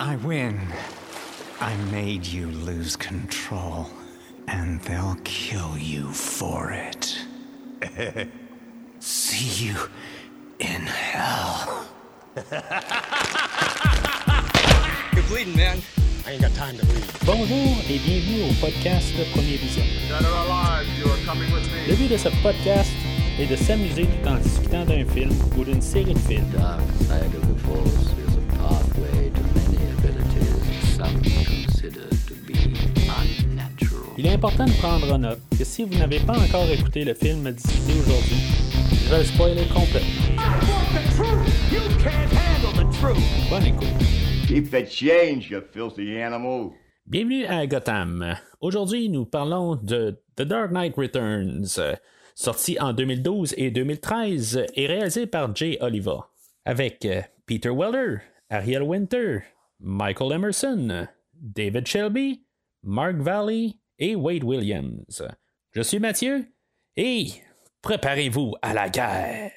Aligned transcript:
I 0.00 0.16
win. 0.16 0.58
I 1.60 1.76
made 1.92 2.24
you 2.24 2.46
lose 2.46 2.96
control, 2.96 3.90
and 4.48 4.80
they'll 4.80 5.18
kill 5.24 5.76
you 5.76 6.10
for 6.10 6.72
it. 6.72 7.18
See 8.98 9.66
you 9.66 9.76
in 10.58 10.86
hell. 10.86 11.86
You're 15.12 15.22
bleeding, 15.24 15.54
man. 15.54 15.82
I 16.26 16.30
ain't 16.30 16.40
got 16.40 16.54
time 16.54 16.78
to 16.78 16.86
bleed. 16.86 17.04
Bonjour 17.26 17.76
et 17.86 17.98
bienvenue 17.98 18.50
au 18.50 18.54
podcast 18.54 19.12
Premier 19.34 19.58
Vision. 19.58 19.84
Dead 20.08 20.24
or 20.24 20.46
alive, 20.46 20.86
you 20.98 21.10
are 21.10 21.18
coming 21.26 21.52
with 21.52 21.70
me. 21.74 21.88
Le 21.88 21.96
but 21.96 22.08
de 22.08 22.16
ce 22.16 22.30
podcast 22.42 22.90
est 23.38 23.50
de 23.50 23.56
s'amuser 23.56 24.06
tout 24.06 24.28
en 24.28 24.38
discutant 24.38 24.86
d'un 24.86 25.04
film 25.04 25.34
ou 25.58 25.64
d'une 25.64 25.82
série 25.82 26.14
de 26.14 26.18
films. 26.20 26.50
dark 26.56 26.80
side 27.02 27.34
of 27.34 27.46
the 27.46 27.60
force 27.66 28.19
Il 34.22 34.26
est 34.26 34.34
important 34.34 34.66
de 34.66 34.72
prendre 34.72 35.10
en 35.14 35.18
note 35.18 35.40
que 35.58 35.64
si 35.64 35.82
vous 35.82 35.96
n'avez 35.96 36.20
pas 36.20 36.38
encore 36.38 36.68
écouté 36.68 37.06
le 37.06 37.14
film 37.14 37.50
discuté 37.52 37.98
aujourd'hui, 38.00 38.36
je 38.92 39.10
vais 39.10 39.18
le 39.20 39.24
spoiler 39.24 39.62
complètement. 39.72 40.36
Bonne 43.48 43.64
écoute. 43.64 43.88
Keep 44.46 44.70
the 44.70 44.86
change, 44.86 45.50
you 45.50 45.62
filthy 45.72 46.20
animal. 46.20 46.72
Bienvenue 47.06 47.46
à 47.46 47.66
Gotham. 47.66 48.36
Aujourd'hui, 48.60 49.08
nous 49.08 49.24
parlons 49.24 49.76
de 49.76 50.22
The 50.36 50.42
Dark 50.42 50.70
Knight 50.70 50.96
Returns, 50.96 51.80
sorti 52.34 52.78
en 52.78 52.92
2012 52.92 53.54
et 53.56 53.70
2013 53.70 54.66
et 54.74 54.86
réalisé 54.86 55.28
par 55.28 55.56
Jay 55.56 55.78
Oliva, 55.80 56.28
avec 56.66 57.06
euh, 57.06 57.22
Peter 57.46 57.70
Weller, 57.70 58.18
Ariel 58.50 58.82
Winter, 58.82 59.38
Michael 59.78 60.32
Emerson, 60.32 61.06
David 61.32 61.86
Shelby, 61.86 62.44
Mark 62.82 63.16
Valley 63.16 63.79
et 64.00 64.16
Wade 64.16 64.42
Williams. 64.42 65.22
Je 65.72 65.82
suis 65.82 66.00
Mathieu 66.00 66.46
et 66.96 67.28
préparez-vous 67.82 68.56
à 68.62 68.74
la 68.74 68.88
guerre. 68.88 69.52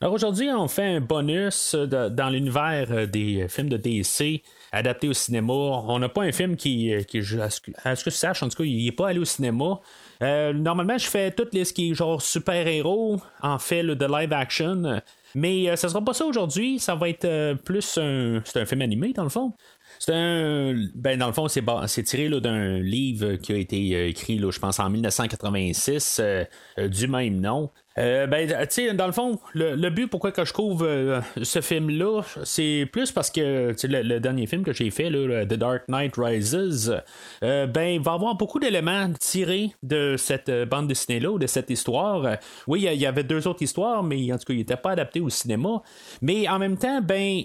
Alors 0.00 0.14
aujourd'hui, 0.14 0.48
on 0.48 0.68
fait 0.68 0.86
un 0.86 1.00
bonus 1.00 1.74
dans 1.74 2.30
l'univers 2.30 2.86
euh, 2.92 3.06
des 3.06 3.48
films 3.48 3.68
de 3.68 3.76
DC 3.76 4.44
adaptés 4.70 5.08
au 5.08 5.12
cinéma. 5.12 5.52
On 5.52 5.98
n'a 5.98 6.08
pas 6.08 6.22
un 6.22 6.30
film 6.30 6.54
qui, 6.54 6.94
euh, 6.94 7.00
à 7.40 7.50
ce 7.50 7.60
que 7.60 7.72
ce 7.74 8.04
je 8.04 8.10
sache, 8.10 8.44
en 8.44 8.48
tout 8.48 8.58
cas, 8.58 8.64
il 8.64 8.84
n'est 8.84 8.92
pas 8.92 9.08
allé 9.08 9.18
au 9.18 9.24
cinéma. 9.24 9.80
Euh, 10.22 10.52
normalement, 10.52 10.96
je 10.98 11.08
fais 11.08 11.32
toutes 11.32 11.52
les 11.52 11.64
ce 11.64 11.72
qui 11.72 11.90
est 11.90 11.94
genre 11.94 12.22
super-héros, 12.22 13.20
en 13.42 13.58
fait, 13.58 13.82
de 13.82 14.06
live 14.06 14.32
action. 14.32 15.00
Mais 15.34 15.68
euh, 15.68 15.76
ça 15.76 15.88
sera 15.88 16.02
pas 16.02 16.14
ça 16.14 16.24
aujourd'hui, 16.24 16.78
ça 16.78 16.94
va 16.94 17.08
être 17.08 17.24
euh, 17.24 17.54
plus 17.54 17.98
un. 17.98 18.40
C'est 18.44 18.60
un 18.60 18.66
film 18.66 18.82
animé, 18.82 19.12
dans 19.12 19.24
le 19.24 19.28
fond. 19.28 19.52
C'est 19.98 20.14
un. 20.14 20.74
Ben, 20.94 21.18
dans 21.18 21.26
le 21.26 21.32
fond, 21.32 21.48
c'est, 21.48 22.02
tiré 22.04 22.28
d'un 22.40 22.78
livre 22.78 23.34
qui 23.36 23.52
a 23.52 23.56
été 23.56 23.94
euh, 23.94 24.08
écrit, 24.08 24.38
je 24.38 24.58
pense, 24.58 24.78
en 24.78 24.88
1986, 24.90 26.18
euh, 26.20 26.44
euh, 26.78 26.88
du 26.88 27.08
même 27.08 27.40
nom. 27.40 27.70
Euh, 27.98 28.26
ben, 28.26 28.48
tu 28.48 28.66
sais, 28.70 28.94
dans 28.94 29.06
le 29.06 29.12
fond, 29.12 29.38
le, 29.54 29.74
le 29.74 29.90
but 29.90 30.06
pourquoi 30.06 30.30
que 30.30 30.44
je 30.44 30.52
couvre 30.52 30.86
euh, 30.86 31.20
ce 31.42 31.60
film-là, 31.60 32.22
c'est 32.44 32.88
plus 32.92 33.10
parce 33.10 33.30
que 33.30 33.74
le, 33.82 34.02
le 34.02 34.20
dernier 34.20 34.46
film 34.46 34.62
que 34.62 34.72
j'ai 34.72 34.90
fait, 34.90 35.10
là, 35.10 35.44
The 35.44 35.54
Dark 35.54 35.82
Knight 35.88 36.14
Rises, 36.16 36.94
euh, 37.42 37.66
ben, 37.66 38.00
va 38.00 38.12
avoir 38.12 38.36
beaucoup 38.36 38.60
d'éléments 38.60 39.10
tirés 39.18 39.72
de 39.82 40.14
cette 40.16 40.48
euh, 40.48 40.64
bande 40.64 40.86
dessinée-là 40.86 41.32
ou 41.32 41.38
de 41.38 41.46
cette 41.46 41.70
histoire. 41.70 42.36
Oui, 42.66 42.86
il 42.90 43.00
y 43.00 43.06
avait 43.06 43.24
deux 43.24 43.48
autres 43.48 43.62
histoires, 43.62 44.02
mais 44.02 44.32
en 44.32 44.38
tout 44.38 44.44
cas, 44.44 44.54
il 44.54 44.58
n'était 44.58 44.76
pas 44.76 44.92
adapté 44.92 45.20
au 45.20 45.28
cinéma. 45.28 45.82
Mais 46.22 46.48
en 46.48 46.58
même 46.58 46.76
temps, 46.76 47.00
ben, 47.02 47.42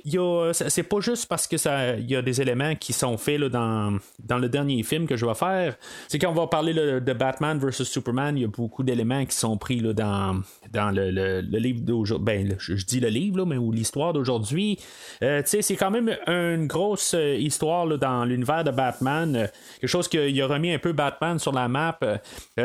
c'est 0.53 0.83
pas 0.83 0.99
juste 0.99 1.27
parce 1.27 1.47
que 1.47 1.57
ça, 1.57 1.95
y 1.95 2.15
a 2.15 2.21
des 2.21 2.41
éléments 2.41 2.75
qui 2.75 2.93
sont 2.93 3.17
faits 3.17 3.39
là, 3.39 3.49
dans, 3.49 3.97
dans 4.23 4.38
le 4.38 4.49
dernier 4.49 4.83
film 4.83 5.07
que 5.07 5.17
je 5.17 5.25
vais 5.25 5.33
faire. 5.33 5.75
C'est 6.07 6.19
quand 6.19 6.29
on 6.29 6.33
va 6.33 6.47
parler 6.47 6.73
de 6.73 7.13
Batman 7.13 7.57
vs 7.57 7.83
Superman, 7.83 8.38
il 8.38 8.41
y 8.41 8.45
a 8.45 8.47
beaucoup 8.47 8.83
d'éléments 8.83 9.25
qui 9.25 9.35
sont 9.35 9.57
pris 9.57 9.79
là, 9.79 9.94
dans, 9.94 10.42
dans 10.71 10.91
le, 10.91 11.11
le- 11.11 11.41
livre 11.41 11.81
d'aujourd'hui. 11.81 12.25
Ben, 12.25 12.55
je, 12.59 12.73
dis 12.85 12.99
le 12.99 13.09
livre, 13.09 13.37
là, 13.37 13.45
mais 13.45 13.57
l'histoire 13.71 14.13
d'aujourd'hui. 14.13 14.79
Euh, 15.21 15.41
c'est 15.45 15.75
quand 15.75 15.91
même 15.91 16.15
une 16.27 16.67
grosse 16.67 17.13
euh, 17.13 17.35
histoire 17.35 17.85
là, 17.85 17.97
dans 17.97 18.25
l'univers 18.25 18.63
de 18.63 18.71
Batman. 18.71 19.35
Euh, 19.35 19.47
quelque 19.79 19.89
chose 19.89 20.07
qui 20.07 20.41
a 20.41 20.47
remis 20.47 20.73
un 20.73 20.79
peu 20.79 20.91
Batman 20.93 21.39
sur 21.39 21.51
la 21.51 21.67
map. 21.67 21.99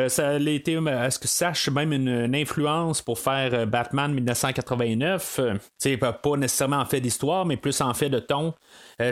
Ça 0.08 0.28
a 0.28 0.38
été, 0.38 0.76
à 0.76 1.10
ce 1.10 1.18
que 1.18 1.28
sache, 1.28 1.68
même 1.68 1.92
une, 1.92 2.34
influence 2.34 3.02
pour 3.02 3.18
faire 3.18 3.66
Batman 3.66 4.12
1989. 4.12 5.38
Euh, 5.38 5.54
tu 5.54 5.60
sais, 5.78 5.96
pas 5.96 6.36
nécessairement 6.36 6.78
en 6.78 6.84
fait 6.84 7.00
d'histoire, 7.00 7.46
mais 7.46 7.56
plus 7.56 7.80
en 7.80 7.94
fait 7.94 8.08
de 8.08 8.18
ton. 8.18 8.54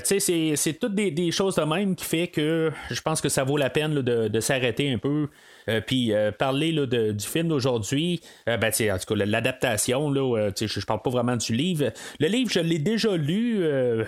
C'est, 0.04 0.78
toutes 0.80 0.94
des, 0.94 1.30
choses 1.30 1.56
de 1.56 1.62
même 1.62 1.94
qui 1.94 2.04
fait 2.04 2.28
que 2.28 2.72
je 2.90 3.00
pense 3.00 3.20
que 3.20 3.28
ça 3.28 3.44
vaut 3.44 3.56
la 3.56 3.70
peine 3.70 3.94
de 3.94 4.40
s'arrêter 4.40 4.92
un 4.92 4.98
peu. 4.98 5.28
Euh, 5.68 5.80
puis 5.84 6.12
euh, 6.12 6.30
parler 6.32 6.72
là, 6.72 6.86
de- 6.86 7.12
du 7.12 7.26
film 7.26 7.48
d'aujourd'hui, 7.48 8.20
euh, 8.48 8.56
ben, 8.56 8.70
en 8.70 8.98
tout 8.98 9.14
cas, 9.14 9.24
l'adaptation, 9.24 10.12
je, 10.14 10.66
je 10.66 10.86
parle 10.86 11.02
pas 11.02 11.10
vraiment 11.10 11.36
du 11.36 11.54
livre. 11.54 11.92
Le 12.20 12.28
livre, 12.28 12.50
je 12.50 12.60
l'ai 12.60 12.78
déjà 12.78 13.16
lu 13.16 13.64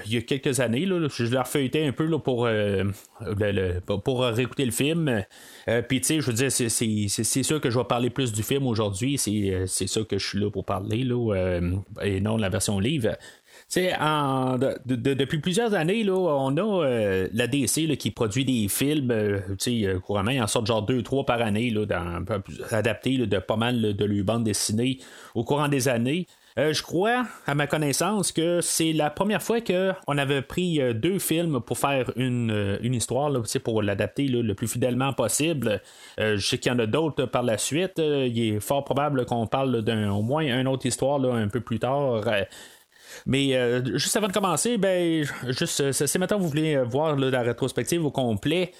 il 0.06 0.12
y 0.12 0.16
a 0.16 0.20
quelques 0.22 0.60
années. 0.60 0.86
Là, 0.86 1.08
je 1.08 1.24
l'ai 1.24 1.38
refeuilleté 1.38 1.86
un 1.86 1.92
peu 1.92 2.06
là, 2.06 2.18
pour, 2.18 2.48
pour- 4.04 4.22
réécouter 4.24 4.64
le 4.64 4.70
film. 4.70 5.24
Puis, 5.88 6.02
je 6.08 6.20
veux 6.20 6.32
dire, 6.32 6.50
c'est, 6.52 7.42
sûr 7.42 7.60
que 7.60 7.70
je 7.70 7.78
vais 7.78 7.84
parler 7.84 8.10
plus 8.10 8.32
du 8.32 8.42
film 8.42 8.66
aujourd'hui. 8.66 9.18
C'est, 9.18 9.66
ça 9.86 10.00
que 10.02 10.18
je 10.18 10.26
suis 10.26 10.38
là 10.38 10.50
pour 10.50 10.64
parler, 10.64 11.02
là, 11.04 11.60
et 12.02 12.20
non 12.20 12.36
de 12.36 12.42
la 12.42 12.48
version 12.48 12.78
livre. 12.78 13.16
En- 14.00 14.56
de- 14.58 14.78
de- 14.86 15.12
depuis 15.14 15.38
plusieurs 15.40 15.74
années, 15.74 16.02
là, 16.02 16.14
on 16.14 16.56
a 16.56 16.84
euh, 16.86 17.28
la 17.34 17.46
DC 17.46 17.86
là, 17.86 17.96
qui 17.96 18.10
produit 18.10 18.46
des 18.46 18.66
films, 18.68 19.10
euh, 19.10 19.40
euh, 19.68 20.00
couramment, 20.00 20.30
ils 20.30 20.40
en 20.40 20.46
sortent 20.46 20.66
genre 20.66 20.82
deux, 20.82 21.02
trois 21.02 21.26
par 21.26 21.42
année, 21.42 21.68
là, 21.70 21.84
dans, 21.84 22.24
adaptés 22.70 23.18
là, 23.18 23.26
de 23.26 23.38
pas 23.38 23.56
mal 23.56 23.94
de 23.94 24.04
leur 24.06 24.24
bande 24.24 24.44
dessinée 24.44 24.98
au 25.34 25.44
courant 25.44 25.68
des 25.68 25.88
années. 25.88 26.26
Euh, 26.58 26.72
je 26.72 26.82
crois, 26.82 27.26
à 27.46 27.54
ma 27.54 27.66
connaissance, 27.66 28.32
que 28.32 28.60
c'est 28.62 28.92
la 28.92 29.10
première 29.10 29.42
fois 29.42 29.60
qu'on 29.60 30.18
avait 30.18 30.42
pris 30.42 30.80
euh, 30.80 30.92
deux 30.94 31.18
films 31.18 31.60
pour 31.60 31.76
faire 31.78 32.10
une, 32.16 32.50
euh, 32.50 32.78
une 32.80 32.94
histoire, 32.94 33.28
là, 33.28 33.40
pour 33.62 33.82
l'adapter 33.82 34.26
le 34.28 34.54
plus 34.54 34.66
fidèlement 34.66 35.12
possible. 35.12 35.82
Je 36.16 36.36
sais 36.38 36.56
qu'il 36.58 36.72
y 36.72 36.74
en 36.74 36.78
a 36.78 36.86
d'autres 36.86 37.26
par 37.26 37.42
la 37.42 37.58
suite. 37.58 37.98
Il 37.98 38.38
est 38.40 38.60
fort 38.60 38.82
probable 38.84 39.26
qu'on 39.26 39.46
parle 39.46 39.82
d'un 39.82 40.10
au 40.10 40.22
moins 40.22 40.42
une 40.42 40.66
autre 40.66 40.86
histoire 40.86 41.18
là, 41.18 41.34
un 41.34 41.48
peu 41.48 41.60
plus 41.60 41.78
tard. 41.78 42.22
Mais 43.26 43.54
euh, 43.54 43.96
juste 43.98 44.16
avant 44.16 44.28
de 44.28 44.32
commencer, 44.32 44.78
ben, 44.78 45.24
juste, 45.48 45.80
euh, 45.80 45.92
si 45.92 46.18
maintenant 46.18 46.38
vous 46.38 46.48
voulez 46.48 46.76
euh, 46.76 46.84
voir 46.84 47.16
la 47.16 47.42
rétrospective 47.42 48.04
au 48.04 48.10
complet, 48.10 48.72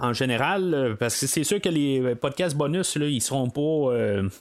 en 0.00 0.12
général, 0.12 0.94
parce 1.00 1.18
que 1.18 1.26
c'est 1.26 1.42
sûr 1.42 1.60
que 1.60 1.68
les 1.68 2.14
podcasts 2.14 2.56
bonus, 2.56 2.94
là, 2.94 3.06
ils 3.06 3.20
seront 3.20 3.50
pas 3.50 3.92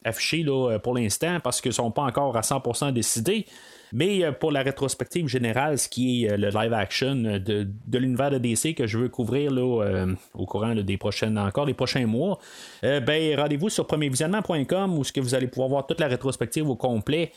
affichés 0.06 0.44
là, 0.44 0.78
pour 0.78 0.94
l'instant 0.94 1.40
parce 1.44 1.60
qu'ils 1.60 1.74
sont 1.74 1.90
pas 1.90 2.04
encore 2.04 2.38
à 2.38 2.42
100% 2.42 2.94
décidés. 2.94 3.48
Mais 3.94 4.24
euh, 4.24 4.32
pour 4.32 4.52
la 4.52 4.64
rétrospective 4.64 5.28
générale, 5.28 5.78
ce 5.78 5.88
qui 5.88 6.26
est 6.26 6.32
euh, 6.32 6.38
le 6.38 6.50
live 6.50 6.74
action 6.74 7.16
de, 7.16 7.68
de 7.88 7.98
l'univers 7.98 8.32
de 8.32 8.38
DC 8.38 8.76
que 8.76 8.88
je 8.88 8.98
veux 8.98 9.10
couvrir 9.10 9.52
là, 9.52 9.84
euh, 9.84 10.14
au 10.34 10.46
courant 10.46 10.76
des 10.76 10.98
prochaines 10.98 11.38
encore 11.38 11.66
des 11.66 11.74
prochains 11.74 12.06
mois, 12.06 12.40
ben 12.82 13.40
rendez-vous 13.40 13.70
sur 13.70 13.88
premiervisionnement.com 13.88 14.98
où 14.98 15.04
ce 15.04 15.12
que 15.12 15.20
vous 15.20 15.36
allez 15.36 15.48
pouvoir 15.48 15.70
voir 15.70 15.88
toute 15.88 16.00
la 16.00 16.08
rétrospective 16.08 16.68
au 16.70 16.76
complet. 16.76 17.32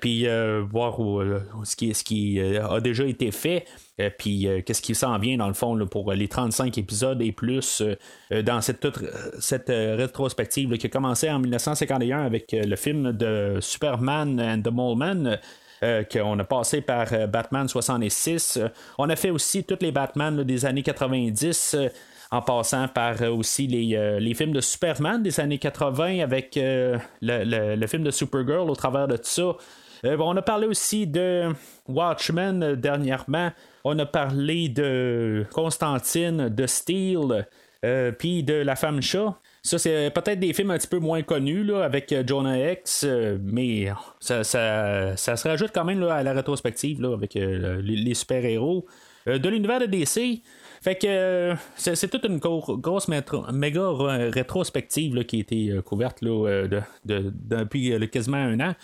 Puis 0.00 0.26
voir 0.70 0.98
ce 1.62 1.76
qui, 1.76 1.94
ce 1.94 2.02
qui 2.02 2.40
a 2.40 2.80
déjà 2.80 3.04
été 3.04 3.30
fait, 3.30 3.64
puis 4.18 4.48
qu'est-ce 4.66 4.82
qui 4.82 4.94
s'en 4.94 5.16
vient 5.18 5.36
dans 5.36 5.46
le 5.46 5.54
fond 5.54 5.78
pour 5.86 6.12
les 6.12 6.26
35 6.26 6.76
épisodes 6.78 7.22
et 7.22 7.30
plus 7.30 7.82
dans 8.30 8.60
cette, 8.60 8.80
toute, 8.80 9.04
cette 9.38 9.68
rétrospective 9.68 10.76
qui 10.78 10.86
a 10.86 10.90
commencé 10.90 11.30
en 11.30 11.38
1951 11.38 12.22
avec 12.22 12.52
le 12.52 12.76
film 12.76 13.12
de 13.12 13.58
Superman 13.60 14.40
and 14.40 14.62
the 14.62 14.72
Mole 14.72 14.96
Man. 14.96 15.38
Euh, 15.82 16.02
qu'on 16.04 16.38
a 16.38 16.44
passé 16.44 16.80
par 16.80 17.12
euh, 17.12 17.26
Batman 17.26 17.68
66. 17.68 18.56
Euh, 18.56 18.68
on 18.98 19.08
a 19.10 19.16
fait 19.16 19.30
aussi 19.30 19.64
tous 19.64 19.78
les 19.80 19.92
Batman 19.92 20.42
des 20.42 20.64
années 20.64 20.82
90. 20.82 21.74
euh, 21.74 21.88
en 22.30 22.42
passant 22.42 22.88
par 22.88 23.22
aussi 23.22 23.66
les, 23.66 24.34
films 24.34 24.52
de 24.52 24.60
Superman 24.60 25.22
des 25.22 25.40
années 25.40 25.56
80 25.56 26.20
avec 26.20 26.60
le, 26.60 27.86
film 27.86 28.02
de 28.02 28.10
Supergirl 28.10 28.68
au 28.68 28.74
travers 28.74 29.08
de 29.08 29.16
tout 29.16 29.22
ça. 29.24 29.56
On 30.04 30.36
a 30.36 30.42
parlé 30.42 30.66
aussi 30.66 31.06
de 31.06 31.48
Watchmen 31.88 32.74
dernièrement. 32.74 33.50
On 33.82 33.98
a 33.98 34.04
parlé 34.04 34.68
de 34.68 35.46
Constantine, 35.54 36.50
de 36.50 36.66
Steel, 36.66 37.48
puis 38.18 38.42
de 38.42 38.56
La 38.56 38.76
femme 38.76 39.00
chat. 39.00 39.34
Ça, 39.68 39.76
c'est 39.76 40.10
peut-être 40.14 40.40
des 40.40 40.54
films 40.54 40.70
un 40.70 40.78
petit 40.78 40.88
peu 40.88 40.98
moins 40.98 41.20
connus 41.20 41.62
là, 41.62 41.84
avec 41.84 42.10
euh, 42.10 42.24
Jonah 42.26 42.72
X, 42.72 43.04
euh, 43.04 43.36
mais 43.42 43.92
ça, 44.18 44.42
ça, 44.42 45.14
ça 45.14 45.36
se 45.36 45.46
rajoute 45.46 45.72
quand 45.74 45.84
même 45.84 46.00
là, 46.00 46.14
à 46.14 46.22
la 46.22 46.32
rétrospective 46.32 47.02
là, 47.02 47.12
avec 47.12 47.36
euh, 47.36 47.82
les, 47.82 48.14
super-héros. 48.14 48.86
De 49.26 49.46
l'univers 49.50 49.78
de 49.78 49.84
DC, 49.84 50.40
Fait 50.80 50.94
que 50.94 51.54
c'est, 51.76 52.08
toute 52.08 52.24
une 52.24 52.38
grosse 52.38 53.08
méga 53.08 53.82
rétrospective 54.32 55.22
qui 55.26 55.36
a 55.36 55.40
été 55.40 55.80
couverte 55.84 56.22
là, 56.22 56.66
depuis 57.04 58.08
quasiment 58.08 58.38
un 58.38 58.58
an. 58.60 58.74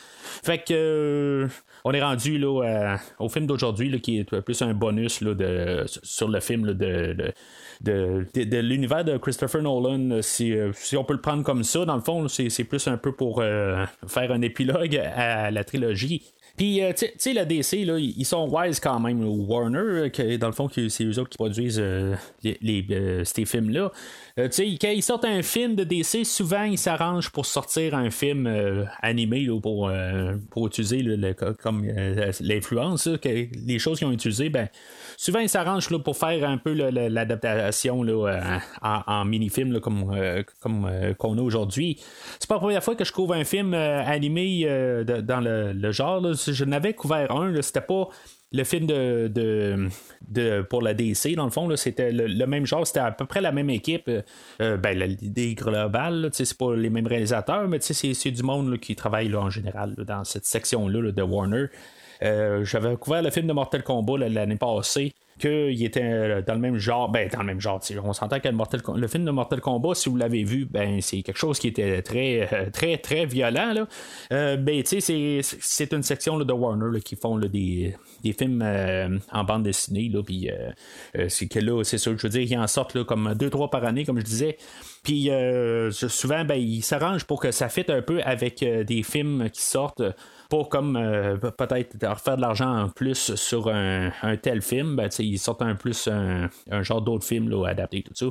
Fait 0.43 0.63
que 0.63 1.49
on 1.85 1.93
est 1.93 2.03
rendu 2.03 2.37
là, 2.37 2.99
au 3.19 3.31
film 3.31 3.47
d'aujourd'hui 3.47 3.99
qui 4.03 4.19
est 4.19 4.41
plus 4.43 4.61
un 4.61 4.75
bonus 4.75 5.23
de, 5.23 5.85
sur 5.87 6.29
le 6.29 6.41
film 6.41 6.75
de, 6.75 7.33
de, 7.81 8.26
l'univers 8.61 9.05
de 9.05 9.17
Christopher 9.17 9.62
Nolan, 9.62 10.23
si, 10.23 10.55
si, 10.75 10.97
on 10.97 11.05
peut 11.05 11.15
le 11.15 11.21
prendre 11.21 11.43
comme 11.43 11.65
ça, 11.65 11.85
dans 11.85 11.97
le 11.97 12.03
fond, 12.03 12.29
c'est, 12.29 12.65
plus 12.65 12.87
un 12.87 12.97
peu 12.97 13.12
pour 13.12 13.43
faire 13.43 14.32
un 14.32 14.43
épilogue 14.43 14.97
à 14.97 15.50
la 15.50 15.65
trilogie. 15.65 16.23
Puis, 16.56 16.82
euh, 16.82 16.93
tu 16.97 17.06
sais, 17.19 17.32
la 17.32 17.44
DC, 17.44 17.85
là, 17.85 17.99
ils 17.99 18.25
sont 18.25 18.49
wise 18.49 18.79
quand 18.79 19.00
même. 19.00 19.25
Warner, 19.25 19.79
euh, 19.79 20.09
que, 20.09 20.37
dans 20.37 20.47
le 20.47 20.53
fond, 20.53 20.69
c'est 20.69 21.05
eux 21.05 21.19
autres 21.19 21.31
qui 21.31 21.37
produisent 21.37 21.81
euh, 21.81 22.15
les, 22.43 23.25
ces 23.25 23.44
films-là. 23.44 23.91
Tu 24.37 24.51
sais, 24.51 24.79
quand 24.81 24.91
ils 24.91 25.03
sortent 25.03 25.25
un 25.27 25.43
film 25.43 25.77
de 25.77 25.85
DC, 25.85 26.25
souvent, 26.25 26.65
ils 26.65 26.79
s'arrangent 26.79 27.31
pour 27.31 27.47
sortir 27.47 27.95
un 27.95 28.11
film 28.11 28.49
animé 29.01 29.49
pour, 29.63 29.91
pour 30.51 30.67
utiliser 30.67 31.05
comme 31.63 31.85
l'influence, 32.41 33.09
les 33.25 33.79
choses 33.79 33.99
qu'ils 33.99 34.09
ont 34.09 34.13
utilisées. 34.13 34.49
Ben, 34.49 34.69
souvent, 35.17 35.39
ils 35.39 35.49
s'arrangent 35.49 35.89
pour 36.03 36.17
faire 36.17 36.49
un 36.49 36.59
peu 36.59 36.73
l'adaptation 36.73 38.05
en, 38.83 39.25
mini-film 39.25 39.79
comme, 39.79 40.13
comme 40.61 41.15
qu'on 41.17 41.39
a 41.39 41.41
aujourd'hui. 41.41 42.01
C'est 42.41 42.49
pas 42.49 42.57
la 42.57 42.61
première 42.61 42.83
fois 42.83 42.97
que 42.97 43.05
je 43.05 43.13
couvre 43.13 43.35
un 43.35 43.45
film 43.45 43.73
animé 43.73 44.65
dans 45.05 45.41
le, 45.41 45.93
genre 45.93 46.35
je 46.35 46.65
n'avais 46.65 46.95
couvert 46.95 47.31
un, 47.31 47.63
c'était 47.63 47.81
pas 47.81 48.09
le 48.55 48.62
film 48.62 48.87
de, 48.87 49.29
de, 50.29 50.62
pour 50.62 50.81
la 50.81 50.95
DC, 50.95 51.35
dans 51.35 51.45
le 51.45 51.51
fond, 51.51 51.75
c'était 51.77 52.12
le, 52.12 52.47
même 52.47 52.67
genre, 52.67 52.87
c'était 52.87 53.01
à 53.01 53.11
peu 53.11 53.27
près 53.27 53.41
la 53.41 53.51
même 53.51 53.69
équipe. 53.69 54.09
Euh, 54.61 54.77
ben, 54.77 54.97
l'idée 54.97 55.55
globale, 55.55 56.31
c'est 56.33 56.56
pas 56.56 56.77
les 56.77 56.89
mêmes 56.89 57.09
réalisateurs, 57.09 57.67
mais 57.67 57.79
c'est 57.81 58.31
du 58.31 58.43
monde 58.45 58.79
qui 58.79 58.95
travaille 58.95 59.35
en 59.35 59.51
général 59.51 59.95
dans 59.97 60.23
cette 60.23 60.45
section-là 60.45 61.11
de 61.11 61.23
Warner. 61.23 61.67
Euh, 62.23 62.65
j'avais 62.65 62.97
couvert 62.97 63.23
le 63.23 63.31
film 63.31 63.49
de 63.49 63.53
Mortal 63.53 63.83
Kombat 63.83 64.29
l'année 64.29 64.57
passée 64.57 65.15
qu'il 65.39 65.85
était 65.85 66.03
euh, 66.03 66.43
dans 66.43 66.55
le 66.55 66.61
même 66.61 66.79
genre, 66.79 67.11
ben 67.11 67.29
dans 67.29 67.41
le 67.41 67.47
même 67.47 67.61
genre, 67.61 67.81
on 68.05 68.13
s'entend 68.13 68.39
que 68.41 68.49
le, 68.49 69.01
le, 69.01 69.09
film 69.09 69.25
de 69.25 69.31
Mortal 69.31 69.61
Kombat, 69.61 69.95
si 69.95 70.09
vous 70.09 70.17
l'avez 70.17 70.45
vu, 70.45 70.65
ben 70.65 71.01
c'est 71.01 71.23
quelque 71.23 71.39
chose 71.39 71.59
qui 71.59 71.69
était 71.69 72.03
très, 72.03 72.49
euh, 72.53 72.71
très, 72.71 72.99
très 72.99 73.27
violent. 73.27 73.73
Là. 73.73 73.87
Euh, 74.33 74.57
ben, 74.57 74.83
c'est 74.85 75.93
une 75.93 76.03
section 76.03 76.39
de 76.39 76.53
Warner 76.53 77.01
qui 77.01 77.17
font 77.17 77.39
des, 77.39 77.97
des, 78.23 78.33
films 78.33 78.63
en 79.33 79.45
bande 79.45 79.65
dessinée, 79.65 80.09
là, 80.13 80.23
puis 80.23 80.51
c'est 81.29 81.47
que 81.49 81.59
là, 81.59 81.83
c'est 81.85 81.99
sûr, 81.99 82.17
je 82.17 82.23
veux 82.23 82.29
dire, 82.29 82.43
ils 82.43 82.59
en 82.59 82.67
sortent 82.67 82.95
là, 82.95 83.05
comme 83.05 83.35
deux, 83.35 83.51
trois 83.51 83.71
par 83.71 83.85
année, 83.85 84.05
comme 84.05 84.19
je 84.19 84.25
disais. 84.25 84.57
Puis 85.03 85.31
souvent, 85.91 86.45
ben, 86.45 86.57
ils 86.57 86.83
s'arrangent 86.83 87.25
pour 87.25 87.41
que 87.41 87.51
ça 87.51 87.69
fitte 87.69 87.91
un 87.91 88.03
peu 88.03 88.21
avec 88.23 88.65
des 88.65 89.03
films 89.03 89.51
qui 89.51 89.63
sortent 89.63 90.03
pour 90.49 90.69
comme 90.69 90.95
peut-être 91.57 92.07
refaire 92.07 92.37
de 92.37 92.43
l'argent 92.43 92.85
en 92.85 92.89
plus 92.89 93.35
sur 93.35 93.69
un, 93.69 94.11
tel 94.43 94.63
film, 94.63 94.97
ben, 94.97 95.11
ils 95.25 95.38
sortent 95.38 95.62
un 95.62 95.75
plus 95.75 96.09
un, 96.09 96.49
genre 96.82 97.03
d'autres 97.03 97.25
films 97.25 97.49
là, 97.49 97.67
adaptés, 97.67 98.03
tout 98.03 98.15
ça. 98.15 98.26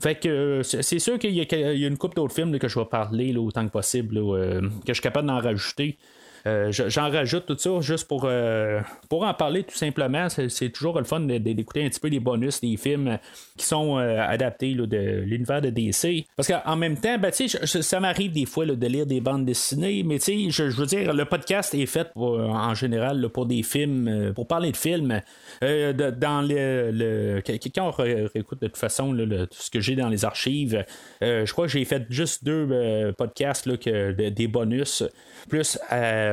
Fait 0.00 0.14
que 0.14 0.28
euh, 0.28 0.62
c'est 0.62 0.98
sûr 0.98 1.18
qu'il 1.18 1.34
y, 1.34 1.40
a 1.40 1.88
une 1.88 1.98
couple 1.98 2.16
d'autres 2.16 2.34
films 2.34 2.58
que 2.58 2.68
je 2.68 2.78
vais 2.78 2.84
parler 2.84 3.36
autant 3.36 3.66
que 3.66 3.72
possible, 3.72 4.18
euh, 4.18 4.60
que 4.60 4.88
je 4.88 4.94
suis 4.94 5.02
capable 5.02 5.28
d'en 5.28 5.40
rajouter. 5.40 5.98
Euh, 6.46 6.72
j'en 6.72 7.10
rajoute 7.10 7.46
tout 7.46 7.56
ça 7.58 7.80
juste 7.80 8.08
pour, 8.08 8.22
euh, 8.24 8.80
pour 9.08 9.24
en 9.24 9.34
parler 9.34 9.62
tout 9.62 9.76
simplement. 9.76 10.28
C'est 10.28 10.70
toujours 10.70 10.98
le 10.98 11.04
fun 11.04 11.20
d'écouter 11.20 11.84
un 11.84 11.88
petit 11.88 12.00
peu 12.00 12.08
les 12.08 12.20
bonus 12.20 12.60
des 12.60 12.76
films 12.76 13.18
qui 13.56 13.66
sont 13.66 13.98
euh, 13.98 14.20
adaptés 14.20 14.74
de 14.74 15.22
l'univers 15.24 15.60
de 15.60 15.70
DC. 15.70 16.26
Parce 16.36 16.48
qu'en 16.48 16.76
même 16.76 16.96
temps, 16.98 17.18
ben, 17.18 17.32
ça 17.32 18.00
m'arrive 18.00 18.32
des 18.32 18.46
fois 18.46 18.66
de 18.66 18.86
lire 18.86 19.06
des 19.06 19.20
bandes 19.20 19.44
dessinées, 19.44 20.02
mais 20.02 20.18
je, 20.18 20.50
je 20.50 20.76
veux 20.76 20.86
dire, 20.86 21.12
le 21.12 21.24
podcast 21.24 21.74
est 21.74 21.86
fait 21.86 22.08
en 22.16 22.74
général 22.74 23.28
pour 23.28 23.46
des 23.46 23.62
films, 23.62 24.32
pour 24.34 24.46
parler 24.46 24.72
de 24.72 24.76
films. 24.76 25.20
dans 25.60 26.46
le, 26.46 26.90
le, 26.90 27.40
Quelqu'un 27.42 27.90
réécoute 27.90 28.60
de 28.62 28.66
toute 28.66 28.76
façon 28.76 29.14
tout 29.14 29.46
ce 29.50 29.70
que 29.70 29.80
j'ai 29.80 29.94
dans 29.94 30.08
les 30.08 30.24
archives. 30.24 30.84
je 31.20 31.50
crois 31.52 31.66
que 31.66 31.72
j'ai 31.72 31.84
fait 31.84 32.04
juste 32.10 32.44
deux 32.44 33.12
podcasts 33.16 33.66
là, 33.66 33.76
que, 33.76 34.12
des 34.12 34.48
bonus, 34.48 35.04
plus 35.48 35.78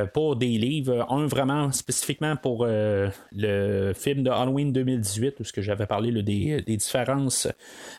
euh, 0.00 0.06
pour 0.06 0.36
des 0.36 0.58
livres. 0.58 1.06
Un 1.10 1.26
vraiment 1.26 1.72
spécifiquement 1.72 2.36
pour 2.36 2.64
euh, 2.66 3.08
le 3.32 3.92
film 3.94 4.22
de 4.22 4.30
Halloween 4.30 4.72
2018, 4.72 5.40
où 5.40 5.42
que 5.52 5.62
j'avais 5.62 5.86
parlé 5.86 6.10
des, 6.22 6.62
différences 6.62 7.48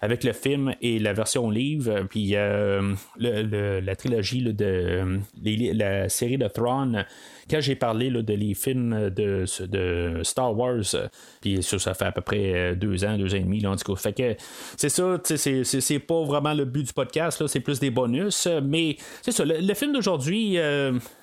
avec 0.01 0.23
le 0.23 0.33
film 0.33 0.73
et 0.81 0.99
la 0.99 1.13
version 1.13 1.49
livre. 1.49 2.05
Puis 2.09 2.35
euh, 2.35 2.93
la 3.17 3.95
trilogie 3.95 4.41
de 4.41 5.19
la 5.43 6.09
série 6.09 6.37
de 6.37 6.47
Thrawn 6.47 7.05
quand 7.51 7.61
j'ai 7.61 7.75
parlé 7.75 8.09
de 8.09 8.33
les 8.33 8.53
films 8.53 9.09
de, 9.09 9.45
de 9.65 10.23
Star 10.23 10.57
Wars, 10.57 10.95
puis 11.41 11.61
ça, 11.61 11.77
ça 11.79 11.93
fait 11.93 12.05
à 12.05 12.11
peu 12.11 12.21
près 12.21 12.75
deux 12.75 13.03
ans, 13.03 13.17
deux 13.17 13.33
ans 13.33 13.37
et 13.37 13.41
demi, 13.41 13.59
là, 13.59 13.71
en 13.71 13.75
tout 13.75 13.93
cas. 13.93 14.01
Fait 14.01 14.13
que 14.13 14.35
c'est 14.77 14.89
ça, 14.89 15.19
c'est 15.23 15.99
pas 15.99 16.23
vraiment 16.23 16.53
le 16.53 16.65
but 16.65 16.87
du 16.87 16.93
podcast, 16.93 17.45
c'est 17.47 17.59
plus 17.59 17.79
des 17.79 17.91
bonus, 17.91 18.47
mais 18.63 18.97
c'est 19.21 19.31
ça, 19.31 19.43
le, 19.45 19.73
film 19.73 19.93
d'aujourd'hui, 19.93 20.57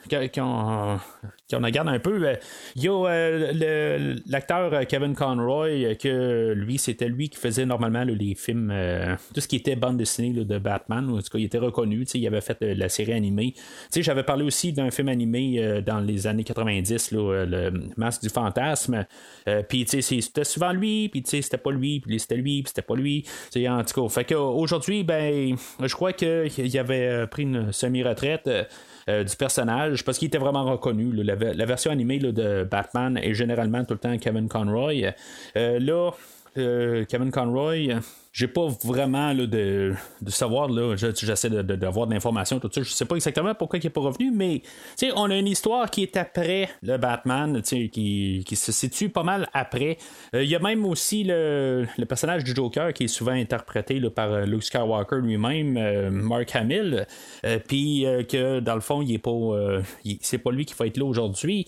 quand, 0.08 0.98
on 1.52 1.60
regarde 1.62 1.88
un 1.88 1.98
peu, 1.98 2.26
euh, 2.26 2.34
il 2.76 2.84
y 2.84 2.88
a 2.88 3.06
euh, 3.06 4.16
l'acteur 4.26 4.72
euh, 4.72 4.84
Kevin 4.84 5.14
Conroy, 5.14 5.94
que 5.96 6.52
lui, 6.52 6.78
c'était 6.78 7.08
lui 7.08 7.28
qui 7.28 7.38
faisait 7.38 7.66
normalement 7.66 8.04
les 8.04 8.34
films, 8.34 8.72
tout 9.34 9.40
ce 9.40 9.48
qui 9.48 9.56
était 9.56 9.76
bande 9.76 9.96
dessinée 9.96 10.32
de 10.32 10.58
Batman, 10.58 11.08
en 11.10 11.18
tout 11.18 11.30
cas, 11.30 11.38
il 11.38 11.44
était 11.44 11.58
reconnu, 11.58 12.02
il 12.02 12.26
avait 12.26 12.40
fait 12.40 12.60
la 12.62 12.88
série 12.88 13.12
animée. 13.12 13.54
J'avais 13.94 14.22
parlé 14.22 14.44
aussi 14.44 14.72
d'un 14.72 14.90
film 14.90 15.08
animé 15.08 15.82
dans 15.84 16.00
les 16.00 16.17
années 16.26 16.44
90, 16.44 17.12
le 17.12 17.70
Masque 17.96 18.22
du 18.22 18.28
fantasme, 18.28 19.06
puis 19.68 19.86
c'était 19.88 20.44
souvent 20.44 20.72
lui, 20.72 21.08
puis 21.08 21.22
c'était 21.24 21.56
pas 21.56 21.70
lui, 21.70 22.00
puis 22.00 22.18
c'était 22.18 22.36
lui, 22.36 22.62
puis 22.62 22.68
c'était 22.68 22.82
pas 22.82 22.96
lui, 22.96 23.24
en 23.68 23.84
tout 23.84 24.02
cas. 24.02 24.08
Fait 24.08 24.24
qu'aujourd'hui, 24.24 25.04
ben, 25.04 25.56
je 25.82 25.94
crois 25.94 26.12
qu'il 26.12 26.78
avait 26.78 27.26
pris 27.26 27.42
une 27.42 27.72
semi-retraite. 27.72 28.48
Euh, 29.08 29.24
du 29.24 29.34
personnage 29.36 30.04
parce 30.04 30.18
qu'il 30.18 30.28
était 30.28 30.38
vraiment 30.38 30.64
reconnu. 30.64 31.12
La, 31.22 31.34
version 31.34 31.90
animée 31.90 32.18
de 32.18 32.66
Batman 32.70 33.16
est 33.16 33.32
généralement 33.32 33.82
tout 33.84 33.94
le 33.94 33.98
temps 33.98 34.18
Kevin 34.18 34.48
Conroy. 34.48 35.14
Euh, 35.56 35.78
là, 35.78 36.10
euh, 36.58 37.04
Kevin 37.04 37.30
Conroy 37.30 38.00
j'ai 38.38 38.46
pas 38.46 38.68
vraiment 38.84 39.34
de, 39.34 39.94
savoir, 40.28 40.68
j'essaie 40.96 41.50
d'avoir 41.50 42.06
de, 42.06 42.10
de, 42.10 42.14
d'informations, 42.14 42.60
tout 42.60 42.70
ça. 42.72 42.82
Je 42.82 42.90
sais 42.90 43.04
pas 43.04 43.16
exactement 43.16 43.52
pourquoi 43.54 43.80
il 43.80 43.86
est 43.86 43.90
pas 43.90 44.00
revenu, 44.00 44.30
mais 44.30 44.62
on 45.16 45.28
a 45.28 45.36
une 45.36 45.48
histoire 45.48 45.90
qui 45.90 46.04
est 46.04 46.16
après 46.16 46.68
le 46.82 46.98
Batman, 46.98 47.60
qui, 47.62 48.44
se 48.54 48.70
situe 48.70 49.08
pas 49.08 49.24
mal 49.24 49.48
après. 49.52 49.98
Euh, 50.36 50.44
il 50.44 50.48
y 50.48 50.54
a 50.54 50.60
même 50.60 50.84
aussi 50.84 51.24
le, 51.24 51.86
personnage 52.08 52.44
du 52.44 52.54
Joker 52.54 52.92
qui 52.92 53.04
est 53.04 53.08
souvent 53.08 53.32
interprété 53.32 54.00
par 54.10 54.32
euh, 54.32 54.44
Luke 54.44 54.62
Skywalker 54.62 55.16
lui-même, 55.16 55.76
euh, 55.76 56.10
Mark 56.10 56.54
Hamill, 56.54 57.06
puis 57.66 58.06
que 58.28 58.60
dans 58.60 58.76
le 58.76 58.80
fond, 58.80 59.02
il 59.02 59.14
est 59.14 59.18
pas, 59.18 59.30
c'est 60.20 60.38
pas 60.38 60.52
lui 60.52 60.64
qui 60.64 60.74
va 60.78 60.86
être 60.86 60.96
là 60.96 61.04
aujourd'hui. 61.04 61.66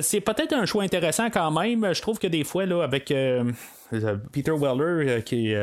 c'est 0.00 0.22
peut-être 0.22 0.54
un 0.54 0.64
choix 0.64 0.84
intéressant 0.84 1.28
quand 1.28 1.50
même. 1.50 1.92
Je 1.92 2.00
trouve 2.00 2.18
que 2.18 2.26
des 2.26 2.44
fois, 2.44 2.64
là, 2.64 2.82
avec 2.82 3.12
Peter 4.32 4.52
Weller 4.52 5.22
qui, 5.24 5.54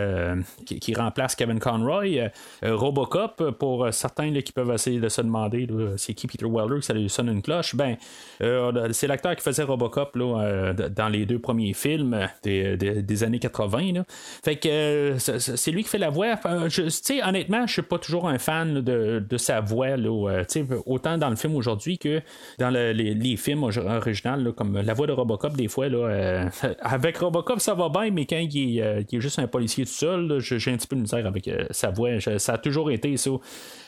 qui, 0.65 0.94
remplace 0.94 1.36
Kevin 1.36 1.60
Conroy. 1.60 2.29
Robocop, 2.63 3.51
pour 3.60 3.88
certains 3.94 4.32
qui 4.41 4.51
peuvent 4.51 4.72
essayer 4.72 5.00
de 5.00 5.10
se 5.10 5.22
demander 5.22 5.67
c'est 5.98 6.13
qui 6.13 6.27
Peter 6.27 6.46
Weller, 6.46 6.82
ça 6.82 6.94
lui 6.94 7.10
sonne 7.10 7.29
une 7.29 7.41
cloche, 7.41 7.75
ben, 7.75 7.98
c'est 8.91 9.08
l'acteur 9.08 9.36
qui 9.36 9.44
faisait 9.44 9.63
Robocop 9.63 10.15
là, 10.15 10.74
dans 10.74 11.10
les 11.10 11.25
deux 11.25 11.39
premiers 11.39 11.74
films 11.74 12.27
des, 12.44 13.24
années 13.24 13.39
80. 13.39 14.03
Fait 14.44 14.55
que 14.58 15.15
c'est 15.17 15.72
lui 15.72 15.84
qui 15.84 15.89
fait 15.89 15.98
la 15.98 16.10
voix. 16.10 16.39
honnêtement, 17.24 17.67
je 17.67 17.74
suis 17.74 17.82
pas 17.82 18.00
toujours 18.00 18.27
un 18.27 18.38
fan 18.38 18.82
de, 18.82 19.38
sa 19.38 19.62
voix, 19.62 19.98
là, 19.98 20.44
autant 20.86 21.17
dans 21.17 21.29
le 21.29 21.36
film 21.36 21.55
aujourd'hui 21.55 21.98
que 21.98 22.22
dans 22.60 22.70
les, 22.70 23.36
films 23.38 23.63
originaux, 23.63 24.53
comme 24.53 24.79
la 24.79 24.94
voix 24.94 25.08
de 25.08 25.12
Robocop, 25.12 25.55
des 25.55 25.67
fois, 25.67 25.89
là, 25.89 26.50
avec 26.82 27.17
Robocop, 27.17 27.60
ça 27.60 27.74
va 27.74 27.89
bien, 27.89 28.12
mais 28.16 28.26
quand 28.26 28.38
il 28.40 28.80
est, 28.80 29.20
juste 29.20 29.40
un 29.40 29.48
policier 29.48 29.86
tout 29.86 29.92
seul, 29.92 30.40
j'ai 30.40 30.72
un 30.72 30.78
petit 30.78 30.88
peu 30.88 30.96
de 30.96 31.02
misère 31.02 31.26
avec 31.28 31.50
sa 31.72 31.92
voix. 31.92 32.10
ça 32.38 32.54
a 32.54 32.58
toujours 32.58 32.90
été 32.92 33.16
ça. 33.18 33.32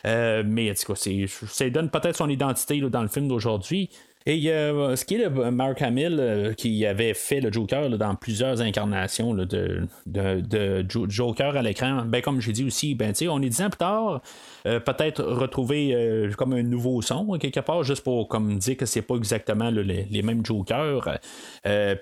mais 0.06 0.72
en 0.72 0.74
tout 0.74 0.94
cas, 0.94 1.28
ça 1.48 1.70
donne 1.70 1.90
peut-être 1.90 2.18
son 2.18 2.30
identité 2.30 2.80
dans 2.82 3.02
le 3.02 3.08
film 3.08 3.28
d'aujourd'hui. 3.28 3.90
Et 4.28 4.52
euh, 4.52 4.98
ce 4.98 5.06
qui 5.06 5.16
est 5.16 5.30
le 5.30 5.52
Mark 5.52 5.82
Hamill, 5.82 6.18
euh, 6.20 6.54
qui 6.54 6.86
avait 6.86 7.14
fait 7.14 7.40
le 7.40 7.50
Joker 7.50 7.90
dans 7.92 8.14
plusieurs 8.14 8.60
incarnations 8.60 9.34
de, 9.34 9.88
de, 10.06 10.86
Joker 11.08 11.56
à 11.56 11.62
l'écran, 11.62 12.04
ben, 12.06 12.22
comme 12.22 12.42
j'ai 12.42 12.52
dit 12.52 12.66
aussi, 12.66 12.94
ben, 12.94 13.14
on 13.30 13.42
est 13.42 13.48
dix 13.48 13.62
ans 13.62 13.70
plus 13.70 13.78
tard, 13.78 14.22
euh, 14.68 14.80
peut-être 14.80 15.24
retrouver 15.24 16.30
comme 16.38 16.54
un 16.54 16.64
nouveau 16.64 17.02
son 17.02 17.38
quelque 17.40 17.60
part, 17.60 17.84
juste 17.84 18.04
pour 18.04 18.28
comme 18.28 18.58
dire 18.58 18.78
que 18.78 18.86
c'est 18.86 19.02
pas 19.02 19.16
exactement 19.16 19.70
les, 19.70 20.22
mêmes 20.22 20.46
Jokers. 20.46 21.20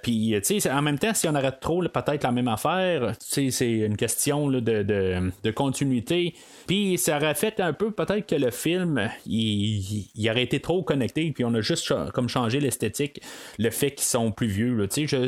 Puis, 0.03 0.35
en 0.69 0.81
même 0.81 0.99
temps, 0.99 1.13
si 1.13 1.27
on 1.27 1.35
arrête 1.35 1.59
trop 1.59 1.81
peut-être 1.81 2.23
la 2.23 2.31
même 2.31 2.47
affaire, 2.47 3.13
c'est 3.19 3.49
une 3.61 3.97
question 3.97 4.49
de, 4.49 4.59
de, 4.59 5.51
continuité. 5.51 6.33
Puis, 6.67 6.97
ça 6.97 7.17
aurait 7.17 7.35
fait 7.35 7.59
un 7.59 7.73
peu 7.73 7.91
peut-être 7.91 8.27
que 8.27 8.35
le 8.35 8.51
film, 8.51 9.09
il, 9.25 10.09
il 10.15 10.29
aurait 10.29 10.43
été 10.43 10.59
trop 10.59 10.83
connecté, 10.83 11.31
puis 11.31 11.45
on 11.45 11.53
a 11.53 11.61
juste 11.61 11.93
comme 12.13 12.29
changer 12.29 12.59
l'esthétique, 12.59 13.21
le 13.59 13.69
fait 13.69 13.91
qu'ils 13.91 14.07
sont 14.07 14.31
plus 14.31 14.47
vieux. 14.47 14.87
Tu 14.91 15.07
sais, 15.07 15.27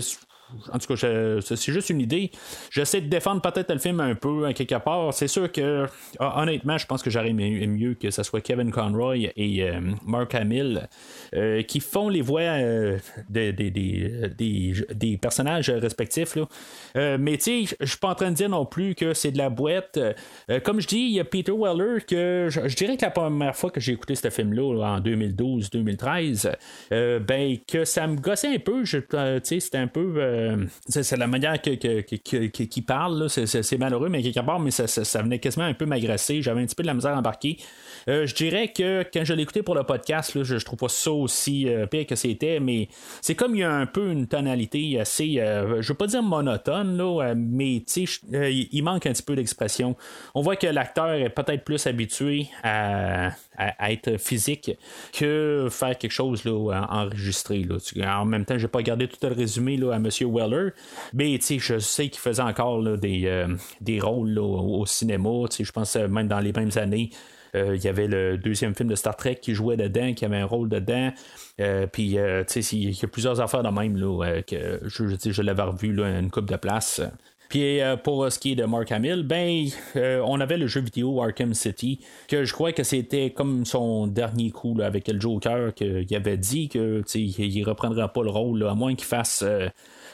en 0.71 0.79
tout 0.79 0.95
cas, 0.95 1.41
c'est 1.41 1.71
juste 1.71 1.89
une 1.89 1.99
idée. 2.01 2.31
J'essaie 2.71 3.01
de 3.01 3.07
défendre 3.09 3.41
peut-être 3.41 3.71
le 3.71 3.79
film 3.79 3.99
un 3.99 4.15
peu, 4.15 4.45
à 4.45 4.53
quelque 4.53 4.75
part. 4.75 5.13
C'est 5.13 5.27
sûr 5.27 5.51
que, 5.51 5.85
ah, 6.19 6.41
honnêtement, 6.41 6.77
je 6.77 6.85
pense 6.85 7.03
que 7.03 7.09
j'aurais 7.09 7.33
mieux 7.33 7.95
que 7.95 8.11
ce 8.11 8.23
soit 8.23 8.41
Kevin 8.41 8.71
Conroy 8.71 9.31
et 9.35 9.63
euh, 9.63 9.81
Mark 10.05 10.33
Hamill 10.35 10.87
euh, 11.35 11.63
qui 11.63 11.79
font 11.79 12.07
les 12.09 12.21
voix 12.21 12.41
euh, 12.41 12.97
des, 13.29 13.51
des, 13.51 15.17
personnages 15.21 15.69
respectifs. 15.69 16.35
Là. 16.35 17.17
mais 17.17 17.37
tu 17.37 17.65
sais, 17.65 17.75
je 17.79 17.85
suis 17.85 17.97
pas 17.97 18.09
en 18.09 18.15
train 18.15 18.31
de 18.31 18.35
dire 18.35 18.49
non 18.49 18.65
plus 18.65 18.95
que 18.95 19.13
c'est 19.13 19.31
de 19.31 19.37
la 19.37 19.49
boîte. 19.49 19.99
comme 20.63 20.79
je 20.79 20.87
dis, 20.87 20.99
il 20.99 21.13
y 21.13 21.19
a 21.19 21.25
Peter 21.25 21.51
Weller 21.51 22.05
que 22.05 22.47
je, 22.49 22.75
dirais 22.75 22.95
que 22.97 23.05
la 23.05 23.11
première 23.11 23.55
fois 23.55 23.71
que 23.71 23.79
j'ai 23.79 23.93
écouté 23.93 24.15
ce 24.15 24.29
film-là, 24.29 24.95
en 24.95 24.99
2012-2013, 25.01 26.55
ben 27.19 27.57
que 27.67 27.83
ça 27.85 28.07
me 28.07 28.15
gossait 28.15 28.55
un 28.55 28.59
peu. 28.59 28.83
Tu 28.83 29.01
sais, 29.43 29.59
c'était 29.59 29.77
un 29.77 29.87
peu 29.87 30.36
euh, 30.37 30.65
c'est 30.87 31.17
la 31.17 31.27
manière 31.27 31.59
qu'il 31.61 32.85
parle, 32.85 33.29
c'est 33.29 33.77
malheureux, 33.77 34.09
mais 34.09 34.21
quelque 34.21 34.45
part, 34.45 34.59
mais 34.59 34.71
ça, 34.71 35.21
venait 35.21 35.39
quasiment 35.39 35.65
un 35.65 35.73
peu 35.73 35.85
m'agresser. 35.85 36.41
J'avais 36.41 36.61
un 36.61 36.65
petit 36.65 36.75
peu 36.75 36.83
de 36.83 36.87
la 36.87 36.93
misère 36.93 37.15
à 37.15 37.19
embarquer. 37.19 37.57
Euh, 38.07 38.25
je 38.25 38.35
dirais 38.35 38.69
que 38.69 39.03
quand 39.13 39.25
je 39.25 39.33
l'ai 39.33 39.43
écouté 39.43 39.63
pour 39.63 39.75
le 39.75 39.83
podcast, 39.83 40.43
je, 40.43 40.55
trouve 40.57 40.79
pas 40.79 40.89
ça 40.89 41.11
aussi 41.11 41.67
euh, 41.67 41.85
pire 41.87 42.05
que 42.05 42.15
c'était, 42.15 42.59
mais 42.59 42.87
c'est 43.21 43.35
comme 43.35 43.55
il 43.55 43.59
y 43.59 43.63
a 43.63 43.71
un 43.71 43.85
peu 43.85 44.11
une 44.11 44.27
tonalité 44.27 44.99
assez, 44.99 45.35
je 45.35 45.87
veux 45.87 45.93
pas 45.93 46.07
dire 46.07 46.23
monotone, 46.23 46.97
là, 46.97 47.33
mais 47.35 47.77
il 47.77 48.81
manque 48.81 49.05
un 49.05 49.13
petit 49.13 49.23
peu 49.23 49.35
d'expression. 49.35 49.95
On 50.35 50.41
voit 50.41 50.55
que 50.55 50.67
l'acteur 50.67 51.11
est 51.11 51.29
peut-être 51.29 51.63
plus 51.63 51.85
habitué 51.87 52.47
à, 52.63 53.31
être 53.89 54.17
physique 54.17 54.71
que 55.13 55.67
faire 55.71 55.97
quelque 55.97 56.11
chose 56.11 56.43
là, 56.45 56.87
enregistré. 56.89 57.67
En 58.05 58.25
même 58.25 58.45
temps, 58.45 58.57
j'ai 58.57 58.67
pas 58.67 58.79
regardé 58.79 59.07
tout 59.07 59.17
le 59.21 59.33
résumé 59.33 59.77
là, 59.77 59.93
à 59.93 59.97
M. 59.97 60.09
Weller. 60.27 60.71
Mais 61.13 61.39
je 61.39 61.79
sais 61.79 62.09
qu'il 62.09 62.19
faisait 62.19 62.41
encore 62.41 62.83
des, 62.97 63.23
euh, 63.25 63.47
des 63.81 63.99
rôles 63.99 64.37
au, 64.39 64.85
cinéma. 64.85 65.29
Je 65.59 65.71
pense 65.71 65.95
euh, 65.95 66.07
même 66.07 66.27
dans 66.27 66.39
les 66.39 66.53
mêmes 66.53 66.71
années. 66.75 67.09
Euh, 67.55 67.75
il 67.75 67.83
y 67.83 67.87
avait 67.87 68.07
le 68.07 68.37
deuxième 68.37 68.75
film 68.75 68.89
de 68.89 68.95
Star 68.95 69.15
Trek 69.15 69.35
qui 69.35 69.53
jouait 69.53 69.77
dedans, 69.77 70.13
qui 70.13 70.25
avait 70.25 70.37
un 70.37 70.45
rôle 70.45 70.69
dedans. 70.69 71.11
puis, 71.91 72.03
il 72.03 72.11
y 72.11 72.19
a 72.19 73.07
plusieurs 73.11 73.41
affaires 73.41 73.63
de 73.63 73.69
même 73.69 73.95
là, 73.95 74.41
que 74.41 74.81
je, 74.85 75.31
je 75.31 75.41
l'avais 75.41 75.63
revu 75.63 75.93
là, 75.93 76.19
une 76.19 76.29
coupe 76.29 76.49
de 76.49 76.57
place. 76.57 77.01
Puis 77.49 77.79
pour 78.03 78.29
ce 78.29 78.37
qui 78.37 78.51
est 78.51 78.55
de 78.55 78.65
Mark 78.65 78.91
Hamill, 78.91 79.23
ben 79.23 79.65
on 79.95 80.41
avait 80.41 80.57
le 80.57 80.67
jeu 80.67 80.81
vidéo 80.81 81.21
Arkham 81.21 81.53
City, 81.53 82.01
que 82.27 82.43
je 82.43 82.51
crois 82.51 82.73
que 82.73 82.83
c'était 82.83 83.29
comme 83.31 83.65
son 83.65 84.05
dernier 84.05 84.51
coup 84.51 84.77
avec 84.83 85.07
le 85.07 85.17
Joker, 85.17 85.73
qu'il 85.73 86.13
avait 86.13 86.37
dit 86.37 86.67
que 86.67 87.01
il 87.15 87.63
reprendra 87.63 88.11
pas 88.11 88.23
le 88.23 88.29
rôle, 88.29 88.67
à 88.67 88.75
moins 88.75 88.93
qu'il 88.95 89.07
fasse 89.07 89.45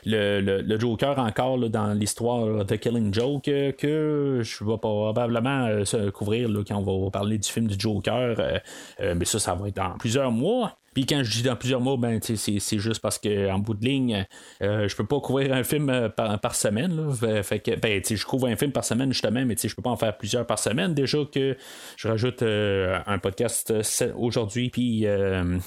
le, 0.05 0.77
Joker 0.79 1.17
encore 1.19 1.57
dans 1.69 1.93
l'histoire 1.93 2.65
de 2.65 2.75
Killing 2.75 3.13
Joke 3.13 3.43
que 3.43 4.41
je 4.41 4.63
vais 4.63 4.77
probablement 4.77 5.65
euh, 5.67 5.85
se 5.85 6.09
couvrir 6.09 6.49
quand 6.67 6.77
on 6.77 7.05
va 7.05 7.11
parler 7.11 7.37
du 7.37 7.49
film 7.49 7.67
du 7.67 7.75
Joker. 7.77 8.35
Euh, 8.39 8.59
euh, 8.99 9.15
mais 9.15 9.25
ça, 9.25 9.39
ça 9.39 9.55
va 9.55 9.67
être 9.67 9.75
dans 9.75 9.97
plusieurs 9.97 10.31
mois. 10.31 10.77
Puis 10.93 11.05
quand 11.05 11.23
je 11.23 11.31
dis 11.31 11.43
dans 11.43 11.55
plusieurs 11.55 11.81
mots, 11.81 11.97
ben, 11.97 12.19
c'est, 12.21 12.59
juste 12.77 13.01
parce 13.01 13.17
qu'en 13.17 13.59
bout 13.59 13.73
de 13.73 13.85
ligne, 13.85 14.25
euh, 14.61 14.87
je 14.87 14.95
peux 14.95 15.05
pas 15.05 15.19
couvrir 15.19 15.53
un 15.53 15.63
film 15.63 15.89
euh, 15.89 16.09
par, 16.09 16.55
semaine. 16.55 16.95
Là. 16.95 17.43
Fait 17.43 17.59
que, 17.59 17.75
ben, 17.75 18.01
je 18.07 18.25
couvre 18.25 18.47
un 18.47 18.55
film 18.55 18.71
par 18.71 18.85
semaine 18.85 19.11
justement, 19.11 19.43
mais 19.45 19.55
je 19.61 19.75
peux 19.75 19.81
pas 19.81 19.89
en 19.89 19.97
faire 19.97 20.17
plusieurs 20.17 20.45
par 20.45 20.59
semaine. 20.59 20.93
Déjà 20.93 21.19
que 21.31 21.57
je 21.97 22.07
rajoute 22.07 22.43
euh, 22.43 22.99
un 23.07 23.17
podcast 23.17 23.73
aujourd'hui, 24.15 24.69
puis 24.69 25.01
le, 25.01 25.59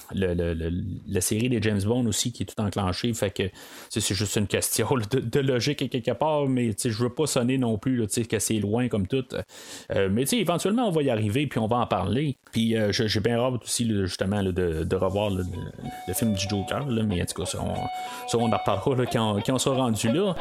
la 1.08 1.20
série 1.20 1.48
des 1.48 1.60
James 1.62 1.82
Bond 1.82 2.06
aussi 2.06 2.32
qui 2.32 2.44
est 2.44 2.46
tout 2.46 2.60
enclenché. 2.60 3.12
Fait 3.14 3.30
que 3.30 3.44
c'est 3.88 4.14
juste 4.14 4.36
une 4.36 4.46
question 4.46 4.88
de, 5.10 5.40
logique 5.40 5.88
quelque 5.90 6.12
part, 6.12 6.46
mais 6.46 6.70
je 6.82 7.02
veux 7.02 7.12
pas 7.12 7.26
sonner 7.26 7.58
non 7.58 7.78
plus 7.78 8.06
que 8.28 8.38
c'est 8.38 8.58
loin 8.58 8.88
comme 8.88 9.06
tout. 9.06 9.24
mais 9.90 10.22
éventuellement, 10.32 10.88
on 10.88 10.92
va 10.92 11.02
y 11.02 11.10
arriver, 11.10 11.46
puis 11.46 11.58
on 11.58 11.66
va 11.66 11.76
en 11.76 11.86
parler. 11.86 12.36
Puis 12.52 12.74
j'ai 12.90 13.20
bien 13.20 13.38
hâte 13.38 13.62
aussi 13.64 13.88
justement 13.88 14.42
de, 14.42 14.50
de 14.84 14.96
revoir 14.96 15.15
le, 15.30 16.14
film 16.14 16.34
du 16.34 16.48
Joker, 16.48 16.86
mais 16.86 17.22
en 17.22 17.24
tout 17.24 17.42
cas, 17.42 17.46
ça, 17.46 17.58
on, 17.62 18.52
en 18.52 18.56
reparlera 18.58 19.06
quand, 19.06 19.40
on 19.48 19.58
sera 19.58 19.76
rendu 19.76 20.12
là. 20.12 20.34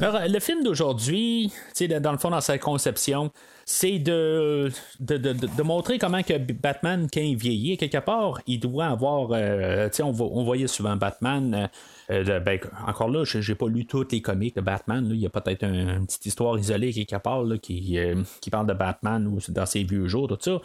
Alors, 0.00 0.20
le 0.28 0.40
film 0.40 0.64
d'aujourd'hui, 0.64 1.52
dans 2.00 2.12
le 2.12 2.18
fond, 2.18 2.30
dans 2.30 2.40
sa 2.40 2.58
conception, 2.58 3.30
c'est 3.64 4.00
de 4.00 4.70
de, 4.98 5.16
de, 5.16 5.62
montrer 5.62 5.98
comment 5.98 6.24
que 6.24 6.36
Batman, 6.38 7.06
quand 7.12 7.20
il 7.20 7.36
vieillit, 7.36 7.76
quelque 7.76 7.98
part, 7.98 8.40
il 8.48 8.58
doit 8.58 8.86
avoir. 8.86 9.28
Euh, 9.30 9.88
on, 10.00 10.12
on, 10.20 10.42
voyait 10.42 10.66
souvent 10.66 10.96
Batman. 10.96 11.70
Euh, 12.12 12.24
euh, 12.28 12.40
ben, 12.40 12.58
encore 12.86 13.08
là, 13.08 13.24
j'ai 13.24 13.54
pas 13.54 13.68
lu 13.68 13.86
tous 13.86 14.06
les 14.12 14.20
comics 14.20 14.54
de 14.54 14.60
Batman. 14.60 15.06
Il 15.10 15.16
y 15.16 15.26
a 15.26 15.30
peut-être 15.30 15.64
une 15.64 16.06
petite 16.06 16.26
histoire 16.26 16.58
isolée 16.58 16.92
part 17.22 17.44
qui, 17.62 17.98
qui 18.40 18.50
parle 18.50 18.66
de 18.66 18.74
Batman 18.74 19.26
ou 19.26 19.38
dans 19.48 19.66
ses 19.66 19.82
vieux 19.82 20.06
jours, 20.06 20.28
tout 20.28 20.38
ça. 20.40 20.60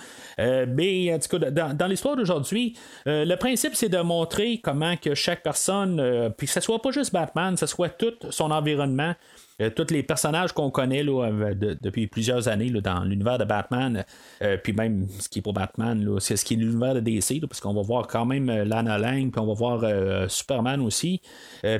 mais 0.67 1.13
en 1.13 1.19
tout 1.19 1.37
cas, 1.37 1.51
dans, 1.51 1.87
l'histoire 1.87 2.15
d'aujourd'hui, 2.15 2.75
le 3.05 3.35
principe 3.35 3.75
c'est 3.75 3.89
de 3.89 3.99
montrer 3.99 4.59
comment 4.59 4.95
que 4.97 5.13
chaque 5.13 5.43
personne, 5.43 6.31
puis 6.37 6.47
que 6.47 6.53
ce 6.53 6.61
soit 6.61 6.81
pas 6.81 6.91
juste 6.91 7.13
Batman, 7.13 7.57
ce 7.57 7.65
soit 7.65 7.89
tout 7.89 8.13
son 8.29 8.51
environnement, 8.51 9.13
euh, 9.59 9.71
tous 9.71 9.91
les 9.91 10.03
personnages 10.03 10.51
qu'on 10.51 10.69
connaît 10.69 11.03
là, 11.03 11.31
depuis 11.55 12.05
plusieurs 12.05 12.47
années 12.47 12.69
dans 12.69 13.03
l'univers 13.03 13.39
de 13.39 13.43
Batman, 13.43 14.05
euh, 14.43 14.57
puis 14.63 14.71
même 14.71 15.07
ce 15.19 15.27
qui 15.27 15.39
est 15.39 15.41
pour 15.41 15.53
Batman, 15.53 16.19
c'est 16.19 16.37
ce 16.37 16.45
qui 16.45 16.53
est 16.53 16.57
l'univers 16.57 16.93
de 16.93 16.99
DC, 16.99 17.41
parce 17.41 17.59
qu'on 17.59 17.73
va 17.73 17.81
voir 17.81 18.05
quand 18.05 18.25
même 18.25 18.49
euh, 18.49 18.65
Lana 18.65 18.99
Lang, 18.99 19.31
puis 19.31 19.41
on 19.41 19.47
va 19.47 19.53
voir 19.53 20.29
Superman 20.29 20.81
aussi, 20.81 21.21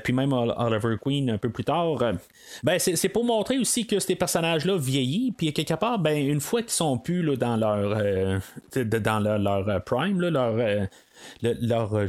puis 0.04 0.14
même 0.14 0.34
Oliver 0.34 0.96
Queen 1.00 1.30
un 1.30 1.38
peu 1.38 1.50
plus 1.50 1.64
tard. 1.64 2.00
ben, 2.64 2.80
c'est 2.80 3.10
pour 3.10 3.24
montrer 3.24 3.60
aussi 3.60 3.86
que 3.86 4.00
ces 4.00 4.16
personnages-là 4.16 4.78
vieillissent, 4.78 5.34
puis 5.38 5.54
quelque 5.54 5.76
part, 5.76 6.00
ben, 6.00 6.18
une 6.18 6.42
fois 6.42 6.62
qu'ils 6.62 6.72
sont 6.72 6.98
plus 6.98 7.38
dans 7.38 7.58
leur 7.58 8.42
dans 8.74 9.20
leur, 9.20 9.40
leur 9.40 9.84
prime, 9.84 10.22
là, 10.22 10.88
leur 11.42 11.56
leur 11.62 11.94
euh, 11.96 12.08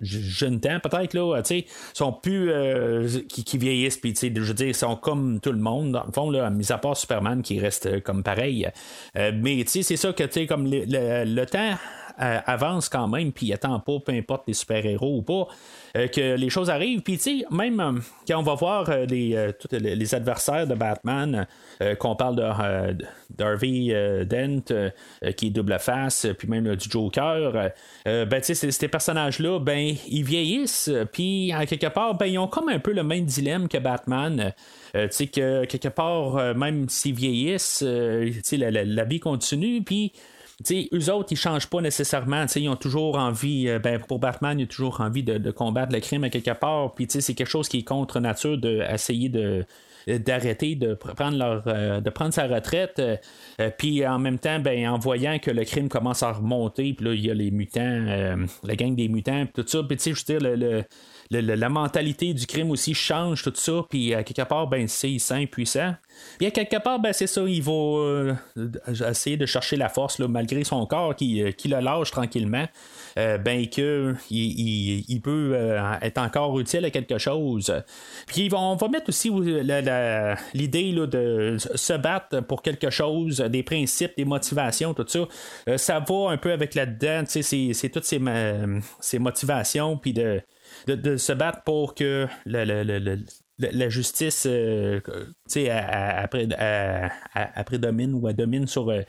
jeune 0.00 0.60
temps, 0.60 0.80
peut-être, 0.80 1.14
là, 1.14 1.42
tu 1.42 1.64
sont 1.92 2.12
plus. 2.12 2.50
Euh, 2.50 3.08
qui, 3.28 3.58
vieillissent, 3.58 3.98
puis, 3.98 4.14
je 4.14 4.40
veux 4.40 4.54
dire, 4.54 4.74
sont 4.74 4.96
comme 4.96 5.40
tout 5.40 5.52
le 5.52 5.58
monde, 5.58 5.92
dans 5.92 6.04
le 6.04 6.12
fond, 6.12 6.30
là, 6.30 6.50
mis 6.50 6.72
à 6.72 6.78
part 6.78 6.96
Superman 6.96 7.42
qui 7.42 7.60
reste 7.60 7.86
euh, 7.86 8.00
comme 8.00 8.22
pareil. 8.22 8.68
mais, 9.14 9.62
tu 9.64 9.68
sais, 9.68 9.82
c'est 9.82 9.96
ça 9.96 10.12
que, 10.12 10.24
tu 10.24 10.32
sais, 10.32 10.46
comme 10.46 10.66
le, 10.66 11.44
temps 11.44 11.76
avance 12.18 12.88
quand 12.88 13.08
même, 13.08 13.32
puis 13.32 13.46
il 13.46 13.52
attend 13.52 13.80
pas, 13.80 13.98
peu 14.04 14.12
importe 14.12 14.44
les 14.46 14.54
super-héros 14.54 15.18
ou 15.18 15.22
pas. 15.22 15.48
Euh, 15.96 16.08
que 16.08 16.34
les 16.34 16.50
choses 16.50 16.70
arrivent. 16.70 17.02
Puis, 17.02 17.18
tu 17.18 17.38
sais, 17.40 17.44
même 17.52 17.78
euh, 17.78 17.92
quand 18.26 18.40
on 18.40 18.42
va 18.42 18.54
voir 18.54 18.90
euh, 18.90 19.06
les, 19.06 19.52
les, 19.70 20.14
adversaires 20.14 20.66
de 20.66 20.74
Batman, 20.74 21.46
qu'on 21.98 22.16
parle 22.16 22.36
de 22.36 23.04
d'Harvey 23.30 24.24
Dent, 24.24 24.90
qui 25.36 25.46
est 25.46 25.50
double 25.50 25.78
face, 25.78 26.26
puis 26.38 26.48
même 26.48 26.74
du 26.76 26.90
Joker, 26.90 27.70
ben, 28.04 28.40
tu 28.40 28.54
sais, 28.54 28.70
ces 28.70 28.88
personnages-là, 28.88 29.60
ben, 29.60 29.94
ils 30.08 30.24
vieillissent, 30.24 30.90
puis, 31.12 31.54
en 31.54 31.64
quelque 31.64 31.88
part, 31.88 32.14
ben, 32.14 32.26
ils 32.26 32.38
ont 32.38 32.48
comme 32.48 32.68
un 32.68 32.78
peu 32.78 32.92
le 32.92 33.02
même 33.02 33.24
dilemme 33.24 33.68
que 33.68 33.78
Batman. 33.78 34.52
tu 34.92 35.00
sais, 35.10 35.26
que 35.26 35.64
quelque 35.64 35.88
part, 35.88 36.54
même 36.54 36.88
s'ils 36.88 37.14
vieillissent, 37.14 37.84
tu 37.84 38.40
sais, 38.42 38.56
la, 38.56 39.04
vie 39.04 39.20
continue, 39.20 39.82
puis 39.82 40.12
sais, 40.62 40.88
eux 40.92 41.12
autres, 41.12 41.32
ils 41.32 41.36
changent 41.36 41.68
pas 41.68 41.80
nécessairement. 41.80 42.46
Ils 42.54 42.68
ont 42.68 42.76
toujours 42.76 43.16
envie, 43.16 43.68
euh, 43.68 43.78
ben, 43.78 43.98
pour 43.98 44.18
Batman, 44.18 44.58
il 44.58 44.64
a 44.64 44.66
toujours 44.66 45.00
envie 45.00 45.22
de, 45.22 45.50
combattre 45.50 45.92
le 45.92 46.00
crime 46.00 46.24
à 46.24 46.30
quelque 46.30 46.52
part. 46.52 46.94
Puis 46.94 47.06
c'est 47.08 47.34
quelque 47.34 47.48
chose 47.48 47.68
qui 47.68 47.78
est 47.78 47.84
contre 47.84 48.20
nature 48.20 48.58
d'essayer 48.58 49.28
de, 49.28 49.64
d'arrêter 50.06 50.74
de 50.74 50.94
prendre 50.94 51.38
leur 51.38 52.02
de 52.02 52.10
prendre 52.10 52.34
sa 52.34 52.46
retraite 52.46 53.00
puis 53.78 54.06
en 54.06 54.18
même 54.18 54.38
temps 54.38 54.58
ben 54.58 54.86
en 54.88 54.98
voyant 54.98 55.38
que 55.38 55.50
le 55.50 55.64
crime 55.64 55.88
commence 55.88 56.22
à 56.22 56.32
remonter 56.32 56.92
puis 56.92 57.06
là 57.06 57.14
il 57.14 57.24
y 57.24 57.30
a 57.30 57.34
les 57.34 57.50
mutants 57.50 58.36
la 58.64 58.76
gang 58.76 58.94
des 58.94 59.08
mutants 59.08 59.46
tout 59.54 59.64
ça 59.66 59.82
puis 59.82 59.96
tu 59.96 60.02
sais 60.02 60.12
je 60.12 60.20
veux 60.20 60.38
dire 60.38 60.58
le 60.58 60.84
la 61.40 61.68
mentalité 61.68 62.34
du 62.34 62.46
crime 62.46 62.70
aussi 62.70 62.94
change, 62.94 63.42
tout 63.42 63.52
ça. 63.54 63.84
Puis 63.88 64.14
à 64.14 64.22
quelque 64.22 64.42
part, 64.42 64.66
ben, 64.66 64.88
c'est 64.88 65.18
sain, 65.18 65.46
puissant. 65.46 65.94
Puis 66.38 66.50
quelque 66.52 66.80
part, 66.82 66.98
ben, 66.98 67.12
c'est 67.12 67.26
ça, 67.26 67.42
il 67.42 67.62
va 67.62 67.72
euh, 67.72 68.34
essayer 69.08 69.36
de 69.36 69.46
chercher 69.46 69.76
la 69.76 69.88
force, 69.88 70.18
malgré 70.18 70.64
son 70.64 70.84
corps 70.86 71.14
qui, 71.14 71.42
euh, 71.42 71.52
qui 71.52 71.68
le 71.68 71.80
lâche 71.80 72.10
tranquillement. 72.10 72.66
Euh, 73.16 73.38
ben 73.38 73.68
que 73.68 74.16
il, 74.28 75.20
peut 75.22 75.56
être 76.02 76.18
encore 76.18 76.58
utile 76.58 76.84
à 76.84 76.90
quelque 76.90 77.16
chose. 77.18 77.72
Puis 78.26 78.50
on 78.52 78.74
va 78.74 78.88
mettre 78.88 79.08
aussi 79.08 79.30
l'idée 80.52 80.92
de 80.92 81.56
se 81.58 81.92
battre 81.92 82.40
pour 82.40 82.60
quelque 82.62 82.90
chose, 82.90 83.38
des 83.38 83.62
principes, 83.62 84.16
des 84.16 84.24
motivations, 84.24 84.94
tout 84.94 85.06
ça. 85.06 85.76
ça 85.76 86.00
va 86.00 86.30
un 86.30 86.36
peu 86.36 86.50
avec 86.50 86.74
là-dedans, 86.74 87.22
c'est 87.26 87.88
toutes 87.92 88.04
ces, 88.04 88.20
ces 89.00 89.18
motivations, 89.20 89.96
puis 89.96 90.12
de, 90.12 90.42
de, 90.86 91.16
se 91.16 91.32
battre 91.32 91.62
pour 91.62 91.94
que 91.94 92.26
la, 92.46 93.88
justice 93.88 94.46
euh, 94.46 95.00
prédomine 97.64 98.14
ou 98.14 98.32
domine 98.32 98.66
sur, 98.66 98.90
euh, 98.90 99.02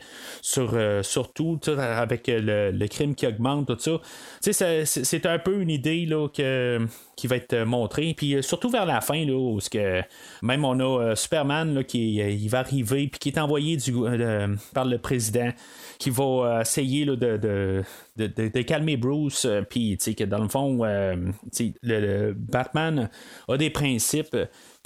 euh, 0.58 1.02
sur 1.02 1.32
tout, 1.32 1.60
avec 1.66 2.28
le, 2.28 2.86
crime 2.86 3.14
qui 3.14 3.26
augmente, 3.26 3.66
tout 3.66 3.78
ça. 3.78 4.00
C'est 4.40 5.26
un 5.26 5.38
peu 5.38 5.60
une 5.60 5.70
idée 5.70 6.06
là, 6.06 6.28
que, 6.28 6.86
qui 7.16 7.26
va 7.26 7.36
être 7.36 7.64
montrée. 7.64 8.14
Puis 8.16 8.42
surtout 8.42 8.70
vers 8.70 8.86
la 8.86 9.00
fin, 9.00 9.24
là, 9.24 9.34
où 9.34 9.58
que, 9.70 10.02
même 10.42 10.64
on 10.64 10.78
a 10.80 11.14
Superman 11.16 11.74
là, 11.74 11.84
qui 11.84 12.16
il 12.16 12.48
va 12.48 12.60
arriver, 12.60 13.08
puis 13.08 13.18
qui 13.18 13.28
est 13.30 13.38
envoyé 13.38 13.76
du, 13.76 13.92
par 14.72 14.84
le 14.84 14.98
président 14.98 15.50
qui 15.98 16.10
va 16.10 16.60
essayer 16.62 17.04
là, 17.04 17.16
de, 17.16 17.82
de, 18.16 18.62
calmer 18.62 18.96
Bruce, 18.96 19.46
puis 19.68 19.96
que 19.98 20.24
dans 20.24 20.42
le 20.42 20.48
fond, 20.48 20.82
le, 20.84 22.32
Batman 22.32 23.10
a 23.48 23.56
des 23.56 23.70
principes 23.70 24.36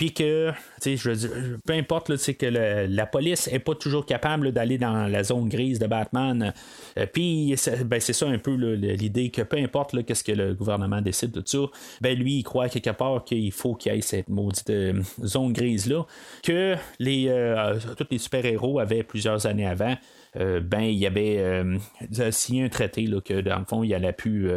puis 0.01 0.15
que, 0.15 0.51
je 0.83 1.27
peu 1.67 1.75
importe, 1.75 2.09
là, 2.09 2.17
que 2.17 2.47
la 2.47 3.05
police 3.05 3.49
est 3.49 3.59
pas 3.59 3.75
toujours 3.75 4.07
capable 4.07 4.51
d'aller 4.51 4.79
dans 4.79 5.07
la 5.07 5.23
zone 5.23 5.51
grise 5.51 5.79
de 5.79 5.87
Batman. 5.87 6.55
Euh, 6.97 7.05
puis, 7.05 7.55
ben, 7.85 8.01
c'est 8.01 8.15
ça 8.15 8.27
un 8.27 8.39
peu 8.39 8.55
l'idée 8.55 9.29
que 9.29 9.43
peu 9.43 9.59
importe 9.59 10.03
qu'est-ce 10.07 10.25
que 10.25 10.33
le 10.33 10.55
gouvernement 10.55 11.03
décide 11.03 11.33
de 11.33 11.43
ça, 11.45 11.59
ben, 12.01 12.19
lui, 12.19 12.39
il 12.39 12.45
croit 12.45 12.71
quelque 12.71 12.89
part 12.97 13.25
qu'il 13.25 13.53
faut 13.53 13.75
qu'il 13.75 13.93
y 13.93 13.99
ait 13.99 14.01
cette 14.01 14.31
maudite 14.31 14.71
euh, 14.71 15.03
zone 15.23 15.53
grise-là, 15.53 16.07
que 16.43 16.77
les, 16.99 17.27
euh, 17.29 17.79
tous 17.99 18.07
les 18.11 18.17
super-héros 18.17 18.79
avaient 18.79 19.03
plusieurs 19.03 19.45
années 19.45 19.67
avant. 19.67 19.97
Ben 20.35 20.83
il 20.83 20.99
y 20.99 21.07
avait 21.07 21.63
signé 22.31 22.65
un 22.65 22.69
traité 22.69 23.03
là, 23.07 23.21
que 23.21 23.41
dans 23.41 23.59
le 23.59 23.65
fond 23.65 23.83
il 23.83 23.93
allait 23.95 24.13
plus 24.13 24.51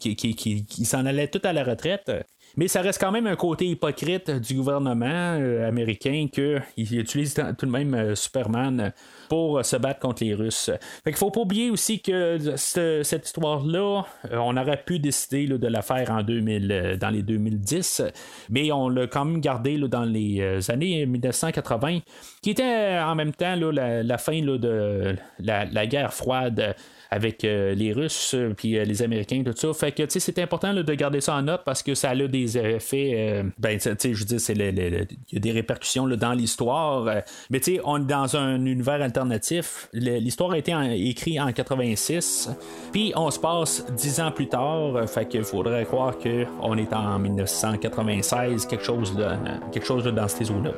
qui, 0.00 0.16
qui, 0.16 0.34
qui 0.34 0.84
s'en 0.84 1.06
allait 1.06 1.28
tout 1.28 1.40
à 1.44 1.52
la 1.52 1.64
retraite 1.64 2.12
mais 2.58 2.66
ça 2.66 2.82
reste 2.82 3.00
quand 3.00 3.12
même 3.12 3.28
un 3.28 3.36
côté 3.36 3.66
hypocrite 3.66 4.32
du 4.32 4.54
gouvernement 4.54 5.06
euh, 5.38 5.68
américain 5.68 6.26
qu'il 6.30 6.98
utilise 6.98 7.32
tout 7.56 7.66
de 7.66 7.70
même 7.70 7.94
euh, 7.94 8.14
Superman 8.16 8.92
pour 9.28 9.64
se 9.64 9.76
battre 9.76 10.00
contre 10.00 10.24
les 10.24 10.34
Russes. 10.34 10.68
Fait 11.04 11.10
qu'il 11.10 11.18
faut 11.18 11.30
pas 11.30 11.42
oublier 11.42 11.70
aussi 11.70 12.00
que 12.00 12.56
cette 12.56 13.26
histoire-là, 13.26 14.02
euh, 14.32 14.38
on 14.38 14.56
aurait 14.56 14.82
pu 14.84 14.98
décider 14.98 15.46
de 15.46 15.66
la 15.68 15.82
faire 15.82 16.10
en 16.10 16.24
2000, 16.24 16.98
dans 17.00 17.10
les 17.10 17.22
2010, 17.22 18.02
mais 18.50 18.72
on 18.72 18.88
l'a 18.88 19.06
quand 19.06 19.24
même 19.24 19.40
gardé 19.40 19.78
dans 19.78 20.04
les 20.04 20.68
années 20.68 21.06
1980, 21.06 22.00
qui 22.42 22.50
était 22.50 22.98
en 22.98 23.14
même 23.14 23.32
temps 23.34 23.54
la, 23.54 24.18
fin 24.18 24.42
de 24.42 25.16
la, 25.38 25.86
guerre 25.86 26.12
froide 26.12 26.74
avec 27.10 27.44
euh, 27.44 27.74
les 27.74 27.92
Russes 27.92 28.34
euh, 28.34 28.52
puis 28.54 28.78
euh, 28.78 28.84
les 28.84 29.02
Américains, 29.02 29.42
tout 29.44 29.54
ça. 29.56 29.72
Fait 29.72 29.92
que 29.92 30.02
c'est 30.08 30.38
important 30.38 30.74
de 30.74 30.94
garder 30.94 31.20
ça 31.20 31.34
en 31.34 31.42
note 31.42 31.62
parce 31.64 31.82
que 31.82 31.94
ça 31.94 32.10
a 32.10 32.14
des 32.14 32.58
effets. 32.58 33.44
ben, 33.58 33.78
tu 33.78 33.90
sais, 33.96 34.14
je 34.14 34.18
veux 34.18 34.36
dire, 34.36 34.40
il 34.48 35.06
y 35.32 35.36
a 35.36 35.40
des 35.40 35.52
répercussions 35.52 36.06
dans 36.08 36.32
l'histoire. 36.32 37.04
mais 37.50 37.60
tu 37.60 37.76
sais, 37.76 37.80
on 37.84 37.98
est 37.98 38.06
dans 38.06 38.36
un 38.36 38.64
univers 38.64 39.00
alternatif. 39.00 39.88
L'histoire 39.92 40.52
a 40.52 40.58
été 40.58 40.74
écrite 40.96 41.40
en 41.40 41.52
86, 41.52 42.50
puis 42.92 43.12
on 43.16 43.30
se 43.30 43.38
passe 43.38 43.86
dix 43.96 44.20
ans 44.20 44.32
plus 44.32 44.48
tard. 44.48 45.08
fait 45.08 45.26
qu'il 45.28 45.44
faudrait 45.44 45.84
croire 45.84 46.16
qu'on 46.18 46.76
est 46.76 46.92
en 46.92 47.18
1996, 47.18 48.66
quelque 48.66 48.84
chose, 48.84 49.14
de, 49.16 49.26
quelque 49.72 49.86
chose 49.86 50.04
dans 50.04 50.28
ces 50.28 50.50
eaux-là. 50.50 50.72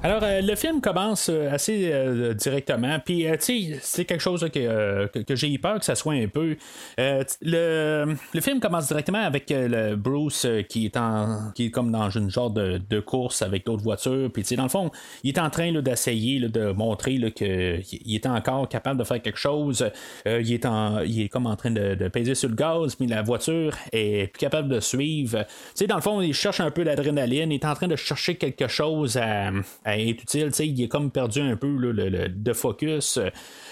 Alors, 0.00 0.22
euh, 0.22 0.40
le 0.42 0.54
film 0.54 0.80
commence 0.80 1.28
euh, 1.28 1.50
assez 1.50 1.90
euh, 1.92 2.32
directement. 2.32 3.00
Puis, 3.04 3.26
tu 3.32 3.38
sais, 3.40 3.78
c'est 3.82 4.04
quelque 4.04 4.20
chose 4.20 4.48
que, 4.54 5.06
que, 5.06 5.34
j'ai 5.34 5.52
eu 5.52 5.58
peur 5.58 5.80
que 5.80 5.84
ça 5.84 5.96
soit 5.96 6.14
un 6.14 6.28
peu. 6.28 6.56
le, 6.96 8.14
le 8.32 8.40
film 8.40 8.60
commence 8.60 8.86
directement 8.86 9.18
avec 9.18 9.46
le 9.50 9.96
Bruce 9.96 10.46
qui 10.68 10.84
est 10.84 10.96
en 10.96 11.50
qui 11.52 11.66
est 11.66 11.70
comme 11.70 11.90
dans 11.90 12.10
une 12.10 12.30
genre 12.30 12.50
de, 12.50 12.78
de 12.78 13.00
course 13.00 13.42
avec 13.42 13.66
d'autres 13.66 13.82
voitures. 13.82 14.30
Puis, 14.32 14.44
tu 14.44 14.50
sais, 14.50 14.56
dans 14.56 14.62
le 14.62 14.68
fond, 14.68 14.92
il 15.24 15.30
est 15.30 15.40
en 15.40 15.50
train 15.50 15.72
d'essayer 15.72 16.48
de 16.48 16.70
montrer 16.70 17.32
qu'il 17.32 18.14
est 18.14 18.26
encore 18.26 18.68
capable 18.68 19.00
de 19.00 19.04
faire 19.04 19.20
quelque 19.20 19.38
chose. 19.38 19.90
il, 20.24 20.52
est 20.52 20.64
en, 20.64 21.00
il 21.00 21.22
est 21.22 21.28
comme 21.28 21.46
en 21.46 21.56
train 21.56 21.72
de, 21.72 21.96
de, 21.96 22.06
peser 22.06 22.36
sur 22.36 22.48
le 22.48 22.54
gaz, 22.54 22.96
mais 23.00 23.08
la 23.08 23.22
voiture 23.22 23.76
est 23.90 24.28
plus 24.28 24.38
capable 24.38 24.68
de 24.68 24.78
suivre. 24.78 25.44
Tu 25.44 25.48
sais, 25.74 25.86
dans 25.88 25.96
le 25.96 26.02
fond, 26.02 26.20
il 26.20 26.34
cherche 26.34 26.60
un 26.60 26.70
peu 26.70 26.84
l'adrénaline. 26.84 27.50
Il 27.50 27.56
est 27.56 27.64
en 27.64 27.74
train 27.74 27.88
de 27.88 27.96
chercher 27.96 28.36
quelque 28.36 28.68
chose 28.68 29.16
à 29.16 29.87
est 29.96 30.22
utile. 30.22 30.50
Il 30.58 30.82
est 30.82 30.88
comme 30.88 31.10
perdu 31.10 31.40
un 31.40 31.56
peu 31.56 31.68
le, 31.68 32.28
de 32.28 32.52
focus. 32.52 33.18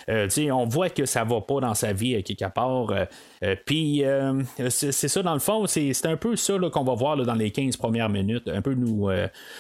Euh, 0.09 0.29
on 0.52 0.66
voit 0.66 0.88
que 0.88 1.05
ça 1.05 1.24
va 1.24 1.40
pas 1.40 1.61
dans 1.61 1.74
sa 1.74 1.92
vie 1.92 2.22
quelque 2.22 2.48
part. 2.52 2.90
Euh, 2.90 3.05
euh, 3.42 3.57
puis 3.64 4.02
c'est 4.70 5.09
ça, 5.09 5.22
dans 5.22 5.35
le 5.35 5.40
fond, 5.40 5.66
c'est 5.66 6.07
un 6.07 6.16
peu 6.16 6.37
ça 6.37 6.55
qu'on 6.72 6.85
va 6.85 6.94
voir 6.94 7.16
dans 7.16 7.35
les 7.35 7.50
15 7.50 7.76
premières 7.76 8.09
minutes. 8.09 8.48
Un 8.48 8.62
peu 8.62 8.74
nous, 8.74 9.09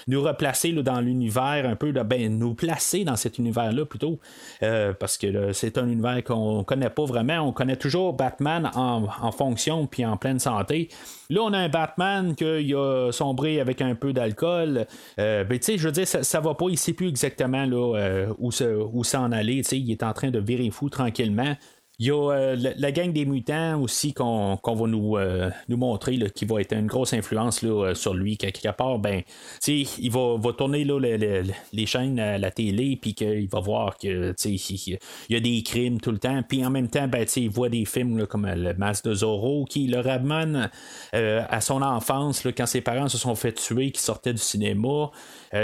nous 0.06 0.22
replacer 0.22 0.72
dans 0.72 1.00
l'univers, 1.00 1.66
un 1.68 1.76
peu 1.76 1.92
ben, 1.92 2.38
nous 2.38 2.54
placer 2.54 3.04
dans 3.04 3.16
cet 3.16 3.38
univers-là 3.38 3.84
plutôt. 3.84 4.18
parce 4.60 5.18
que 5.18 5.52
c'est 5.52 5.78
un 5.78 5.88
univers 5.88 6.22
qu'on 6.24 6.64
connaît 6.64 6.90
pas 6.90 7.04
vraiment. 7.04 7.40
On 7.40 7.52
connaît 7.52 7.76
toujours 7.76 8.14
Batman 8.14 8.70
en, 8.74 9.32
fonction 9.32 9.86
puis 9.86 10.04
en 10.04 10.16
pleine 10.16 10.38
santé. 10.38 10.88
Là, 11.30 11.40
on 11.42 11.52
a 11.52 11.58
un 11.58 11.68
Batman 11.68 12.34
qui 12.34 12.74
a 12.74 13.10
sombré 13.12 13.60
avec 13.60 13.80
un 13.82 13.94
peu 13.94 14.12
d'alcool. 14.12 14.86
ben, 15.16 15.48
tu 15.48 15.58
sais, 15.60 15.78
je 15.78 15.86
veux 15.86 15.92
dire, 15.92 16.06
ça, 16.06 16.22
ça 16.22 16.40
va 16.40 16.54
pas, 16.54 16.66
il 16.68 16.78
sait 16.78 16.92
plus 16.92 17.08
exactement 17.08 17.64
là, 17.64 18.26
où, 18.38 18.50
où 18.92 19.04
s'en 19.04 19.32
aller. 19.32 19.62
Il 19.72 19.90
est 19.90 20.02
en 20.02 20.12
train 20.12 20.30
de 20.30 20.38
virer 20.38 20.70
fou 20.70 20.88
tranquillement. 20.88 21.56
Il 21.98 22.08
y 22.08 22.10
a 22.10 22.30
euh, 22.30 22.56
la, 22.76 22.92
gang 22.92 23.10
des 23.10 23.24
mutants 23.24 23.80
aussi 23.80 24.12
qu'on 24.12 24.58
va 24.62 24.86
nous, 24.86 25.16
euh, 25.16 25.48
nous 25.70 25.78
montrer 25.78 26.18
qui 26.34 26.44
va 26.44 26.60
être 26.60 26.74
une 26.74 26.88
grosse 26.88 27.14
influence 27.14 27.62
là, 27.62 27.70
euh, 27.70 27.94
sur 27.94 28.12
lui. 28.12 28.36
Quelque 28.36 28.68
part, 28.72 28.98
ben, 28.98 29.22
il 29.66 30.10
va, 30.10 30.36
va 30.36 30.52
tourner 30.52 30.84
là, 30.84 30.98
les 31.00 31.86
chaînes 31.86 32.20
à 32.20 32.36
la 32.36 32.50
télé, 32.50 32.98
puis 33.00 33.14
qu'il 33.14 33.48
va 33.48 33.60
voir 33.60 33.96
que 33.96 34.34
il 34.44 34.98
y 35.30 35.36
a 35.36 35.40
des 35.40 35.62
crimes 35.62 35.98
tout 35.98 36.10
le 36.10 36.18
temps. 36.18 36.42
Puis 36.46 36.66
en 36.66 36.68
même 36.68 36.88
temps, 36.88 37.08
ben, 37.08 37.24
il 37.34 37.48
voit 37.48 37.70
des 37.70 37.86
films 37.86 38.26
comme 38.26 38.46
Le 38.46 38.74
Masque 38.74 39.06
de 39.06 39.14
Zorro 39.14 39.64
qui 39.64 39.86
le 39.86 40.00
ramène 40.00 40.70
à 41.12 41.60
son 41.62 41.80
enfance 41.80 42.46
quand 42.54 42.66
ses 42.66 42.82
parents 42.82 43.08
se 43.08 43.16
sont 43.16 43.34
fait 43.34 43.52
tuer, 43.52 43.90
qui 43.90 44.02
sortaient 44.02 44.34
du 44.34 44.42
cinéma. 44.42 45.10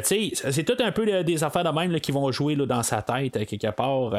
C'est 0.03 0.64
tout 0.64 0.83
un 0.83 0.92
peu 0.92 1.23
des 1.23 1.45
affaires 1.45 1.64
de 1.64 1.71
même 1.71 2.01
qui 2.01 2.12
vont 2.12 2.31
jouer 2.33 2.57
dans 2.57 2.83
sa 2.83 3.03
tête 3.03 3.47
quelque 3.47 3.71
part. 3.71 4.12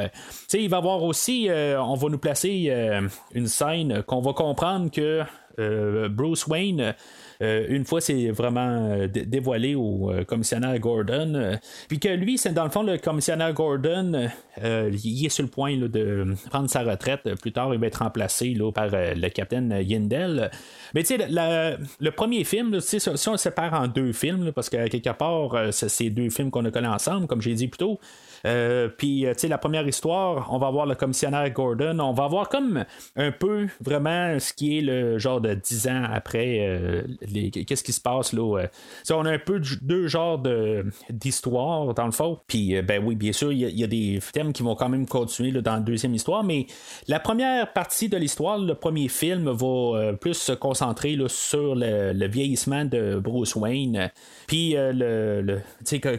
il 0.54 0.70
va 0.70 0.80
voir 0.80 1.04
aussi, 1.04 1.50
on 1.50 1.96
va 1.96 2.10
nous 2.10 2.18
placer 2.18 2.68
euh, 2.70 3.08
une 3.34 3.48
scène 3.48 4.04
qu'on 4.04 4.22
va 4.22 4.34
comprendre 4.34 4.90
que 4.92 5.24
euh, 5.60 6.10
Bruce 6.10 6.48
Wayne 6.48 6.96
euh, 7.42 7.66
une 7.70 7.86
fois 7.86 8.02
c'est 8.02 8.30
vraiment 8.30 9.08
dévoilé 9.08 9.76
au 9.76 10.12
commissionnaire 10.28 10.78
Gordon. 10.80 11.58
puis 11.88 12.00
que 12.00 12.10
lui, 12.10 12.38
c'est 12.38 12.54
dans 12.54 12.64
le 12.64 12.70
fond 12.70 12.84
le 12.84 12.98
commissionnaire 12.98 13.54
Gordon, 13.54 14.30
il 14.62 15.26
est 15.26 15.30
sur 15.30 15.44
le 15.44 15.50
point 15.50 15.78
de 15.78 16.36
prendre 16.50 16.70
sa 16.70 16.84
retraite. 16.84 17.36
Plus 17.42 17.52
tard, 17.52 17.74
il 17.74 17.80
va 17.80 17.88
être 17.88 18.04
remplacé 18.04 18.56
par 18.74 18.88
le 18.92 19.30
capitaine 19.30 19.76
Yindel. 19.82 20.52
Mais 20.94 21.04
tu 21.04 21.18
sais, 21.18 21.28
le 21.30 22.10
premier 22.12 22.44
film, 22.44 22.80
si 22.80 23.00
on 23.28 23.32
le 23.32 23.38
sépare 23.38 23.74
en 23.74 23.88
deux 23.88 24.14
films, 24.14 24.52
parce 24.52 24.70
que 24.70 24.88
quelque 24.88 25.10
part, 25.10 25.72
c'est 25.72 26.10
deux 26.10 26.30
films 26.30 26.52
qu'on 26.52 26.66
a 26.66 26.72
collés 26.72 26.88
ensemble, 26.88 27.28
comme 27.28 27.42
j'ai 27.42 27.54
dit 27.54 27.68
plus 27.68 27.78
tôt. 27.78 28.00
Euh, 28.46 28.90
puis, 28.90 29.26
euh, 29.26 29.34
tu 29.34 29.42
sais, 29.42 29.48
la 29.48 29.58
première 29.58 29.88
histoire, 29.88 30.50
on 30.52 30.58
va 30.58 30.70
voir 30.70 30.86
le 30.86 30.96
commissionnaire 30.96 31.50
Gordon. 31.52 32.00
On 32.00 32.14
va 32.14 32.28
voir 32.28 32.50
comme 32.50 32.84
un 33.16 33.32
peu 33.32 33.68
vraiment 33.80 34.38
ce 34.40 34.54
qui 34.54 34.78
est 34.78 34.82
le 34.82 35.18
genre 35.18 35.40
de 35.40 35.54
dix 35.54 35.88
ans 35.88 36.04
après 36.12 37.04
qu'est-ce 37.34 37.84
qui 37.84 37.94
se 37.94 38.02
passe 38.02 38.34
là. 38.34 38.68
on 39.12 39.26
a 39.26 39.32
un 39.32 39.40
peu 39.40 39.62
deux 39.82 40.08
genres 40.08 40.40
de, 40.40 40.86
d'histoire 41.10 41.94
dans 41.94 42.06
le 42.06 42.12
fond. 42.12 42.40
Puis 42.48 42.82
ben 42.82 43.04
oui, 43.04 43.16
bien 43.16 43.32
sûr, 43.32 43.52
il 43.52 43.60
y, 43.60 43.84
a 43.84 43.88
des 43.88 44.20
thèmes 44.32 44.54
qui 44.54 44.64
vont 44.64 44.76
quand 44.76 44.90
même 44.90 45.08
continuer 45.08 45.52
dans 45.62 45.76
la 45.76 45.80
deuxième 45.80 46.14
histoire, 46.14 46.44
mais 46.44 46.68
la 47.08 47.20
première 47.20 47.74
partie 47.74 48.10
de 48.10 48.18
l'histoire, 48.18 48.58
le 48.58 48.76
premier 48.76 49.08
film, 49.08 49.50
va 49.50 50.14
plus 50.14 50.36
se 50.36 50.54
concentrer 50.54 51.18
sur 51.28 51.76
le, 51.76 52.28
vieillissement 52.28 52.86
de 52.86 53.20
Bruce 53.20 53.56
Wayne. 53.56 54.10
Puis 54.48 54.74
le, 54.74 55.42
le 55.42 55.62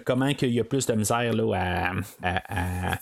comment 0.05 0.35
qu'il 0.35 0.53
y 0.53 0.61
a 0.61 0.64
plus 0.64 0.87
de 0.87 0.94
misère 0.94 1.33
là, 1.33 1.92
à, 2.22 2.98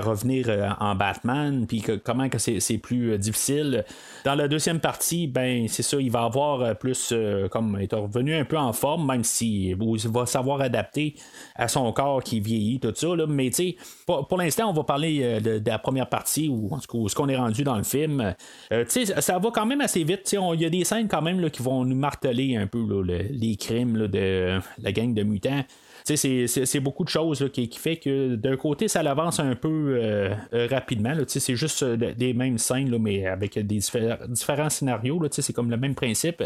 revenir 0.00 0.46
euh, 0.48 0.68
en 0.80 0.94
Batman, 0.94 1.66
puis 1.66 1.82
comment 2.04 2.28
que 2.28 2.38
c'est, 2.38 2.78
plus 2.78 3.12
euh, 3.12 3.18
difficile. 3.18 3.84
Dans 4.24 4.34
la 4.34 4.48
deuxième 4.48 4.80
partie, 4.80 5.26
ben 5.26 5.66
c'est 5.68 5.82
ça, 5.82 5.98
il 5.98 6.10
va 6.10 6.24
avoir 6.24 6.60
euh, 6.60 6.74
plus 6.74 7.14
comme 7.50 7.78
être 7.80 7.96
revenu 7.96 8.34
un 8.34 8.44
peu 8.44 8.58
en 8.58 8.72
forme, 8.72 9.06
même 9.06 9.24
s'il 9.24 9.70
il 9.70 10.08
va 10.08 10.26
savoir 10.26 10.60
adapter 10.60 11.14
à 11.56 11.68
son 11.68 11.92
corps 11.92 12.22
qui 12.22 12.40
vieillit, 12.40 12.80
tout 12.80 12.92
ça. 12.94 13.14
Là. 13.14 13.26
Mais 13.26 13.50
tu 13.50 13.56
sais, 13.56 13.76
pour, 14.06 14.36
l'instant, 14.38 14.70
on 14.70 14.72
va 14.72 14.84
parler 14.84 15.40
de, 15.40 15.62
la 15.64 15.78
première 15.78 16.08
partie 16.08 16.48
ou 16.48 16.70
ce 16.80 17.14
qu'on 17.14 17.28
est 17.28 17.36
rendu 17.36 17.64
dans 17.64 17.76
le 17.76 17.82
film. 17.82 18.34
tu 18.70 18.84
sais, 18.88 19.20
ça 19.20 19.38
va 19.38 19.50
quand 19.50 19.66
même 19.66 19.80
assez 19.80 20.04
vite. 20.04 20.34
Il 20.54 20.60
y 20.60 20.64
a 20.64 20.70
des 20.70 20.84
scènes 20.84 21.08
quand 21.08 21.22
même 21.22 21.40
là, 21.40 21.50
qui 21.50 21.62
vont 21.62 21.84
nous 21.84 21.96
marteler 21.96 22.56
un 22.56 22.66
peu 22.66 22.82
les 23.02 23.56
crimes 23.56 24.06
de 24.06 24.58
la 24.78 24.92
gang 24.92 25.14
de 25.14 25.22
mutants 25.22 25.64
c'est 26.04 26.80
beaucoup 26.80 27.04
de 27.04 27.08
choses 27.08 27.48
qui, 27.52 27.68
qui, 27.68 27.78
fait 27.78 27.96
que 27.96 28.34
d'un 28.34 28.56
côté, 28.56 28.88
ça 28.88 29.02
l'avance 29.02 29.40
un 29.40 29.54
peu 29.54 29.68
euh, 29.68 30.34
euh, 30.52 30.66
rapidement. 30.70 31.14
C'est 31.26 31.56
juste 31.56 31.82
euh, 31.82 31.96
des 31.96 32.34
mêmes 32.34 32.58
scènes, 32.58 32.96
mais 32.98 33.26
avec 33.26 33.58
des 33.58 33.80
différents 34.28 34.70
scénarios. 34.70 35.20
C'est 35.30 35.52
comme 35.52 35.70
le 35.70 35.76
même 35.76 35.94
principe. 35.94 36.42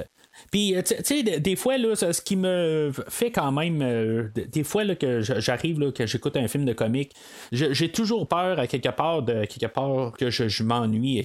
Puis, 0.50 0.74
tu 0.84 0.94
sais, 1.02 1.22
des 1.22 1.56
fois, 1.56 1.78
là, 1.78 1.94
ce 1.96 2.20
qui 2.20 2.36
me 2.36 2.92
fait 3.08 3.30
quand 3.30 3.52
même, 3.52 4.30
des 4.34 4.64
fois 4.64 4.84
là, 4.84 4.94
que 4.94 5.22
j'arrive, 5.22 5.92
que 5.92 6.06
j'écoute 6.06 6.36
un 6.36 6.46
film 6.46 6.66
de 6.66 6.74
comique, 6.74 7.12
j'ai 7.52 7.90
toujours 7.90 8.28
peur 8.28 8.58
à 8.58 8.66
quelque 8.66 8.90
part, 8.90 9.22
de, 9.22 9.46
quelque 9.46 9.72
part 9.72 10.12
que 10.12 10.28
je, 10.28 10.62
m'ennuie 10.62 11.24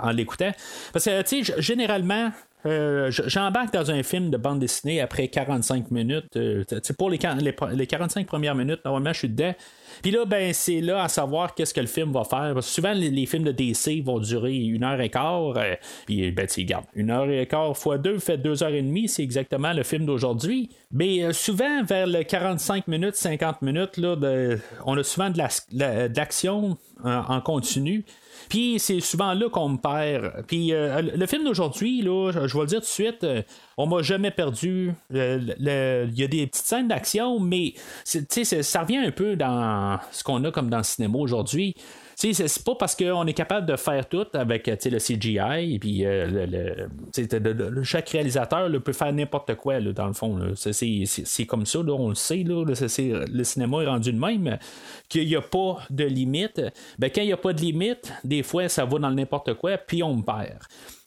en 0.00 0.10
l'écoutant. 0.10 0.52
Parce 0.92 1.06
que, 1.06 1.22
tu 1.22 1.44
sais, 1.44 1.60
généralement, 1.60 2.30
euh, 2.66 3.10
j'embarque 3.10 3.74
dans 3.74 3.90
un 3.90 4.02
film 4.02 4.30
de 4.30 4.36
bande 4.36 4.58
dessinée 4.58 5.00
après 5.00 5.28
45 5.28 5.90
minutes. 5.90 6.36
Euh, 6.36 6.64
pour 6.96 7.10
les, 7.10 7.18
les, 7.72 7.86
45 7.86 8.26
premières 8.26 8.54
minutes, 8.54 8.80
normalement, 8.84 9.12
je 9.12 9.18
suis 9.18 9.28
dedans. 9.28 9.54
Puis 10.02 10.10
là, 10.10 10.24
ben, 10.24 10.52
c'est 10.52 10.80
là 10.80 11.02
à 11.02 11.08
savoir 11.08 11.54
qu'est-ce 11.54 11.74
que 11.74 11.80
le 11.80 11.86
film 11.86 12.12
va 12.12 12.24
faire. 12.24 12.52
Parce 12.54 12.66
que 12.66 12.72
souvent, 12.72 12.92
les, 12.94 13.26
films 13.26 13.44
de 13.44 13.52
DC 13.52 14.02
vont 14.04 14.18
durer 14.18 14.54
une 14.54 14.82
heure 14.82 15.00
et 15.00 15.10
quart. 15.10 15.56
Euh, 15.56 15.74
puis, 16.06 16.30
ben, 16.32 16.46
tu 16.46 16.60
regarde, 16.60 16.84
une 16.94 17.10
heure 17.10 17.28
et 17.30 17.46
quart 17.46 17.76
fois 17.76 17.98
deux 17.98 18.18
fait 18.18 18.38
deux 18.38 18.62
heures 18.62 18.74
et 18.74 18.82
demie. 18.82 19.08
C'est 19.08 19.22
exactement 19.22 19.72
le 19.72 19.82
film 19.82 20.06
d'aujourd'hui. 20.06 20.70
Mais 20.90 21.32
souvent, 21.32 21.82
vers 21.84 22.06
le 22.06 22.22
45 22.22 22.88
minutes, 22.88 23.16
50 23.16 23.62
minutes, 23.62 23.96
là, 23.98 24.16
on 24.86 24.96
a 24.96 25.02
souvent 25.02 25.30
de 25.30 25.38
l'action 26.16 26.76
en 27.02 27.40
continu. 27.40 28.04
Puis 28.48 28.78
c'est 28.78 29.00
souvent 29.00 29.34
là 29.34 29.48
qu'on 29.48 29.70
me 29.70 29.76
perd. 29.78 30.44
Puis 30.46 30.72
euh, 30.72 31.02
le 31.02 31.26
film 31.26 31.44
d'aujourd'hui, 31.44 32.02
je 32.02 32.38
vais 32.38 32.60
le 32.60 32.66
dire 32.66 32.80
tout 32.80 32.86
de 32.86 32.90
suite, 32.90 33.24
euh, 33.24 33.42
on 33.76 33.86
m'a 33.86 34.02
jamais 34.02 34.30
perdu. 34.30 34.92
Il 35.10 35.54
y 35.58 36.24
a 36.24 36.28
des 36.28 36.46
petites 36.46 36.66
scènes 36.66 36.88
d'action, 36.88 37.40
mais 37.40 37.74
ça 38.04 38.80
revient 38.82 38.98
un 38.98 39.10
peu 39.10 39.36
dans 39.36 39.98
ce 40.10 40.22
qu'on 40.24 40.42
a 40.44 40.50
comme 40.50 40.70
dans 40.70 40.78
le 40.78 40.84
cinéma 40.84 41.18
aujourd'hui 41.18 41.74
c'est 42.16 42.64
pas 42.64 42.74
parce 42.74 42.94
qu'on 42.94 43.26
est 43.26 43.32
capable 43.32 43.66
de 43.66 43.76
faire 43.76 44.08
tout 44.08 44.26
avec 44.34 44.66
le 44.66 44.98
CGI 44.98 45.74
et 45.74 45.78
puis 45.78 46.04
euh, 46.04 46.88
le, 47.16 47.82
chaque 47.82 48.08
réalisateur 48.10 48.70
peut 48.84 48.92
faire 48.92 49.12
n'importe 49.12 49.54
quoi 49.56 49.80
dans 49.80 50.06
le 50.06 50.12
fond. 50.12 50.52
C'est 50.54 51.46
comme 51.46 51.66
ça, 51.66 51.80
on 51.80 52.08
le 52.08 52.14
sait. 52.14 52.44
le 52.44 53.44
cinéma 53.44 53.82
est 53.82 53.86
rendu 53.86 54.12
de 54.12 54.18
même 54.18 54.58
qu'il 55.08 55.26
n'y 55.26 55.36
a 55.36 55.42
pas 55.42 55.78
de 55.90 56.04
limite. 56.04 56.60
Ben, 56.98 57.10
quand 57.14 57.22
il 57.22 57.26
n'y 57.26 57.32
a 57.32 57.36
pas 57.36 57.52
de 57.52 57.60
limite, 57.60 58.12
des 58.22 58.42
fois 58.42 58.68
ça 58.68 58.84
va 58.84 58.98
dans 58.98 59.10
n'importe 59.10 59.54
quoi, 59.54 59.76
puis 59.78 60.02
on 60.02 60.16
me 60.16 60.22
perd. 60.22 60.58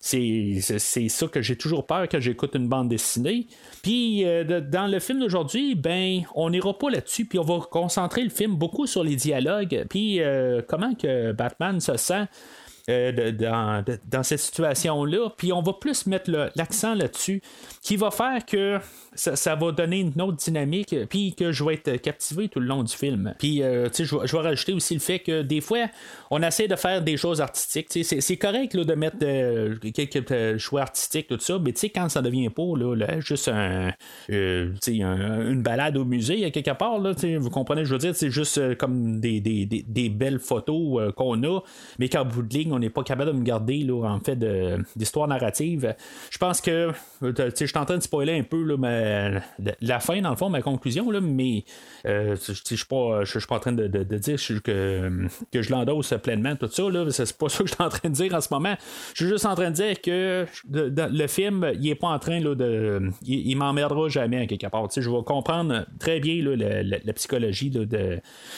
C'est 0.08 1.08
ça 1.08 1.26
que 1.26 1.42
j'ai 1.42 1.56
toujours 1.56 1.86
peur 1.86 2.08
quand 2.08 2.20
j'écoute 2.20 2.54
une 2.54 2.68
bande 2.68 2.88
dessinée. 2.88 3.46
Puis 3.82 4.24
euh, 4.24 4.60
dans 4.60 4.86
le 4.86 5.00
film 5.00 5.20
d'aujourd'hui, 5.20 5.74
ben 5.74 6.22
on 6.34 6.48
n'ira 6.50 6.76
pas 6.78 6.88
là-dessus, 6.88 7.26
puis 7.26 7.38
on 7.38 7.44
va 7.44 7.60
concentrer 7.70 8.22
le 8.22 8.30
film 8.30 8.54
beaucoup 8.54 8.86
sur 8.86 9.04
les 9.04 9.16
dialogues, 9.16 9.84
puis 9.90 10.20
euh, 10.20 10.62
comment 10.66 10.94
que 10.94 11.32
Batman 11.32 11.80
se 11.80 11.96
sent 11.96 12.24
euh, 12.88 13.32
dans, 13.32 14.22
cette 14.22 14.40
situation-là. 14.40 15.30
Puis 15.36 15.52
on 15.52 15.60
va 15.60 15.74
plus 15.74 16.06
mettre 16.06 16.30
l'accent 16.56 16.94
là-dessus, 16.94 17.42
qui 17.82 17.96
va 17.96 18.10
faire 18.10 18.46
que 18.46 18.78
ça, 19.14 19.54
va 19.56 19.72
donner 19.72 20.00
une 20.00 20.22
autre 20.22 20.36
dynamique, 20.36 20.94
puis 21.10 21.34
que 21.34 21.52
je 21.52 21.64
vais 21.64 21.74
être 21.74 21.96
captivé 21.96 22.48
tout 22.48 22.60
le 22.60 22.66
long 22.66 22.82
du 22.82 22.94
film. 22.94 23.34
Puis, 23.38 23.62
euh, 23.62 23.88
tu 23.88 24.06
sais, 24.06 24.16
je, 24.24 24.36
vais 24.36 24.42
rajouter 24.42 24.72
aussi 24.72 24.94
le 24.94 25.00
fait 25.00 25.18
que 25.18 25.42
des 25.42 25.60
fois, 25.60 25.86
on 26.30 26.42
essaie 26.42 26.66
de 26.66 26.76
faire 26.76 27.02
des 27.02 27.16
choses 27.16 27.40
artistiques. 27.42 27.88
C'est 27.90 28.36
correct 28.36 28.72
là, 28.74 28.84
de 28.84 28.94
mettre 28.94 29.18
euh, 29.22 29.76
quelques 29.92 30.56
choix 30.58 30.82
artistiques, 30.82 31.28
tout 31.28 31.38
ça, 31.40 31.58
mais 31.58 31.72
tu 31.72 31.80
sais, 31.80 31.90
quand 31.90 32.08
ça 32.08 32.22
devient 32.22 32.48
pas 32.48 32.62
là, 32.76 33.20
juste 33.20 33.48
un, 33.48 33.92
une 34.28 35.62
balade 35.62 35.96
au 35.96 36.04
musée, 36.04 36.50
quelque 36.50 36.70
part, 36.70 36.98
là, 36.98 37.12
vous 37.38 37.50
comprenez, 37.50 37.84
je 37.84 37.92
veux 37.92 37.98
dire, 37.98 38.14
c'est 38.14 38.30
juste 38.30 38.76
comme 38.76 39.20
des, 39.20 39.40
des, 39.40 40.08
belles 40.08 40.38
photos 40.38 41.12
qu'on 41.14 41.42
a, 41.42 41.60
mais 41.98 42.08
qu'en 42.08 42.24
bout 42.24 42.42
de 42.42 42.54
ligne, 42.54 42.77
n'est 42.78 42.90
pas 42.90 43.02
capable 43.02 43.32
de 43.32 43.36
me 43.36 43.44
garder 43.44 43.78
là, 43.78 44.08
en 44.08 44.20
fait 44.20 44.38
d'histoire 44.96 45.28
narrative. 45.28 45.94
Je 46.30 46.38
pense 46.38 46.60
que 46.60 46.92
je 47.22 47.52
suis 47.54 47.78
en 47.78 47.84
train 47.84 47.96
de 47.96 48.02
spoiler 48.02 48.38
un 48.38 48.42
peu 48.42 48.62
là, 48.62 49.40
la 49.80 50.00
fin, 50.00 50.20
dans 50.20 50.30
le 50.30 50.36
fond, 50.36 50.48
ma 50.48 50.62
conclusion, 50.62 51.10
là, 51.10 51.20
mais 51.20 51.64
euh, 52.06 52.36
je 52.36 52.52
ne 52.52 52.76
suis 52.76 52.86
pas, 52.86 53.56
en 53.56 53.58
train 53.58 53.72
de, 53.72 53.86
dire 53.86 54.36
que, 54.62 55.10
que 55.52 55.62
je 55.62 55.70
l'endosse 55.70 56.14
pleinement, 56.22 56.56
tout 56.56 56.68
ça. 56.68 56.84
C'est 57.10 57.36
pas 57.36 57.48
ça 57.48 57.58
que 57.58 57.68
je 57.68 57.74
suis 57.74 57.82
en 57.82 57.88
train 57.88 58.08
de 58.08 58.14
dire 58.14 58.34
en 58.34 58.40
ce 58.40 58.48
moment. 58.52 58.74
Je 59.14 59.24
suis 59.24 59.32
juste 59.32 59.46
en 59.46 59.54
train 59.54 59.70
de 59.70 59.74
dire 59.74 60.00
que 60.00 60.46
le 60.70 61.26
film, 61.26 61.70
il 61.74 61.88
est 61.88 61.94
pas 61.94 62.08
en 62.08 62.18
train 62.18 62.40
de. 62.40 63.10
Il, 63.24 63.56
m'emmerdera 63.56 64.08
jamais, 64.08 64.46
quelque 64.46 64.66
part. 64.66 64.88
je 64.94 65.10
vais 65.10 65.22
comprendre 65.24 65.86
très 65.98 66.20
bien 66.20 66.42
la, 66.44 67.12
psychologie 67.12 67.70
de, 67.70 67.84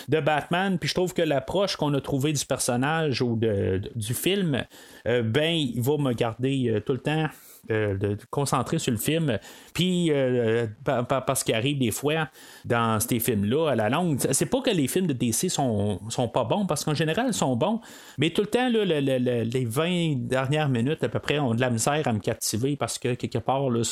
de 0.09 0.21
Batman, 0.21 0.79
puis 0.79 0.89
je 0.89 0.95
trouve 0.95 1.15
que 1.15 1.23
l'approche 1.23 1.77
qu'on 1.77 1.95
a 1.95 2.01
trouvée 2.01 2.33
du 2.33 2.45
personnage 2.45 3.23
ou 3.23 3.37
de, 3.37 3.81
du 4.01 4.15
film, 4.15 4.65
euh, 5.07 5.23
ben, 5.23 5.55
il 5.55 5.81
va 5.81 5.97
me 5.99 6.13
garder 6.13 6.69
euh, 6.69 6.81
tout 6.81 6.93
le 6.93 6.99
temps 6.99 7.27
euh, 7.71 7.97
de, 7.97 8.17
concentrer 8.31 8.79
sur 8.79 8.91
le 8.91 8.99
film. 8.99 9.39
Puis, 9.75 10.11
euh, 10.11 10.67
parce 10.85 11.45
qu'il 11.45 11.55
arrive 11.55 11.79
des 11.79 11.91
fois 11.91 12.29
dans 12.65 12.99
ces 13.01 13.21
films-là 13.21 13.71
à 13.71 13.75
la 13.75 13.91
longue, 13.91 14.19
c'est 14.33 14.47
pas 14.47 14.61
que 14.63 14.71
les 14.71 14.89
films 14.89 15.07
de 15.07 15.13
DC 15.13 15.51
sont, 15.51 16.01
sont 16.09 16.27
pas 16.27 16.45
bons, 16.45 16.67
parce 16.67 16.85
qu'en 16.85 16.95
général, 16.95 17.27
ils 17.29 17.35
sont 17.35 17.55
bons, 17.57 17.81
mais 18.19 18.31
tout 18.31 18.43
le 18.43 18.49
temps, 18.49 18.69
les 18.69 19.65
20 19.65 20.27
dernières 20.27 20.69
minutes 20.69 21.05
à 21.05 21.09
peu 21.09 21.19
près 21.19 21.39
ont 21.39 21.55
de 21.55 21.61
la 21.61 21.71
misère 21.71 22.03
à 22.07 22.13
me 22.13 22.19
captiver 22.19 22.77
parce 22.77 22.99
que 22.99 23.15
quelque 23.15 23.39
part, 23.39 23.69
là, 23.69 23.83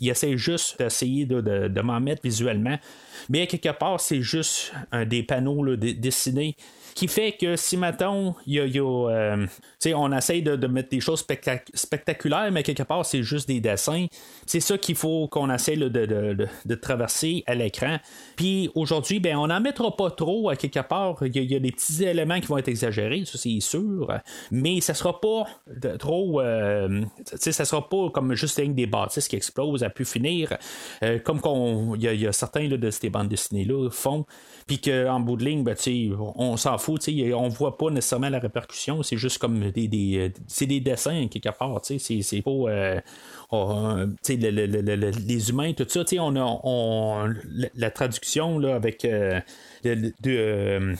ils 0.00 0.08
essaient 0.08 0.38
juste 0.38 0.78
d'essayer 0.78 1.26
de, 1.26 1.40
de 1.40 1.80
m'en 1.82 2.00
mettre 2.00 2.22
visuellement. 2.22 2.78
Mais 3.28 3.46
quelque 3.46 3.76
part, 3.76 4.00
c'est 4.00 4.22
juste 4.22 4.72
des 5.06 5.22
panneaux 5.22 5.76
dessinés 5.76 6.56
qui 6.94 7.08
fait 7.08 7.32
que 7.32 7.56
si, 7.56 7.76
mettons, 7.76 8.34
y 8.46 8.58
a, 8.58 8.64
euh, 8.64 9.46
on 9.94 10.12
essaye 10.12 10.42
de, 10.42 10.66
mettre 10.66 10.90
des 10.90 11.00
choses 11.00 11.24
spectaculaires, 11.74 12.50
mais 12.52 12.62
quelque 12.62 12.82
part, 12.82 13.04
c'est 13.04 13.22
juste 13.22 13.48
des 13.48 13.60
dessins, 13.60 14.06
c'est 14.46 14.60
ça 14.60 14.78
qu'il 14.78 14.94
faut 14.94 15.28
qu'on 15.28 15.50
essaye 15.50 15.76
de, 15.76 16.74
traverser 16.74 17.44
à 17.46 17.54
l'écran. 17.54 17.98
Puis 18.36 18.70
aujourd'hui, 18.74 19.20
ben, 19.20 19.36
on 19.36 19.48
n'en 19.48 19.60
mettra 19.60 19.94
pas 19.96 20.10
trop 20.10 20.48
à 20.48 20.56
quelque 20.56 20.80
part. 20.80 21.16
Il 21.22 21.50
y, 21.50 21.54
a 21.56 21.58
des 21.58 21.72
petits 21.72 22.04
éléments 22.04 22.40
qui 22.40 22.46
vont 22.46 22.58
être 22.58 22.68
exagérés, 22.68 23.24
ça 23.24 23.38
c'est 23.38 23.60
sûr, 23.60 24.12
mais 24.50 24.80
ça 24.80 24.94
sera 24.94 25.20
pas 25.20 25.46
trop. 25.98 26.40
Euh, 26.40 27.02
ça 27.36 27.64
sera 27.64 27.88
pas 27.88 28.10
comme 28.10 28.34
juste 28.34 28.60
des 28.60 28.86
bâtisses 28.86 29.28
qui 29.28 29.36
explosent 29.36 29.82
à 29.82 29.90
pu 29.90 30.04
finir, 30.04 30.56
euh, 31.02 31.18
comme 31.18 31.40
il 31.96 32.02
y, 32.02 32.26
a 32.26 32.32
certains 32.32 32.68
de 32.68 32.90
ces 32.90 33.10
bandes 33.10 33.28
dessinées-là 33.28 33.88
font 33.90 34.26
puis 34.70 34.80
qu'en 34.80 35.18
bout 35.18 35.36
de 35.36 35.44
ligne, 35.44 35.64
ben, 35.64 35.74
on 36.36 36.56
s'en 36.56 36.78
fout, 36.80 37.08
on 37.34 37.48
voit 37.48 37.78
pas 37.78 37.90
nécessairement 37.90 38.28
la 38.28 38.40
répercussion, 38.40 39.02
c'est 39.02 39.16
juste 39.16 39.38
comme 39.38 39.70
des, 39.70 39.88
des, 39.88 40.32
c'est 40.48 40.66
des 40.66 40.80
dessins 40.80 41.28
quelque 41.28 41.56
part, 41.56 41.80
c'est, 41.82 41.98
c'est 41.98 42.42
pas 42.42 42.50
euh, 42.50 44.06
les 44.32 45.50
humains, 45.50 45.72
tout 45.72 45.86
ça, 45.88 46.04
on 46.20 46.36
a 46.36 46.60
on, 46.64 47.34
la, 47.76 47.90
traduction 47.90 48.58
là, 48.58 48.74
avec 48.74 49.04
euh, 49.04 49.40
de, 49.84 50.12
euh, 50.26 50.94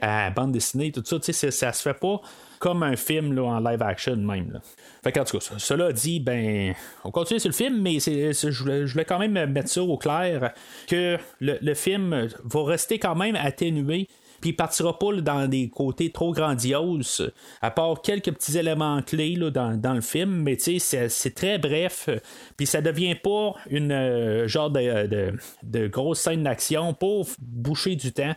à 0.00 0.30
bande 0.30 0.52
dessinée, 0.52 0.92
tout 0.92 1.02
ça, 1.04 1.50
ça 1.50 1.72
se 1.72 1.82
fait 1.82 1.98
pas 1.98 2.20
comme 2.58 2.82
un 2.82 2.96
film 2.96 3.32
là, 3.34 3.42
en 3.42 3.60
live 3.60 3.82
action 3.82 4.16
même. 4.16 4.52
Là. 4.52 4.60
Fait 5.02 5.12
tout 5.12 5.38
cas, 5.38 5.54
cela 5.58 5.92
dit, 5.92 6.20
ben, 6.20 6.74
on 7.04 7.10
continue 7.10 7.40
sur 7.40 7.50
le 7.50 7.54
film, 7.54 7.80
mais 7.80 7.98
je, 8.00 8.62
voulais, 8.62 9.04
quand 9.04 9.18
même 9.18 9.32
mettre 9.52 9.68
ça 9.68 9.82
au 9.82 9.96
clair 9.96 10.52
que 10.88 11.18
le, 11.40 11.74
film 11.74 12.28
va 12.44 12.64
rester 12.64 12.98
quand 12.98 13.14
même 13.14 13.36
atténué 13.36 14.08
puis 14.40 14.50
il 14.50 14.56
partira 14.56 14.98
pas 14.98 15.12
dans 15.20 15.48
des 15.48 15.68
côtés 15.68 16.10
trop 16.10 16.32
grandioses, 16.32 17.32
à 17.62 17.70
part 17.70 18.02
quelques 18.02 18.32
petits 18.32 18.58
éléments 18.58 19.02
clés 19.02 19.36
dans, 19.36 19.94
le 19.94 20.00
film, 20.00 20.42
mais 20.42 20.56
c'est 20.58 21.34
très 21.34 21.58
bref, 21.58 22.08
puis 22.56 22.66
ça 22.66 22.80
devient 22.80 23.14
pas 23.14 23.54
une 23.70 23.92
euh, 23.92 24.48
genre 24.48 24.70
de, 24.70 25.32
de 25.62 25.86
grosse 25.86 26.20
scène 26.20 26.42
d'action 26.42 26.94
pour 26.94 27.26
boucher 27.38 27.96
du 27.96 28.12
temps. 28.12 28.34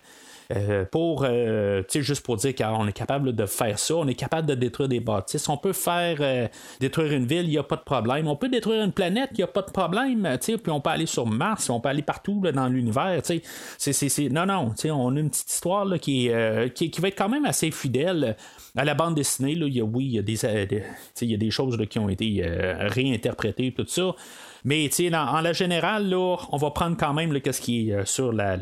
Euh, 0.51 0.83
pour, 0.83 1.25
euh, 1.25 1.83
tu 1.83 1.99
sais, 1.99 2.01
juste 2.01 2.25
pour 2.25 2.35
dire 2.35 2.55
qu'on 2.55 2.87
est 2.87 2.93
capable 2.93 3.35
de 3.35 3.45
faire 3.45 3.77
ça, 3.77 3.95
on 3.95 4.07
est 4.07 4.15
capable 4.15 4.47
de 4.47 4.55
détruire 4.55 4.89
des 4.89 4.99
bâtisses, 4.99 5.47
on 5.47 5.57
peut 5.57 5.73
faire 5.73 6.17
euh, 6.21 6.47
détruire 6.79 7.13
une 7.13 7.27
ville, 7.27 7.43
il 7.43 7.51
n'y 7.51 7.57
a 7.59 7.63
pas 7.63 7.75
de 7.75 7.83
problème. 7.83 8.27
On 8.27 8.35
peut 8.35 8.49
détruire 8.49 8.83
une 8.83 8.91
planète, 8.91 9.29
il 9.33 9.37
n'y 9.37 9.43
a 9.43 9.47
pas 9.47 9.61
de 9.61 9.69
problème, 9.69 10.27
tu 10.41 10.53
sais, 10.53 10.57
puis 10.57 10.71
on 10.71 10.81
peut 10.81 10.89
aller 10.89 11.05
sur 11.05 11.27
Mars, 11.27 11.69
on 11.69 11.79
peut 11.79 11.89
aller 11.89 12.01
partout 12.01 12.41
dans 12.51 12.67
l'univers, 12.67 13.21
tu 13.21 13.41
sais. 13.77 14.29
Non, 14.29 14.47
non, 14.47 14.71
tu 14.71 14.81
sais, 14.81 14.91
on 14.91 15.15
a 15.15 15.19
une 15.19 15.29
petite 15.29 15.51
histoire 15.51 15.85
là, 15.85 15.99
qui, 15.99 16.31
qui, 16.73 16.89
qui, 16.89 17.01
va 17.01 17.09
être 17.09 17.17
quand 17.17 17.29
même 17.29 17.45
assez 17.45 17.69
fidèle 17.69 18.35
à 18.75 18.85
la 18.85 18.95
bande 18.95 19.13
dessinée. 19.13 19.53
Là, 19.53 19.67
il 19.67 19.77
y 19.77 19.81
a, 19.81 19.83
oui, 19.83 20.05
il 20.05 20.13
y 20.13 20.19
a 20.19 20.23
des, 20.23 20.83
il 21.21 21.29
y 21.29 21.33
a 21.35 21.37
des 21.37 21.51
choses 21.51 21.77
là, 21.77 21.85
qui 21.85 21.99
ont 21.99 22.09
été 22.09 22.43
réinterprétées, 22.43 23.71
tout 23.71 23.85
ça. 23.87 24.15
Mais 24.63 24.89
en 25.13 25.41
la 25.41 25.53
générale, 25.53 26.09
là, 26.09 26.37
on 26.51 26.57
va 26.57 26.71
prendre 26.71 26.97
quand 26.97 27.13
même 27.13 27.33
ce 27.33 27.61
qui 27.61 27.91
est 27.91 28.05
sur 28.05 28.33
la, 28.33 28.57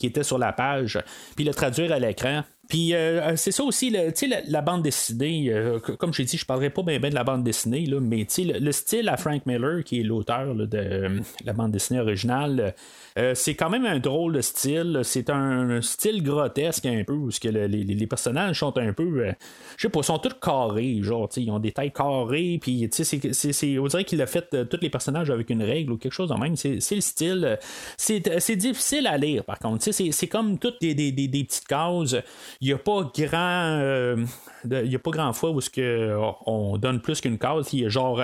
qui 0.00 0.06
était 0.06 0.24
sur 0.24 0.38
la 0.38 0.52
page, 0.52 0.98
puis 1.36 1.44
le 1.44 1.54
traduire 1.54 1.92
à 1.92 2.00
l'écran. 2.00 2.42
Puis 2.70 2.94
euh, 2.94 3.20
euh, 3.20 3.36
c'est 3.36 3.50
ça 3.50 3.64
aussi, 3.64 3.90
le, 3.90 4.12
la, 4.28 4.40
la 4.46 4.62
bande 4.62 4.82
dessinée, 4.82 5.50
euh, 5.50 5.80
comme 5.80 6.14
j'ai 6.14 6.24
dit, 6.24 6.38
je 6.38 6.46
parlerai 6.46 6.70
pas 6.70 6.82
bien 6.82 7.00
de 7.00 7.14
la 7.14 7.24
bande 7.24 7.42
dessinée, 7.42 7.84
là, 7.84 8.00
mais 8.00 8.26
le, 8.38 8.60
le 8.60 8.72
style 8.72 9.08
à 9.08 9.16
Frank 9.16 9.44
Miller, 9.44 9.82
qui 9.82 10.00
est 10.00 10.04
l'auteur 10.04 10.54
de 10.54 11.20
la 11.44 11.52
bande 11.52 11.72
dessinée 11.72 11.98
originale, 11.98 12.74
euh, 13.18 13.34
c'est 13.34 13.54
quand 13.54 13.70
même 13.70 13.84
un 13.84 13.98
drôle 13.98 14.34
de 14.34 14.40
style. 14.40 15.00
C'est 15.02 15.30
un, 15.30 15.80
style 15.82 16.22
grotesque 16.22 16.86
un 16.86 17.02
peu, 17.04 17.14
où 17.14 17.28
que 17.28 17.48
les, 17.48 18.06
personnages 18.06 18.60
sont 18.60 18.76
un 18.78 18.92
peu. 18.92 19.26
Euh, 19.26 19.32
je 19.76 19.82
sais 19.82 19.88
pas, 19.88 20.02
sont 20.02 20.18
tous 20.18 20.34
carrés. 20.40 21.00
Genre, 21.02 21.28
ils 21.36 21.50
ont 21.50 21.58
des 21.58 21.72
tailles 21.72 21.92
carrées. 21.92 22.58
Puis, 22.60 22.88
c'est, 22.90 23.78
on 23.78 23.86
dirait 23.86 24.04
qu'il 24.04 24.22
a 24.22 24.26
fait 24.26 24.54
euh, 24.54 24.64
tous 24.64 24.78
les 24.80 24.90
personnages 24.90 25.30
avec 25.30 25.50
une 25.50 25.62
règle 25.62 25.92
ou 25.92 25.96
quelque 25.96 26.12
chose 26.12 26.30
de 26.30 26.34
même. 26.34 26.56
C'est, 26.56 26.78
le 26.90 27.00
style. 27.00 27.58
C'est, 27.96 28.56
difficile 28.56 29.06
à 29.06 29.18
lire, 29.18 29.44
par 29.44 29.58
contre. 29.58 29.84
C'est, 29.92 30.28
comme 30.28 30.58
toutes 30.58 30.80
des, 30.80 30.94
petites 30.94 31.66
cases. 31.66 32.16
Il 32.62 32.66
n'y 32.66 32.72
a 32.74 32.78
pas 32.78 33.10
grand. 33.14 34.16
Il 34.64 34.88
n'y 34.88 34.96
a 34.96 34.98
pas 34.98 35.10
grand 35.10 35.32
fois 35.32 35.50
où 35.50 35.60
que 35.72 36.16
on 36.46 36.78
donne 36.78 37.00
plus 37.00 37.20
qu'une 37.20 37.38
case. 37.38 37.72
Il 37.72 37.80
y 37.80 37.86
a 37.86 37.88
genre 37.88 38.20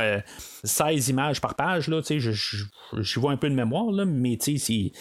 16 0.67 1.09
images 1.09 1.41
par 1.41 1.55
page. 1.55 1.89
Là, 1.89 2.01
je, 2.07 2.19
je, 2.19 2.65
je, 2.99 3.21
vois 3.21 3.33
un 3.33 3.37
peu 3.37 3.49
de 3.49 3.55
mémoire, 3.55 3.91
là, 3.93 4.05
mais 4.05 4.35
il, 4.35 4.93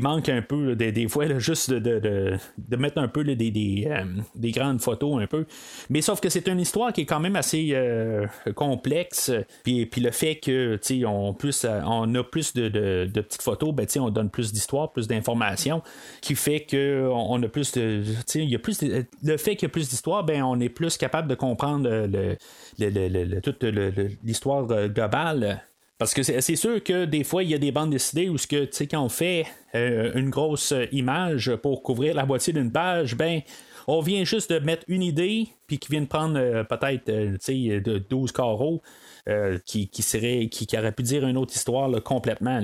manque 0.00 0.28
un 0.28 0.42
peu 0.42 0.76
des, 0.76 1.08
fois 1.08 1.38
juste 1.38 1.72
de, 1.72 2.38
mettre 2.76 2.98
un 2.98 3.08
peu 3.08 3.24
des, 3.24 3.86
euh, 3.88 4.04
des, 4.34 4.50
grandes 4.50 4.80
photos 4.80 5.22
un 5.22 5.26
peu. 5.26 5.46
Mais 5.90 6.02
sauf 6.02 6.20
que 6.20 6.28
c'est 6.28 6.48
une 6.48 6.60
histoire 6.60 6.92
qui 6.92 7.02
est 7.02 7.06
quand 7.06 7.20
même 7.20 7.36
assez 7.36 7.70
euh, 7.72 8.26
complexe. 8.54 9.32
Puis, 9.62 9.86
puis 9.86 10.00
le 10.00 10.10
fait 10.10 10.36
que 10.36 10.78
on, 11.06 11.34
plus, 11.34 11.66
on 11.66 12.14
a 12.14 12.22
plus 12.22 12.52
de, 12.54 13.08
petites 13.14 13.42
photos, 13.42 13.74
ben, 13.74 13.86
on 13.98 14.10
donne 14.10 14.30
plus 14.30 14.52
d'histoire, 14.52 14.92
plus 14.92 15.08
d'informations, 15.08 15.82
qui 16.20 16.34
fait 16.34 16.60
que 16.60 17.08
on 17.10 17.42
a 17.42 17.48
plus 17.48 17.72
de. 17.72 18.02
Il 18.34 18.50
y 18.50 18.56
a 18.56 18.58
plus 18.58 18.82
le 18.82 19.36
fait 19.36 19.56
qu'il 19.56 19.66
y 19.66 19.70
a 19.70 19.72
plus 19.72 19.88
d'histoire, 19.88 20.24
ben, 20.24 20.42
on 20.42 20.60
est 20.60 20.68
plus 20.68 20.83
capable 20.98 21.28
de 21.28 21.34
comprendre 21.34 21.88
le, 21.88 23.40
toute 23.40 23.62
l'histoire 24.22 24.66
globale 24.88 25.62
parce 25.96 26.12
que 26.12 26.22
c'est 26.24 26.56
sûr 26.56 26.82
que 26.82 27.04
des 27.04 27.22
fois, 27.22 27.44
il 27.44 27.50
y 27.50 27.54
a 27.54 27.58
des 27.58 27.70
bandes 27.70 27.90
dessinées 27.90 28.28
où, 28.28 28.34
que, 28.34 28.68
quand 28.84 29.02
on 29.02 29.08
fait 29.08 29.46
euh, 29.76 30.10
une 30.14 30.28
grosse 30.28 30.74
image 30.90 31.54
pour 31.56 31.82
couvrir 31.82 32.14
la 32.14 32.26
moitié 32.26 32.52
d'une 32.52 32.72
page, 32.72 33.14
ben, 33.14 33.42
on 33.86 34.00
vient 34.00 34.24
juste 34.24 34.52
de 34.52 34.58
mettre 34.58 34.84
une 34.88 35.02
idée, 35.02 35.48
puis 35.68 35.78
qui 35.78 35.92
vient 35.92 36.00
de 36.00 36.06
prendre 36.06 36.36
euh, 36.36 36.64
peut-être 36.64 37.08
euh, 37.10 37.80
de 37.80 37.98
12 37.98 38.32
carreaux, 38.32 38.82
qui, 39.64 39.88
qui, 39.88 40.02
qui, 40.50 40.78
aurait 40.78 40.92
pu 40.92 41.02
dire 41.04 41.26
une 41.26 41.38
autre 41.38 41.54
histoire 41.54 41.90
complètement. 42.02 42.60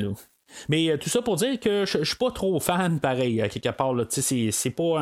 Mais 0.68 0.90
euh, 0.90 0.96
tout 0.96 1.08
ça 1.08 1.22
pour 1.22 1.36
dire 1.36 1.58
que 1.60 1.84
je, 1.86 2.04
suis 2.04 2.16
pas 2.16 2.30
trop 2.30 2.58
fan, 2.60 3.00
pareil, 3.00 3.40
à 3.40 3.48
quelque 3.48 3.70
part. 3.70 3.94
C'est, 4.08 4.50
c'est 4.50 4.70
pas 4.70 4.98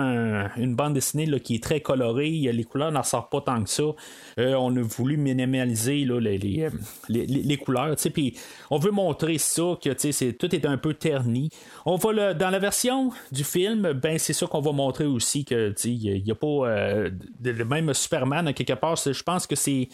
une 0.57 0.75
bande 0.75 0.95
dessinée 0.95 1.27
là, 1.27 1.39
qui 1.39 1.57
est 1.57 1.63
très 1.63 1.81
colorée. 1.81 2.31
Les 2.31 2.65
couleurs 2.65 2.93
n'en 2.93 3.03
sortent 3.03 3.31
pas 3.31 3.41
tant 3.41 3.63
que 3.63 3.71
ça. 3.71 3.83
Euh, 4.39 4.55
on 4.55 4.75
a 4.77 4.81
voulu 4.81 5.17
minimaliser 5.17 6.05
là, 6.05 6.21
les, 6.21 6.39
les, 6.39 6.65
euh, 6.65 6.71
les, 7.09 7.27
les, 7.27 7.57
couleurs. 7.57 7.97
Puis 8.13 8.37
on 8.71 8.79
veut 8.79 8.91
montrer 8.91 9.39
ça, 9.39 9.77
que 9.83 9.91
c'est, 9.97 10.33
tout 10.35 10.55
est 10.55 10.67
un 10.67 10.77
peu 10.77 10.95
terni. 10.95 11.51
On 11.87 11.97
va 11.97 12.35
dans 12.35 12.51
la 12.51 12.59
version 12.59 13.11
du 13.33 13.45
film, 13.45 13.93
ben 13.93 14.19
c'est 14.19 14.33
ça 14.33 14.47
qu'on 14.47 14.61
va 14.61 14.73
montrer 14.73 15.05
aussi 15.05 15.45
que 15.45 15.75
il 15.85 16.23
n'y 16.23 16.31
a, 16.31 16.35
pas 16.35 17.09
le 17.45 17.65
même 17.65 17.93
Superman 17.95 18.49
à 18.49 18.53
quelque 18.53 18.73
part. 18.73 18.97
Je 18.97 19.23
pense 19.23 19.47
que 19.47 19.57
c'est 19.57 19.89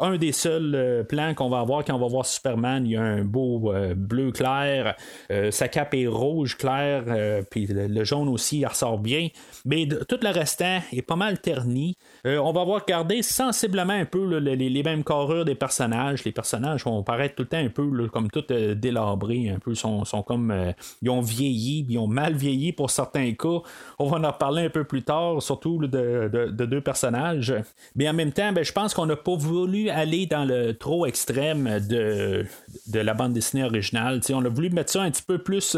un 0.00 0.16
des 0.16 0.32
seuls 0.32 0.74
euh, 0.74 1.02
plans 1.02 1.34
qu'on 1.34 1.48
va 1.48 1.60
avoir 1.60 1.84
quand 1.84 1.94
on 1.94 1.98
va 1.98 2.06
voir 2.06 2.26
Superman. 2.26 2.86
Il 2.86 2.92
y 2.92 2.96
a 2.96 3.02
un 3.02 3.24
beau 3.24 3.72
euh, 3.72 3.94
bleu 3.94 4.30
clair, 4.32 4.96
euh, 5.30 5.50
sa 5.50 5.68
cape 5.68 5.94
est 5.94 6.06
rouge 6.06 6.56
clair, 6.56 7.04
puis 7.50 7.66
le, 7.66 8.04
jaune 8.04 8.28
aussi, 8.28 8.60
il 8.60 8.66
ressort 8.66 8.98
bien. 8.98 9.28
Mais 9.64 9.86
tout 9.86 10.18
le 10.22 10.30
restant 10.30 10.80
est 10.92 11.02
pas 11.02 11.16
mal 11.16 11.40
terni. 11.40 11.96
On 12.24 12.52
va 12.52 12.60
avoir 12.60 12.84
gardé 12.84 13.22
sensiblement 13.22 13.92
un 13.92 14.04
peu 14.04 14.38
les, 14.38 14.82
mêmes 14.82 15.04
carrures 15.04 15.44
des 15.44 15.54
personnages. 15.54 16.24
Les 16.24 16.32
personnages 16.32 16.84
vont 16.84 17.02
paraître 17.02 17.34
tout 17.34 17.42
le 17.42 17.48
temps 17.48 17.58
un 17.58 17.68
peu 17.68 18.08
comme 18.08 18.30
tout 18.30 18.44
délabrés, 18.50 19.50
un 19.50 19.58
peu 19.58 19.74
sont, 19.74 20.04
comme 20.26 20.54
ils 21.02 21.10
ont 21.10 21.20
vieilli, 21.20 21.86
ils 21.88 21.98
ont 21.98 22.06
mal 22.06 22.34
vieilli 22.34 22.72
pour 22.72 22.90
certains 22.90 23.32
cas. 23.32 23.60
On 23.98 24.08
va 24.08 24.18
en 24.18 24.32
reparler 24.32 24.64
un 24.64 24.70
peu 24.70 24.84
plus 24.84 25.02
tard, 25.02 25.42
surtout 25.42 25.78
de, 25.78 26.48
deux 26.50 26.80
personnages. 26.80 27.54
Mais 27.96 28.08
en 28.08 28.14
même 28.14 28.32
temps, 28.32 28.52
ben, 28.52 28.64
je 28.64 28.72
pense 28.72 28.94
qu'on 28.94 29.06
n'a 29.06 29.16
pas 29.16 29.36
voulu 29.36 29.90
aller 29.90 30.26
dans 30.26 30.44
le 30.44 30.74
trop 30.74 31.06
extrême 31.06 31.80
de, 31.88 32.44
de 32.86 33.00
la 33.00 33.14
bande 33.14 33.32
dessinée 33.32 33.64
originale. 33.64 34.20
on 34.32 34.44
a 34.44 34.48
voulu 34.48 34.70
mettre 34.70 34.92
ça 34.92 35.02
un 35.02 35.10
petit 35.10 35.22
peu 35.22 35.38
plus 35.38 35.76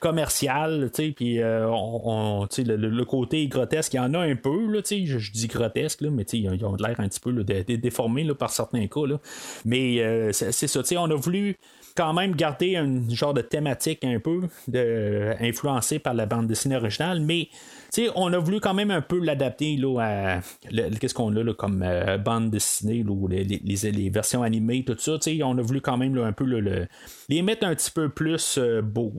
commercial, 0.00 0.90
puis 1.16 1.40
euh, 1.40 1.68
on, 1.68 2.46
le, 2.56 3.04
côté 3.04 3.46
grotesque, 3.48 3.94
il 3.94 3.96
y 3.96 4.00
en 4.00 4.14
a 4.14 4.20
un 4.20 4.36
peu, 4.36 4.66
là, 4.66 4.80
je, 4.88 5.18
je 5.18 5.32
dis 5.32 5.46
grotesque, 5.46 6.00
là, 6.02 6.10
mais 6.10 6.24
ils 6.32 6.64
ont 6.64 6.76
l'air 6.76 6.98
un 6.98 7.08
petit 7.08 7.20
peu 7.20 7.32
déformés 7.42 8.26
par 8.34 8.50
certains 8.50 8.86
cas. 8.86 9.00
Mais 9.64 10.00
euh, 10.00 10.32
c'est 10.32 10.66
ça, 10.66 10.80
on 10.96 11.10
a 11.10 11.14
voulu 11.14 11.56
quand 11.98 12.12
même 12.12 12.36
garder 12.36 12.76
un 12.76 13.08
genre 13.10 13.34
de 13.34 13.40
thématique 13.40 14.04
un 14.04 14.20
peu 14.20 14.42
influencée 15.40 15.98
par 15.98 16.14
la 16.14 16.26
bande 16.26 16.46
dessinée 16.46 16.76
originale, 16.76 17.20
mais 17.20 17.48
on 18.14 18.32
a 18.32 18.38
voulu 18.38 18.60
quand 18.60 18.72
même 18.72 18.92
un 18.92 19.00
peu 19.00 19.18
l'adapter 19.18 19.76
à 19.98 20.40
qu'est-ce 21.00 21.12
qu'on 21.12 21.34
a 21.34 21.42
là, 21.42 21.54
comme 21.54 21.82
euh, 21.82 22.16
bande 22.16 22.50
dessinée 22.50 23.04
les, 23.28 24.10
versions 24.10 24.44
animées, 24.44 24.84
tout 24.84 24.96
ça. 24.96 25.18
On 25.42 25.58
a 25.58 25.62
voulu 25.62 25.80
quand 25.80 25.96
même 25.96 26.16
un 26.18 26.32
peu 26.32 26.44
le, 26.44 26.86
les 27.28 27.42
mettre 27.42 27.66
un 27.66 27.74
petit 27.74 27.90
peu 27.90 28.08
plus 28.08 28.58
euh, 28.58 28.80
beau 28.80 29.12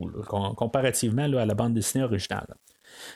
comparativement 0.56 1.24
à 1.24 1.44
la 1.44 1.54
bande 1.54 1.74
dessinée 1.74 2.04
originale. 2.04 2.46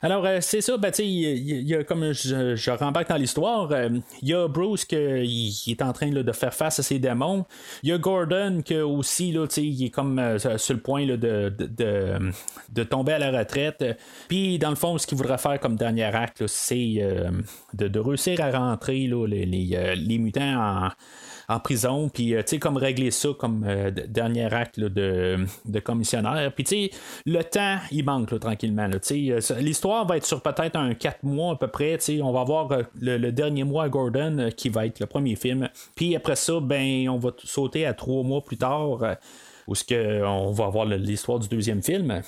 Alors, 0.02 0.24
euh, 0.26 0.38
c'est 0.40 0.60
ça, 0.60 0.76
ben, 0.76 0.92
il 0.98 1.68
y, 1.68 1.74
a, 1.74 1.84
comme 1.84 2.12
je, 2.12 2.56
je 2.56 2.70
dans 3.08 3.16
l'histoire, 3.16 3.70
euh, 3.72 3.88
il 4.22 4.28
y 4.28 4.34
a 4.34 4.48
Bruce 4.48 4.84
qui 4.84 4.96
est 5.66 5.82
en 5.82 5.92
train 5.92 6.10
de 6.10 6.32
faire 6.32 6.54
face 6.54 6.78
à 6.78 6.82
ses 6.82 6.98
démons. 6.98 7.44
Il 7.82 7.90
y 7.90 7.92
a 7.92 7.98
Gordon 7.98 8.62
qui 8.64 8.76
aussi, 8.76 9.32
là, 9.32 9.46
il 9.56 9.84
est 9.84 9.90
comme 9.90 10.18
euh, 10.18 10.38
sur 10.58 10.74
le 10.74 10.80
point 10.80 11.06
de, 11.06 12.82
tomber 12.84 13.12
à 13.12 13.18
la 13.18 13.38
retraite. 13.38 13.84
Puis, 14.28 14.58
dans 14.58 14.70
le 14.70 14.76
fond, 14.76 14.98
ce 14.98 15.06
qu'il 15.06 15.16
voudrait 15.16 15.38
faire 15.38 15.58
comme 15.60 15.76
dernier 15.76 16.04
acte, 16.04 16.46
c'est 16.46 17.02
de, 17.74 17.98
réussir 17.98 18.40
à 18.40 18.50
rentrer 18.50 19.08
les, 19.26 19.46
les, 19.46 20.18
mutants 20.18 20.86
en 20.86 20.88
en 21.48 21.60
prison, 21.60 22.08
puis 22.08 22.34
euh, 22.34 22.42
tu 22.42 22.50
sais, 22.50 22.58
comme 22.58 22.76
régler 22.76 23.10
ça 23.10 23.28
comme 23.38 23.64
euh, 23.66 23.90
dernier 23.90 24.52
acte 24.52 24.80
de, 24.80 25.44
de, 25.64 25.80
commissionnaire. 25.80 26.52
Puis 26.54 26.64
tu 26.64 26.76
sais, 26.76 26.90
le 27.26 27.42
temps, 27.42 27.78
il 27.90 28.04
manque 28.04 28.38
tranquillement. 28.38 28.88
Euh, 28.90 29.40
l'histoire 29.58 30.06
va 30.06 30.16
être 30.16 30.26
sur 30.26 30.40
peut-être 30.40 30.76
un 30.76 30.94
4 30.94 31.22
mois 31.22 31.52
à 31.52 31.56
peu 31.56 31.68
près. 31.68 31.98
Tu 31.98 32.04
sais, 32.04 32.22
on 32.22 32.32
va 32.32 32.44
voir 32.44 32.68
le, 33.00 33.30
dernier 33.30 33.64
mois 33.64 33.84
à 33.84 33.88
Gordon 33.88 34.50
qui 34.56 34.68
va 34.68 34.86
être 34.86 35.00
le 35.00 35.06
premier 35.06 35.36
film. 35.36 35.68
Puis 35.94 36.16
après 36.16 36.36
ça, 36.36 36.60
ben, 36.60 37.08
on 37.08 37.18
va 37.18 37.30
sauter 37.44 37.86
à 37.86 37.94
trois 37.94 38.22
mois 38.22 38.42
plus 38.42 38.56
tard 38.56 38.98
où 39.66 39.74
ce 39.74 39.84
que 39.84 40.22
on 40.24 40.52
va 40.52 40.66
avoir 40.66 40.84
l'histoire 40.86 41.38
du 41.38 41.48
deuxième 41.48 41.82
film. 41.82 42.22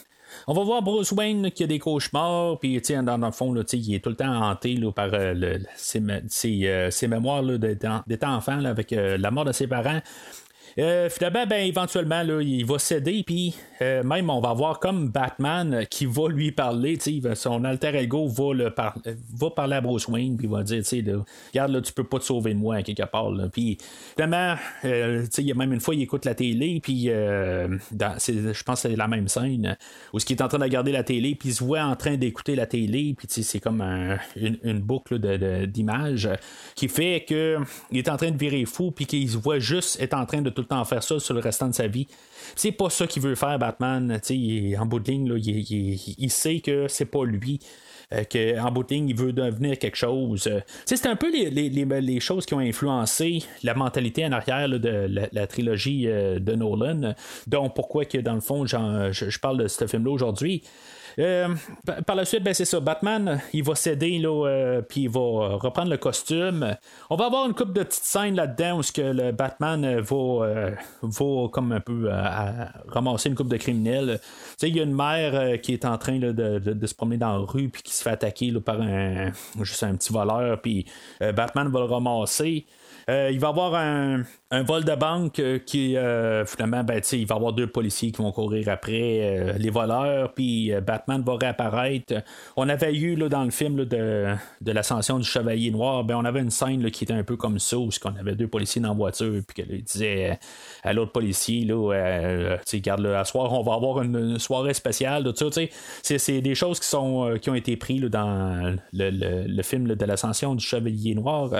On 0.46 0.54
va 0.54 0.64
voir 0.64 0.82
Bruce 0.82 1.12
Wayne 1.12 1.50
qui 1.50 1.64
a 1.64 1.66
des 1.66 1.78
cauchemars, 1.78 2.58
puis 2.58 2.80
dans, 2.80 3.18
dans 3.18 3.26
le 3.26 3.32
fond, 3.32 3.52
là, 3.52 3.62
il 3.72 3.94
est 3.94 4.00
tout 4.00 4.10
le 4.10 4.16
temps 4.16 4.32
hanté 4.32 4.78
par 4.94 5.10
euh, 5.12 5.58
ses, 5.76 6.02
euh, 6.66 6.90
ses, 6.90 7.08
mémoires 7.08 7.42
d'être 7.42 8.24
enfant 8.24 8.64
avec 8.64 8.92
euh, 8.92 9.16
la 9.18 9.30
mort 9.30 9.44
de 9.44 9.52
ses 9.52 9.66
parents. 9.66 10.00
Euh, 10.78 11.08
finalement, 11.08 11.46
ben, 11.46 11.66
éventuellement, 11.66 12.22
là, 12.22 12.42
il 12.42 12.66
va 12.66 12.78
céder, 12.78 13.22
puis 13.26 13.54
euh, 13.80 14.02
même 14.02 14.28
on 14.28 14.40
va 14.40 14.52
voir 14.52 14.78
comme 14.78 15.08
Batman 15.08 15.86
qui 15.90 16.04
va 16.04 16.28
lui 16.28 16.52
parler, 16.52 16.98
son 17.34 17.64
alter 17.64 17.96
ego 17.96 18.28
va, 18.28 18.52
le 18.52 18.70
par- 18.70 18.98
va 19.34 19.50
parler 19.50 19.76
à 19.76 19.80
Bruce 19.80 20.06
Wayne, 20.06 20.36
puis 20.36 20.46
va 20.46 20.62
dire, 20.62 20.84
sais, 20.84 21.02
regarde, 21.52 21.72
là, 21.72 21.80
tu 21.80 21.92
peux 21.94 22.04
pas 22.04 22.18
te 22.18 22.24
sauver 22.24 22.52
de 22.52 22.58
moi, 22.58 22.82
quelque 22.82 23.04
part. 23.06 23.30
Là. 23.30 23.48
Puis, 23.48 23.78
finalement, 24.14 24.56
euh, 24.84 25.24
il 25.38 25.44
y 25.44 25.52
a 25.52 25.54
même 25.54 25.72
une 25.72 25.80
fois, 25.80 25.94
il 25.94 26.02
écoute 26.02 26.26
la 26.26 26.34
télé, 26.34 26.78
puis 26.82 27.06
euh, 27.08 27.68
je 27.90 28.62
pense 28.62 28.82
que 28.82 28.88
c'est 28.90 28.96
la 28.96 29.08
même 29.08 29.28
scène, 29.28 29.78
où 30.12 30.18
ce 30.18 30.26
qui 30.26 30.34
est 30.34 30.42
en 30.42 30.48
train 30.48 30.58
de 30.58 30.64
regarder 30.64 30.92
la 30.92 31.04
télé, 31.04 31.34
puis 31.34 31.50
il 31.50 31.54
se 31.54 31.64
voit 31.64 31.82
en 31.84 31.96
train 31.96 32.16
d'écouter 32.16 32.54
la 32.54 32.66
télé, 32.66 33.14
puis 33.16 33.26
c'est 33.30 33.60
comme 33.60 33.80
un- 33.80 34.18
une, 34.36 34.80
boucle 34.80 35.18
de- 35.18 35.38
de- 35.38 35.64
d'images 35.64 36.28
qui 36.74 36.88
fait 36.88 37.24
que 37.26 37.56
il 37.90 37.98
est 37.98 38.10
en 38.10 38.16
train 38.18 38.30
de 38.30 38.36
virer 38.36 38.66
fou, 38.66 38.90
puis 38.90 39.06
qu'il 39.06 39.30
se 39.30 39.38
voit 39.38 39.58
juste 39.58 39.98
être 40.02 40.12
en 40.14 40.26
train 40.26 40.42
de 40.42 40.50
tout 40.50 40.65
le 40.70 40.84
faire 40.84 41.02
ça 41.02 41.18
sur 41.18 41.34
le 41.34 41.40
restant 41.40 41.68
de 41.68 41.74
sa 41.74 41.86
vie. 41.86 42.06
C'est 42.54 42.72
pas 42.72 42.90
ça 42.90 43.06
qu'il 43.06 43.22
veut 43.22 43.34
faire, 43.34 43.58
Batman. 43.58 44.20
En 44.78 44.86
bout 44.86 45.00
de 45.00 45.10
ligne, 45.10 45.32
il, 45.36 46.30
sait 46.30 46.60
que 46.60 46.88
c'est 46.88 47.06
pas 47.06 47.24
lui. 47.24 47.60
euh, 48.12 48.22
qu'en 48.30 48.70
bout 48.70 48.84
de 48.84 48.94
ligne, 48.94 49.08
il 49.08 49.16
veut 49.16 49.32
devenir 49.32 49.78
quelque 49.78 49.96
chose. 49.96 50.46
Euh, 50.46 50.60
c'est 50.84 51.06
un 51.06 51.16
peu 51.16 51.30
les, 51.30 51.50
les- 51.50 52.20
choses 52.20 52.46
qui 52.46 52.54
ont 52.54 52.60
influencé 52.60 53.42
la 53.62 53.74
mentalité 53.74 54.24
en 54.24 54.32
arrière 54.32 54.68
de 54.68 55.28
la, 55.32 55.46
trilogie 55.46 56.06
euh, 56.06 56.38
de 56.38 56.54
Nolan. 56.54 57.14
Donc, 57.46 57.74
pourquoi 57.74 58.04
que 58.04 58.18
dans 58.18 58.34
le 58.34 58.40
fond, 58.40 58.64
je 58.66 59.38
parle 59.38 59.58
de 59.58 59.68
ce 59.68 59.86
film-là 59.86 60.10
aujourd'hui? 60.12 60.62
Euh, 61.18 61.48
par- 62.04 62.16
la 62.16 62.24
suite, 62.26 62.42
ben, 62.42 62.52
c'est 62.52 62.64
ça. 62.66 62.78
Batman, 62.78 63.40
il 63.54 63.62
va 63.64 63.74
céder, 63.74 64.20
euh, 64.24 64.82
puis 64.82 65.02
il 65.02 65.08
va 65.10 65.20
euh, 65.20 65.56
reprendre 65.56 65.90
le 65.90 65.96
costume. 65.96 66.76
On 67.08 67.16
va 67.16 67.26
avoir 67.26 67.46
une 67.46 67.54
coupe 67.54 67.72
de 67.72 67.82
petites 67.82 68.04
scènes 68.04 68.34
là-dedans 68.36 68.78
où 68.78 68.82
ce 68.82 68.92
que 68.92 69.00
le 69.00 69.32
Batman 69.32 70.00
va, 70.00 70.70
va 71.02 71.48
comme 71.50 71.72
un 71.72 71.80
peu 71.80 72.10
ramasser 72.88 73.30
une 73.30 73.34
coupe 73.34 73.48
de 73.48 73.56
criminels. 73.56 74.18
Tu 74.20 74.26
sais, 74.58 74.68
il 74.68 74.76
y 74.76 74.80
a 74.80 74.82
une 74.82 74.94
mère 74.94 75.60
qui 75.62 75.72
est 75.72 75.84
en 75.86 75.96
train 75.98 76.18
de, 76.18 76.32
de- 76.32 76.86
se 76.86 76.94
promener 76.94 77.16
dans 77.16 77.32
la 77.32 77.38
rue 77.44 77.68
puis 77.68 77.82
qui 77.82 77.94
se 77.94 78.02
fait 78.02 78.10
attaquer 78.10 78.52
par 78.64 78.80
un, 78.80 79.32
juste 79.62 79.82
un 79.82 79.96
petit 79.96 80.12
voleur, 80.12 80.60
puis 80.60 80.86
Batman 81.20 81.68
va 81.68 81.80
le 81.80 81.86
ramasser. 81.86 82.66
Euh, 83.08 83.30
il 83.32 83.38
va 83.38 83.48
y 83.48 83.50
avoir 83.50 83.74
un, 83.76 84.24
vol 84.64 84.84
de 84.84 84.94
banque 84.96 85.38
euh, 85.38 85.60
qui, 85.60 85.96
euh, 85.96 86.44
finalement, 86.44 86.82
ben, 86.82 87.00
il 87.12 87.26
va 87.26 87.36
y 87.36 87.38
avoir 87.38 87.52
deux 87.52 87.68
policiers 87.68 88.10
qui 88.10 88.20
vont 88.20 88.32
courir 88.32 88.68
après 88.68 89.54
les 89.58 89.70
voleurs, 89.70 90.32
puis 90.34 90.72
Batman 90.84 91.22
va 91.24 91.36
réapparaître. 91.36 92.14
On 92.56 92.68
avait 92.68 92.92
eu 92.94 93.14
là, 93.14 93.28
dans 93.28 93.44
le 93.44 93.50
film 93.50 93.84
de, 93.84 94.26
de 94.60 94.72
l'ascension 94.72 95.18
du 95.20 95.24
Chevalier 95.24 95.70
Noir, 95.70 96.02
ben, 96.02 96.16
on 96.16 96.24
avait 96.24 96.40
une 96.40 96.50
scène 96.50 96.90
qui 96.90 97.04
était 97.04 97.12
un 97.12 97.22
peu 97.22 97.36
comme 97.36 97.60
ça, 97.60 97.78
où 97.78 97.90
on 98.04 98.16
avait 98.16 98.34
deux 98.34 98.48
policiers 98.48 98.82
dans 98.82 98.88
la 98.88 98.94
voiture, 98.94 99.40
puis 99.46 99.62
qu'il 99.62 99.84
disait 99.84 100.38
à 100.82 100.92
l'autre 100.92 101.12
policier, 101.12 101.64
là, 101.64 101.92
euh, 101.92 102.56
tu 102.58 102.62
sais, 102.66 102.80
garde 102.80 103.00
le 103.00 103.16
à 103.16 103.24
soir, 103.24 103.52
on 103.52 103.62
va 103.62 103.74
avoir 103.74 104.02
une, 104.02 104.38
soirée 104.38 104.74
spéciale, 104.74 105.22
tout 105.22 105.50
ça, 105.52 105.60
c'est, 106.02 106.18
c'est 106.18 106.40
des 106.40 106.54
choses 106.56 106.80
qui, 106.80 106.88
sont, 106.88 107.38
qui 107.40 107.50
ont 107.50 107.54
été 107.54 107.76
prises 107.76 108.02
dans 108.02 108.76
le, 108.92 109.10
le- 109.46 109.62
film 109.62 109.94
de 109.94 110.04
l'ascension 110.04 110.54
du 110.54 110.64
Chevalier 110.64 111.14
Noir. 111.14 111.50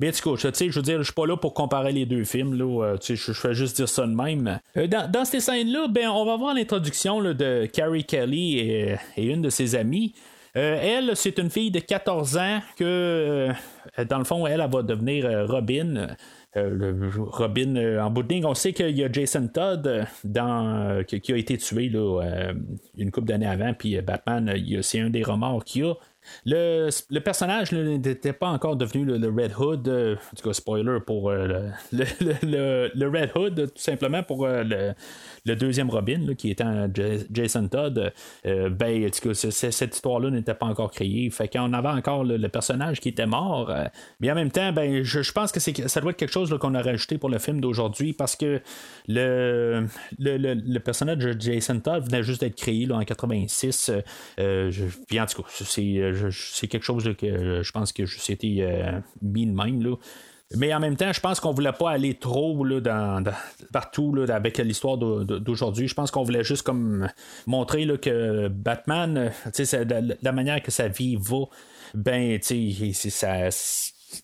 Mais 0.00 0.10
du 0.10 0.20
coup, 0.20 0.36
je 0.36 0.48
veux 0.48 0.82
dire, 0.82 0.93
je 0.98 1.04
suis 1.04 1.12
pas 1.12 1.26
là 1.26 1.36
pour 1.36 1.54
comparer 1.54 1.92
les 1.92 2.06
deux 2.06 2.24
films, 2.24 2.54
là, 2.54 2.84
euh, 2.84 2.96
je, 3.02 3.14
je 3.14 3.32
fais 3.32 3.54
juste 3.54 3.76
dire 3.76 3.88
ça 3.88 4.06
de 4.06 4.14
même. 4.14 4.58
Euh, 4.76 4.86
dans, 4.86 5.24
ces 5.24 5.40
scènes-là, 5.40 5.88
ben, 5.88 6.08
on 6.08 6.24
va 6.24 6.36
voir 6.36 6.54
l'introduction 6.54 7.22
de 7.22 7.66
Carrie 7.66 8.04
Kelly 8.04 8.58
et, 8.58 8.98
une 9.16 9.42
de 9.42 9.50
ses 9.50 9.74
amies. 9.74 10.14
Euh, 10.56 10.78
elle, 10.80 11.16
c'est 11.16 11.38
une 11.38 11.50
fille 11.50 11.70
de 11.70 11.80
14 11.80 12.36
ans 12.36 12.60
que, 12.76 13.48
dans 14.08 14.18
le 14.18 14.24
fond, 14.24 14.46
elle, 14.46 14.64
va 14.70 14.82
devenir 14.82 15.48
Robin. 15.48 16.08
Robin, 16.56 17.98
en 18.00 18.10
bout 18.10 18.22
de 18.22 18.32
ligne, 18.32 18.46
on 18.46 18.54
sait 18.54 18.72
qu'il 18.72 18.96
y 18.96 19.02
a 19.02 19.10
Jason 19.10 19.48
Todd 19.48 20.06
qui, 21.08 21.32
a 21.32 21.36
été 21.36 21.58
tué 21.58 21.90
une 22.96 23.10
couple 23.10 23.26
d'années 23.26 23.48
avant, 23.48 23.74
puis 23.74 24.00
Batman, 24.00 24.54
c'est 24.82 25.00
un 25.00 25.10
des 25.10 25.24
remords 25.24 25.64
qu'il 25.64 25.82
y 25.82 25.84
a. 25.84 25.94
Le, 26.44 26.88
le 27.10 27.20
personnage 27.20 27.72
n'était 27.72 28.32
pas 28.32 28.48
encore 28.48 28.76
devenu 28.76 29.04
le, 29.04 29.18
le 29.18 29.28
Red 29.28 29.52
Hood, 29.58 29.88
euh, 29.88 30.16
en 30.16 30.36
tout 30.36 30.48
cas, 30.48 30.52
spoiler 30.54 30.98
pour 31.06 31.30
euh, 31.30 31.70
le- 31.92 32.90
le 32.94 33.08
Red 33.08 33.30
Hood, 33.36 33.54
tout 33.74 33.82
simplement 33.82 34.22
pour 34.22 34.46
euh, 34.46 34.92
le, 35.44 35.56
deuxième 35.56 35.90
Robin, 35.90 36.20
là, 36.26 36.34
qui 36.34 36.54
un 36.60 36.88
Jason 37.32 37.68
Todd. 37.68 38.12
Euh, 38.46 38.70
ben, 38.70 39.08
cette 39.12 39.94
histoire-là 39.94 40.30
n'était 40.30 40.54
pas 40.54 40.66
encore 40.66 40.90
créée. 40.90 41.30
Fait 41.30 41.48
qu'on 41.48 41.72
avait 41.72 41.88
encore 41.88 42.24
le, 42.24 42.48
personnage 42.48 43.00
qui 43.00 43.08
était 43.08 43.26
mort. 43.26 43.70
euh, 43.70 43.84
mais 44.20 44.30
en 44.30 44.34
même 44.34 44.50
temps, 44.50 44.72
ben, 44.72 45.02
je, 45.02 45.32
pense 45.32 45.52
que 45.52 45.60
ça 45.60 46.00
doit 46.00 46.10
être 46.12 46.16
quelque 46.16 46.32
chose 46.32 46.56
qu'on 46.60 46.74
a 46.74 46.82
rajouté 46.82 47.18
pour 47.18 47.28
le 47.28 47.38
film 47.38 47.60
d'aujourd'hui 47.60 48.12
parce 48.12 48.36
que 48.36 48.60
le, 49.08 49.86
le, 50.18 50.78
personnage 50.78 51.18
de 51.18 51.40
Jason 51.40 51.80
Todd 51.80 52.04
venait 52.04 52.22
juste 52.22 52.40
d'être 52.40 52.56
créé 52.56 52.90
en 52.90 53.02
86. 53.02 53.90
euh, 54.38 54.70
je- 54.70 54.84
c'est, 55.64 56.68
quelque 56.68 56.84
chose 56.84 57.04
que 57.18 57.62
je 57.62 57.72
pense 57.72 57.92
que 57.92 58.06
c'était 58.06 59.02
mis 59.22 59.46
de 59.46 59.52
même. 59.52 59.82
Là. 59.82 59.96
Mais 60.56 60.72
en 60.74 60.80
même 60.80 60.96
temps, 60.96 61.12
je 61.12 61.20
pense 61.20 61.40
qu'on 61.40 61.52
voulait 61.52 61.72
pas 61.72 61.90
aller 61.90 62.14
trop 62.14 62.64
là, 62.64 62.80
dans, 62.80 63.20
dans- 63.22 63.32
partout 63.72 64.14
là, 64.14 64.32
avec 64.34 64.58
l'histoire 64.58 64.96
d'au- 64.98 65.24
d'aujourd'hui. 65.24 65.88
Je 65.88 65.94
pense 65.94 66.10
qu'on 66.10 66.22
voulait 66.22 66.44
juste 66.44 66.62
comme 66.62 67.08
montrer 67.46 67.84
là, 67.84 67.96
que 67.96 68.48
Batman, 68.48 69.30
de 69.46 70.16
la 70.22 70.32
manière 70.32 70.62
que 70.62 70.70
sa 70.70 70.88
vie 70.88 71.16
va, 71.16 71.44
ben, 71.94 72.38
tu 72.40 72.92
sais, 72.92 73.10
ça. 73.10 73.50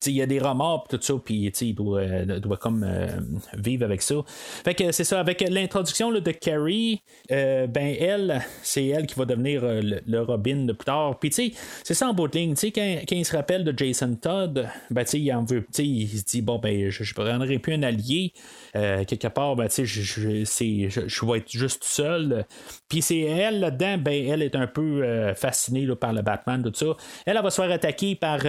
Il 0.06 0.12
y 0.12 0.22
a 0.22 0.26
des 0.26 0.38
remords 0.38 0.86
tout 0.88 0.98
ça, 1.00 1.14
puis 1.24 1.52
il 1.60 1.74
doit, 1.74 2.00
euh, 2.00 2.38
doit 2.38 2.56
comme 2.56 2.84
euh, 2.84 3.06
vivre 3.54 3.84
avec 3.84 4.02
ça. 4.02 4.16
Fait 4.64 4.74
que 4.74 4.92
c'est 4.92 5.04
ça, 5.04 5.20
avec 5.20 5.40
l'introduction 5.48 6.10
de 6.10 6.30
Carrie, 6.30 7.02
euh, 7.30 7.66
ben 7.66 7.94
elle, 7.98 8.42
c'est 8.62 8.86
elle 8.86 9.06
qui 9.06 9.14
va 9.14 9.24
devenir 9.24 9.62
le, 9.64 10.20
Robin 10.20 10.64
de 10.64 10.72
plus 10.72 10.84
tard. 10.84 11.18
Puis 11.18 11.32
c'est 11.32 11.94
ça 11.94 12.08
en 12.08 12.14
bout 12.14 12.28
de 12.28 12.38
ligne. 12.38 12.54
Tu 12.54 12.72
quand, 12.72 12.98
il 13.10 13.24
se 13.24 13.36
rappelle 13.36 13.64
de 13.64 13.76
Jason 13.76 14.14
Todd, 14.20 14.68
ben 14.90 15.04
il 15.12 15.32
en 15.32 15.44
veut. 15.44 15.66
Il 15.78 16.08
se 16.08 16.24
dit, 16.24 16.42
bon, 16.42 16.58
ben 16.58 16.90
je, 16.90 17.04
je 17.04 17.14
prendrai 17.14 17.58
plus 17.58 17.74
un 17.74 17.82
allié. 17.82 18.32
Quelque 18.72 19.28
part, 19.28 19.56
ben 19.56 19.68
tu 19.68 19.86
sais, 19.86 19.86
je, 19.86 21.26
vais 21.26 21.38
être 21.38 21.50
juste 21.50 21.84
seul. 21.84 22.46
Puis 22.88 23.02
c'est 23.02 23.20
elle 23.20 23.60
là-dedans, 23.60 23.98
ben 23.98 24.28
elle 24.28 24.42
est 24.42 24.54
un 24.54 24.66
peu 24.66 25.34
fascinée 25.34 25.86
par 25.96 26.12
le 26.12 26.22
Batman, 26.22 26.62
tout 26.62 26.72
ça. 26.74 26.96
Elle, 27.26 27.36
elle 27.36 27.42
va 27.42 27.50
se 27.50 27.60
faire 27.60 27.70
attaquer 27.70 28.14
par 28.14 28.40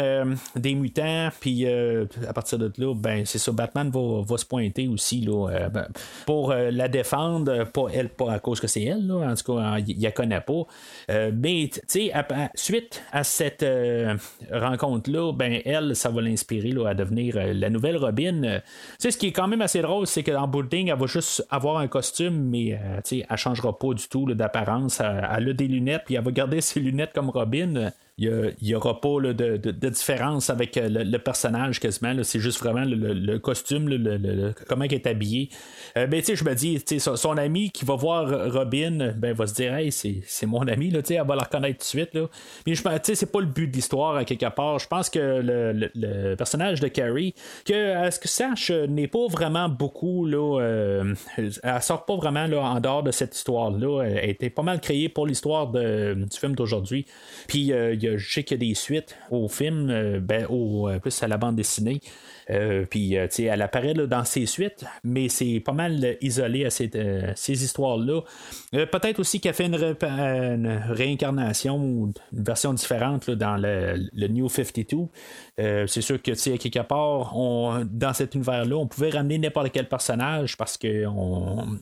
des 0.56 0.76
mutants, 0.76 1.31
puis 1.40 1.66
euh, 1.66 2.06
à 2.28 2.34
partir 2.34 2.58
de 2.58 2.72
là, 2.78 2.94
ben 2.96 3.26
c'est 3.26 3.38
ça, 3.38 3.52
Batman 3.52 3.90
va, 3.90 4.38
se 4.38 4.46
pointer 4.46 4.88
aussi 4.88 5.22
là, 5.22 5.50
euh, 5.50 5.70
ben, 5.70 5.88
pour 6.26 6.52
euh, 6.52 6.72
la 6.72 6.88
défendre, 6.88 7.66
pas 7.66 7.88
elle, 7.94 8.10
pas 8.10 8.34
à 8.34 8.40
cause 8.40 8.60
que 8.60 8.68
c'est 8.68 8.84
elle, 8.84 9.08
là, 9.08 9.32
en 9.32 9.36
tout 9.36 9.56
cas, 9.56 9.78
il 9.80 10.02
la 10.02 10.12
connaît 10.12 10.42
pas. 10.42 10.64
Mais 11.34 11.70
tu 11.72 11.82
sais, 11.88 12.12
suite 12.56 13.04
à 13.12 13.24
cette 13.24 13.66
rencontre-là, 14.52 15.34
ben 15.34 15.62
elle, 15.66 15.96
ça 15.96 16.10
va 16.10 16.22
l'inspirer 16.22 16.74
à 16.88 16.94
devenir 16.94 17.38
la 17.54 17.70
nouvelle 17.70 17.98
Robin. 17.98 18.62
Tu 19.00 19.12
ce 19.12 19.18
qui 19.18 19.28
est 19.28 19.32
quand 19.32 19.48
même 19.48 19.62
assez 19.62 19.82
drôle, 19.82 20.08
c'est 20.08 20.24
que 20.24 20.32
dans 20.32 20.48
Building, 20.48 20.90
elle 20.90 20.98
va 20.98 21.06
juste 21.06 21.46
avoir 21.50 21.78
un 21.78 21.88
costume, 21.88 22.50
mais 22.50 22.80
tu 23.04 23.20
sais, 23.20 23.26
elle 23.30 23.38
changera 23.38 23.78
pas 23.78 23.94
du 23.94 24.08
tout 24.08 24.32
d'apparence. 24.34 25.02
Elle 25.02 25.50
a 25.50 25.54
des 25.54 25.68
lunettes, 25.68 26.04
puis 26.06 26.16
elle 26.16 26.24
va 26.24 26.32
garder 26.32 26.62
ses 26.62 26.80
lunettes 26.80 27.14
comme 27.14 27.30
Robin. 27.30 27.92
Il 28.22 28.54
n'y 28.68 28.76
aura 28.76 29.02
pas 29.02 29.20
de, 29.20 29.58
différence 29.90 30.50
avec 30.50 30.78
euh, 30.78 30.90
le, 30.90 31.04
le 31.04 31.18
personnage 31.20 31.80
quasiment. 31.80 32.14
C'est 32.24 32.40
juste 32.40 32.60
vraiment 32.60 32.84
le, 32.86 32.96
le- 32.96 33.14
le 33.14 33.40
costume, 33.40 33.90
le, 33.90 33.98
le- 33.98 34.18
le- 34.18 34.54
comment 34.68 34.86
elle 34.86 34.94
est 34.94 35.08
habillée. 35.08 35.50
Euh, 35.98 36.06
ben, 36.08 36.22
je 36.24 36.44
me 36.44 36.54
dis, 36.54 36.80
son, 37.00 37.16
son 37.16 37.38
ami 37.38 37.72
qui 37.72 37.84
va 37.86 37.96
voir 37.96 38.52
Robin, 38.52 39.14
ben, 39.18 39.34
va 39.34 39.48
se 39.48 39.54
dire, 39.56 39.74
hey, 39.74 39.92
c'est, 39.92 40.46
mon 40.46 40.68
ami, 40.68 40.92
là, 40.92 41.00
elle 41.10 41.26
va 41.26 41.36
la 41.36 41.44
reconnaître 41.44 41.80
tout 41.80 41.84
de 41.98 42.02
suite. 42.02 42.14
Là. 42.14 42.28
Mais 42.68 42.76
je 42.76 42.84
c'est 43.14 43.32
pas 43.32 43.40
le 43.42 43.48
but 43.48 43.68
de 43.68 43.74
l'histoire, 43.74 44.16
à 44.16 44.26
quelque 44.26 44.50
part. 44.54 44.80
Je 44.80 44.88
pense 44.88 45.10
que 45.10 45.20
le, 45.20 45.72
le- 45.74 45.92
le 45.96 46.36
personnage 46.36 46.80
de 46.80 46.88
Carrie, 46.88 47.34
que, 47.66 47.96
à 47.96 48.12
ce 48.12 48.20
que 48.20 48.28
sache, 48.28 48.72
n'est 48.72 49.08
pas 49.08 49.28
vraiment 49.28 49.68
beaucoup, 49.70 50.26
là, 50.26 50.60
euh, 50.62 51.14
elle 51.38 51.82
sort 51.82 52.06
pas 52.06 52.16
vraiment 52.16 52.46
là, 52.48 52.62
en 52.62 52.80
dehors 52.80 53.04
de 53.04 53.12
cette 53.12 53.36
histoire-là. 53.36 54.04
Elle 54.04 54.18
a 54.18 54.26
été 54.26 54.50
pas 54.50 54.64
mal 54.64 54.80
créée 54.80 55.10
pour 55.10 55.26
l'histoire 55.26 55.68
du 55.72 56.26
film 56.38 56.56
d'aujourd'hui. 56.56 57.06
Puis, 57.48 57.72
euh, 57.74 57.94
il 57.94 58.04
y 58.04 58.08
a- 58.08 58.11
je 58.18 58.34
sais 58.34 58.44
qu'il 58.44 58.62
y 58.62 58.66
a 58.66 58.70
des 58.70 58.76
suites 58.76 59.18
au 59.30 59.48
film, 59.48 59.90
euh, 59.90 60.20
ben, 60.20 60.46
au, 60.50 60.90
euh, 60.90 61.00
plus 61.00 61.22
à 61.24 61.28
la 61.28 61.38
bande 61.38 61.56
dessinée. 61.56 62.02
Euh, 62.52 62.86
puis, 62.90 63.18
euh, 63.18 63.28
tu 63.28 63.36
sais, 63.36 63.44
elle 63.44 63.62
apparaît 63.62 63.94
là, 63.94 64.08
dans 64.08 64.26
ses 64.26 64.46
suites, 64.46 64.86
mais 65.04 65.30
c'est 65.30 65.62
pas 65.64 65.72
mal 65.72 66.04
euh, 66.04 66.14
isolé 66.22 66.66
à 66.66 66.70
ces 66.70 67.64
histoires-là. 67.64 68.22
Peut-être 68.72 69.20
aussi 69.20 69.40
qu'elle 69.40 69.54
fait 69.54 69.66
une, 69.66 69.76
ré- 69.76 69.96
une 70.02 70.82
réincarnation 70.90 71.78
ou 71.78 72.14
une 72.34 72.44
version 72.44 72.74
différente 72.74 73.28
là, 73.28 73.36
dans 73.36 73.58
le, 73.58 74.28
New 74.28 74.50
52. 74.50 74.98
Euh, 75.60 75.88
c'est 75.88 76.02
sûr 76.02 76.22
que, 76.22 76.32
tu 76.32 76.38
sais, 76.38 76.58
quelque 76.58 76.80
part, 76.80 77.38
on, 77.38 77.86
dans 77.90 78.14
cet 78.14 78.36
univers-là, 78.36 78.76
on 78.76 78.88
pouvait 78.88 79.10
ramener 79.10 79.38
n'importe 79.38 79.72
quel 79.72 79.88
personnage 79.88 80.58
parce 80.58 80.78
que 80.78 81.06
on, 81.06 81.80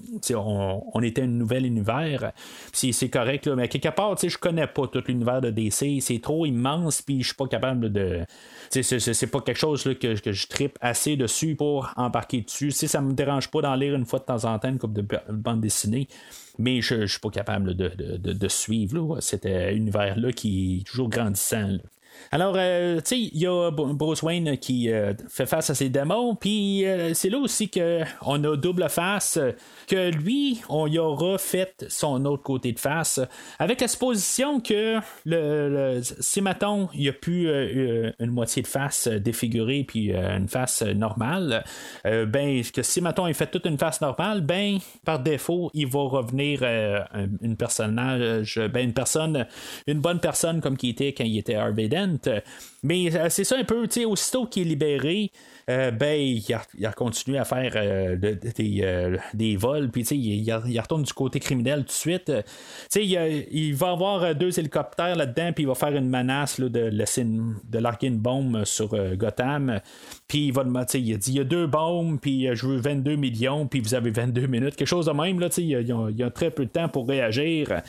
on, 0.93 1.01
était 1.01 1.23
un 1.23 1.27
nouvel 1.27 1.65
univers. 1.65 2.32
C'est 2.73 3.10
correct, 3.10 3.47
là, 3.47 3.55
mais 3.55 3.67
quelque 3.67 3.89
part, 3.89 4.15
je 4.21 4.38
connais 4.38 4.67
pas 4.67 4.88
tout 4.88 5.03
l'univers 5.08 5.41
de 5.41 5.49
DC. 5.49 6.01
C'est 6.01 6.21
trop 6.21 6.45
immense, 6.45 7.01
puis 7.01 7.21
je 7.21 7.27
suis 7.27 7.36
pas 7.36 7.47
capable 7.47 7.91
de. 7.91 8.21
C'est, 8.69 9.32
pas 9.32 9.41
quelque 9.41 9.58
chose 9.58 9.84
que, 9.84 10.19
que 10.19 10.32
je 10.32 10.47
assez 10.82 11.15
dessus 11.15 11.56
pour 11.56 11.91
embarquer 11.95 12.41
dessus. 12.41 12.72
Si 12.72 12.88
ça 12.88 13.02
me 13.02 13.13
dérange 13.13 13.50
pas 13.50 13.62
d'en 13.62 13.76
lire 13.76 13.95
une 13.95 14.06
fois 14.06 14.19
de 14.19 14.26
temps 14.26 14.45
en 14.45 14.60
temps, 14.60 14.78
comme 14.78 14.93
de 14.93 15.06
bande 15.30 15.62
dessinée, 15.62 16.08
mais 16.58 16.82
je 16.82 16.95
ne 16.95 17.06
suis 17.06 17.19
pas 17.19 17.30
capable 17.30 17.76
de, 17.76 18.48
suivre 18.48 19.19
cet 19.22 19.45
univers-là 19.45 20.32
qui 20.32 20.80
est 20.80 20.84
toujours 20.88 21.10
grandissant. 21.10 21.78
Alors, 22.32 22.53
euh, 22.58 22.97
tu 22.97 23.01
sais, 23.05 23.19
il 23.19 23.39
y 23.39 23.47
a 23.47 23.71
Bruce 23.71 24.21
Wayne 24.21 24.58
qui 24.58 24.91
euh, 24.91 25.13
fait 25.29 25.45
face 25.45 25.69
à 25.69 25.75
ses 25.75 25.89
démons, 25.89 26.36
puis 26.36 26.86
euh, 26.86 27.13
c'est 27.13 27.29
là 27.29 27.39
aussi 27.39 27.69
qu'on 27.69 28.43
a 28.43 28.55
double 28.55 28.88
face, 28.89 29.39
que 29.88 30.12
lui, 30.12 30.62
on 30.69 30.86
y 30.88 30.99
aura 30.99 31.38
fait 31.38 31.86
son 31.89 32.25
autre 32.25 32.43
côté 32.43 32.71
de 32.71 32.79
face, 32.79 33.19
avec 33.58 33.82
la 33.82 33.88
supposition 33.88 34.60
que 34.60 34.99
le, 35.25 36.01
si 36.19 36.41
maintenant 36.41 36.89
il 36.93 37.01
n'y 37.01 37.10
a 37.10 37.13
plus 37.13 37.49
une 38.19 38.32
moitié 38.32 38.62
de 38.62 38.67
face 38.67 39.08
défigurée, 39.08 39.84
puis 39.88 40.12
une 40.12 40.47
face 40.47 40.84
normale, 40.84 41.63
ben, 42.03 42.62
que 42.73 42.84
si 42.84 43.01
maintenant 43.01 43.27
il 43.27 43.34
fait 43.34 43.47
toute 43.47 43.65
une 43.65 43.77
face 43.77 44.01
normale, 44.01 44.41
ben, 44.41 44.77
par 45.03 45.19
défaut, 45.19 45.71
il 45.73 45.88
va 45.88 46.01
revenir 46.01 46.63
une 47.41 47.55
personnage, 47.55 48.60
ben, 48.71 48.84
une 48.86 48.93
personne, 48.93 49.47
une 49.88 49.99
bonne 49.99 50.19
personne 50.19 50.62
comme 50.62 50.77
qui 50.77 50.89
était 50.89 51.13
quand 51.13 51.23
il 51.23 51.38
était 51.38 51.55
Harvey 51.55 51.88
Dent, 51.88 52.09
mais 52.84 53.15
euh, 53.15 53.28
c'est 53.30 53.43
ça 53.43 53.58
un 53.58 53.63
peu, 53.63 53.88
tu 53.88 54.02
sais, 54.02 54.06
aussitôt 54.06 54.45
qu'il 54.45 54.64
est 54.64 54.70
libéré, 54.70 55.32
euh, 55.70 55.91
ben, 55.91 56.20
il 56.20 56.86
a, 56.86 56.91
continué 56.93 57.38
à 57.38 57.45
faire 57.45 57.74
euh, 57.76 58.16
des, 58.16 59.55
vols, 59.57 59.89
puis 59.89 60.01
il, 60.01 60.47
il, 60.47 60.80
retourne 60.80 61.03
du 61.03 61.14
côté 61.14 61.39
criminel 61.39 61.82
tout 61.82 61.88
de 61.88 61.91
suite. 61.91 62.32
il, 62.95 63.45
il, 63.51 63.76
va 63.76 63.91
avoir 63.91 64.34
deux 64.34 64.57
hélicoptères 64.57 65.16
là-dedans, 65.16 65.51
puis 65.53 65.66
il 65.66 65.68
va 65.68 65.76
faire 65.76 65.95
une 65.95 66.10
menace 66.10 66.60
de 66.60 66.86
laisser 66.86 67.24
de 67.26 67.80
larguer 67.80 68.07
une 68.07 68.18
bombe 68.18 68.64
sur 68.66 68.95
Gotham. 69.16 69.80
Puis 70.28 70.47
il 70.47 70.53
va 70.53 70.64
il 70.93 71.14
a 71.14 71.18
dit 71.18 71.32
il 71.32 71.38
y 71.38 71.39
a 71.39 71.43
deux 71.43 71.68
bombes, 71.68 72.20
puis 72.20 72.47
je 72.53 72.66
veux 72.66 72.78
22 72.78 73.16
millions, 73.16 73.68
puis 73.68 73.80
vous 73.80 73.93
avez 73.93 74.10
22 74.10 74.47
minutes, 74.47 74.76
quelque 74.76 74.88
chose 74.88 75.05
de 75.05 75.12
même. 75.12 75.39
Là, 75.39 75.49
il, 75.57 75.66
y 75.68 76.24
a, 76.24 76.30
très 76.32 76.49
peu 76.49 76.66
de 76.66 76.72
temps 76.72 76.89
pour 76.89 77.07
réagir. 77.07 77.82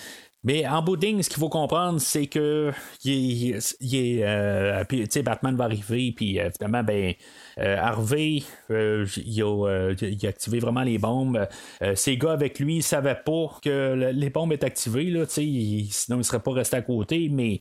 Mais 0.43 0.67
en 0.67 0.81
bout 0.83 0.97
ce 1.23 1.29
qu'il 1.29 1.39
faut 1.39 1.51
comprendre, 1.51 2.01
c'est 2.01 2.27
que 2.27 2.73
il, 3.05 3.59
il, 3.81 4.23
euh, 4.23 4.85
Batman 5.23 5.55
va 5.57 5.65
arriver, 5.65 6.13
puis 6.17 6.39
évidemment, 6.39 6.83
ben, 6.83 7.15
euh, 7.61 7.77
Harvey, 7.79 8.43
euh, 8.71 9.07
il 9.17 9.43
a, 9.43 10.29
activé 10.29 10.59
vraiment 10.59 10.83
les 10.83 10.99
bombes. 10.99 11.47
ces 11.95 12.17
gars 12.17 12.33
avec 12.33 12.59
lui 12.59 12.79
ne 12.79 12.83
savaient 12.83 13.21
pas 13.25 13.59
que 13.63 14.11
les 14.13 14.31
bombes 14.31 14.53
étaient 14.53 14.67
activées, 14.67 15.11
là, 15.11 15.25
sinon 15.27 15.47
ils 15.47 16.17
ne 16.17 16.23
seraient 16.23 16.41
pas 16.41 16.53
restés 16.53 16.77
à 16.77 16.83
côté. 16.83 17.29
Mais 17.31 17.59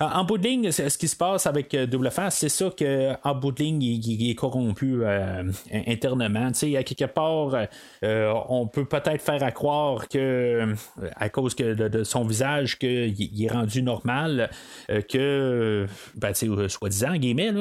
en, 0.00 0.24
bout 0.24 0.38
de 0.38 0.70
ce 0.70 0.98
qui 0.98 1.08
se 1.08 1.16
passe 1.16 1.46
avec 1.46 1.74
Double 1.74 2.10
Face, 2.10 2.36
c'est 2.36 2.48
ça 2.48 2.70
qu'en 2.76 3.34
bout 3.34 3.52
de 3.52 3.62
ligne, 3.62 3.82
il, 3.82 4.30
est 4.30 4.34
corrompu 4.34 5.02
internement. 5.72 6.50
À 6.62 6.82
quelque 6.82 7.04
part, 7.06 7.56
on 8.02 8.66
peut 8.66 8.84
peut-être 8.84 9.22
faire 9.22 9.42
à 9.42 9.50
croire 9.50 10.08
que 10.08 10.74
à 11.16 11.28
cause 11.28 11.56
de 11.56 12.04
son 12.04 12.24
visage 12.24 12.78
qu'il 12.78 13.44
est 13.44 13.50
rendu 13.50 13.82
normal, 13.82 14.50
euh, 14.90 15.00
que, 15.02 15.86
ben, 16.16 16.32
soi-disant, 16.34 17.16
guillemets, 17.16 17.52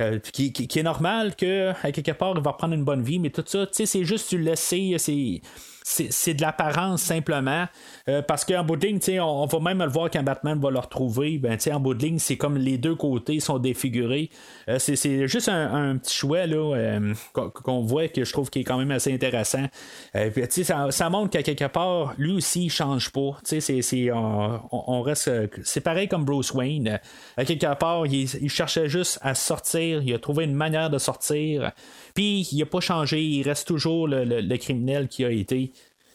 euh, 0.00 0.18
qui, 0.18 0.52
qui, 0.52 0.78
est 0.78 0.82
normal 0.82 1.33
que, 1.36 1.72
quelque 1.90 2.12
part, 2.12 2.34
il 2.36 2.42
va 2.42 2.52
prendre 2.52 2.74
une 2.74 2.84
bonne 2.84 3.02
vie, 3.02 3.18
mais 3.18 3.30
tout 3.30 3.44
ça, 3.46 3.66
c'est 3.72 4.04
juste 4.04 4.28
tu 4.28 4.38
laisser, 4.38 4.96
c'est 4.98 5.40
c'est 5.86 6.32
de 6.32 6.40
l'apparence 6.40 7.02
simplement. 7.02 7.66
Euh, 8.08 8.22
parce 8.22 8.44
qu'en 8.44 8.64
bout 8.64 8.76
de 8.76 8.86
ligne, 8.86 9.20
on, 9.20 9.44
va 9.44 9.60
même 9.60 9.80
le 9.80 9.88
voir 9.88 10.10
quand 10.10 10.22
Batman 10.22 10.58
va 10.58 10.70
le 10.70 10.78
retrouver. 10.78 11.36
Ben, 11.36 11.58
en 11.72 11.80
bout 11.80 11.92
de 11.92 12.02
ligne, 12.02 12.18
c'est 12.18 12.38
comme 12.38 12.56
les 12.56 12.78
deux 12.78 12.94
côtés 12.94 13.38
sont 13.38 13.58
défigurés. 13.58 14.30
Euh, 14.68 14.78
c'est 14.78 15.28
juste 15.28 15.50
un, 15.50 15.98
petit 15.98 16.16
choix 16.16 16.46
là, 16.46 16.74
euh, 16.74 17.14
qu'on 17.32 17.82
voit 17.82 18.08
que 18.08 18.24
je 18.24 18.32
trouve 18.32 18.48
qui 18.48 18.60
est 18.60 18.64
quand 18.64 18.78
même 18.78 18.90
assez 18.90 19.12
intéressant. 19.12 19.66
Puis, 20.14 20.64
ça, 20.64 20.90
ça, 20.90 21.10
montre 21.10 21.30
qu'à 21.30 21.42
quelque 21.42 21.66
part, 21.66 22.14
lui 22.16 22.32
aussi, 22.32 22.64
il 22.64 22.70
change 22.70 23.10
pas. 23.10 23.38
C'est, 23.44 24.10
on, 24.10 24.60
on, 24.72 25.02
reste. 25.02 25.30
C'est 25.64 25.82
pareil 25.82 26.08
comme 26.08 26.24
Bruce 26.24 26.52
Wayne. 26.52 26.98
À 27.36 27.44
quelque 27.44 27.74
part, 27.74 28.06
il 28.06 28.48
cherchait 28.48 28.88
juste 28.88 29.18
à 29.22 29.34
sortir. 29.34 30.02
Il 30.02 30.14
a 30.14 30.18
trouvé 30.18 30.44
une 30.44 30.54
manière 30.54 30.88
de 30.88 30.98
sortir. 30.98 31.72
Puis 32.14 32.48
il 32.52 32.58
n'a 32.58 32.66
pas 32.66 32.80
changé, 32.80 33.22
il 33.22 33.42
reste 33.42 33.66
toujours 33.66 34.08
le, 34.08 34.56
criminel 34.56 35.08
qui 35.08 35.24
a 35.24 35.30
été. 35.30 35.72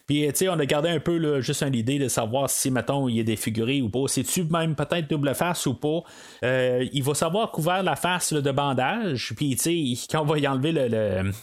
Puis, 0.10 0.28
tu 0.30 0.36
sais, 0.38 0.50
on 0.50 0.58
a 0.58 0.66
gardé 0.66 0.90
un 0.90 1.00
peu 1.00 1.40
juste 1.40 1.62
une 1.62 1.76
idée 1.76 2.00
de 2.00 2.08
savoir 2.08 2.50
si, 2.50 2.72
mettons, 2.72 3.08
il 3.08 3.20
est 3.20 3.24
défiguré 3.24 3.80
ou 3.84 3.90
pas. 3.90 4.06
C'est-tu 4.08 4.44
même 4.46 4.74
peut-être 4.74 5.08
double 5.08 5.36
face 5.36 5.68
ou 5.68 5.76
pas? 5.76 6.02
Euh, 6.44 6.84
il 6.92 7.04
va 7.04 7.14
savoir 7.14 7.52
couvert 7.52 7.84
la 7.84 7.96
face 7.96 8.34
de 8.34 8.52
bandage. 8.52 9.34
Puis, 9.38 9.56
tu 9.56 9.96
sais, 9.96 10.08
quand 10.10 10.24
on 10.24 10.26
va 10.26 10.40
y 10.40 10.48
enlever 10.48 10.72
les 10.72 10.90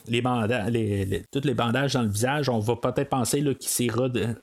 les, 0.09 1.22
tous 1.30 1.44
les 1.44 1.54
bandages 1.54 1.92
dans 1.92 2.02
le 2.02 2.09
visage, 2.09 2.48
on 2.48 2.59
va 2.59 2.74
peut-être 2.74 3.09
penser 3.09 3.40
qu'il 3.54 3.68
s'est 3.68 3.86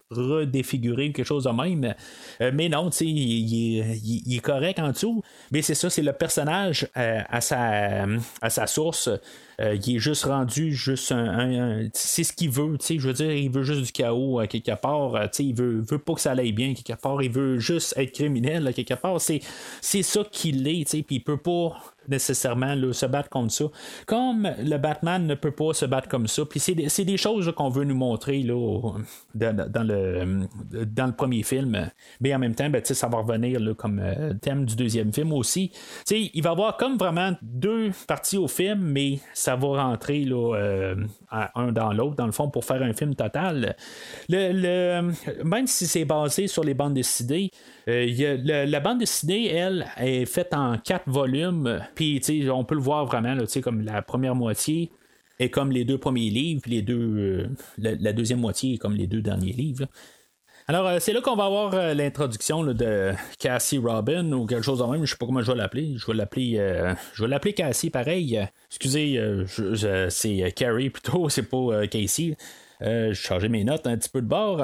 redéfiguré 0.10 1.10
ou 1.10 1.12
quelque 1.12 1.28
chose 1.28 1.44
de 1.44 1.50
même. 1.50 1.94
Euh, 2.40 2.52
mais 2.54 2.70
non, 2.70 2.92
tu 2.92 3.00
sais, 3.00 3.06
il, 3.06 4.34
est 4.34 4.40
correct 4.40 4.80
en 4.80 4.92
dessous. 4.92 5.22
Mais 5.52 5.62
c'est 5.62 5.76
ça, 5.76 5.90
c'est 5.90 6.02
le 6.02 6.14
personnage 6.14 6.88
euh, 6.96 7.20
à, 7.28 7.42
sa, 7.42 8.06
à 8.42 8.50
sa 8.50 8.68
source. 8.68 9.10
Euh, 9.60 9.78
il 9.86 9.96
est 9.96 10.00
juste 10.00 10.26
rendu 10.26 10.74
juste 10.74 11.12
un. 11.12 11.88
c'est 11.94 12.24
ce 12.24 12.34
qu'il 12.34 12.50
veut, 12.50 12.78
tu 12.78 12.86
sais. 12.86 13.00
Je 13.00 13.08
veux 13.08 13.14
dire, 13.14 13.32
il 13.32 13.52
veut 13.52 13.64
juste 13.64 13.82
du 13.82 13.92
chaos 13.92 14.40
à 14.40 14.48
quelque 14.48 14.76
part. 14.76 15.16
Euh, 15.16 15.24
tu 15.24 15.30
sais, 15.34 15.46
il 15.46 15.56
veut, 15.56 15.82
veut 15.82 16.00
pas 16.00 16.14
que 16.14 16.22
ça 16.22 16.32
aille 16.32 16.52
bien 16.52 16.74
quelque 16.74 17.00
part. 17.00 17.22
Il 17.22 17.32
veut 17.32 17.60
juste 17.60 17.94
être 17.98 18.12
criminel 18.12 18.68
à 18.68 18.74
quelque 18.74 18.96
part. 18.96 19.20
C'est, 19.22 19.42
c'est 19.82 20.04
ça 20.04 20.24
qu'il 20.32 20.68
est, 20.68 20.86
tu 20.86 20.98
sais. 20.98 21.04
Puis 21.04 21.18
il 21.18 21.24
peut 21.24 21.38
pas 21.38 21.76
nécessairement 22.08 22.76
se 22.92 23.06
battre 23.06 23.30
contre 23.30 23.52
ça. 23.52 23.66
Comme 24.06 24.50
le 24.60 24.78
Batman 24.78 25.26
ne 25.26 25.36
peut 25.36 25.52
pas 25.52 25.74
se 25.74 25.86
battre 25.86 26.08
comme 26.08 26.28
ça. 26.28 26.46
Puis 26.46 26.60
c'est 26.60 27.06
des, 27.06 27.18
choses 27.18 27.54
qu'on 27.56 27.70
veut 27.70 27.84
nous 27.84 27.96
montrer 27.96 28.42
là, 28.44 28.92
dans, 29.36 29.88
le, 29.88 30.48
dans 30.86 31.06
le 31.06 31.14
premier 31.14 31.44
film. 31.44 31.90
Mais 32.22 32.36
en 32.36 32.40
même 32.40 32.56
temps, 32.56 32.70
ben, 32.70 32.82
ça 32.84 33.08
va 33.08 33.20
revenir 33.20 33.60
là, 33.60 33.74
comme 33.74 34.00
euh, 34.00 34.34
thème 34.42 34.66
du 34.66 34.76
deuxième 34.76 35.14
film 35.14 35.34
aussi. 35.34 35.72
il 36.10 36.42
va 36.42 36.50
y 36.50 36.54
avoir 36.54 36.78
comme 36.78 36.98
vraiment 36.98 37.32
deux 37.42 37.92
parties 38.08 38.38
au 38.38 38.48
film, 38.48 38.80
mais 38.82 39.20
ça 39.34 39.56
va 39.56 39.84
rentrer 39.84 40.24
là, 40.24 40.56
euh, 40.56 40.96
un 41.56 41.72
dans 41.72 41.94
l'autre, 41.94 42.16
dans 42.16 42.26
le 42.26 42.32
fond, 42.32 42.50
pour 42.50 42.66
faire 42.66 42.82
un 42.82 42.94
film 42.94 43.16
total. 43.16 43.76
Le, 44.30 45.12
même 45.44 45.68
si 45.68 45.88
c'est 45.88 46.06
basé 46.06 46.48
sur 46.48 46.64
les 46.64 46.74
bandes 46.74 46.98
euh, 47.88 48.66
la 48.66 48.80
bande 48.80 49.00
dessinée, 49.00 49.48
elle, 49.48 49.86
est 49.98 50.26
faite 50.26 50.54
en 50.54 50.78
quatre 50.78 51.10
volumes. 51.10 51.82
Puis, 51.96 52.22
on 52.52 52.64
peut 52.64 52.76
le 52.76 52.82
voir 52.82 53.06
vraiment, 53.06 53.36
là, 53.36 53.44
comme 53.62 53.82
la 53.82 54.02
première 54.02 54.36
moitié 54.36 54.92
est 55.40 55.50
comme 55.50 55.72
les 55.72 55.84
deux 55.84 55.98
premiers 55.98 56.30
livres, 56.30 56.62
puis 56.62 56.72
les 56.72 56.82
deux, 56.82 56.96
euh, 57.18 57.50
la, 57.78 58.14
deuxième 58.14 58.40
moitié 58.40 58.76
est 58.76 58.78
comme 58.78 58.96
les 58.96 59.08
deux 59.08 59.22
derniers 59.22 59.52
livres. 59.52 59.88
Alors, 60.68 60.88
euh, 60.88 61.00
c'est 61.00 61.12
là 61.12 61.20
qu'on 61.20 61.36
va 61.36 61.46
avoir 61.46 61.94
l'introduction 61.94 62.64
de 62.64 63.12
Cassie 63.38 63.80
Robin 63.80 64.32
ou 64.32 64.46
quelque 64.46 64.64
chose 64.64 64.80
de 64.80 64.86
même. 64.86 65.04
Je 65.04 65.12
sais 65.12 65.18
pas 65.18 65.26
comment 65.26 65.42
je 65.42 65.52
vais 65.52 65.58
l'appeler. 65.58 65.96
Je 65.98 66.06
vais 66.08 66.14
l'appeler, 66.14 66.96
je 67.14 67.24
vais 67.24 67.28
l'appeler 67.28 67.54
Cassie, 67.54 67.90
pareil. 67.90 68.40
excusez, 68.70 69.20
c'est 70.10 70.54
Carrie 70.56 70.90
plutôt, 70.90 71.28
c'est 71.30 71.50
pas 71.50 71.86
Casey. 71.88 72.38
j'ai 72.80 73.14
changé 73.14 73.50
mes 73.50 73.66
notes 73.66 73.88
un 73.88 73.98
petit 73.98 74.10
peu 74.10 74.22
de 74.22 74.28
bord. 74.28 74.62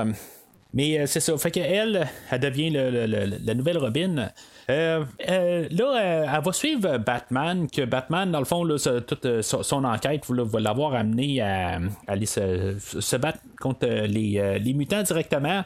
Mais 0.74 1.08
c'est 1.08 1.20
ça. 1.20 1.38
Fait 1.38 1.52
qu'elle, 1.52 2.08
elle 2.30 2.40
devient 2.40 2.70
la 2.70 3.54
nouvelle 3.54 3.78
Robin. 3.78 4.32
Euh, 4.70 5.04
euh, 5.28 5.68
là, 5.72 5.98
euh, 5.98 6.26
elle 6.32 6.44
va 6.44 6.54
suivre 6.54 6.98
Batman, 7.00 7.68
que 7.70 7.86
Batman, 7.86 8.32
dans 8.32 8.40
le 8.40 8.46
fond, 8.46 8.64
là, 8.64 8.78
toute 9.02 9.42
son 9.42 9.84
enquête 9.84 10.24
va 10.30 10.60
l'avoir 10.60 10.94
amené 10.94 11.42
à, 11.42 11.80
aller 12.08 12.28
se, 12.28 13.16
battre 13.16 13.40
contre 13.60 13.88
les, 13.88 14.74
mutants 14.74 15.02
directement. 15.02 15.64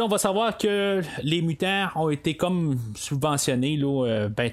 on 0.00 0.08
va 0.08 0.18
savoir 0.18 0.58
que 0.58 1.00
les 1.22 1.42
mutants 1.42 1.88
ont 1.94 2.10
été 2.10 2.34
comme 2.34 2.76
subventionnés, 2.96 3.76
là, 3.76 4.28
ben, 4.28 4.50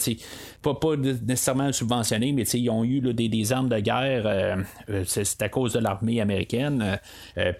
pas, 0.62 0.76
pas 0.76 0.96
nécessairement 0.96 1.72
subventionnés, 1.72 2.34
mais 2.34 2.44
ils 2.44 2.70
ont 2.70 2.84
eu 2.84 3.02
des, 3.02 3.52
armes 3.52 3.70
de 3.70 3.80
guerre. 3.80 4.58
c'est 5.06 5.42
à 5.42 5.50
cause 5.50 5.74
de 5.74 5.80
l'armée 5.80 6.22
américaine. 6.22 7.00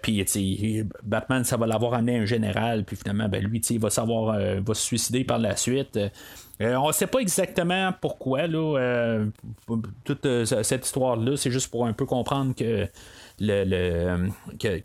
puis 0.02 0.24
Batman, 1.02 1.42
ça 1.42 1.56
va 1.56 1.66
l'avoir 1.66 1.94
amené 1.94 2.18
un 2.18 2.26
général, 2.26 2.84
puis 2.84 2.96
finalement, 2.96 3.28
ben, 3.28 3.42
lui, 3.42 3.58
il 3.58 3.80
va 3.80 3.90
savoir, 3.90 4.38
va 4.38 4.74
se 4.74 4.82
suicider 4.82 5.24
par 5.24 5.38
la 5.38 5.56
suite. 5.56 5.98
Euh, 6.60 6.74
on 6.74 6.88
ne 6.88 6.92
sait 6.92 7.06
pas 7.06 7.20
exactement 7.20 7.92
pourquoi, 8.00 8.48
là, 8.48 8.78
euh, 8.78 9.26
toute 10.04 10.26
euh, 10.26 10.44
cette 10.44 10.84
histoire-là, 10.84 11.36
c'est 11.36 11.52
juste 11.52 11.70
pour 11.70 11.86
un 11.86 11.92
peu 11.92 12.04
comprendre 12.04 12.54
que 12.54 12.88
le, 13.40 13.64
le 13.64 14.30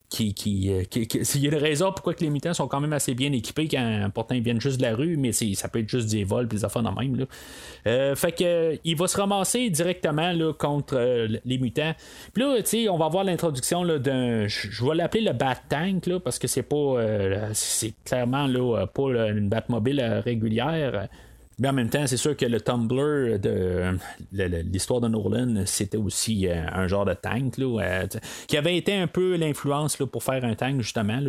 qui, 0.09 0.35
qui, 0.35 0.67
y 0.67 1.47
a 1.47 1.49
une 1.49 1.55
raison 1.55 1.91
pourquoi 1.91 2.13
que 2.13 2.23
les 2.23 2.29
mutants 2.29 2.53
sont 2.53 2.67
quand 2.67 2.79
même 2.79 2.93
assez 2.93 3.15
bien 3.15 3.31
équipés 3.31 3.67
quand 3.67 4.11
pourtant 4.13 4.35
ils 4.35 4.43
viennent 4.43 4.61
juste 4.61 4.77
de 4.77 4.83
la 4.83 4.95
rue, 4.95 5.17
mais 5.17 5.31
ça 5.31 5.67
peut 5.67 5.79
être 5.79 5.89
juste 5.89 6.11
des 6.11 6.23
vols 6.23 6.45
et 6.45 6.49
des 6.49 6.63
affaires 6.63 6.83
dans 6.83 6.91
même. 6.91 7.15
Là. 7.15 8.15
fait 8.15 8.31
que 8.31 8.77
il 8.83 8.95
va 8.95 9.07
se 9.07 9.17
ramasser 9.17 9.71
directement 9.71 10.31
là, 10.31 10.53
contre 10.53 11.27
les 11.43 11.57
mutants. 11.57 11.95
Puis 12.31 12.43
là, 12.43 12.91
on 12.91 12.97
va 12.97 13.07
voir 13.07 13.23
l'introduction 13.23 13.83
d'un. 13.97 14.47
Je 14.47 14.85
vais 14.85 14.93
l'appeler 14.93 15.23
le 15.23 15.33
Bat 15.33 15.55
Tank 15.69 16.05
là, 16.05 16.19
parce 16.19 16.37
que 16.37 16.47
c'est 16.47 16.61
pas. 16.61 16.97
c'est 17.53 17.95
clairement 18.05 18.45
là, 18.45 18.85
pas 18.85 19.29
une 19.29 19.49
Batmobile 19.49 20.21
régulière. 20.23 21.09
Mais 21.59 21.69
en 21.69 21.73
même 21.73 21.89
temps, 21.89 22.07
c'est 22.07 22.17
sûr 22.17 22.35
que 22.35 22.45
le 22.45 22.59
Tumblr 22.59 23.39
de 23.39 23.97
l'histoire 24.31 25.01
de 25.01 25.07
Nolan, 25.07 25.63
c'était 25.65 25.97
aussi 25.97 26.47
euh, 26.47 26.65
un 26.71 26.87
genre 26.87 27.05
de 27.05 27.13
tank 27.13 27.59
euh, 27.59 28.07
qui 28.47 28.57
avait 28.57 28.75
été 28.75 28.93
un 28.93 29.07
peu 29.07 29.35
l'influence 29.35 29.95
pour 29.95 30.23
faire 30.23 30.43
un 30.43 30.55
tank, 30.55 30.81
justement, 30.81 31.19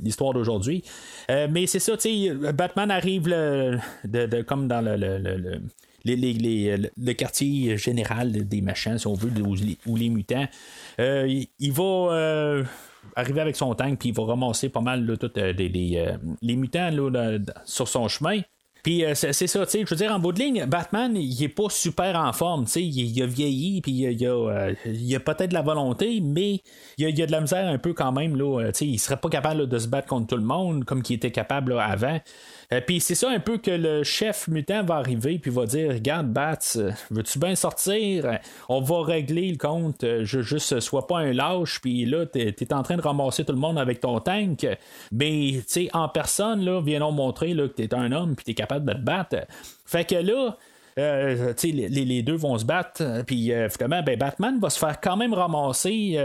l'histoire 0.00 0.32
d'aujourd'hui. 0.32 0.82
Euh, 1.30 1.48
mais 1.50 1.66
c'est 1.66 1.80
ça, 1.80 1.92
Batman 2.54 2.90
arrive 2.90 3.24
comme 4.46 4.68
dans 4.68 4.80
le, 4.80 5.60
quartier 7.12 7.76
général 7.76 8.32
des 8.32 8.60
machins, 8.62 8.98
si 8.98 9.06
on 9.06 9.14
veut, 9.14 9.30
ou 9.86 9.96
les, 9.96 10.08
mutants. 10.08 10.48
il, 10.98 11.72
va 11.72 12.64
arriver 13.16 13.40
avec 13.40 13.56
son 13.56 13.74
tank, 13.74 13.98
puis 13.98 14.08
il 14.08 14.14
va 14.14 14.24
ramasser 14.24 14.70
pas 14.70 14.80
mal 14.80 15.06
les, 15.06 16.56
mutants 16.56 16.90
sur 17.66 17.88
son 17.88 18.08
chemin. 18.08 18.40
Puis 18.82 19.04
euh, 19.04 19.14
c'est 19.14 19.32
ça, 19.32 19.64
tu 19.64 19.70
sais, 19.70 19.84
je 19.84 19.90
veux 19.90 19.96
dire, 19.96 20.12
en 20.12 20.18
bout 20.18 20.32
de 20.32 20.40
ligne, 20.40 20.66
Batman, 20.66 21.16
il 21.16 21.40
est 21.42 21.48
pas 21.48 21.68
super 21.68 22.16
en 22.16 22.32
forme, 22.32 22.64
tu 22.64 22.72
sais, 22.72 22.82
il, 22.82 23.22
a 23.22 23.26
vieilli, 23.26 23.80
puis 23.80 23.92
il 23.92 24.26
a, 24.26 24.30
euh, 24.30 24.74
a 24.74 25.20
peut-être 25.20 25.50
de 25.50 25.54
la 25.54 25.62
volonté, 25.62 26.20
mais 26.20 26.62
il 26.98 27.08
y 27.08 27.22
a, 27.22 27.26
de 27.26 27.30
la 27.30 27.40
misère 27.40 27.68
un 27.68 27.78
peu 27.78 27.92
quand 27.92 28.10
même, 28.10 28.34
là, 28.34 28.60
euh, 28.60 28.72
tu 28.72 28.78
sais, 28.78 28.86
il 28.86 28.98
serait 28.98 29.18
pas 29.18 29.28
capable 29.28 29.68
de 29.68 29.78
se 29.78 29.86
battre 29.86 30.08
contre 30.08 30.26
tout 30.26 30.36
le 30.36 30.42
monde 30.42 30.84
comme 30.84 31.02
qu'il 31.02 31.14
était 31.14 31.30
capable 31.30 31.78
avant. 31.78 32.18
Euh, 32.72 32.80
puis 32.80 33.00
c'est 33.00 33.14
ça 33.14 33.30
un 33.30 33.38
peu 33.38 33.58
que 33.58 33.70
le 33.70 34.02
chef 34.02 34.48
mutant 34.48 34.82
va 34.82 34.96
arriver 34.96 35.38
puis 35.38 35.50
va 35.50 35.66
dire 35.66 35.92
Regarde, 35.92 36.28
Bats, 36.28 36.58
veux-tu 37.10 37.38
bien 37.38 37.54
sortir? 37.54 38.38
On 38.68 38.80
va 38.80 39.02
régler 39.02 39.50
le 39.50 39.58
compte. 39.58 40.02
Je 40.02 40.40
juste 40.40 40.80
sois 40.80 41.06
pas 41.06 41.18
un 41.18 41.32
lâche. 41.32 41.80
Puis 41.80 42.04
là, 42.06 42.26
t'es 42.26 42.54
es 42.58 42.72
en 42.72 42.82
train 42.82 42.96
de 42.96 43.02
ramasser 43.02 43.44
tout 43.44 43.52
le 43.52 43.58
monde 43.58 43.78
avec 43.78 44.00
ton 44.00 44.20
tank. 44.20 44.66
Mais 45.12 45.52
tu 45.58 45.64
sais, 45.66 45.90
en 45.92 46.08
personne, 46.08 46.64
là, 46.64 46.80
viens 46.80 47.02
montrer 47.10 47.52
là, 47.52 47.68
que 47.68 47.74
t'es 47.74 47.92
un 47.94 48.12
homme 48.12 48.36
puis 48.36 48.44
t'es 48.44 48.54
capable 48.54 48.86
de 48.86 48.92
te 48.92 49.02
battre. 49.04 49.36
Fait 49.84 50.04
que 50.04 50.16
là. 50.16 50.56
Euh, 50.98 51.54
les, 51.62 51.88
les, 51.88 52.22
deux 52.22 52.34
vont 52.34 52.58
se 52.58 52.66
battre, 52.66 53.24
puis 53.26 53.50
euh, 53.50 53.66
ben, 53.80 54.04
Batman 54.18 54.58
va 54.60 54.68
se 54.68 54.78
faire 54.78 55.00
quand 55.00 55.16
même 55.16 55.32
ramasser 55.32 56.18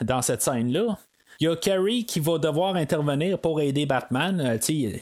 dans 0.00 0.22
cette 0.22 0.42
scène-là. 0.42 0.96
Il 1.40 1.44
y 1.44 1.48
a 1.48 1.56
Carrie 1.56 2.04
qui 2.04 2.20
va 2.20 2.38
devoir 2.38 2.76
intervenir 2.76 3.38
pour 3.38 3.60
aider 3.60 3.86
Batman. 3.86 4.40
Euh, 4.40 4.58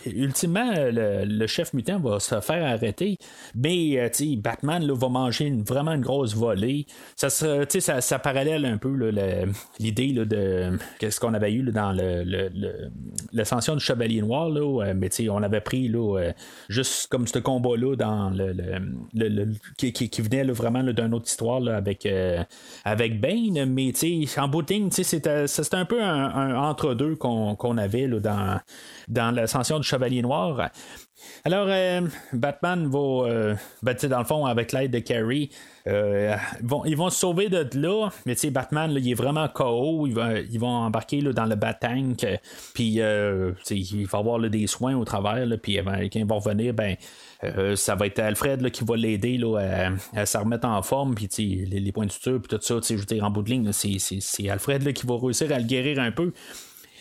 ultimement, 0.07 0.71
le, 0.75 1.47
chef 1.47 1.75
mutant 1.75 1.99
va 1.99 2.21
se 2.21 2.41
faire 2.41 2.65
arrêter, 2.65 3.17
mais 3.55 3.99
euh, 3.99 4.37
Batman 4.37 4.91
va 4.91 5.09
manger 5.09 5.53
vraiment 5.67 5.93
une 5.93 6.01
grosse 6.01 6.35
volée. 6.35 6.87
Ça, 7.17 7.31
ça, 7.31 8.19
parallèle 8.19 8.65
un 8.65 8.79
peu 8.79 9.11
l'idée 9.79 10.13
de 10.13 10.79
ce 11.11 11.21
qu'on 11.21 11.35
avait 11.35 11.53
eu 11.53 11.63
dans 11.63 11.93
l'ascension 13.33 13.75
du 13.75 13.85
Chevalier 13.85 14.23
Noir, 14.23 14.51
euh, 14.55 14.95
mais 14.97 15.11
on 15.29 15.43
avait 15.43 15.61
pris 15.61 15.89
là, 15.89 16.33
juste 16.69 17.09
comme 17.09 17.27
ce 17.27 17.39
combat-là 17.39 17.97
dans 17.97 18.31
le, 18.31 19.47
qui, 19.77 19.93
qui, 19.93 20.23
venait 20.23 20.45
vraiment 20.45 20.83
d'une 20.83 21.15
autre 21.15 21.27
histoire 21.27 21.67
avec, 21.69 22.09
avec 22.85 23.21
Bane, 23.21 23.65
mais 23.67 23.93
en 24.39 24.49
bout 24.49 24.67
c'était 24.91 25.45
un 25.73 25.85
peu 25.85 26.03
un, 26.03 26.20
un, 26.21 26.57
entre-deux 26.57 27.17
qu'on 27.17 27.79
avait 27.79 28.09
dans, 28.09 28.61
dans 29.09 29.35
l'ascension 29.35 29.79
du 29.79 29.87
Chevalier 29.87 30.23
Noir. 30.23 30.71
Alors, 31.45 31.67
euh, 31.69 32.03
Batman 32.33 32.89
va, 32.89 32.99
euh, 32.99 33.55
ben, 33.83 33.97
dans 34.09 34.19
le 34.19 34.25
fond, 34.25 34.47
avec 34.47 34.73
l'aide 34.73 34.91
de 34.91 34.99
Carrie, 34.99 35.51
euh, 35.87 36.37
vont, 36.63 36.85
ils 36.85 36.97
vont 36.97 37.09
se 37.09 37.19
sauver 37.19 37.49
de 37.49 37.67
là, 37.75 38.11
mais 38.27 38.35
Batman, 38.51 38.93
il 38.95 39.11
est 39.11 39.15
vraiment 39.15 39.49
KO, 39.49 40.07
ils 40.07 40.59
vont, 40.59 40.69
embarquer 40.69 41.23
dans 41.23 41.47
le 41.47 41.55
Bat-Tank, 41.55 42.27
puis 42.75 43.01
il 43.01 44.07
va 44.07 44.19
avoir 44.19 44.41
des 44.41 44.67
soins 44.67 44.95
au 44.97 45.05
travers, 45.05 45.47
puis 45.63 45.79
quand 45.79 46.19
ils 46.19 46.27
vont 46.27 46.39
revenir, 46.39 46.75
ben, 46.75 46.97
ça 47.75 47.95
va 47.95 48.07
être 48.07 48.19
Alfred 48.19 48.71
qui 48.71 48.85
va 48.85 48.97
l'aider 48.97 49.41
à, 49.59 50.21
à 50.21 50.27
se 50.27 50.37
remettre 50.37 50.69
en 50.69 50.83
forme, 50.83 51.15
puis 51.15 51.29
les, 51.39 51.81
les, 51.81 51.93
points 51.93 52.07
de 52.07 52.13
suture, 52.13 52.41
puis 52.41 52.57
tout 52.57 52.63
ça, 52.63 52.79
je 52.87 52.95
veux 52.95 53.05
dire, 53.05 53.25
en 53.25 53.31
bout 53.31 53.43
de 53.43 53.51
ligne, 53.51 53.71
c'est 53.73 54.49
Alfred 54.51 54.93
qui 54.93 55.07
va 55.07 55.17
réussir 55.17 55.53
à 55.53 55.59
le 55.59 55.65
guérir 55.65 55.99
un 55.99 56.13
peu. 56.13 56.33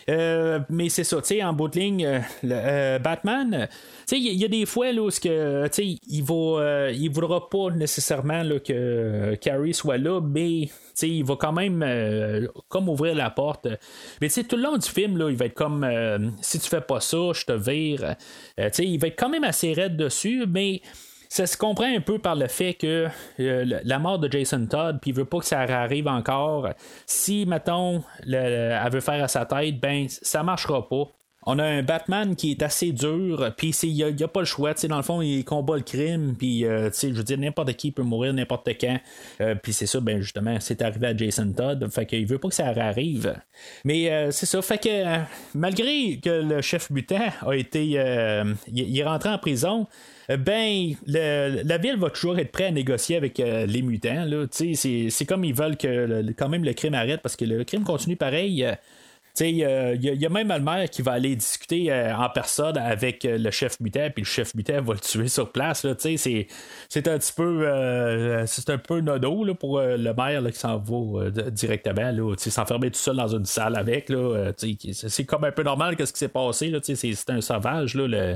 Euh, 0.10 0.60
mais 0.70 0.89
c'est 0.89 1.04
ça, 1.04 1.18
tu 1.18 1.28
sais, 1.28 1.43
en 1.43 1.54
bout 1.54 1.68
de 1.68 1.80
ligne, 1.80 2.06
euh, 2.06 2.20
euh, 2.45 3.00
Batman, 3.00 3.68
tu 4.08 4.16
sais, 4.16 4.20
il 4.20 4.39
y, 4.39 4.45
a 4.45 4.47
des 4.47 4.66
fois 4.66 4.91
là, 4.91 5.02
où 5.02 5.10
que, 5.10 5.70
il 6.08 6.24
va, 6.24 6.91
il 6.91 7.10
voudra 7.10 7.50
pas 7.50 7.72
nécessairement 7.72 8.43
là, 8.43 8.60
que 8.60 9.36
Carrie 9.36 9.74
soit 9.74 9.97
là, 9.97 10.22
mais 10.22 10.70
il 11.02 11.24
va 11.24 11.36
quand 11.36 11.54
même 11.54 11.86
comme 12.68 12.89
ouvrir 12.89 13.16
la 13.16 13.30
porte. 13.30 13.68
Mais 14.22 14.30
tout 14.30 14.56
le 14.56 14.64
long 14.64 14.78
du 14.78 14.89
film, 14.89 15.18
là, 15.18 15.30
il 15.30 15.36
va 15.36 15.45
être 15.45 15.54
comme 15.54 15.86
si 16.41 16.60
tu 16.60 16.70
fais 16.70 16.82
pas 16.82 17.00
ça, 17.00 17.32
je 17.34 17.45
te 17.45 17.54
vire. 17.54 18.16
il 18.58 19.00
va 19.00 19.08
être 19.08 19.20
quand 19.20 19.30
même 19.30 19.43
assez 19.43 19.74
raide 19.74 19.97
dessus, 19.97 20.45
mais 20.47 20.82
ça 21.30 21.45
se 21.45 21.55
comprend 21.55 21.86
un 21.86 22.01
peu 22.01 22.17
par 22.17 22.36
le 22.36 22.47
fait 22.47 22.73
que 22.73 23.07
euh, 23.39 23.80
la 23.84 23.99
mort 23.99 24.17
de 24.17 24.30
Jason 24.30 24.65
Todd, 24.65 24.97
puis 24.99 25.11
il 25.11 25.13
veut 25.15 25.25
pas 25.25 25.39
que 25.39 25.45
ça 25.45 25.59
arrive 25.59 26.07
encore. 26.07 26.69
Si, 27.05 27.45
mettons, 27.45 28.03
elle 28.25 28.89
veut 28.91 28.99
faire 28.99 29.23
à 29.23 29.27
sa 29.27 29.45
tête, 29.45 29.80
ben, 29.80 30.07
ça 30.09 30.41
marchera 30.41 30.89
pas. 30.89 31.05
On 31.46 31.58
a 31.58 31.64
un 31.64 31.84
Batman 31.84 32.36
qui 32.36 32.52
est 32.52 32.62
assez 32.62 32.92
dur, 32.92 33.54
puis 33.58 33.70
il 33.84 33.94
n'y 33.94 34.24
a, 34.24 34.28
pas 34.28 34.42
le 34.42 34.46
choix. 34.46 34.74
Dans 34.74 34.98
le 34.98 35.04
fond, 35.04 35.22
il 35.22 35.44
combat 35.46 35.78
le 35.78 35.84
crime, 35.84 36.36
puis 36.38 36.66
euh, 36.66 36.90
je 36.92 37.08
veux 37.08 37.24
dire, 37.24 37.38
n'importe 37.38 37.74
qui 37.74 37.92
peut 37.92 38.04
mourir 38.04 38.34
n'importe 38.34 38.70
quand. 38.80 39.00
Euh, 39.42 39.56
puis 39.56 39.74
c'est 39.74 39.86
ça, 39.86 40.00
ben 40.00 40.20
justement, 40.22 40.58
c'est 40.60 40.82
arrivé 40.82 41.08
à 41.08 41.16
Jason 41.16 41.52
Todd. 41.52 41.88
Fait 41.90 42.06
qu'il 42.06 42.26
veut 42.28 42.40
pas 42.40 42.50
que 42.50 42.56
ça 42.56 42.68
arrive. 42.68 43.36
Mais 43.86 44.32
c'est 44.32 44.46
ça, 44.46 44.62
fait 44.62 44.78
que 44.78 45.20
malgré 45.56 46.20
que 46.20 46.30
le 46.30 46.62
chef 46.62 46.90
mutant 46.90 47.30
a 47.46 47.56
été. 47.56 47.86
il 48.68 49.00
est 49.00 49.04
rentré 49.04 49.30
en 49.30 49.38
prison. 49.38 49.88
Euh, 50.30 50.38
ben, 50.38 50.94
la 51.08 51.78
ville 51.78 51.98
va 51.98 52.10
toujours 52.10 52.38
être 52.40 52.52
prête 52.52 52.68
à 52.68 52.72
négocier 52.72 53.16
avec 53.16 53.40
euh, 53.40 53.66
les 53.66 53.82
mutants. 53.82 54.26
C'est 54.52 55.26
comme 55.28 55.44
ils 55.44 55.54
veulent 55.54 55.78
que 55.78 56.32
quand 56.38 56.50
même 56.50 56.64
le 56.64 56.74
crime 56.74 56.94
arrête 56.94 57.22
parce 57.22 57.36
que 57.36 57.46
le 57.46 57.64
crime 57.64 57.84
continue 57.84 58.16
pareil. 58.16 58.66
Euh, 59.41 59.95
il 60.01 60.21
y, 60.21 60.25
a 60.25 60.30
même 60.30 60.51
Almer 60.51 60.86
qui 60.91 61.01
va 61.01 61.13
aller 61.13 61.36
discuter 61.36 61.91
euh, 61.91 62.15
en 62.15 62.30
personne 62.30 62.77
avec 62.77 63.23
euh, 63.23 63.38
le 63.38 63.51
chef 63.51 63.80
mutant, 63.80 64.09
puis 64.13 64.23
le 64.23 64.27
chef 64.27 64.53
mutant 64.53 64.82
va 64.82 64.93
le 64.93 64.99
tuer 64.99 65.27
sur 65.27 65.51
place. 65.51 65.86
C'est, 65.97 67.07
un 67.07 67.17
petit 67.17 67.34
peu 67.34 68.45
c'est 68.45 68.69
un 68.69 68.77
peu 68.77 68.99
nodo 68.99 69.43
là, 69.43 69.53
pour 69.53 69.80
le 69.80 70.13
maire 70.13 70.43
qui 70.51 70.59
s'en 70.59 70.77
va 70.77 71.30
directement. 71.51 72.11
Là, 72.11 72.36
s'enfermer 72.38 72.91
tout 72.91 72.99
seul 72.99 73.15
dans 73.15 73.27
une 73.27 73.45
salle 73.45 73.77
avec. 73.77 74.09
Là, 74.09 74.51
c'est 74.57 75.25
comme 75.25 75.43
un 75.43 75.51
peu 75.51 75.63
normal 75.63 75.95
qu'est-ce 75.95 76.13
qui 76.13 76.19
s'est 76.19 76.27
passé. 76.27 76.69
Là, 76.69 76.80
c'est, 76.82 77.30
un 77.30 77.41
sauvage, 77.41 77.95
là, 77.95 78.36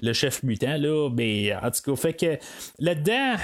le, 0.00 0.12
chef 0.12 0.42
mutant. 0.42 0.76
Là, 0.76 1.10
mais 1.10 1.54
en 1.54 1.70
tout 1.70 1.94
cas, 1.94 1.96
fait 1.96 2.14
que 2.14 2.38
là-dedans, 2.78 3.36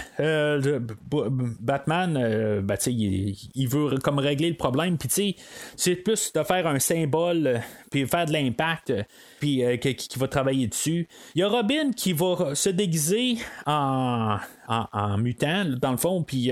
Batman, 1.60 2.62
ben, 2.62 2.76
il, 2.86 3.36
il, 3.54 3.68
veut 3.68 3.98
comme 3.98 4.18
régler 4.18 4.50
le 4.50 4.56
problème. 4.56 4.98
Puis 4.98 5.36
c'est 5.76 5.96
plus 5.96 6.32
de 6.32 6.42
faire 6.42 6.66
un 6.66 6.78
symbole, 6.86 7.46
euh, 7.46 7.58
puis 7.90 8.06
faire 8.06 8.26
de 8.26 8.32
l'impact, 8.32 8.90
euh, 8.90 9.02
puis 9.40 9.64
euh, 9.64 9.76
qui, 9.76 10.18
va 10.18 10.28
travailler 10.28 10.66
dessus. 10.66 11.08
Il 11.34 11.40
y 11.40 11.42
a 11.42 11.48
Robin 11.48 11.90
qui 11.92 12.12
va 12.12 12.54
se 12.54 12.68
déguiser 12.68 13.38
en, 13.66 14.38
en, 14.68 15.18
mutant, 15.18 15.64
dans 15.80 15.90
le 15.90 15.96
fond, 15.96 16.22
puis 16.22 16.50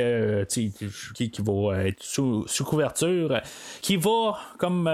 qui, 0.49 0.73
qui, 1.31 1.43
va 1.43 1.85
être 1.87 2.03
sous, 2.03 2.47
couverture, 2.65 3.41
qui 3.83 3.97
va 3.97 4.39
comme 4.59 4.91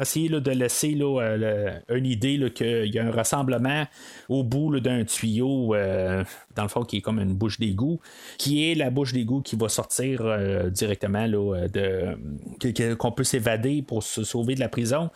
essayer 0.00 0.28
de 0.28 0.50
laisser 0.50 0.94
là, 0.94 1.80
une 1.88 2.06
idée 2.06 2.50
qu'il 2.54 2.94
y 2.94 2.98
a 2.98 3.06
un 3.06 3.10
rassemblement 3.10 3.84
au 4.28 4.42
bout 4.42 4.80
d'un 4.80 5.04
tuyau, 5.04 5.74
dans 5.74 6.62
le 6.62 6.68
fond, 6.68 6.84
qui 6.84 6.98
est 6.98 7.02
comme 7.02 7.20
une 7.20 7.34
bouche 7.34 7.58
d'égout, 7.58 8.00
qui 8.38 8.70
est 8.70 8.74
la 8.74 8.90
bouche 8.90 9.12
d'égout 9.12 9.42
qui 9.42 9.56
va 9.56 9.68
sortir 9.68 10.22
directement 10.70 11.26
qu'on 12.98 13.12
peut 13.12 13.24
s'évader 13.24 13.82
pour 13.82 14.02
se 14.02 14.24
sauver 14.24 14.54
de 14.54 14.60
la 14.60 14.68
prison. 14.68 15.10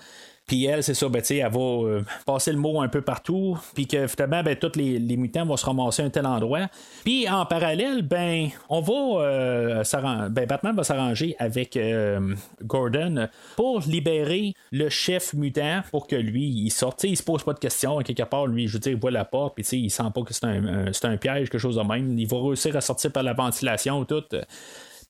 Puis 0.51 0.65
elle, 0.65 0.83
c'est 0.83 0.95
ça, 0.95 1.09
ben, 1.09 1.23
elle 1.31 1.49
va 1.49 1.61
euh, 1.61 2.03
passer 2.27 2.51
le 2.51 2.59
mot 2.59 2.81
un 2.81 2.89
peu 2.89 3.03
partout, 3.03 3.57
puis 3.73 3.87
que 3.87 4.09
finalement, 4.09 4.43
ben, 4.43 4.57
tous 4.57 4.77
les, 4.77 4.99
mutants 5.17 5.47
vont 5.47 5.57
se 5.57 5.65
ramasser 5.65 6.03
à 6.03 6.07
un 6.07 6.11
tel 6.11 6.27
endroit. 6.27 6.67
Puis 7.05 7.29
en 7.29 7.47
parallèle, 7.47 8.03
ben, 8.03 8.49
on 8.69 8.81
va 8.81 9.23
euh, 9.23 9.85
ben, 10.31 10.47
Batman 10.47 10.75
va 10.75 10.83
s'arranger 10.83 11.37
avec 11.39 11.77
euh, 11.77 12.35
Gordon 12.65 13.29
pour 13.55 13.83
libérer 13.83 14.55
le 14.73 14.89
chef 14.89 15.35
mutant 15.35 15.83
pour 15.93 16.09
que 16.09 16.17
lui, 16.17 16.49
il 16.49 16.71
sorte. 16.71 17.05
il 17.05 17.17
se 17.17 17.23
pose 17.23 17.45
pas 17.45 17.53
de 17.53 17.61
questions, 17.61 17.99
quelque 17.99 18.25
part, 18.25 18.49
lui, 18.49 18.67
je 18.67 18.73
veux 18.73 18.81
dire, 18.81 18.93
il 18.93 18.99
voit 18.99 19.13
la 19.13 19.25
porte, 19.25 19.55
puis 19.55 19.65
il 19.79 19.91
sent 19.91 20.03
pas 20.13 20.23
que 20.23 20.35
c'est 20.35 20.47
un, 20.47 20.87
un, 20.87 21.17
piège, 21.17 21.49
quelque 21.49 21.59
chose 21.59 21.77
de 21.77 21.83
même. 21.83 22.19
Il 22.19 22.27
va 22.27 22.39
réussir 22.41 22.75
à 22.75 22.81
sortir 22.81 23.13
par 23.13 23.23
la 23.23 23.35
ventilation, 23.35 24.05
tout. 24.05 24.25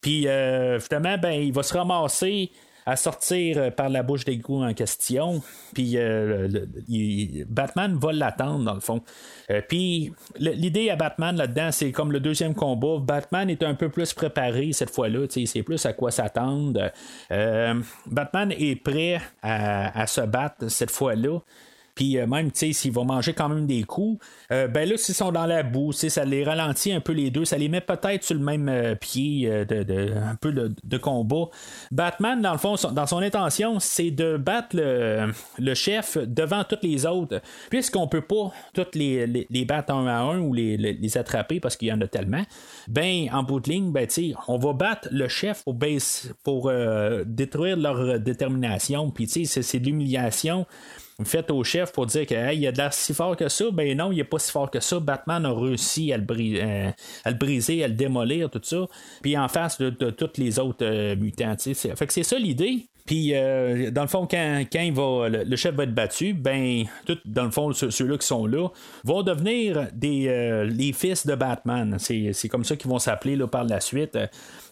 Puis 0.03 0.27
finalement, 0.81 1.17
ben, 1.17 1.33
il 1.33 1.53
va 1.55 1.63
se 1.63 1.73
ramasser 1.73 2.51
à 2.87 2.97
sortir 2.97 3.59
euh, 3.59 3.71
par 3.71 3.89
la 3.89 4.03
bouche 4.03 4.25
d'égout 4.25 4.63
en 4.63 4.75
question. 4.75 5.43
Puis 5.75 5.97
euh, 5.97 6.49
Batman 7.49 7.99
va 7.99 8.13
l'attendre, 8.13 8.65
dans 8.65 8.75
le 8.75 8.81
fond. 8.81 9.03
Euh, 9.51 9.61
puis 9.67 10.13
l'idée 10.39 10.91
à 10.91 10.97
Batman 10.97 11.37
là-dedans, 11.37 11.71
c'est 11.73 11.93
comme 11.93 12.13
le 12.13 12.21
deuxième 12.21 12.55
combat. 12.55 12.99
Batman 13.01 13.51
est 13.51 13.63
un 13.63 13.75
peu 13.75 13.89
plus 13.89 14.13
préparé 14.15 14.73
cette 14.73 14.91
fois-là. 14.91 15.27
C'est 15.29 15.63
plus 15.63 15.85
à 15.87 15.93
quoi 15.93 16.11
s'attendre. 16.11 16.91
Batman 18.07 18.53
est 18.53 18.77
prêt 18.77 19.21
à, 19.43 20.07
se 20.07 20.21
battre 20.23 20.69
cette 20.69 20.91
fois-là. 20.91 21.39
Puis 22.01 22.17
euh, 22.17 22.27
même, 22.27 22.51
tu 22.51 22.61
sais, 22.61 22.73
s'ils 22.73 22.93
vont 22.93 23.05
manger 23.05 23.35
quand 23.35 23.51
même 23.51 23.67
des 23.67 23.83
coups, 23.83 24.25
euh, 24.53 24.69
ben 24.69 24.89
là, 24.89 24.97
s'ils 24.97 25.15
sont 25.15 25.33
dans 25.33 25.45
la 25.45 25.63
boue, 25.63 25.93
ça 25.93 26.25
les 26.25 26.45
ralentit 26.45 26.93
un 26.93 27.01
peu 27.01 27.13
les 27.13 27.31
deux, 27.31 27.45
ça 27.45 27.59
les 27.59 27.69
met 27.69 27.83
peut-être 27.83 28.25
sur 28.25 28.37
le 28.37 28.41
même 28.41 28.71
euh, 28.71 28.95
pied 28.95 29.47
de, 29.67 30.15
un 30.17 30.35
peu 30.37 30.51
de, 30.51 30.97
combat. 30.97 31.51
Batman, 31.91 32.41
dans 32.41 32.53
le 32.53 32.59
fond, 32.59 32.77
dans 32.93 33.07
son 33.07 33.19
intention, 33.19 33.81
c'est 33.81 34.11
de 34.11 34.39
battre 34.39 34.77
le, 34.79 35.75
chef 35.75 36.17
devant 36.17 36.65
toutes 36.65 36.85
les 36.85 37.05
autres, 37.05 37.43
puisqu'on 37.69 38.09
peut 38.09 38.23
pas 38.23 38.51
toutes 38.73 38.95
les, 38.95 39.27
battre 39.69 39.93
un 39.93 40.07
à 40.07 40.21
un 40.21 40.41
ou 40.41 40.55
les, 40.55 41.19
attraper 41.19 41.61
parce 41.61 41.77
qu'il 41.77 41.89
y 41.89 41.93
en 41.93 42.01
a 42.01 42.07
tellement. 42.07 42.45
Ben, 42.89 43.29
en 43.31 43.43
bout 43.43 43.61
de 43.61 43.69
ligne, 43.69 43.93
ben, 43.93 44.09
on 44.49 44.57
va 44.57 44.73
battre 44.73 45.09
le 45.13 45.29
chef 45.29 45.65
pour, 45.65 45.77
pour 46.45 46.73
détruire 47.27 47.77
leur 47.77 48.19
détermination. 48.21 49.11
Puis, 49.11 49.27
c'est 49.29 49.81
de 49.81 49.85
l'humiliation 49.85 50.67
faites 51.25 51.51
au 51.51 51.65
chef 51.65 51.93
pour 51.93 52.07
dire 52.07 52.27
qu'il 52.27 52.61
y 52.61 52.67
a 52.67 52.73
de 52.73 52.77
l'air 52.77 52.93
si 52.93 53.15
fort 53.15 53.37
que 53.37 53.49
ça. 53.49 53.65
Ben 53.73 53.97
non, 53.97 54.13
il 54.13 54.17
n'est 54.17 54.25
pas 54.25 54.39
si 54.39 54.51
fort 54.51 54.71
que 54.71 54.81
ça. 54.81 55.01
Batman 55.01 55.45
a 55.47 55.53
réussi 55.53 56.13
à 56.13 56.19
le, 56.19 56.25
euh, 56.31 56.91
à 57.25 57.31
le 57.31 57.37
briser, 57.37 57.85
à 57.85 57.89
le 57.89 57.95
démolir, 57.95 58.51
tout 58.51 58.61
ça. 58.63 58.87
Puis 59.23 59.37
en 59.37 59.49
face 59.49 59.79
de, 59.79 59.91
de 59.91 60.11
tous 60.11 60.39
les 60.39 60.59
autres 60.59 60.85
euh, 60.85 61.17
mutants. 61.17 61.57
Fait 61.59 62.07
que 62.07 62.13
c'est 62.13 62.23
ça 62.23 62.39
l'idée. 62.39 62.87
Puis, 63.07 63.35
euh, 63.35 63.91
dans 63.91 64.03
le 64.03 64.09
fond, 64.09 64.29
quand, 64.31 64.63
quand 64.71 64.81
il 64.81 64.93
va, 64.93 65.29
le, 65.29 65.57
chef 65.57 65.75
va 65.75 65.83
être 65.83 65.95
battu, 65.95 66.33
ben, 66.33 66.85
tout, 67.07 67.19
dans 67.25 67.45
le 67.45 67.51
fond, 67.51 67.73
ceux-là 67.73 68.19
qui 68.19 68.27
sont 68.27 68.47
là 68.47 68.69
vont 69.03 69.23
devenir 69.23 69.89
des, 69.93 70.69
les 70.71 70.93
fils 70.93 71.27
de 71.27 71.35
Batman. 71.35 71.97
C'est 71.99 72.49
comme 72.49 72.63
ça 72.63 72.77
qu'ils 72.77 72.91
vont 72.91 73.01
s'appeler 73.01 73.37
par 73.51 73.65
la 73.65 73.81
suite. 73.81 74.17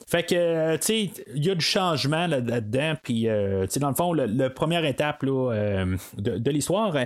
Fait 0.08 0.22
que, 0.22 0.34
euh, 0.34 0.78
tu 0.78 0.86
sais, 0.86 1.10
il 1.34 1.44
y 1.44 1.50
a 1.50 1.54
du 1.54 1.64
changement 1.64 2.26
là-dedans. 2.26 2.94
Puis, 3.02 3.28
euh, 3.28 3.66
tu 3.66 3.72
sais, 3.72 3.80
dans 3.80 3.90
le 3.90 3.94
fond, 3.94 4.14
la 4.14 4.48
première 4.48 4.86
étape 4.86 5.22
là, 5.22 5.52
euh, 5.52 5.96
de, 6.16 6.50
l'histoire, 6.50 6.96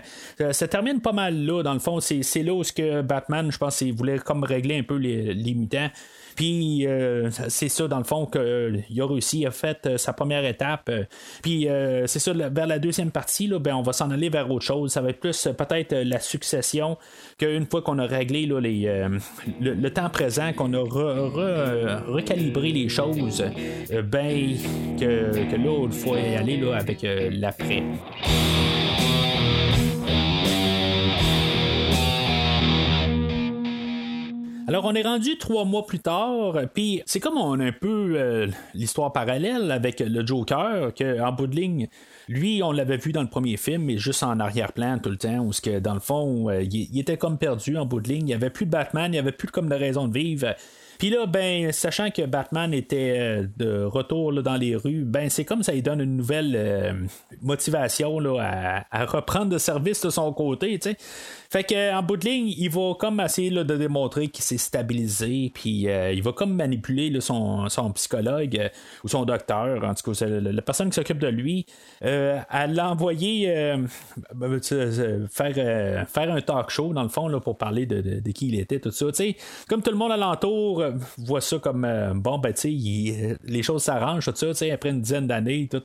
ça 0.53 0.69
termine 0.69 1.01
pas 1.01 1.11
mal 1.11 1.45
là. 1.45 1.65
Dans 1.65 1.73
le 1.73 1.81
fond, 1.81 1.99
c'est 1.99 2.43
là 2.45 2.55
où 2.55 2.63
ce 2.63 2.73
que 2.73 3.03
Batman, 3.03 3.51
je 3.51 3.59
pense, 3.59 3.81
il 3.81 3.93
voulait 3.93 4.21
comme 4.21 4.45
régler 4.45 4.79
un 4.79 4.85
peu 4.85 4.95
les, 4.95 5.35
les 5.35 5.55
mutants. 5.55 5.91
Puis 6.37 6.87
euh, 6.87 7.31
c'est 7.49 7.69
ça, 7.69 7.89
dans 7.89 7.99
le 7.99 8.05
fond, 8.05 8.29
réussi, 8.33 9.41
il 9.41 9.47
a 9.47 9.51
fait 9.51 9.87
euh, 9.87 9.99
sa 9.99 10.13
première 10.13 10.45
étape. 10.45 10.89
Euh, 10.89 11.05
puis 11.43 11.69
c'est 12.07 12.19
ça, 12.19 12.33
vers 12.33 12.67
la 12.67 12.79
deuxième 12.79 13.11
partie, 13.11 13.47
là, 13.47 13.59
ben, 13.59 13.75
on 13.75 13.83
va 13.83 13.93
s'en 13.93 14.11
aller 14.11 14.29
vers 14.29 14.51
autre 14.51 14.65
chose. 14.65 14.93
Ça 14.93 15.01
va 15.01 15.11
être 15.11 15.21
plus 15.21 15.49
peut-être 15.57 15.95
la 15.95 16.21
succession 16.21 16.97
qu'une 17.39 17.67
fois 17.67 17.83
qu'on 17.83 17.99
a 17.99 18.07
réglé 18.07 18.47
là, 18.47 18.61
les, 18.61 19.09
le, 19.61 19.91
temps 19.91 20.11
présent, 20.11 20.53
qu'on 20.53 20.73
a 20.75 20.83
recalibré 22.07 22.73
les 22.73 22.89
choses, 22.89 23.45
ben 23.91 24.57
que, 24.99 25.51
que, 25.51 25.57
là, 25.57 25.87
il 25.87 25.93
faut 25.93 26.17
y 26.17 26.37
aller 26.37 26.57
là, 26.59 26.77
avec 26.77 26.99
l'après. 27.03 27.83
Alors, 34.69 34.85
on 34.85 34.95
est 34.95 35.03
rendu 35.03 35.39
trois 35.39 35.65
mois 35.65 35.87
plus 35.87 35.99
tard, 35.99 36.55
puis 36.73 37.03
c'est 37.05 37.19
comme 37.19 37.37
on 37.37 37.59
a 37.59 37.65
un 37.65 37.73
peu 37.73 38.15
euh, 38.17 38.47
l'histoire 38.75 39.13
parallèle 39.13 39.73
avec 39.73 40.01
le 40.01 40.25
Joker, 40.25 40.93
qu'en 40.95 41.33
bout 41.33 41.49
de 41.49 41.57
ligne, 41.57 41.89
lui, 42.29 42.63
on 42.63 42.71
l'avait 42.71 42.97
vu 42.97 43.13
dans 43.13 43.23
le 43.23 43.29
premier 43.29 43.57
film, 43.57 43.85
mais 43.85 43.99
juste 43.99 44.23
en 44.23 44.39
arrière-plan 44.39 44.99
tout 44.99 45.11
le 45.11 45.17
temps, 45.17 45.41
où 45.41 45.51
que, 45.51 45.81
dans 45.81 45.95
le 45.95 46.01
fond, 46.01 46.49
euh, 46.49 46.63
il, 46.63 46.99
était 46.99 47.17
comme 47.17 47.39
perdu 47.39 47.77
en 47.77 47.87
bout 47.87 48.01
de 48.01 48.09
ligne. 48.09 48.23
Il 48.23 48.27
n'y 48.27 48.35
avait 48.35 48.51
plus 48.51 48.67
de 48.67 48.71
Batman, 48.71 49.07
il 49.07 49.13
n'y 49.13 49.19
avait 49.19 49.33
plus 49.33 49.49
comme 49.49 49.69
de 49.69 49.75
raison 49.75 50.07
de 50.07 50.17
vivre. 50.17 50.55
Puis 50.99 51.11
là, 51.11 51.27
ben, 51.27 51.73
sachant 51.73 52.11
que 52.11 52.23
Batman 52.23 52.73
était 52.73 53.17
euh, 53.19 53.47
de 53.57 53.83
retour 53.83 54.33
dans 54.43 54.57
les 54.57 54.77
rues, 54.77 55.03
ben, 55.05 55.29
c'est 55.29 55.45
comme 55.45 55.65
ça 55.65 55.73
lui 55.73 55.83
donne 55.83 56.01
une 56.01 56.17
nouvelle 56.17 57.09
motivation 57.43 58.21
à, 58.39 58.85
reprendre 59.07 59.51
le 59.53 59.59
service 59.59 60.03
de 60.03 60.11
son 60.11 60.33
côté, 60.33 60.79
tu 60.79 60.91
sais. 60.91 60.97
Fait 61.53 61.65
que 61.65 61.95
en 61.95 62.03
bout 62.03 62.17
de 62.17 62.25
ligne, 62.25 62.55
il 62.57 62.71
va 62.71 62.95
comme 62.99 63.21
essayer 63.21 63.51
de 63.51 63.77
démontrer 63.77 64.29
qu'il 64.29 64.43
s'est 64.43 64.57
stabilisé, 64.57 65.53
puis 65.53 65.87
euh, 65.87 66.11
il 66.11 66.23
va 66.23 66.33
comme 66.33 66.55
manipuler 66.55 67.15
son, 67.21 67.69
psychologue 67.95 68.57
euh, 68.59 68.69
ou 69.05 69.09
son 69.09 69.27
docteur, 69.27 69.85
en 69.85 69.93
tout 69.93 70.15
cas, 70.15 70.27
la, 70.27 70.63
personne 70.63 70.89
qui 70.89 70.95
s'occupe 70.95 71.19
de 71.19 71.27
lui, 71.27 71.67
euh, 72.07 72.39
à 72.49 72.67
l'envoyer 72.67 73.77
ben, 74.35 74.63
faire, 75.31 76.07
faire 76.09 76.33
un 76.33 76.41
talk 76.41 76.71
show, 76.71 76.95
dans 76.95 77.03
le 77.03 77.11
fond, 77.11 77.29
là, 77.29 77.39
pour 77.39 77.59
parler 77.59 77.85
de, 77.85 78.31
qui 78.31 78.49
il 78.49 78.59
était, 78.59 78.81
tout 78.81 78.91
ça. 78.91 79.09
comme 79.69 79.83
tout 79.83 79.91
le 79.91 79.99
monde 79.99 80.13
alentour 80.13 80.83
voit 81.19 81.43
ça 81.43 81.59
comme 81.59 81.87
bon, 82.15 82.39
ben, 82.39 82.55
tu 82.55 82.81
sais, 82.81 83.37
les 83.45 83.63
choses 83.63 83.83
s'arrangent, 83.83 84.25
tout 84.25 84.55
ça, 84.55 84.65
après 84.73 84.89
une 84.89 85.03
dizaine 85.03 85.27
d'années, 85.27 85.69
tout, 85.71 85.83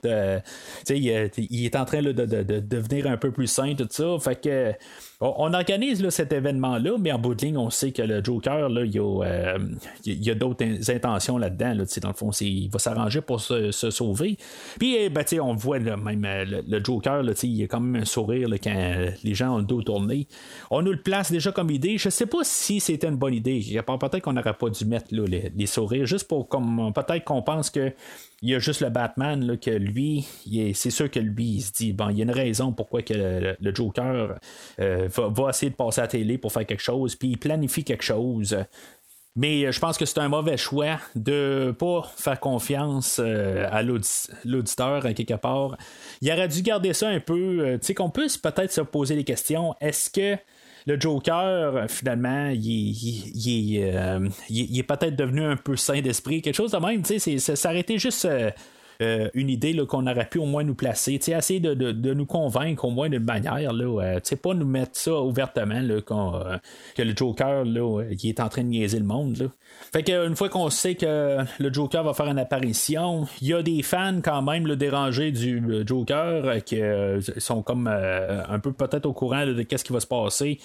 il, 0.88 1.30
il, 1.36 1.64
est 1.66 1.76
en 1.76 1.84
train 1.84 2.00
de, 2.00 2.12
de, 2.12 2.42
devenir 2.58 3.06
un 3.06 3.18
peu 3.18 3.32
plus 3.32 3.48
sain, 3.48 3.74
tout 3.74 3.86
ça. 3.90 4.16
Fait 4.18 4.40
que 4.40 4.72
on 5.20 5.52
organise 5.52 6.00
là, 6.00 6.12
cet 6.12 6.32
événement-là, 6.32 6.92
mais 7.00 7.10
en 7.10 7.18
bout 7.18 7.34
de 7.34 7.44
ligne, 7.44 7.56
on 7.56 7.70
sait 7.70 7.90
que 7.90 8.02
le 8.02 8.22
Joker, 8.22 8.68
là, 8.68 8.84
il 8.84 8.94
y 8.94 9.00
a, 9.00 9.24
euh, 9.24 10.34
d'autres 10.36 10.64
intentions 10.90 11.38
là-dedans. 11.38 11.74
Là, 11.74 11.84
dans 12.00 12.08
le 12.08 12.14
fond, 12.14 12.30
il 12.40 12.68
va 12.70 12.78
s'arranger 12.78 13.20
pour 13.20 13.40
se, 13.40 13.72
sauver. 13.72 14.38
Puis, 14.78 14.94
eh, 14.94 15.08
ben, 15.08 15.24
on 15.42 15.54
voit 15.54 15.80
même 15.80 16.24
euh, 16.24 16.62
le, 16.66 16.84
Joker, 16.84 17.24
là, 17.24 17.32
il 17.42 17.64
a 17.64 17.66
quand 17.66 17.80
même 17.80 18.02
un 18.02 18.04
sourire 18.04 18.48
quand 18.62 18.96
les 19.24 19.34
gens 19.34 19.56
ont 19.56 19.58
le 19.58 19.64
dos 19.64 19.82
tourné. 19.82 20.28
On 20.70 20.82
nous 20.82 20.92
le 20.92 21.02
place 21.02 21.32
déjà 21.32 21.50
comme 21.50 21.70
idée. 21.70 21.98
Je 21.98 22.10
sais 22.10 22.26
pas 22.26 22.44
si 22.44 22.78
c'était 22.78 23.08
une 23.08 23.16
bonne 23.16 23.34
idée. 23.34 23.60
Peut-être 23.84 24.20
qu'on 24.20 24.34
n'aurait 24.34 24.54
pas 24.54 24.70
dû 24.70 24.84
mettre 24.84 25.06
les, 25.10 25.66
sourires, 25.66 26.06
juste 26.06 26.28
pour 26.28 26.48
comme 26.48 26.92
peut-être 26.94 27.24
qu'on 27.24 27.42
pense 27.42 27.70
que 27.70 27.92
il 28.40 28.50
y 28.50 28.54
a 28.54 28.58
juste 28.58 28.80
le 28.80 28.88
Batman 28.88 29.44
là, 29.44 29.56
que 29.56 29.70
lui, 29.70 30.26
c'est 30.74 30.90
sûr 30.90 31.10
que 31.10 31.18
lui, 31.18 31.56
il 31.56 31.62
se 31.62 31.72
dit 31.72 31.92
bon, 31.92 32.08
il 32.10 32.18
y 32.18 32.20
a 32.20 32.24
une 32.24 32.30
raison 32.30 32.72
pourquoi 32.72 33.02
que 33.02 33.56
le, 33.60 33.74
Joker 33.74 34.38
euh, 34.80 35.08
va, 35.08 35.50
essayer 35.50 35.70
de 35.70 35.76
passer 35.76 36.00
à 36.00 36.04
la 36.04 36.08
télé 36.08 36.38
pour 36.38 36.52
faire 36.52 36.64
quelque 36.64 36.82
chose, 36.82 37.16
puis 37.16 37.30
il 37.30 37.38
planifie 37.38 37.82
quelque 37.82 38.04
chose. 38.04 38.56
Mais 39.34 39.64
euh, 39.64 39.72
je 39.72 39.80
pense 39.80 39.98
que 39.98 40.04
c'est 40.04 40.20
un 40.20 40.28
mauvais 40.28 40.56
choix 40.56 41.00
de 41.16 41.74
pas 41.76 42.02
faire 42.16 42.38
confiance 42.38 43.20
euh, 43.22 43.66
à 43.70 43.82
l'auditeur 43.82 45.02
quelque 45.14 45.34
part. 45.34 45.76
Il 46.20 46.30
aurait 46.30 46.48
dû 46.48 46.62
garder 46.62 46.92
ça 46.92 47.08
un 47.08 47.20
peu, 47.20 47.76
tu 47.80 47.86
sais, 47.86 47.94
qu'on 47.94 48.10
puisse 48.10 48.38
peut-être 48.38 48.72
se 48.72 48.82
poser 48.82 49.16
des 49.16 49.24
questions. 49.24 49.74
Est-ce 49.80 50.10
que 50.10 50.38
le 50.88 50.98
Joker, 50.98 51.84
finalement, 51.88 52.48
il, 52.48 53.78
euh, 53.82 54.28
est 54.50 54.82
peut-être 54.82 55.16
devenu 55.16 55.44
un 55.44 55.56
peu 55.56 55.76
sain 55.76 56.00
d'esprit, 56.00 56.40
quelque 56.40 56.54
chose 56.54 56.72
de 56.72 56.78
même. 56.78 57.04
Ça 57.38 57.56
s'arrêtait 57.56 57.98
juste 57.98 58.26
euh, 59.00 59.28
une 59.34 59.48
idée 59.48 59.76
qu'on 59.86 60.08
aurait 60.08 60.28
pu 60.28 60.38
au 60.38 60.44
moins 60.44 60.64
nous 60.64 60.74
placer, 60.74 61.20
essayer 61.24 61.60
de, 61.60 61.72
de, 61.72 62.14
nous 62.14 62.26
convaincre 62.26 62.84
au 62.84 62.90
moins 62.90 63.08
d'une 63.08 63.22
manière, 63.22 63.72
là, 63.72 64.16
euh, 64.16 64.36
pas 64.42 64.54
nous 64.54 64.66
mettre 64.66 64.98
ça 64.98 65.20
ouvertement 65.20 65.80
là, 65.80 66.00
euh, 66.10 66.58
que 66.96 67.02
le 67.02 67.14
Joker 67.16 67.64
là, 67.64 68.02
est 68.10 68.40
en 68.40 68.48
train 68.48 68.62
de 68.62 68.68
niaiser 68.68 68.98
le 68.98 69.04
monde. 69.04 69.36
Là. 69.36 69.46
Fait 69.92 70.02
qu'une 70.02 70.34
fois 70.34 70.48
qu'on 70.48 70.68
sait 70.68 70.96
que 70.96 71.38
le 71.60 71.72
Joker 71.72 72.02
va 72.02 72.12
faire 72.12 72.26
une 72.26 72.40
apparition, 72.40 73.28
il 73.40 73.48
y 73.48 73.54
a 73.54 73.62
des 73.62 73.82
fans 73.82 74.20
quand 74.20 74.42
même 74.42 74.66
le 74.66 74.74
dérangés 74.74 75.30
du 75.30 75.62
Joker 75.86 76.64
qui 76.64 76.80
sont 77.36 77.62
comme 77.62 77.86
un 77.86 78.58
peu 78.58 78.72
peut-être 78.72 79.06
au 79.06 79.12
courant 79.12 79.46
de 79.46 79.62
qu'est-ce 79.62 79.84
qui 79.84 79.92
va 79.92 80.00
se 80.00 80.06
passer. 80.06 80.58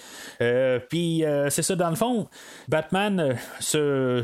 Puis 0.90 1.24
c'est 1.50 1.62
ça, 1.62 1.76
dans 1.76 1.90
le 1.90 1.96
fond, 1.96 2.28
Batman 2.68 3.36
se, 3.60 4.24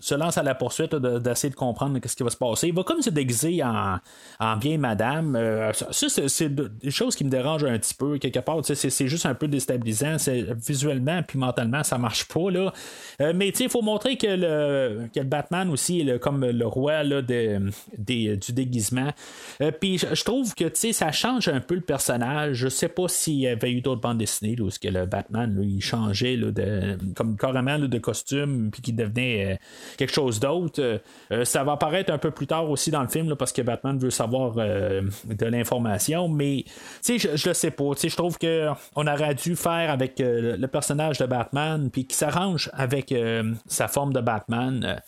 se 0.00 0.14
lance 0.14 0.38
à 0.38 0.42
la 0.42 0.54
poursuite 0.54 0.94
d'essayer 0.94 1.50
de 1.50 1.56
comprendre 1.56 1.98
qu'est-ce 1.98 2.16
qui 2.16 2.22
va 2.22 2.30
se 2.30 2.36
passer. 2.36 2.68
Il 2.68 2.74
va 2.74 2.84
comme 2.84 3.02
se 3.02 3.10
déguiser 3.10 3.49
en, 3.62 4.56
bien 4.56 4.78
madame. 4.78 5.36
Euh, 5.36 5.72
ça, 5.72 6.08
c'est 6.08 6.54
des 6.54 6.90
choses 6.90 7.16
qui 7.16 7.24
me 7.24 7.30
dérangent 7.30 7.64
un 7.64 7.78
petit 7.78 7.94
peu, 7.94 8.18
quelque 8.18 8.38
part. 8.40 8.60
C'est 8.62 9.08
juste 9.08 9.26
un 9.26 9.34
peu 9.34 9.48
déstabilisant. 9.48 10.16
Visuellement 10.56 11.22
puis 11.22 11.38
mentalement, 11.38 11.82
ça 11.82 11.98
marche 11.98 12.26
pas. 12.26 12.50
Là. 12.50 12.72
Euh, 13.20 13.32
mais 13.34 13.48
il 13.48 13.68
faut 13.68 13.82
montrer 13.82 14.16
que 14.16 14.26
le, 14.26 15.08
que 15.14 15.20
le 15.20 15.26
Batman 15.26 15.70
aussi 15.70 16.00
est 16.00 16.18
comme 16.18 16.44
le 16.44 16.66
roi 16.66 17.02
là, 17.02 17.22
de, 17.22 17.70
du 17.98 18.52
déguisement. 18.52 19.12
Euh, 19.60 19.70
puis 19.70 19.98
je 19.98 20.24
trouve 20.24 20.54
que 20.54 20.70
ça 20.92 21.12
change 21.12 21.48
un 21.48 21.60
peu 21.60 21.74
le 21.74 21.80
personnage. 21.80 22.56
Je 22.56 22.68
sais 22.68 22.88
pas 22.88 23.08
s'il 23.08 23.34
y 23.40 23.48
avait 23.48 23.72
eu 23.72 23.80
d'autres 23.80 24.00
bandes 24.00 24.18
dessinées 24.18 24.56
où 24.60 24.68
que 24.80 24.88
le 24.88 25.04
Batman 25.04 25.60
il 25.62 25.82
changeait 25.82 26.36
là, 26.36 26.50
de, 26.50 26.96
comme 27.14 27.36
carrément 27.36 27.78
de 27.78 27.98
costume 27.98 28.70
puis 28.70 28.82
qu'il 28.82 28.96
devenait 28.96 29.58
quelque 29.96 30.12
chose 30.12 30.40
d'autre. 30.40 31.00
ça 31.44 31.64
va 31.64 31.72
apparaître 31.72 32.12
un 32.12 32.18
peu 32.18 32.30
plus 32.30 32.46
tard 32.46 32.70
aussi 32.70 32.90
dans 32.90 33.02
le 33.02 33.08
film 33.08 33.28
parce 33.40 33.52
que 33.52 33.62
Batman 33.62 33.98
veut 33.98 34.10
savoir 34.10 34.52
euh, 34.58 35.00
de 35.24 35.46
l'information, 35.46 36.28
mais 36.28 36.66
je, 37.08 37.16
je 37.34 37.48
le 37.48 37.54
sais 37.54 37.70
pas. 37.70 37.92
Je 38.00 38.14
trouve 38.14 38.36
qu'on 38.38 39.06
aurait 39.06 39.34
dû 39.34 39.56
faire 39.56 39.90
avec 39.90 40.20
euh, 40.20 40.58
le 40.58 40.68
personnage 40.68 41.16
de 41.16 41.24
Batman, 41.24 41.88
puis 41.90 42.04
qui 42.04 42.14
s'arrange 42.14 42.70
avec 42.74 43.12
euh, 43.12 43.54
sa 43.66 43.88
forme 43.88 44.12
de 44.12 44.20
Batman. 44.20 45.00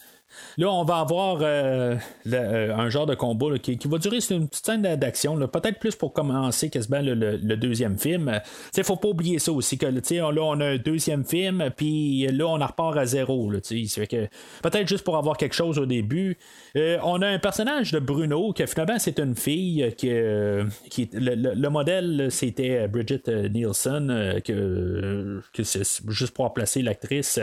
Là, 0.59 0.71
on 0.71 0.85
va 0.85 0.99
avoir 0.99 1.39
euh, 1.43 1.97
le- 2.25 2.73
un 2.73 2.89
genre 2.91 3.07
de 3.07 3.15
combat 3.15 3.59
qui, 3.59 3.79
qui 3.79 3.89
va 3.89 3.99
durer 3.99 4.19
une 4.31 4.49
petite 4.49 4.67
scène 4.67 4.83
d'action, 4.83 5.37
peut-être 5.49 5.79
plus 5.79 5.97
pour 5.97 6.13
commencer 6.13 6.71
quasiment 6.71 7.01
le, 7.01 7.15
le- 7.15 7.37
le 7.37 7.57
deuxième 7.57 7.99
film. 7.99 8.41
Il 8.77 8.85
faut 8.85 8.97
pas 8.97 9.09
oublier 9.09 9.39
ça 9.39 9.53
aussi, 9.53 9.79
que 9.79 9.87
là, 9.87 10.43
on 10.43 10.61
a 10.61 10.67
un 10.67 10.77
deuxième 10.77 11.25
film, 11.25 11.71
puis 11.77 12.27
là, 12.29 12.47
on 12.47 12.55
repart 12.55 12.97
à 12.97 13.05
zéro. 13.07 13.51
Peut-être 13.51 14.89
juste 14.89 15.05
pour 15.05 15.17
avoir 15.17 15.37
quelque 15.37 15.55
chose 15.55 15.79
au 15.79 15.87
début. 15.87 16.37
Euh, 16.77 16.99
on 17.03 17.21
a 17.23 17.29
un 17.29 17.39
personnage 17.39 17.93
de 17.93 17.99
Bruno, 17.99 18.53
que 18.53 18.67
finalement, 18.67 18.99
c'est 18.99 19.19
une 19.19 19.35
fille, 19.35 19.93
qui, 19.97 20.09
euh, 20.11 20.65
le, 21.13 21.35
le- 21.35 21.55
le 21.55 21.69
modèle, 21.71 22.29
c'était 22.31 22.89
Bridget 22.89 23.23
euh, 23.29 23.49
Nielsen, 23.49 24.11
euh, 24.11 24.41
que, 24.41 25.41
que 25.53 25.63
juste 26.09 26.35
pour 26.35 26.45
remplacer 26.45 26.83
l'actrice. 26.83 27.39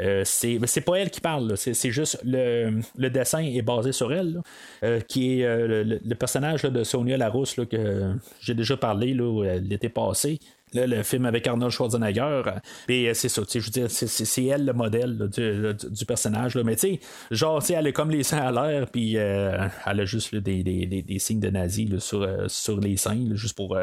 euh, 0.00 0.22
c'est 0.24 0.80
pas 0.84 0.96
elle 0.96 1.10
qui 1.10 1.20
parle, 1.20 1.56
c'est 1.56 1.90
juste 1.90 2.20
le, 2.30 3.08
dessin 3.10 3.40
est 3.40 3.62
basé 3.62 3.92
sur 3.92 4.12
elle, 4.12 4.40
euh, 4.82 5.00
qui 5.00 5.40
est 5.40 5.44
euh, 5.44 5.84
le, 5.84 6.14
personnage 6.14 6.62
de 6.62 6.84
Sonia 6.84 7.16
Larousse 7.16 7.56
que 7.70 8.12
j'ai 8.40 8.54
déjà 8.54 8.76
parlé 8.76 9.16
euh, 9.18 9.58
l'été 9.60 9.88
passé. 9.88 10.38
Le 10.74 11.02
film 11.02 11.24
avec 11.24 11.46
Arnold 11.46 11.72
Schwarzenegger. 11.72 12.42
Et 12.90 13.14
c'est 13.14 13.30
ça, 13.30 13.40
je 13.50 13.58
veux 13.58 13.70
dire, 13.70 13.90
c'est- 13.90 14.44
elle 14.44 14.66
le 14.66 14.74
modèle 14.74 15.16
du, 15.30 15.74
du- 15.90 16.04
personnage. 16.04 16.58
Mais 16.58 16.76
tu 16.76 16.80
sais, 16.80 17.00
genre, 17.30 17.64
elle 17.70 17.86
a 17.86 17.92
comme 17.92 18.10
les 18.10 18.22
seins 18.22 18.36
à 18.42 18.52
l'air, 18.52 18.86
puis 18.90 19.14
elle 19.14 19.70
a 19.86 20.04
juste 20.04 20.34
des, 20.34 20.62
des, 20.62 20.84
des, 20.84 21.18
signes 21.18 21.40
de 21.40 21.48
nazi 21.48 21.88
sur, 22.00 22.28
sur 22.50 22.78
les 22.80 22.98
seins, 22.98 23.34
juste 23.34 23.56
pour 23.56 23.78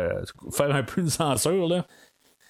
faire 0.52 0.76
un 0.76 0.84
peu 0.84 1.02
de 1.02 1.10
censure. 1.10 1.68
Là. 1.68 1.88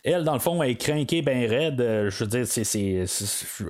Elle, 0.08 0.24
dans 0.24 0.34
le 0.34 0.39
fond, 0.39 0.62
elle 0.62 0.70
est 0.70 0.76
craquée 0.76 1.24
bien 1.24 1.47
raide. 1.49 1.82
Euh, 1.82 2.12
je 2.12 2.24
veux 2.24 2.30
dire, 2.30 2.45
c'est, 2.45 2.64
c'est- 2.64 3.06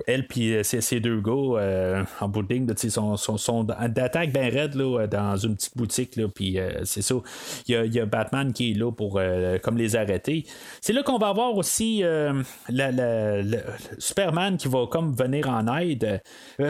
elle 0.06 0.26
puis 0.26 0.54
euh, 0.54 0.62
ces 0.62 1.00
deux 1.00 1.18
gars 1.22 1.32
euh, 1.32 2.04
en 2.20 2.28
bout 2.28 2.42
de 2.42 2.52
ligne, 2.52 2.66
sont, 2.90 3.64
d'attaque 3.64 4.32
bien 4.34 4.50
raide 4.50 4.74
là, 4.74 5.06
dans 5.06 5.36
une 5.38 5.56
petite 5.56 5.74
boutique. 5.76 6.16
Là, 6.16 6.26
puis 6.32 6.58
c'est 6.84 7.00
ça. 7.00 7.14
Il 7.66 7.84
y, 7.86 7.96
y 7.96 8.00
a 8.00 8.04
Batman 8.04 8.52
qui 8.52 8.72
est 8.72 8.74
là 8.74 8.92
pour 8.92 9.18
comme 9.62 9.78
les 9.78 9.96
arrêter. 9.96 10.44
C'est 10.82 10.92
là 10.92 11.02
qu'on 11.02 11.16
va 11.18 11.28
avoir 11.28 11.56
aussi 11.56 12.02
Superman 13.98 14.56
qui 14.56 14.68
va 14.68 14.86
comme 14.86 15.14
venir 15.14 15.48
en 15.48 15.76
aide. 15.78 16.20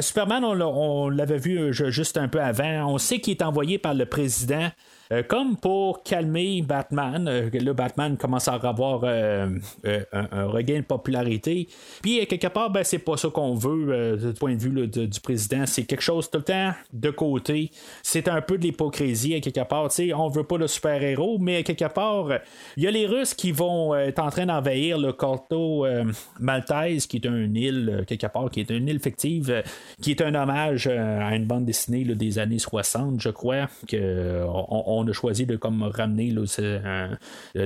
Superman, 0.00 0.44
on, 0.44 0.54
l'a- 0.54 0.68
on 0.68 1.08
l'avait 1.08 1.38
vu 1.38 1.72
ju- 1.72 1.90
juste 1.90 2.16
un 2.16 2.28
peu 2.28 2.40
avant. 2.40 2.92
On 2.94 2.98
sait 2.98 3.18
qu'il 3.18 3.32
est 3.32 3.42
envoyé 3.42 3.78
par 3.78 3.94
le 3.94 4.06
président. 4.06 4.68
Euh, 5.12 5.22
comme 5.22 5.56
pour 5.56 6.02
calmer 6.02 6.62
Batman, 6.62 7.28
euh, 7.28 7.50
là, 7.52 7.72
Batman 7.72 8.16
commence 8.16 8.48
à 8.48 8.54
avoir 8.54 9.02
euh, 9.04 9.48
euh, 9.84 10.02
un, 10.12 10.46
regain 10.46 10.78
de 10.78 10.84
popularité. 10.84 11.68
Puis, 12.02 12.20
euh, 12.20 12.24
quelque 12.26 12.48
part, 12.48 12.70
ben, 12.70 12.82
c'est 12.84 12.98
pas 12.98 13.16
ça 13.16 13.28
qu'on 13.28 13.54
veut 13.54 13.92
euh, 13.92 14.16
du 14.16 14.38
point 14.38 14.54
de 14.54 14.60
vue 14.60 14.86
du 14.88 15.20
président. 15.20 15.64
C'est 15.66 15.84
quelque 15.84 16.02
chose 16.02 16.30
tout 16.30 16.38
le 16.38 16.44
temps 16.44 16.72
de 16.92 17.10
côté. 17.10 17.70
C'est 18.02 18.28
un 18.28 18.40
peu 18.40 18.58
de 18.58 18.62
l'hypocrisie, 18.62 19.34
à 19.34 19.40
quelque 19.40 19.66
part. 19.66 19.88
Tu 19.88 20.08
sais, 20.08 20.14
on 20.14 20.28
veut 20.28 20.44
pas 20.44 20.58
le 20.58 20.66
super-héros, 20.66 21.38
mais 21.38 21.56
à 21.56 21.62
quelque 21.62 21.92
part, 21.92 22.30
euh, 22.30 22.38
il 22.76 22.84
y 22.84 22.86
a 22.86 22.90
les 22.90 23.06
Russes 23.06 23.34
qui 23.34 23.52
vont 23.52 23.94
euh, 23.94 24.06
être 24.06 24.18
en 24.18 24.30
train 24.30 24.46
d'envahir 24.46 24.98
le 24.98 25.12
Corto 25.12 25.86
euh, 25.86 26.04
Maltese, 26.40 27.06
qui 27.06 27.16
est 27.16 27.26
une 27.26 27.56
île, 27.56 27.98
euh, 28.00 28.04
quelque 28.04 28.26
part, 28.26 28.50
qui 28.50 28.60
est 28.60 28.70
une 28.70 28.88
île 28.88 29.00
fictive, 29.00 29.50
euh, 29.50 29.62
qui 30.00 30.10
est 30.10 30.22
un 30.22 30.34
hommage 30.34 30.88
euh, 30.90 31.20
à 31.20 31.34
une 31.36 31.46
bande 31.46 31.64
dessinée 31.64 32.04
des 32.04 32.38
années 32.38 32.58
60, 32.58 33.20
je 33.20 33.30
crois, 33.30 33.68
euh, 33.94 34.44
on, 34.46 34.95
on 34.96 35.06
a 35.08 35.12
choisi 35.12 35.46
de 35.46 35.56
comme 35.56 35.82
ramener 35.82 36.34
euh, 36.58 37.08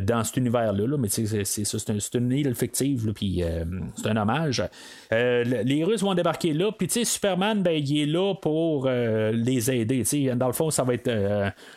dans 0.03 0.25
cet 0.25 0.37
univers-là. 0.37 0.87
là, 0.87 0.97
mais 0.99 1.09
c'est, 1.09 1.27
ça, 1.45 1.79
c'est, 1.79 1.91
un- 1.91 2.19
une 2.21 2.33
île 2.33 2.55
fictive, 2.55 3.13
puis 3.15 3.43
euh, 3.43 3.65
c'est 3.97 4.09
un 4.09 4.17
hommage. 4.17 4.63
Euh, 5.13 5.45
le- 5.45 5.63
les 5.63 5.85
Russes 5.85 6.03
vont 6.03 6.15
débarquer 6.15 6.53
là, 6.53 6.71
puis 6.73 6.89
Superman, 7.05 7.63
ben, 7.63 7.73
il 7.73 7.99
est 8.03 8.07
là 8.07 8.35
pour 8.35 8.89
les 8.89 9.71
aider. 9.71 10.03
Dans 10.37 10.47
le 10.47 10.53
fond, 10.53 10.71
ça 10.71 10.83
va 10.85 10.95
être 10.95 11.11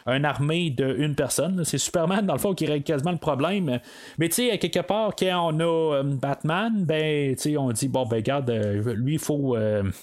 une 0.07 0.25
armée 0.25 0.69
d'une 0.69 1.15
personne. 1.15 1.63
C'est 1.63 1.77
Superman, 1.77 2.25
dans 2.25 2.33
le 2.33 2.39
fond, 2.39 2.53
qui 2.53 2.65
règle 2.65 2.83
quasiment 2.83 3.11
le 3.11 3.17
problème. 3.17 3.79
Mais 4.17 4.29
tu 4.29 4.35
sais, 4.49 4.57
quelque 4.57 4.79
part, 4.79 5.15
quand 5.15 5.51
on 5.53 5.59
a 5.59 6.03
Batman, 6.03 6.83
ben, 6.85 7.35
tu 7.35 7.41
sais, 7.41 7.57
on 7.57 7.71
dit, 7.71 7.87
bon, 7.87 8.05
ben, 8.05 8.17
regarde, 8.17 8.49
lui, 8.95 9.13
il 9.13 9.19
faut. 9.19 9.55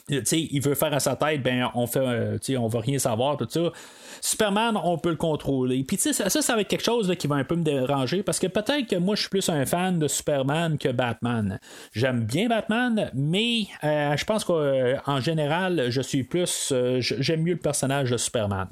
tu 0.09 0.21
sais, 0.25 0.41
il 0.51 0.61
veut 0.63 0.75
faire 0.75 0.93
à 0.95 1.01
sa 1.01 1.17
tête, 1.17 1.43
ben, 1.43 1.69
on 1.75 1.87
fait, 1.87 2.39
tu 2.41 2.53
sais, 2.53 2.57
on 2.57 2.69
va 2.69 2.81
rien 2.81 2.99
savoir, 2.99 3.37
tout 3.37 3.47
ça. 3.49 3.73
Superman, 4.21 4.77
on 4.83 4.99
peut 4.99 5.11
le 5.11 5.17
contrôler. 5.17 5.40
Puis, 5.43 5.97
tu 5.97 6.13
sais, 6.13 6.13
ça, 6.13 6.29
ça, 6.29 6.55
va 6.55 6.61
être 6.61 6.69
quelque 6.69 6.85
chose 6.85 7.15
qui 7.19 7.27
va 7.27 7.37
un 7.37 7.45
peu 7.45 7.57
me 7.57 7.63
déranger 7.63 8.23
parce 8.23 8.39
que 8.39 8.47
peut-être 8.47 8.89
que 8.89 8.97
moi, 8.97 9.15
je 9.17 9.23
suis 9.23 9.31
plus 9.31 9.49
un 9.49 9.65
fan 9.67 9.99
de 9.99 10.09
Superman 10.09 10.79
que 10.79 10.89
Batman. 10.89 11.59
J'aime 11.93 12.25
bien 12.25 12.49
Batman, 12.49 13.11
mais 13.15 13.67
euh, 13.85 14.17
je 14.17 14.25
pense 14.25 14.45
qu'en 14.45 15.21
général, 15.21 15.87
je 15.91 16.01
suis 16.01 16.25
plus. 16.25 16.71
euh, 16.73 16.99
j'aime 17.01 17.43
mieux 17.43 17.55
le 17.55 17.59
personnage 17.59 18.11
de 18.11 18.17
Superman. 18.17 18.69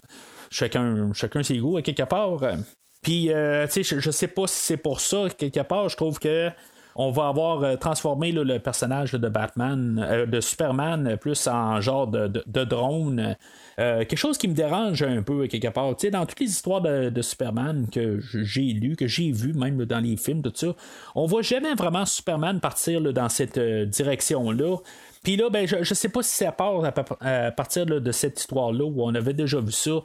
Chacun, 0.50 1.12
chacun 1.12 1.42
ses 1.42 1.58
goûts, 1.58 1.76
à 1.76 1.82
quelque 1.82 2.04
part. 2.04 2.40
Puis, 3.02 3.32
euh, 3.32 3.66
tu 3.66 3.72
sais, 3.72 3.82
je, 3.82 4.00
je 4.00 4.10
sais 4.10 4.28
pas 4.28 4.46
si 4.46 4.58
c'est 4.58 4.76
pour 4.76 5.00
ça, 5.00 5.26
quelque 5.36 5.60
part, 5.60 5.88
je 5.88 5.96
trouve 5.96 6.18
que 6.18 6.50
on 6.94 7.10
va 7.10 7.28
avoir 7.28 7.62
euh, 7.62 7.76
transformé 7.76 8.32
le 8.32 8.58
personnage 8.58 9.12
de 9.12 9.28
Batman, 9.28 10.04
euh, 10.06 10.26
de 10.26 10.40
Superman, 10.40 11.06
euh, 11.06 11.16
plus 11.16 11.46
en 11.46 11.80
genre 11.80 12.06
de, 12.06 12.28
drone. 12.64 13.36
Quelque 13.76 14.16
chose 14.16 14.38
qui 14.38 14.48
me 14.48 14.54
dérange 14.54 15.04
un 15.04 15.22
peu 15.22 15.46
quelque 15.46 15.68
part. 15.68 15.94
Dans 16.10 16.26
toutes 16.26 16.40
les 16.40 16.50
histoires 16.50 16.80
de, 16.80 17.22
Superman 17.22 17.86
que 17.92 18.18
j'ai 18.20 18.72
lues, 18.72 18.96
que 18.96 19.06
j'ai 19.06 19.30
vues, 19.30 19.52
même 19.52 19.84
dans 19.84 20.00
les 20.00 20.16
films, 20.16 20.42
tout 20.42 20.52
ça, 20.52 20.74
on 21.14 21.26
voit 21.26 21.42
jamais 21.42 21.74
vraiment 21.74 22.04
Superman 22.04 22.58
partir 22.58 23.00
dans 23.00 23.28
cette 23.28 23.56
direction-là. 23.56 24.78
Puis 25.22 25.36
là, 25.36 25.50
ben, 25.50 25.66
je, 25.66 25.82
je 25.82 25.94
sais 25.94 26.08
pas 26.08 26.22
si 26.22 26.34
ça 26.34 26.52
part 26.52 26.84
à, 26.84 26.94
à 27.46 27.50
partir 27.50 27.86
de 27.86 28.12
cette 28.12 28.38
histoire-là 28.40 28.84
où 28.84 29.02
on 29.02 29.14
avait 29.14 29.34
déjà 29.34 29.60
vu 29.60 29.72
ça. 29.72 30.00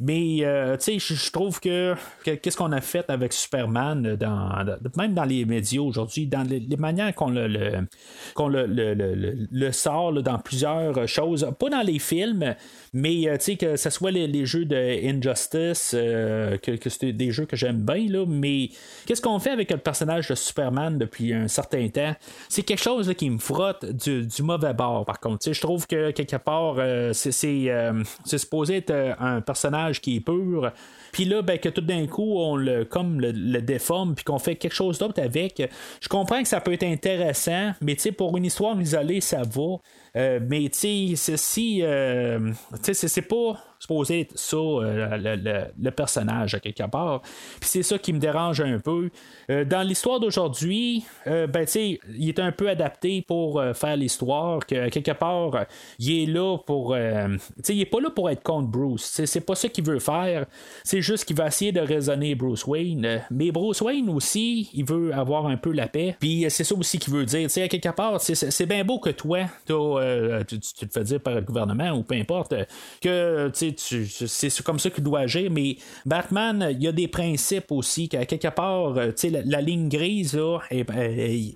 Mais, 0.00 0.38
euh, 0.42 0.76
tu 0.76 0.98
sais, 0.98 1.14
je, 1.14 1.30
trouve 1.30 1.60
que, 1.60 1.94
que- 2.24 2.32
qu'est-ce 2.32 2.56
qu'on 2.56 2.72
a 2.72 2.80
fait 2.80 3.08
avec 3.08 3.32
Superman, 3.32 4.16
dans, 4.16 4.64
dans- 4.64 4.78
même 4.96 5.14
dans 5.14 5.24
les 5.24 5.44
médias 5.44 5.80
aujourd'hui, 5.80 6.26
dans 6.26 6.42
les, 6.42 6.60
manières 6.76 7.14
qu'on 7.14 7.28
le, 7.30 7.46
le- 7.48 9.46
le, 9.50 9.72
sort 9.72 10.12
dans 10.22 10.38
plusieurs 10.38 11.06
choses, 11.08 11.46
pas 11.58 11.68
dans 11.70 11.82
les 11.82 11.98
films, 11.98 12.54
mais, 12.92 13.28
euh, 13.28 13.36
tu 13.38 13.44
sais, 13.44 13.56
que 13.56 13.76
ce 13.76 13.90
soit 13.90 14.10
les, 14.10 14.26
les 14.26 14.46
jeux 14.46 14.64
de 14.64 14.76
Injustice, 14.76 15.92
euh, 15.94 16.56
que, 16.58 16.72
que 16.72 16.90
c'est 16.90 17.12
des 17.12 17.30
jeux 17.30 17.46
que 17.46 17.56
j'aime 17.56 17.80
bien, 17.82 18.06
là, 18.08 18.24
mais 18.26 18.70
qu'est-ce 19.06 19.22
qu'on 19.22 19.38
fait 19.38 19.50
avec 19.50 19.70
le 19.70 19.78
personnage 19.78 20.28
de 20.28 20.34
Superman 20.34 20.98
depuis 20.98 21.32
un 21.32 21.48
certain 21.48 21.88
temps? 21.88 22.14
C'est 22.48 22.62
quelque 22.62 22.82
chose 22.82 23.12
qui 23.16 23.30
me 23.30 23.38
frotte 23.38 23.84
du, 23.84 24.26
du 24.26 24.42
mauvais 24.42 24.65
par 24.74 25.20
contre. 25.20 25.52
Je 25.52 25.60
trouve 25.60 25.86
que 25.86 26.10
quelque 26.10 26.36
part, 26.36 26.76
euh, 26.78 27.12
c'est, 27.12 27.70
euh, 27.70 28.02
supposé 28.24 28.76
être 28.76 28.90
euh, 28.90 29.14
un 29.18 29.40
personnage 29.40 30.00
qui 30.00 30.16
est 30.16 30.20
pur. 30.20 30.72
Puis 31.16 31.24
là, 31.24 31.40
ben, 31.40 31.58
que 31.58 31.70
tout 31.70 31.80
d'un 31.80 32.06
coup, 32.06 32.38
on 32.38 32.56
le, 32.56 32.84
comme 32.84 33.22
le, 33.22 33.62
déforme, 33.62 34.14
puis 34.14 34.22
qu'on 34.22 34.38
fait 34.38 34.54
quelque 34.56 34.74
chose 34.74 34.98
d'autre 34.98 35.22
avec. 35.22 35.62
Je 36.02 36.08
comprends 36.10 36.42
que 36.42 36.48
ça 36.48 36.60
peut 36.60 36.74
être 36.74 36.82
intéressant, 36.82 37.72
mais 37.80 37.96
pour 38.18 38.36
une 38.36 38.44
histoire 38.44 38.78
isolée, 38.78 39.22
ça 39.22 39.40
va. 39.40 39.78
Euh, 40.16 40.40
mais 40.46 40.68
tu 40.68 41.14
sais, 41.14 41.16
ceci, 41.16 41.80
euh, 41.82 42.50
tu 42.84 42.94
sais, 42.94 43.08
c'est- 43.08 43.22
pas 43.22 43.58
supposé 43.78 44.20
être 44.20 44.38
ça, 44.38 44.56
euh, 44.56 45.16
le, 45.16 45.66
le- 45.82 45.90
personnage, 45.90 46.54
à 46.54 46.60
quelque 46.60 46.88
part. 46.90 47.20
Puis 47.60 47.68
c'est 47.68 47.82
ça 47.82 47.98
qui 47.98 48.12
me 48.12 48.18
dérange 48.18 48.60
un 48.60 48.78
peu. 48.78 49.10
Euh, 49.50 49.64
dans 49.64 49.82
l'histoire 49.82 50.20
d'aujourd'hui, 50.20 51.04
ben, 51.26 51.64
tu 51.66 51.98
il 52.16 52.28
est 52.28 52.38
un 52.38 52.52
peu 52.52 52.68
adapté 52.68 53.22
pour 53.26 53.62
faire 53.74 53.96
l'histoire, 53.96 54.64
que 54.66 54.88
quelque 54.88 55.12
part, 55.12 55.66
il 55.98 56.22
est 56.22 56.26
là 56.26 56.56
pour. 56.58 56.94
tu 56.94 57.38
sais, 57.62 57.74
il 57.74 57.80
est 57.82 57.86
pas 57.86 58.00
là 58.00 58.10
pour 58.10 58.30
être 58.30 58.42
contre 58.42 58.68
Bruce. 58.68 59.20
C'est 59.24 59.40
pas 59.44 59.54
ça 59.54 59.68
qu'il 59.68 59.84
veut 59.84 59.98
faire. 59.98 60.46
C'est 60.84 61.02
juste 61.06 61.24
qu'il 61.24 61.36
va 61.36 61.46
essayer 61.46 61.72
de 61.72 61.80
raisonner 61.80 62.34
Bruce 62.34 62.66
Wayne. 62.66 63.04
Euh, 63.04 63.18
Mais 63.30 63.50
Bruce 63.52 63.80
Wayne 63.80 64.08
aussi, 64.10 64.68
il 64.74 64.84
veut 64.84 65.14
avoir 65.14 65.46
un 65.46 65.56
peu 65.56 65.70
la 65.72 65.86
paix. 65.88 66.16
Puis 66.18 66.44
euh, 66.44 66.48
c'est 66.50 66.64
ça 66.64 66.74
aussi 66.74 66.98
qu'il 66.98 67.12
veut 67.14 67.24
dire. 67.24 67.44
Tu 67.44 67.54
sais, 67.54 67.62
à 67.62 67.68
quelque 67.68 67.88
part, 67.94 68.20
c'est- 68.20 68.66
bien 68.66 68.84
beau 68.84 68.98
que 68.98 69.10
toi, 69.10 69.46
euh, 69.70 70.42
tu, 70.44 70.58
te 70.58 70.86
fais 70.92 71.04
dire 71.04 71.20
par 71.20 71.34
le 71.36 71.40
gouvernement 71.40 71.90
ou 71.92 72.02
peu 72.02 72.16
importe, 72.16 72.54
que 73.00 73.48
tu 73.54 73.74
c'est 73.76 74.62
comme 74.62 74.78
ça 74.80 74.90
qu'il 74.90 75.04
doit 75.04 75.20
agir. 75.20 75.50
Mais 75.50 75.76
Batman, 76.04 76.68
il 76.72 76.82
y 76.82 76.88
a 76.88 76.92
des 76.92 77.06
principes 77.06 77.70
aussi, 77.70 78.08
qu'à 78.08 78.24
quelque 78.26 78.48
part, 78.48 78.94
tu 78.94 79.12
sais, 79.16 79.42
la, 79.44 79.60
ligne 79.60 79.88
grise 79.88 80.34
là, 80.34 80.58
est, 80.70 80.84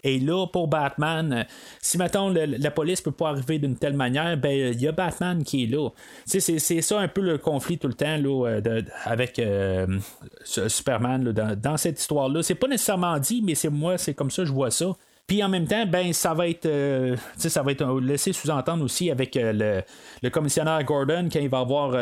est- 0.05 0.25
là 0.25 0.47
pour 0.47 0.69
Batman. 0.69 1.47
Si, 1.81 1.99
mettons, 1.99 2.29
la 2.31 2.71
police 2.71 3.01
peut 3.01 3.11
pas 3.11 3.31
arriver 3.31 3.59
d'une 3.59 3.77
telle 3.77 3.95
manière, 3.97 4.37
ben 4.37 4.73
il 4.75 4.81
y 4.81 4.87
a 4.87 4.93
Batman 4.93 5.43
qui 5.43 5.65
est 5.65 5.67
là. 5.67 5.89
C'est- 6.27 6.59
ça 6.81 7.01
un 7.01 7.09
peu 7.09 7.21
le 7.23 7.39
conflit 7.39 7.79
tout 7.79 7.89
le 7.89 7.95
temps 7.95 8.17
là, 8.17 8.61
avec 9.05 9.40
euh, 9.41 9.99
Superman 10.45 11.33
dans, 11.33 11.59
dans 11.59 11.77
cette 11.77 12.01
histoire-là. 12.01 12.43
C'est 12.43 12.55
pas 12.55 12.69
nécessairement 12.69 13.19
dit, 13.19 13.43
mais 13.43 13.55
c'est 13.55 13.71
moi, 13.71 13.99
c'est 13.99 14.15
comme 14.15 14.31
ça 14.31 14.45
je 14.45 14.53
vois 14.53 14.71
ça. 14.71 14.97
Puis 15.31 15.45
en 15.45 15.49
même 15.49 15.69
temps, 15.69 15.87
ben 15.87 16.13
ça 16.13 16.35
va 16.35 16.49
être, 16.49 16.67
euh, 16.67 17.15
ça 17.37 17.63
va 17.63 17.71
être 17.71 18.01
laissé 18.01 18.33
sous-entendre 18.33 18.83
aussi 18.83 19.13
avec 19.13 19.37
le, 19.37 19.81
le, 20.25 20.29
commissionnaire 20.29 20.83
Gordon 20.83 21.29
quand 21.33 21.39
il 21.39 21.49
va 21.49 21.61
avoir 21.61 21.93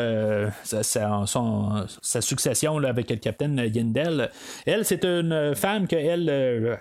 sa, 0.63 0.81
sa, 0.81 2.21
succession 2.21 2.79
là, 2.79 2.89
avec 2.89 3.11
le 3.11 3.17
capitaine 3.17 3.69
Yindel. 3.71 4.31
Elle, 4.65 4.83
c'est 4.83 5.05
une 5.05 5.53
femme 5.53 5.87
que 5.87 5.95
elle 5.95 6.27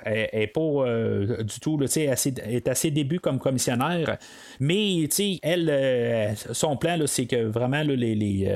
est, 0.07 0.47
pas 0.47 1.43
du 1.43 1.61
tout, 1.61 1.79
elle 1.83 2.55
est 2.55 2.69
assez 2.69 2.91
début 2.93 3.21
comme 3.21 3.39
commissionnaire, 3.39 4.17
mais 4.59 5.07
elle, 5.43 6.35
son 6.53 6.79
plan, 6.79 6.99
c'est 7.05 7.27
que 7.27 7.45
vraiment 7.45 7.83
les, 7.83 8.15
les, 8.15 8.49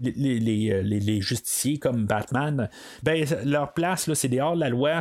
les, 0.00 0.82
les, 0.82 1.20
justiciers 1.20 1.78
comme 1.78 2.06
Batman, 2.06 2.70
ben, 3.02 3.26
leur 3.44 3.74
place, 3.74 4.10
c'est 4.14 4.28
dehors 4.28 4.54
de 4.54 4.60
la 4.60 4.70
loi, 4.70 5.00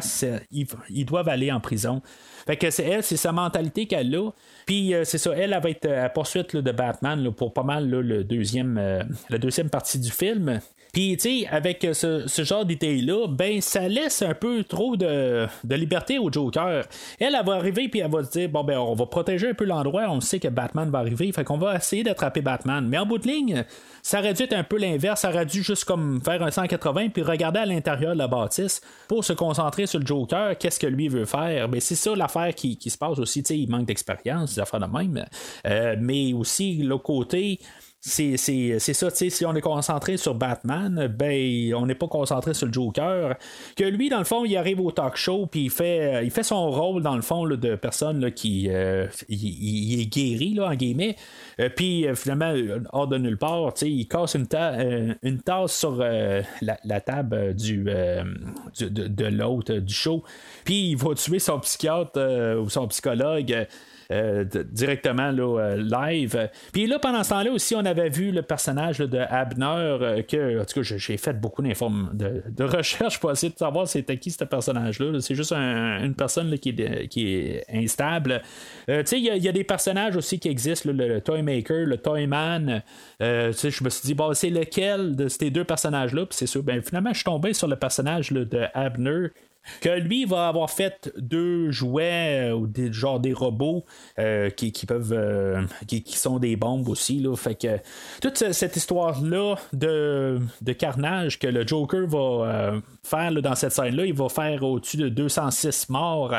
ils, 0.52 1.06
doivent 1.06 1.30
aller 1.30 1.50
en 1.50 1.62
prison. 1.62 2.02
Fait 2.46 2.58
que 2.58 2.70
c'est 2.72 2.86
elle, 2.86 3.04
c'est 3.04 3.18
sa 3.18 3.32
mentalité 3.32 3.86
qu'elle 3.86 4.16
a. 4.16 4.32
Puis 4.66 4.94
euh, 4.94 5.04
c'est 5.04 5.18
ça, 5.18 5.32
elle, 5.36 5.52
va 5.52 5.70
être 5.70 5.88
à 5.88 6.10
poursuite 6.10 6.56
de 6.56 6.72
Batman 6.72 7.32
pour 7.32 7.54
pas 7.54 7.64
mal 7.64 7.90
le 7.90 8.24
deuxième, 8.24 8.78
euh, 8.78 9.04
la 9.30 9.38
deuxième 9.38 9.70
partie 9.70 10.00
du 10.00 10.10
film. 10.10 10.60
Puis, 10.92 11.18
tu 11.18 11.42
sais, 11.42 11.48
avec 11.48 11.86
ce, 11.94 12.44
genre 12.44 12.66
d'idée-là, 12.66 13.28
ben, 13.28 13.62
ça 13.62 13.88
laisse 13.88 14.22
un 14.22 14.34
peu 14.34 14.64
trop 14.64 14.98
de, 14.98 15.48
liberté 15.70 16.18
au 16.18 16.32
Joker. 16.32 16.86
Elle, 17.20 17.36
elle 17.36 17.46
va 17.46 17.54
arriver, 17.54 17.90
puis 17.90 18.00
elle 18.00 18.12
va 18.12 18.24
se 18.24 18.32
dire, 18.32 18.50
bon, 18.50 18.64
ben, 18.64 18.78
on 18.80 18.96
va 18.96 19.06
protéger 19.06 19.50
un 19.50 19.54
peu 19.54 19.66
l'endroit, 19.66 20.06
on 20.10 20.20
sait 20.20 20.40
que 20.40 20.48
Batman 20.48 20.90
va 20.90 21.00
arriver, 21.00 21.32
fait 21.32 21.44
qu'on 21.44 21.58
va 21.58 21.76
essayer 21.76 22.04
d'attraper 22.04 22.42
Batman. 22.42 22.88
Mais 22.88 22.98
en 22.98 23.06
bout 23.06 23.20
de 23.20 23.28
ligne, 23.28 23.64
ça 24.02 24.20
aurait 24.20 24.34
dû 24.34 24.44
être 24.44 24.54
un 24.54 24.64
peu 24.64 24.78
l'inverse, 24.78 25.22
ça 25.22 25.30
aurait 25.30 25.46
dû 25.46 25.62
juste 25.62 25.86
comme 25.86 26.22
faire 26.24 26.42
un 26.42 26.52
180, 26.52 27.10
puis 27.10 27.22
regarder 27.22 27.60
à 27.60 27.66
l'intérieur 27.66 28.14
de 28.14 28.18
la 28.18 28.28
bâtisse 28.28 28.82
pour 29.08 29.24
se 29.24 29.34
concentrer 29.34 29.86
sur 29.86 30.00
le 30.00 30.06
Joker, 30.06 30.58
qu'est-ce 30.58 30.80
que 30.80 30.88
lui 30.88 31.08
veut 31.08 31.26
faire? 31.26 31.70
Ben, 31.70 31.80
c'est 31.80 31.96
ça 31.96 32.16
l'affaire 32.16 32.54
qui, 32.56 32.78
se 32.90 32.98
passe 32.98 33.20
aussi, 33.20 33.44
tu 33.44 33.50
sais, 33.50 33.60
il 33.60 33.70
manque 33.70 33.86
d'expérience, 33.86 34.56
des 34.56 34.62
affaires 34.62 34.80
de 34.80 34.86
même. 34.86 35.24
Euh, 35.68 35.96
mais 36.00 36.34
aussi, 36.34 36.78
l'autre 36.82 37.04
côté, 37.04 37.60
c'est, 38.02 38.38
ça, 38.80 39.12
tu 39.12 39.30
si 39.30 39.46
on 39.46 39.54
est 39.56 39.62
concentré 39.62 40.16
sur 40.16 40.34
Batman, 40.34 41.08
ben 41.08 41.74
on 41.76 41.86
n'est 41.86 41.96
pas 41.96 42.08
concentré 42.08 42.54
sur 42.54 42.68
le 42.68 42.72
Joker. 42.72 43.36
Que 43.76 43.84
lui, 43.84 44.08
dans 44.08 44.20
le 44.20 44.24
fond, 44.24 44.46
il 44.46 44.56
arrive 44.56 44.80
au 44.80 44.92
talk 44.92 45.18
show, 45.18 45.48
puis 45.48 45.66
il 45.66 45.70
fait, 45.70 46.24
il 46.24 46.32
fait 46.32 46.44
son 46.44 46.72
rôle, 46.72 47.04
dans 47.04 47.18
le 47.18 47.22
fond, 47.22 47.46
de 47.46 47.76
personne 47.76 48.32
qui 48.32 48.70
euh, 48.70 49.08
il, 49.28 50.00
est 50.02 50.06
guéri, 50.06 50.54
là, 50.54 50.68
en 50.68 50.76
guillemets. 50.76 51.18
Euh, 51.60 51.68
puis 51.76 52.08
euh, 52.08 52.16
finalement, 52.16 52.54
hors 52.94 53.08
de 53.08 53.18
nulle 53.18 53.38
part, 53.38 53.74
il 53.82 54.08
casse 54.08 54.36
une, 54.36 54.48
une 55.22 55.42
tasse 55.42 55.78
sur 55.78 55.98
la, 55.98 57.02
table 57.02 57.54
du, 57.54 57.84
de, 57.84 59.08
de 59.08 59.26
l'autre 59.26 59.74
du 59.74 59.94
show. 59.94 60.24
Puis 60.64 60.92
il 60.92 60.96
va 60.96 61.16
tuer 61.16 61.40
son 61.40 61.60
psychiatre 61.60 62.58
ou 62.62 62.70
son 62.70 62.88
psychologue. 62.88 63.68
Euh, 64.12 64.44
directement 64.72 65.30
là, 65.30 65.60
euh, 65.60 65.76
live. 65.76 66.50
Puis 66.74 66.88
là, 66.88 66.98
pendant 66.98 67.24
ce 67.24 67.30
temps-là 67.30 67.52
aussi, 67.52 67.76
on 67.76 67.86
avait 67.86 68.10
vu 68.10 68.32
le 68.32 68.42
personnage 68.42 68.98
de 68.98 69.20
Abner, 69.20 69.66
euh, 69.68 70.22
que, 70.24 70.60
en 70.60 70.66
tout 70.66 70.82
cas, 70.82 70.98
j'ai 70.98 71.18
fait 71.18 71.34
beaucoup 71.34 71.62
de, 71.62 72.42
de 72.50 72.64
recherches 72.64 73.20
pour 73.20 73.30
essayer 73.30 73.54
de 73.54 73.58
savoir 73.60 73.88
c'était 73.88 74.18
qui 74.18 74.32
ce 74.32 74.44
personnage-là. 74.44 75.20
C'est 75.22 75.36
juste 75.36 75.54
une 75.54 76.16
personne 76.16 76.58
qui, 76.58 76.70
est, 76.70 77.08
qui, 77.08 77.36
est, 77.36 77.66
instable. 77.72 78.42
tu 78.88 78.94
sais, 79.06 79.20
il 79.20 79.26
y, 79.26 79.48
a 79.48 79.52
des 79.52 79.64
personnages 79.64 80.16
aussi 80.16 80.40
qui 80.40 80.50
existent, 80.50 80.90
le, 80.92 81.22
Toy 81.22 81.44
Maker, 81.44 81.86
le 81.86 81.98
Toy 81.98 82.26
Man. 82.26 82.82
je 83.20 83.84
me 83.84 83.90
suis 83.90 84.08
dit, 84.08 84.16
bon, 84.16 84.34
c'est 84.34 84.50
lequel 84.50 85.16
de 85.16 85.28
ces 85.28 85.52
deux 85.52 85.66
personnages-là? 85.66 86.26
Puis 86.26 86.36
c'est 86.36 86.48
sûr, 86.48 86.64
ben, 86.64 86.82
finalement, 86.82 87.12
je 87.12 87.18
suis 87.18 87.26
tombé 87.26 87.54
sur 87.54 87.68
le 87.68 87.76
personnage 87.76 88.32
de 88.32 88.64
Abner 88.74 89.28
que 89.82 89.90
lui 90.00 90.26
va 90.26 90.48
avoir 90.48 90.70
fait 90.70 91.12
deux 91.18 91.72
jouets 91.72 92.50
euh, 92.50 92.54
ou 92.54 92.68
des 92.68 92.92
genre 92.92 93.20
des 93.20 93.34
robots 93.34 93.86
euh, 94.18 94.50
qui, 94.50 94.72
peuvent 94.86 95.14
euh, 95.14 95.64
qui, 95.88 96.04
sont 96.18 96.40
des 96.40 96.56
bombes 96.56 96.88
aussi 96.90 97.20
là. 97.20 97.36
fait 97.36 97.56
que 97.56 97.80
toute 98.22 98.52
cette 98.52 98.76
histoire 98.76 99.22
là 99.24 99.56
de, 99.74 100.40
carnage 100.78 101.40
que 101.40 101.48
le 101.48 101.66
Joker 101.66 102.08
va 102.08 102.74
faire 103.04 103.32
dans 103.42 103.56
cette 103.56 103.72
scène 103.72 103.96
là 103.96 104.06
il 104.06 104.14
va 104.14 104.30
faire 104.30 104.64
au-dessus 104.64 104.98
de 104.98 105.10
206 105.10 105.90
morts 105.90 106.34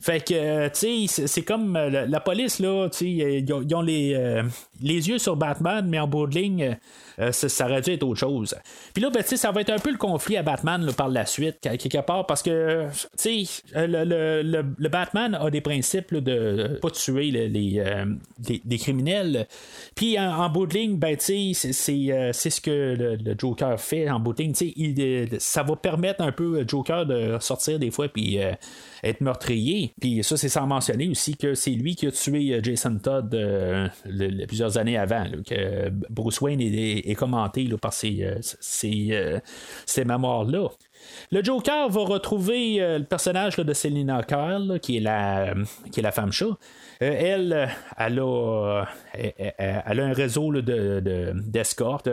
fait 0.00 0.20
que 0.20 0.68
tu 0.68 1.08
sais 1.08 1.26
c'est 1.26 1.42
comme 1.42 1.74
la, 1.74 2.20
police 2.20 2.60
là 2.60 2.88
tu 2.90 2.98
sais 2.98 3.40
ils, 3.40 3.74
ont 3.74 3.82
les, 3.82 4.42
les 4.80 5.08
yeux 5.08 5.18
sur 5.18 5.36
Batman 5.36 5.86
mais 5.88 5.98
en 5.98 6.06
bout 6.06 6.26
de 6.26 6.34
ligne 6.34 6.78
euh, 7.18 7.32
ça, 7.32 7.66
aurait 7.66 7.80
dû 7.80 7.92
être 7.92 8.02
autre 8.02 8.20
chose. 8.20 8.54
Puis 8.92 9.02
là, 9.02 9.10
ben, 9.10 9.22
ça 9.22 9.52
va 9.52 9.60
être 9.60 9.70
un 9.70 9.78
peu 9.78 9.90
le 9.90 9.98
conflit 9.98 10.36
à 10.36 10.42
Batman 10.42 10.90
par 10.96 11.08
la 11.08 11.26
suite, 11.26 11.60
quelque 11.60 12.00
part, 12.00 12.26
parce 12.26 12.42
que 12.42 12.50
euh, 12.50 12.86
le, 13.74 14.42
le, 14.42 14.88
Batman 14.88 15.34
a 15.34 15.50
des 15.50 15.60
principes 15.60 16.14
de 16.14 16.78
pas 16.80 16.90
tuer 16.90 17.30
les, 17.30 17.78
euh, 17.78 18.04
les, 18.48 18.78
criminels. 18.78 19.46
Puis 19.94 20.18
en, 20.18 20.48
bout 20.48 20.66
de 20.66 20.74
ligne, 20.74 20.96
ben, 20.96 21.16
c'est, 21.18 21.52
ce 21.54 22.60
que 22.60 23.16
le, 23.20 23.34
Joker 23.38 23.80
fait 23.80 24.08
en 24.08 24.20
bout 24.20 24.32
de 24.32 24.42
ligne. 24.42 25.38
ça 25.38 25.62
va 25.62 25.76
permettre 25.76 26.22
un 26.22 26.32
peu 26.32 26.64
Joker 26.66 27.06
de 27.06 27.36
sortir 27.40 27.78
des 27.78 27.90
fois, 27.90 28.08
puis 28.08 28.38
être 29.04 29.20
meurtrier. 29.20 29.94
Puis 30.00 30.24
ça, 30.24 30.36
c'est 30.36 30.48
sans 30.48 30.66
mentionner 30.66 31.08
aussi 31.08 31.36
que 31.36 31.54
c'est 31.54 31.70
lui 31.70 31.94
qui 31.94 32.06
a 32.06 32.10
tué 32.10 32.58
Jason 32.62 32.98
Todd 32.98 33.36
plusieurs 34.46 34.78
années 34.78 34.96
avant, 34.96 35.24
que 35.46 35.90
Bruce 36.10 36.40
Wayne 36.40 36.60
est, 36.60 37.14
commenté 37.14 37.68
par 37.80 37.92
ces, 37.92 38.22
euh, 38.22 38.40
euh, 38.84 40.04
mémoires-là. 40.04 40.68
Le 41.30 41.42
Joker 41.44 41.88
va 41.88 42.00
retrouver 42.02 42.80
euh, 42.80 42.98
le 42.98 43.04
personnage 43.04 43.56
de 43.56 43.72
Selina 43.72 44.22
Kyle, 44.22 44.78
qui, 44.80 44.96
est 44.96 45.00
la, 45.00 45.54
qui 45.90 46.00
est 46.00 46.02
la 46.02 46.12
femme 46.12 46.32
chat. 46.32 46.56
Elle, 47.04 47.68
elle 47.98 48.20
a, 48.20 48.88
elle, 49.14 50.00
a 50.00 50.04
un 50.04 50.12
réseau 50.12 50.52
d'escorte. 50.52 52.08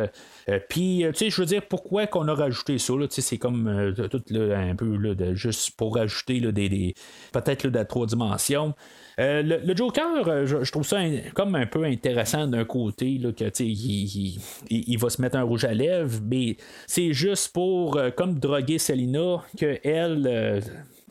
Puis, 0.70 1.04
tu 1.10 1.16
sais, 1.16 1.30
je 1.30 1.42
veux 1.42 1.48
dire, 1.48 1.64
pourquoi 1.68 2.08
qu'on 2.08 2.28
a 2.28 2.34
rajouté 2.34 2.78
ça? 2.78 2.94
C'est 3.10 3.38
comme 3.38 3.94
tout 4.10 4.24
un 4.32 4.76
peu 4.76 5.16
juste 5.34 5.72
pour 5.78 5.96
rajouter 5.96 6.40
des, 6.52 6.94
peut-être 7.32 7.68
de 7.68 7.84
trois 7.84 8.06
dimensions. 8.06 8.74
Euh, 9.20 9.42
le, 9.44 9.76
Joker, 9.76 10.28
euh, 10.28 10.46
je, 10.46 10.72
trouve 10.72 10.86
ça 10.86 11.00
comme 11.34 11.56
un 11.56 11.66
peu 11.66 11.84
intéressant 11.84 12.48
d'un 12.48 12.66
côté, 12.66 13.20
que 13.38 13.62
il, 13.62 14.40
il, 14.70 14.98
va 14.98 15.10
se 15.10 15.22
mettre 15.22 15.38
un 15.38 15.44
rouge 15.44 15.66
à 15.66 15.74
lèvres, 15.74 16.20
mais 16.26 16.58
c'est 16.88 17.14
juste 17.14 17.54
pour 17.54 17.98
euh, 17.98 18.10
comme 18.10 18.40
droguer 18.40 18.80
Selina 18.80 19.44
que 19.58 19.78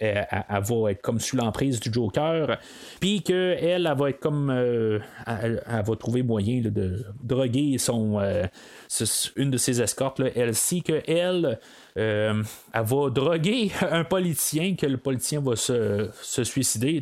elle. 0.01 0.27
Elle, 0.31 0.63
va 0.63 0.91
être 0.91 1.03
comme 1.03 1.21
sous 1.21 1.37
l'emprise 1.37 1.79
du 1.79 1.93
Joker, 1.93 2.59
puis 3.01 3.23
qu'elle, 3.23 3.59
elle, 3.63 3.95
va 3.97 4.11
être 4.11 4.21
comme. 4.21 4.51
elle, 4.51 5.63
va 5.67 5.97
trouver 5.97 6.23
moyen 6.23 6.63
de 6.63 7.05
droguer 7.23 7.79
son. 7.79 8.21
une 9.37 9.51
de 9.51 9.57
ses 9.57 9.81
escortes, 9.81 10.19
là, 10.19 10.29
Elsie, 10.35 10.83
que 10.83 11.03
elle, 11.07 11.59
elle 11.95 12.45
va 12.73 13.11
droguer 13.11 13.71
un 13.91 14.05
politicien, 14.05 14.75
que 14.75 14.87
le 14.87 14.97
politicien 14.97 15.41
va 15.41 15.57
se, 15.57 16.11
suicider. 16.45 17.01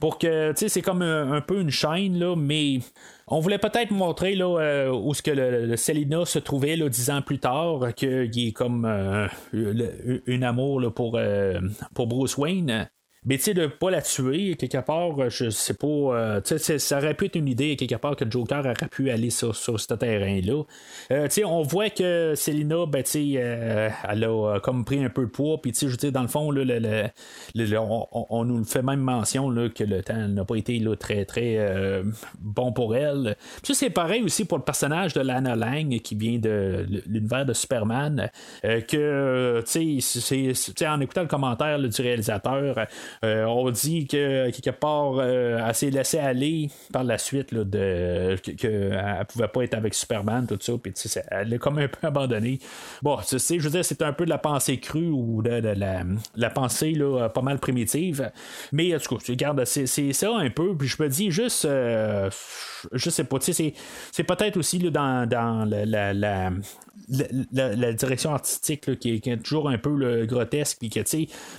Pour 0.00 0.18
que, 0.18 0.52
tu 0.52 0.58
sais, 0.58 0.68
c'est 0.68 0.82
comme 0.82 1.02
un, 1.02 1.40
peu 1.40 1.60
une 1.60 1.70
chaîne, 1.70 2.18
là, 2.18 2.34
mais 2.36 2.80
on 3.28 3.40
voulait 3.40 3.58
peut-être 3.58 3.90
montrer 3.90 4.34
là, 4.34 4.58
euh, 4.60 4.90
où 4.90 5.14
ce 5.14 5.22
que 5.22 5.30
le, 5.30 5.76
Selina 5.76 6.24
se 6.24 6.38
trouvait 6.38 6.76
là, 6.76 6.88
dix 6.88 7.10
ans 7.10 7.22
plus 7.22 7.38
tard, 7.38 7.94
qu'il 7.94 8.48
est 8.48 8.52
comme 8.52 8.84
euh, 8.84 9.26
une 9.52 10.44
amour 10.44 10.80
là, 10.80 10.90
pour, 10.90 11.16
euh, 11.16 11.60
pour 11.94 12.06
Bruce 12.06 12.36
Wayne. 12.36 12.88
Mais 13.26 13.38
tu 13.38 13.44
sais, 13.44 13.54
de 13.54 13.66
pas 13.66 13.90
la 13.90 14.02
tuer, 14.02 14.54
quelque 14.54 14.78
part, 14.78 15.28
je 15.30 15.50
sais 15.50 15.74
pas. 15.74 15.86
Euh, 15.86 16.40
tu 16.40 16.58
sais, 16.58 16.78
ça 16.78 16.98
aurait 16.98 17.14
pu 17.14 17.26
être 17.26 17.34
une 17.34 17.48
idée, 17.48 17.74
quelque 17.74 17.96
part, 17.96 18.14
que 18.14 18.24
Joker 18.30 18.60
aurait 18.60 18.74
pu 18.88 19.10
aller 19.10 19.30
sur, 19.30 19.54
sur 19.56 19.80
ce 19.80 19.94
terrain-là. 19.94 20.62
Euh, 21.10 21.24
tu 21.24 21.30
sais, 21.30 21.44
on 21.44 21.62
voit 21.62 21.90
que 21.90 22.34
Selina, 22.36 22.86
ben, 22.86 23.02
tu 23.02 23.10
sais, 23.10 23.32
euh, 23.36 23.90
elle 24.08 24.24
a 24.24 24.60
comme 24.60 24.84
pris 24.84 25.02
un 25.02 25.10
peu 25.10 25.22
de 25.22 25.30
poids. 25.30 25.60
Puis, 25.60 25.72
tu 25.72 25.78
sais, 25.78 25.88
je 25.88 25.96
veux 26.00 26.12
dans 26.12 26.22
le 26.22 26.28
fond, 26.28 26.52
là, 26.52 26.62
le, 26.64 27.78
on, 27.78 28.44
nous 28.44 28.64
fait 28.64 28.82
même 28.82 29.00
mention 29.00 29.50
là, 29.50 29.68
que 29.68 29.82
le 29.82 30.02
temps 30.02 30.28
n'a 30.28 30.44
pas 30.44 30.56
été 30.56 30.78
là, 30.78 30.94
très, 30.94 31.24
très 31.24 32.02
bon 32.38 32.72
pour 32.72 32.94
elle. 32.94 33.36
C'est 33.62 33.90
pareil 33.90 34.22
aussi 34.22 34.44
pour 34.44 34.58
le 34.58 34.64
personnage 34.64 35.14
de 35.14 35.20
Lana 35.20 35.56
Lang 35.56 36.00
qui 36.00 36.14
vient 36.14 36.38
de 36.38 36.86
l'univers 37.06 37.44
de 37.44 37.52
Superman. 37.52 38.30
que, 38.62 39.64
tu 39.66 40.00
sais, 40.00 40.86
en 40.86 41.00
écoutant 41.00 41.22
le 41.22 41.28
commentaire 41.28 41.78
du 41.80 42.02
réalisateur, 42.02 42.78
euh, 42.78 42.84
on 43.22 43.70
dit 43.70 44.06
que 44.06 44.50
quelque 44.50 44.70
part, 44.70 45.18
euh, 45.18 45.60
elle 45.66 45.74
s'est 45.74 45.90
laissée 45.90 46.18
aller 46.18 46.70
par 46.92 47.04
la 47.04 47.18
suite 47.18 47.52
là, 47.52 47.64
de 47.64 48.36
pouvait 49.28 49.48
pas 49.48 49.62
être 49.64 49.74
avec 49.74 49.94
Superman, 49.94 50.46
tout 50.46 50.58
ça, 50.60 50.72
puis 50.82 50.92
elle 51.30 51.52
est 51.52 51.58
comme 51.58 51.78
un 51.78 51.88
peu 51.88 52.06
abandonnée. 52.06 52.58
Bon, 53.02 53.18
tu 53.26 53.38
sais, 53.38 53.58
je 53.58 53.64
veux 53.64 53.70
dire, 53.70 53.84
c'est 53.84 54.02
un 54.02 54.12
peu 54.12 54.24
de 54.24 54.30
la 54.30 54.38
pensée 54.38 54.78
crue 54.78 55.08
ou 55.08 55.42
de, 55.42 55.50
la, 56.36 56.50
pensée 56.50 56.92
là, 56.92 57.28
pas 57.28 57.42
mal 57.42 57.58
primitive. 57.58 58.30
Mais 58.72 58.94
en 58.94 58.98
tout 58.98 59.16
cas, 59.16 59.24
regarde, 59.28 59.64
c'est, 59.64 59.86
ça 60.12 60.34
un 60.34 60.50
peu, 60.50 60.76
puis 60.76 60.88
je 60.88 61.02
me 61.02 61.08
dis 61.08 61.30
juste, 61.30 61.64
euh, 61.64 62.30
je 62.92 63.10
sais 63.10 63.24
pas, 63.24 63.38
tu 63.38 63.52
sais, 63.52 63.74
c'est, 64.12 64.24
peut-être 64.24 64.56
aussi 64.56 64.78
dans, 64.78 65.28
la, 65.68 66.12
la, 66.12 66.50
direction 67.08 68.32
artistique 68.32 68.98
qui, 68.98 69.20
est, 69.24 69.42
toujours 69.42 69.68
un 69.68 69.78
peu 69.78 70.26
grotesque 70.26 70.78
puis 70.80 70.90
que 70.90 71.00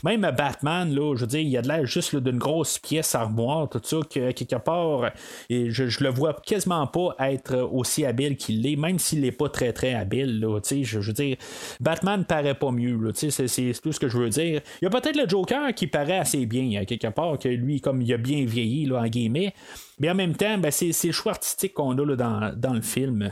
même 0.04 0.22
Batman 0.38 0.94
là 0.94 1.16
je 1.16 1.22
veux 1.22 1.28
dire 1.28 1.40
il 1.40 1.58
a 1.58 1.62
de 1.62 1.68
l'air 1.68 1.86
juste 1.86 2.16
d'une 2.16 2.38
grosse 2.38 2.80
pièce 2.80 3.16
armoire, 3.16 3.70
tout 3.70 3.82
ça, 3.84 3.98
que 4.10 4.32
quelque 4.32 4.56
part, 4.56 5.12
je, 5.50 6.04
le 6.04 6.10
vois 6.10 6.34
quasiment 6.34 6.88
pas 6.88 7.16
être 7.20 7.58
aussi 7.72 8.06
habile 8.06 8.38
qu'il 8.38 8.62
l'est, 8.62 8.76
même 8.76 9.00
s'il 9.00 9.22
n'est 9.22 9.32
pas 9.32 9.50
très 9.50 9.74
très 9.74 9.94
habile. 9.94 10.40
Là, 10.40 10.60
je, 10.64 10.84
je 10.84 11.00
veux 11.00 11.14
dire, 11.14 11.38
Batman 11.80 12.26
paraît 12.26 12.56
pas 12.56 12.72
mieux. 12.72 12.98
C'est, 13.14 13.72
tout 13.82 13.92
ce 13.92 14.00
que 14.00 14.08
je 14.08 14.18
veux 14.18 14.30
dire. 14.30 14.62
Il 14.82 14.86
y 14.86 14.88
a 14.88 14.90
peut-être 14.90 15.18
le 15.18 15.28
Joker 15.28 15.74
qui 15.74 15.88
paraît 15.88 16.20
assez 16.20 16.46
bien, 16.46 16.86
quelque 16.86 17.08
part, 17.08 17.38
que 17.40 17.50
lui, 17.50 17.82
comme 17.82 18.02
il 18.02 18.14
a 18.14 18.18
bien 18.18 18.46
vieilli, 18.46 18.86
là, 18.86 19.02
en 19.02 19.08
guillemets. 19.08 19.54
Mais 20.00 20.10
en 20.10 20.16
même 20.16 20.36
temps, 20.36 20.58
ben, 20.58 20.72
c'est, 20.72 20.92
le 21.04 21.12
choix 21.12 21.34
artistique 21.34 21.74
qu'on 21.74 21.98
a 21.98 22.06
là, 22.06 22.16
dans, 22.16 22.54
dans 22.56 22.74
le 22.74 22.82
film. 22.82 23.32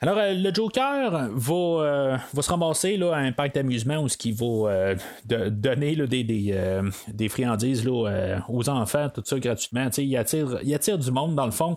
Alors, 0.00 0.18
euh, 0.18 0.34
le 0.34 0.52
Joker 0.52 1.30
va, 1.32 1.54
euh, 1.54 2.16
va 2.32 2.42
se 2.42 2.50
ramasser 2.50 2.96
là, 2.96 3.12
à 3.12 3.18
un 3.18 3.32
parc 3.32 3.54
d'amusement 3.54 3.98
où 3.98 4.08
ce 4.08 4.16
qui 4.16 4.32
va 4.32 4.44
euh, 4.46 4.96
donner 5.24 5.96
des, 5.96 7.28
friandises 7.28 7.86
aux 7.86 8.68
enfants, 8.68 9.08
tout 9.08 9.22
ça 9.24 9.38
gratuitement. 9.38 9.88
il 9.96 10.16
attire, 10.16 10.98
du 10.98 11.10
monde 11.10 11.34
dans 11.34 11.46
le 11.46 11.52
fond. 11.52 11.76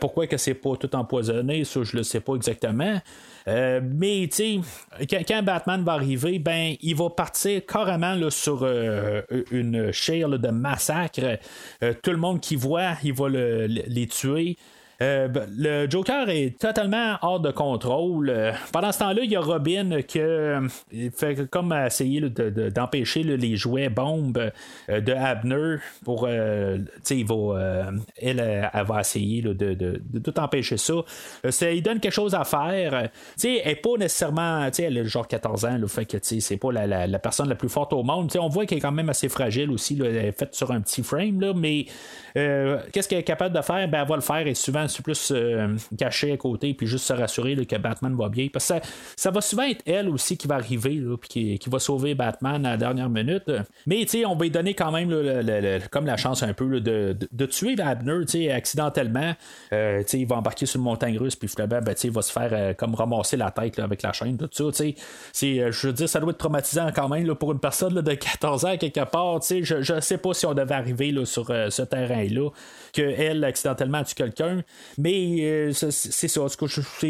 pourquoi 0.00 0.26
que 0.26 0.36
c'est 0.36 0.54
pas 0.54 0.76
tout 0.76 0.94
empoisonné, 0.94 1.64
ça 1.64 1.82
je 1.82 1.96
le 1.96 2.02
sais 2.02 2.20
pas 2.20 2.34
exactement. 2.34 3.00
mais 3.46 4.28
quand, 5.08 5.42
Batman 5.42 5.84
va 5.84 5.92
arriver, 5.92 6.38
ben 6.38 6.74
il 6.80 6.96
va 6.96 7.10
partir 7.10 7.64
carrément 7.66 8.14
là, 8.14 8.30
sur 8.30 8.66
une 9.50 9.92
chaire 9.92 10.28
de 10.28 10.48
massacre. 10.48 11.38
tout 12.02 12.10
le 12.10 12.16
monde 12.16 12.40
qui 12.40 12.56
voit, 12.56 12.94
il 13.02 13.12
va 13.12 13.28
les 13.28 14.06
tuer. 14.06 14.56
Euh, 15.02 15.28
ben, 15.28 15.48
le 15.56 15.88
Joker 15.88 16.28
est 16.28 16.58
totalement 16.58 17.16
hors 17.22 17.40
de 17.40 17.50
contrôle. 17.50 18.28
Euh, 18.28 18.52
pendant 18.70 18.92
ce 18.92 18.98
temps-là, 18.98 19.22
il 19.24 19.30
y 19.30 19.36
a 19.36 19.40
Robin 19.40 20.02
qui 20.02 20.20
euh, 20.20 20.68
fait 21.16 21.48
comme 21.48 21.72
essayer 21.72 22.20
d'empêcher 22.20 23.22
les 23.22 23.56
jouets 23.56 23.88
bombes 23.88 24.50
de 24.88 25.12
Abner 25.12 25.76
pour. 26.04 26.28
il 26.28 27.26
va, 27.26 27.92
elle, 28.20 28.70
elle, 28.72 28.84
va 28.84 29.00
essayer 29.00 29.42
de, 29.42 30.02
tout 30.22 30.38
empêcher 30.38 30.76
ça. 30.76 30.94
il 31.62 31.82
donne 31.82 32.00
quelque 32.00 32.12
chose 32.12 32.34
à 32.34 32.44
faire. 32.44 33.08
elle 33.42 33.50
n'est 33.64 33.74
pas 33.76 33.96
nécessairement. 33.98 34.68
Elle 34.78 34.98
a 34.98 35.04
genre 35.04 35.26
14 35.26 35.64
ans, 35.64 35.78
le 35.78 35.86
fait 35.86 36.04
que 36.04 36.18
c'est 36.20 36.56
pas 36.56 36.72
la, 36.72 37.18
personne 37.18 37.48
la 37.48 37.54
plus 37.54 37.68
forte 37.68 37.92
au 37.92 38.02
monde. 38.02 38.30
on 38.38 38.48
voit 38.48 38.66
qu'elle 38.66 38.78
est 38.78 38.82
quand 38.82 38.92
même 38.92 39.08
assez 39.08 39.28
fragile 39.28 39.70
aussi. 39.70 39.98
elle 40.04 40.16
est 40.16 40.38
faite 40.38 40.54
sur 40.54 40.70
un 40.70 40.80
petit 40.80 41.02
frame, 41.02 41.40
là, 41.40 41.52
mais 41.54 41.86
qu'est-ce 42.34 43.08
qu'elle 43.08 43.20
est 43.20 43.24
capable 43.24 43.56
de 43.56 43.62
faire? 43.62 43.88
Ben, 43.88 44.02
elle 44.02 44.08
va 44.08 44.16
le 44.16 44.22
faire 44.22 44.46
et 44.46 44.54
souvent 44.54 44.86
plus 45.02 45.32
euh, 45.34 45.76
caché 45.98 46.32
à 46.32 46.36
côté 46.36 46.74
puis 46.74 46.86
juste 46.86 47.04
se 47.06 47.12
rassurer 47.12 47.56
que 47.66 47.76
Batman 47.76 48.14
va 48.16 48.28
bien. 48.28 48.48
Parce 48.52 48.68
que 48.68 48.74
ça, 49.16 49.30
va 49.30 49.40
souvent 49.40 49.64
être 49.64 49.82
elle 49.86 50.08
aussi 50.08 50.36
qui 50.36 50.46
va 50.46 50.56
arriver 50.56 51.00
puis 51.20 51.58
qui, 51.58 51.70
va 51.70 51.78
sauver 51.78 52.14
Batman 52.14 52.64
à 52.66 52.70
la 52.70 52.76
dernière 52.76 53.08
minute. 53.08 53.50
Mais 53.86 54.06
on 54.26 54.34
va 54.34 54.42
lui 54.44 54.50
donner 54.50 54.74
quand 54.74 54.90
même 54.92 55.10
comme 55.90 56.06
la 56.06 56.16
chance 56.16 56.42
un 56.42 56.52
peu 56.52 56.80
de, 56.80 57.46
tuer 57.46 57.76
Abner 57.80 58.52
accidentellement. 58.52 59.34
Euh, 59.72 60.02
il 60.12 60.26
va 60.26 60.36
embarquer 60.36 60.66
sur 60.66 60.78
une 60.78 60.84
montagne 60.84 61.18
russe 61.18 61.36
puis 61.36 61.48
finalement 61.48 61.80
ben, 61.80 61.94
il 62.02 62.10
va 62.10 62.22
se 62.22 62.32
faire 62.32 62.50
euh, 62.52 62.74
comme 62.74 62.94
ramasser 62.94 63.36
la 63.36 63.50
tête 63.50 63.78
avec 63.78 64.02
la 64.02 64.12
chaîne. 64.12 64.36
Tout 64.36 64.48
ça. 64.72 64.84
je 65.32 65.86
veux 65.86 65.92
dire, 65.92 66.08
ça 66.08 66.20
doit 66.20 66.30
être 66.30 66.38
traumatisant 66.38 66.90
quand 66.94 67.08
même 67.08 67.34
pour 67.34 67.52
une 67.52 67.60
personne 67.60 67.94
de 67.94 68.14
14 68.14 68.64
ans 68.64 68.76
quelque 68.76 69.04
part. 69.04 69.40
Je 69.42 69.94
ne 69.94 70.00
sais 70.00 70.18
pas 70.18 70.34
si 70.34 70.46
on 70.46 70.54
devait 70.54 70.74
arriver 70.74 71.14
sur 71.24 71.46
ce 71.46 71.82
terrain-là, 71.82 72.50
qu'elle 72.92 73.44
accidentellement 73.44 74.02
tue 74.04 74.14
quelqu'un. 74.14 74.62
Mais 74.98 75.38
euh, 75.40 75.72
c'est 75.72 76.28
ça. 76.28 76.46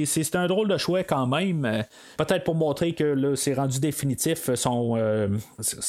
C'est 0.05 0.37
un 0.37 0.47
drôle 0.47 0.69
de 0.69 0.79
choix 0.79 1.03
quand 1.05 1.27
même. 1.27 1.65
Euh, 1.65 1.83
peut-être 2.17 2.45
pour 2.45 2.55
montrer 2.55 2.93
que 2.93 3.35
c'est 3.35 3.55
rendu 3.55 3.81
définitif 3.81 4.49
euh, 4.49 4.57
son, 4.57 4.97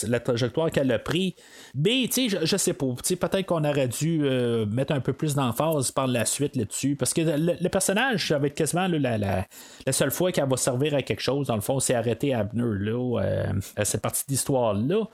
la 0.08 0.20
trajectoire 0.20 0.72
qu'elle 0.72 0.92
a 0.92 1.00
pris. 1.00 1.36
Mais 1.76 2.10
je, 2.12 2.38
je 2.44 2.58
sais 2.58 2.74
pas. 2.74 2.86
Peut-être 2.86 3.46
qu'on 3.46 3.64
aurait 3.64 3.88
dû 3.88 4.20
mettre 4.72 4.94
un 4.94 5.00
peu 5.00 5.14
plus 5.14 5.36
d'emphase 5.36 5.92
par 5.92 6.08
la 6.08 6.26
suite 6.26 6.56
là-dessus. 6.56 6.96
Parce 6.96 7.14
que 7.14 7.22
le, 7.22 7.70
personnage, 7.70 8.28
ça 8.28 8.40
va 8.40 8.48
être 8.48 8.56
quasiment 8.56 8.88
la, 8.88 9.18
la, 9.18 9.46
seule 9.92 10.12
fois 10.12 10.32
qu'elle 10.32 10.50
va 10.50 10.58
servir 10.58 10.96
à 10.96 11.02
quelque 11.02 11.22
chose. 11.22 11.48
Dans 11.48 11.56
le 11.56 11.62
fond, 11.62 11.80
c'est 11.80 11.94
arrêter 11.94 12.34
Abner 12.34 12.64
là, 12.80 13.22
à 13.76 13.86
cette 13.86 14.02
partie 14.02 14.24
d'histoire-là. 14.28 15.08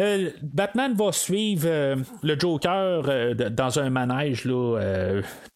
Euh, 0.00 0.30
Batman 0.42 0.94
va 0.94 1.12
suivre 1.12 1.66
euh, 1.66 1.96
le 2.22 2.38
Joker 2.38 3.04
euh, 3.08 3.34
dans 3.34 3.78
un 3.78 3.90
manège 3.90 4.44
là, 4.44 4.78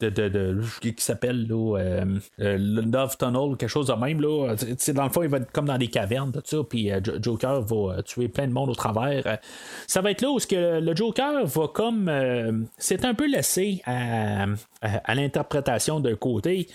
de, 0.01 0.61
qui 0.81 0.95
s'appelle 0.99 1.47
le 1.47 2.21
Love 2.39 3.17
Tunnel, 3.19 3.57
quelque 3.57 3.69
chose 3.69 3.87
de 3.87 3.95
même. 3.95 4.21
Là. 4.21 4.55
dans 4.95 5.05
le 5.05 5.11
fond, 5.11 5.23
il 5.23 5.29
va 5.29 5.39
être 5.39 5.51
comme 5.53 5.67
dans 5.67 5.79
des 5.79 5.89
cavernes, 5.89 6.33
tout 6.33 6.43
ça, 6.45 6.59
puis 6.69 6.91
Joker 7.21 7.63
va 7.63 8.03
tuer 8.03 8.29
plein 8.29 8.47
de 8.47 8.53
monde 8.53 8.71
au 8.71 8.75
travers. 8.75 9.39
ça 9.87 10.01
va 10.01 10.11
être 10.11 10.23
là 10.23 10.31
où 10.31 10.39
que 10.39 10.81
le 10.81 10.95
Joker 10.95 11.47
va 11.47 11.69
comme. 11.69 12.67
c'est 12.79 13.05
un 13.05 13.15
peu 13.15 13.27
laissé 13.27 13.83
à, 13.87 14.47
à 14.83 15.15
l'interprétation 15.15 16.01
d'un 16.01 16.15
côté. 16.15 16.69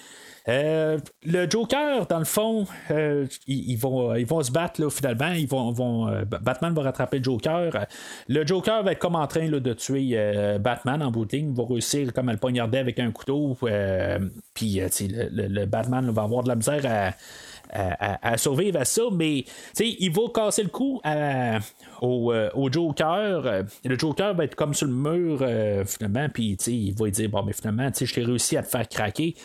Euh, 0.47 0.97
le 1.23 1.49
Joker, 1.49 2.07
dans 2.07 2.19
le 2.19 2.25
fond, 2.25 2.65
euh, 2.89 3.27
ils, 3.47 3.75
vont, 3.75 4.15
ils 4.15 4.25
vont 4.25 4.41
se 4.41 4.51
battre 4.51 4.89
finalement. 4.89 5.31
Ils 5.33 5.47
vont, 5.47 5.71
vont 5.71 6.07
euh, 6.07 6.23
Batman 6.25 6.73
va 6.73 6.83
rattraper 6.83 7.19
le 7.19 7.23
Joker. 7.23 7.85
Le 8.27 8.45
Joker 8.45 8.83
va 8.83 8.93
être 8.93 8.99
comme 8.99 9.15
en 9.15 9.27
train 9.27 9.47
de 9.49 9.73
tuer 9.73 10.17
Batman 10.59 11.01
en 11.03 11.11
booting. 11.11 11.51
Il 11.51 11.55
va 11.55 11.63
réussir 11.67 12.11
comme 12.13 12.29
à 12.29 12.33
le 12.33 12.39
poignarder 12.39 12.79
avec 12.79 12.99
un 12.99 13.11
couteau. 13.11 13.57
Puis 14.53 14.81
le, 14.81 15.65
Batman 15.65 16.09
va 16.09 16.23
avoir 16.23 16.43
de 16.43 16.49
la 16.49 16.55
misère 16.55 16.85
à. 16.85 17.11
À, 17.73 18.37
survivre 18.37 18.81
à 18.81 18.83
ça, 18.83 19.03
mais 19.13 19.45
il 19.79 20.11
va 20.11 20.23
casser 20.33 20.61
le 20.61 20.67
cou 20.67 20.99
au, 22.01 22.33
au, 22.53 22.69
Joker. 22.69 23.63
Le 23.85 23.97
Joker 23.97 24.33
va 24.33 24.43
être 24.43 24.55
comme 24.55 24.73
sur 24.73 24.87
le 24.87 24.93
mur, 24.93 25.37
finalement, 25.87 26.27
puis 26.27 26.57
il 26.67 26.93
va 26.93 27.09
dire 27.09 27.29
Bon, 27.29 27.43
mais 27.43 27.53
finalement, 27.53 27.89
je 27.97 28.13
t'ai 28.13 28.25
réussi 28.25 28.57
à 28.57 28.63
te 28.63 28.67
faire 28.67 28.89
craquer. 28.89 29.35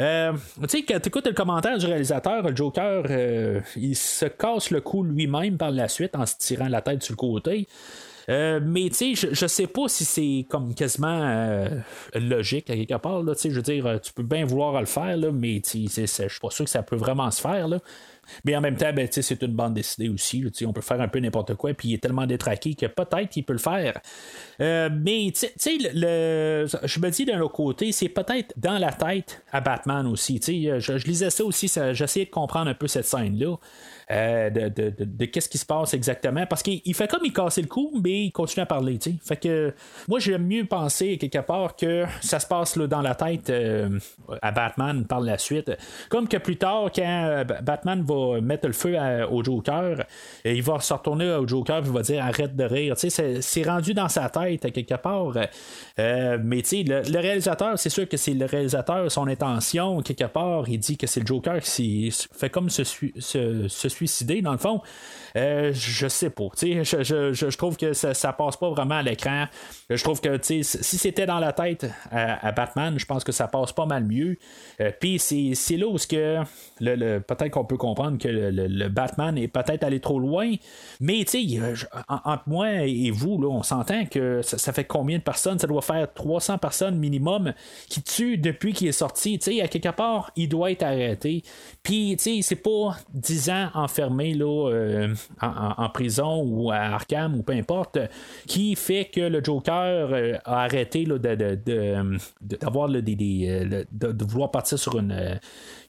Euh, 0.00 0.32
tu 0.62 0.68
sais, 0.68 0.82
quand 0.82 1.00
tu 1.00 1.08
écoutes 1.08 1.26
le 1.26 1.32
commentaire 1.32 1.76
du 1.76 1.86
réalisateur, 1.86 2.42
le 2.42 2.54
Joker, 2.54 3.04
euh, 3.10 3.60
il 3.76 3.96
se 3.96 4.26
casse 4.26 4.70
le 4.70 4.80
cou 4.80 5.02
lui-même 5.02 5.56
par 5.56 5.72
la 5.72 5.88
suite 5.88 6.14
en 6.14 6.24
se 6.24 6.36
tirant 6.38 6.68
la 6.68 6.82
tête 6.82 7.02
sur 7.02 7.14
le 7.14 7.16
côté. 7.16 7.66
Euh, 8.28 8.60
mais 8.62 8.90
tu 8.90 9.16
sais, 9.16 9.28
je, 9.32 9.46
sais 9.46 9.66
pas 9.66 9.88
si 9.88 10.04
c'est 10.04 10.46
comme 10.48 10.74
quasiment 10.74 11.68
logique 12.14 12.70
à 12.70 12.74
quelque 12.74 12.98
part. 12.98 13.22
Là, 13.22 13.34
je 13.42 13.48
veux 13.48 13.62
dire, 13.62 14.00
tu 14.02 14.12
peux 14.12 14.22
bien 14.22 14.44
vouloir 14.44 14.78
le 14.80 14.86
faire, 14.86 15.16
là, 15.16 15.30
mais 15.32 15.62
je 15.64 15.88
suis 15.88 16.40
pas 16.40 16.50
sûr 16.50 16.64
que 16.64 16.70
ça 16.70 16.82
peut 16.82 16.96
vraiment 16.96 17.30
se 17.30 17.40
faire. 17.40 17.68
Là. 17.68 17.78
Mais 18.44 18.56
en 18.56 18.60
même 18.60 18.76
temps, 18.76 18.92
ben, 18.92 19.08
c'est 19.10 19.42
une 19.42 19.52
bande 19.52 19.74
dessinée 19.74 20.08
aussi. 20.08 20.44
on 20.66 20.72
peut 20.72 20.80
faire 20.80 21.00
un 21.00 21.08
peu 21.08 21.18
n'importe 21.18 21.54
quoi, 21.54 21.74
puis 21.74 21.88
il 21.88 21.94
est 21.94 21.98
tellement 22.02 22.26
détraqué 22.26 22.74
que 22.74 22.86
peut-être 22.86 23.36
il 23.36 23.42
peut 23.42 23.52
le 23.52 23.58
faire. 23.58 24.00
Euh, 24.60 24.88
mais 24.92 25.32
le, 25.66 26.66
je 26.84 27.00
me 27.00 27.10
dis 27.10 27.24
d'un 27.24 27.40
autre 27.40 27.54
côté, 27.54 27.92
c'est 27.92 28.08
peut-être 28.08 28.52
dans 28.56 28.78
la 28.78 28.92
tête 28.92 29.42
à 29.52 29.60
Batman 29.60 30.06
aussi. 30.06 30.40
Je, 30.42 30.78
je 30.78 31.06
lisais 31.06 31.30
ça 31.30 31.44
aussi, 31.44 31.70
j'essayais 31.92 32.26
de 32.26 32.30
comprendre 32.30 32.70
un 32.70 32.74
peu 32.74 32.88
cette 32.88 33.06
scène-là. 33.06 33.56
Euh, 34.10 34.50
de, 34.50 35.24
qu'est-ce 35.26 35.48
qui 35.48 35.58
se 35.58 35.66
passe 35.66 35.92
exactement? 35.94 36.46
Parce 36.46 36.62
qu'il 36.62 36.94
fait 36.94 37.08
comme 37.08 37.24
il 37.24 37.32
cassait 37.32 37.60
le 37.60 37.66
coup, 37.66 37.92
mais 38.02 38.24
il 38.24 38.32
continue 38.32 38.62
à 38.62 38.66
parler. 38.66 38.98
Fait 39.22 39.36
que 39.36 39.74
moi, 40.08 40.18
j'aime 40.18 40.46
mieux 40.46 40.64
penser 40.64 41.18
quelque 41.18 41.38
part 41.38 41.76
que 41.76 42.04
ça 42.22 42.40
se 42.40 42.46
passe 42.46 42.76
là, 42.76 42.86
dans 42.86 43.02
la 43.02 43.14
tête 43.14 43.50
euh, 43.50 43.98
à 44.40 44.50
Batman 44.50 45.04
par 45.04 45.20
la 45.20 45.36
suite. 45.36 45.70
Comme 46.08 46.26
que 46.26 46.38
plus 46.38 46.56
tard, 46.56 46.90
quand 46.94 47.02
euh, 47.04 47.44
Batman 47.44 48.02
va 48.02 48.40
mettre 48.40 48.66
le 48.66 48.72
feu 48.72 48.96
au 49.30 49.44
Joker, 49.44 50.04
il 50.44 50.62
va 50.62 50.80
se 50.80 50.92
retourner 50.94 51.30
au 51.34 51.46
Joker 51.46 51.78
et 51.78 51.86
il 51.86 51.92
va 51.92 52.02
dire 52.02 52.24
arrête 52.24 52.56
de 52.56 52.64
rire. 52.64 52.94
C'est 52.96 53.62
rendu 53.62 53.94
dans 53.94 54.08
sa 54.08 54.28
tête 54.30 54.72
quelque 54.72 54.94
part. 54.94 55.32
mais 55.96 56.62
le, 56.62 57.10
le 57.10 57.18
réalisateur, 57.18 57.78
c'est 57.78 57.90
sûr 57.90 58.08
que 58.08 58.16
c'est 58.16 58.34
le 58.34 58.46
réalisateur, 58.46 59.10
son 59.10 59.26
intention, 59.26 60.00
quelque 60.00 60.24
part, 60.24 60.68
il 60.68 60.78
dit 60.78 60.96
que 60.96 61.06
c'est 61.06 61.20
le 61.20 61.26
Joker 61.26 61.60
qui 61.60 62.14
fait 62.32 62.50
comme 62.50 62.70
se, 62.70 62.84
se, 62.84 63.68
se 63.68 63.88
suicider, 63.98 64.42
dans 64.42 64.52
le 64.52 64.58
fond. 64.58 64.80
Euh, 65.36 65.72
je 65.72 66.08
sais 66.08 66.30
pas. 66.30 66.48
Je, 66.60 66.82
je, 66.82 67.32
je, 67.32 67.56
trouve 67.56 67.76
que 67.76 67.92
ça, 67.92 68.32
passe 68.32 68.56
pas 68.56 68.70
vraiment 68.70 68.96
à 68.96 69.02
l'écran. 69.02 69.46
Je 69.90 70.02
trouve 70.02 70.20
que 70.20 70.38
si 70.42 70.64
c'était 70.64 71.26
dans 71.26 71.38
la 71.38 71.52
tête 71.52 71.86
à, 72.10 72.52
Batman, 72.52 72.98
je 72.98 73.06
pense 73.06 73.24
que 73.24 73.32
ça 73.32 73.46
passe 73.48 73.72
pas 73.72 73.86
mal 73.86 74.04
mieux. 74.04 74.36
Euh, 74.80 74.90
puis 74.98 75.18
c'est 75.18 75.76
là 75.76 75.86
où 75.86 75.96
que 76.08 76.38
le, 76.80 77.18
peut-être 77.18 77.50
qu'on 77.50 77.64
peut 77.64 77.76
comprendre 77.76 78.18
que 78.18 78.28
le, 78.28 78.88
Batman 78.88 79.36
est 79.36 79.48
peut-être 79.48 79.84
allé 79.84 80.00
trop 80.00 80.18
loin. 80.18 80.54
Mais 81.00 81.24
entre 82.08 82.42
moi 82.46 82.70
et 82.84 83.10
vous, 83.10 83.40
là, 83.40 83.48
on 83.48 83.62
s'entend 83.62 84.06
que 84.06 84.42
ça, 84.42 84.72
fait 84.72 84.84
combien 84.84 85.18
de 85.18 85.22
personnes? 85.22 85.58
Ça 85.58 85.66
doit 85.66 85.82
faire 85.82 86.12
300 86.12 86.58
personnes 86.58 86.96
minimum 86.96 87.52
qui 87.88 88.02
tuent 88.02 88.38
depuis 88.38 88.72
qu'il 88.72 88.88
est 88.88 88.92
sorti. 88.92 89.38
à 89.62 89.68
quelque 89.68 89.90
part, 89.90 90.30
il 90.36 90.48
doit 90.48 90.70
être 90.70 90.84
arrêté. 90.84 91.42
Puis 91.82 92.16
c'est 92.18 92.56
pas 92.56 92.96
10 93.14 93.50
ans 93.50 93.70
enfermé 93.88 94.34
là, 94.34 94.70
euh, 94.70 95.14
en, 95.40 95.88
prison 95.88 96.42
ou 96.42 96.70
à 96.70 96.76
Arkham 96.76 97.36
ou 97.36 97.42
peu 97.42 97.54
importe, 97.54 97.98
qui 98.46 98.76
fait 98.76 99.06
que 99.06 99.20
le 99.20 99.42
Joker 99.42 100.10
euh, 100.12 100.34
a 100.44 100.64
arrêté 100.64 101.06
là, 101.06 101.16
d'avoir 101.18 102.88
de, 102.88 103.00
de, 103.00 103.14
des, 103.14 103.46
euh, 103.48 103.84
de, 103.90 104.24
vouloir 104.24 104.50
partir 104.50 104.78
sur 104.78 104.98
une. 104.98 105.38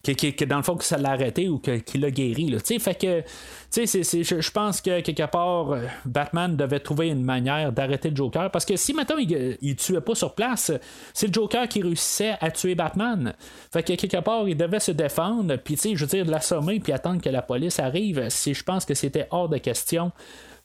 Que, 0.02 0.44
dans 0.46 0.56
le 0.56 0.62
fond, 0.62 0.76
que 0.76 0.84
ça 0.84 0.96
l'a 0.96 1.10
arrêté 1.10 1.50
ou 1.50 1.58
qu'il 1.58 2.00
l'a 2.00 2.10
guéri. 2.10 2.48
Là, 2.48 2.58
fait 2.60 2.94
que 2.94 3.22
je 3.70 4.50
pense 4.50 4.80
que 4.80 5.00
quelque 5.00 5.30
part, 5.30 5.76
Batman 6.06 6.56
devait 6.56 6.80
trouver 6.80 7.08
une 7.08 7.22
manière 7.22 7.70
d'arrêter 7.70 8.08
le 8.08 8.16
Joker. 8.16 8.50
Parce 8.50 8.64
que 8.64 8.76
si 8.76 8.94
maintenant 8.94 9.18
il, 9.18 9.58
il 9.60 9.76
tuait 9.76 10.00
pas 10.00 10.14
sur 10.14 10.34
place, 10.34 10.72
c'est 11.12 11.26
le 11.26 11.34
Joker 11.34 11.68
qui 11.68 11.82
réussissait 11.82 12.36
à 12.40 12.50
tuer 12.50 12.74
Batman. 12.74 13.34
Fait 13.70 13.82
que 13.82 13.92
quelque 13.92 14.22
part, 14.22 14.48
il 14.48 14.56
devait 14.56 14.80
se 14.80 14.92
défendre, 14.92 15.56
puis 15.56 15.76
je 15.76 16.02
veux 16.02 16.06
dire, 16.06 16.24
l'assommer, 16.24 16.80
puis 16.80 16.94
attendre 16.94 17.20
que 17.20 17.28
la 17.28 17.42
police 17.42 17.78
arrive. 17.78 17.89
Si 18.28 18.54
je 18.54 18.64
pense 18.64 18.84
que 18.84 18.94
c'était 18.94 19.26
hors 19.30 19.48
de 19.48 19.58
question. 19.58 20.12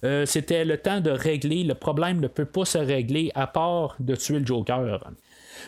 Euh, 0.03 0.25
c'était 0.25 0.65
le 0.65 0.77
temps 0.77 1.01
de 1.01 1.09
régler. 1.09 1.63
Le 1.63 1.73
problème 1.73 2.19
ne 2.19 2.27
peut 2.27 2.45
pas 2.45 2.65
se 2.65 2.77
régler 2.77 3.31
à 3.33 3.47
part 3.47 3.95
de 3.99 4.15
tuer 4.15 4.39
le 4.39 4.45
Joker. 4.45 5.11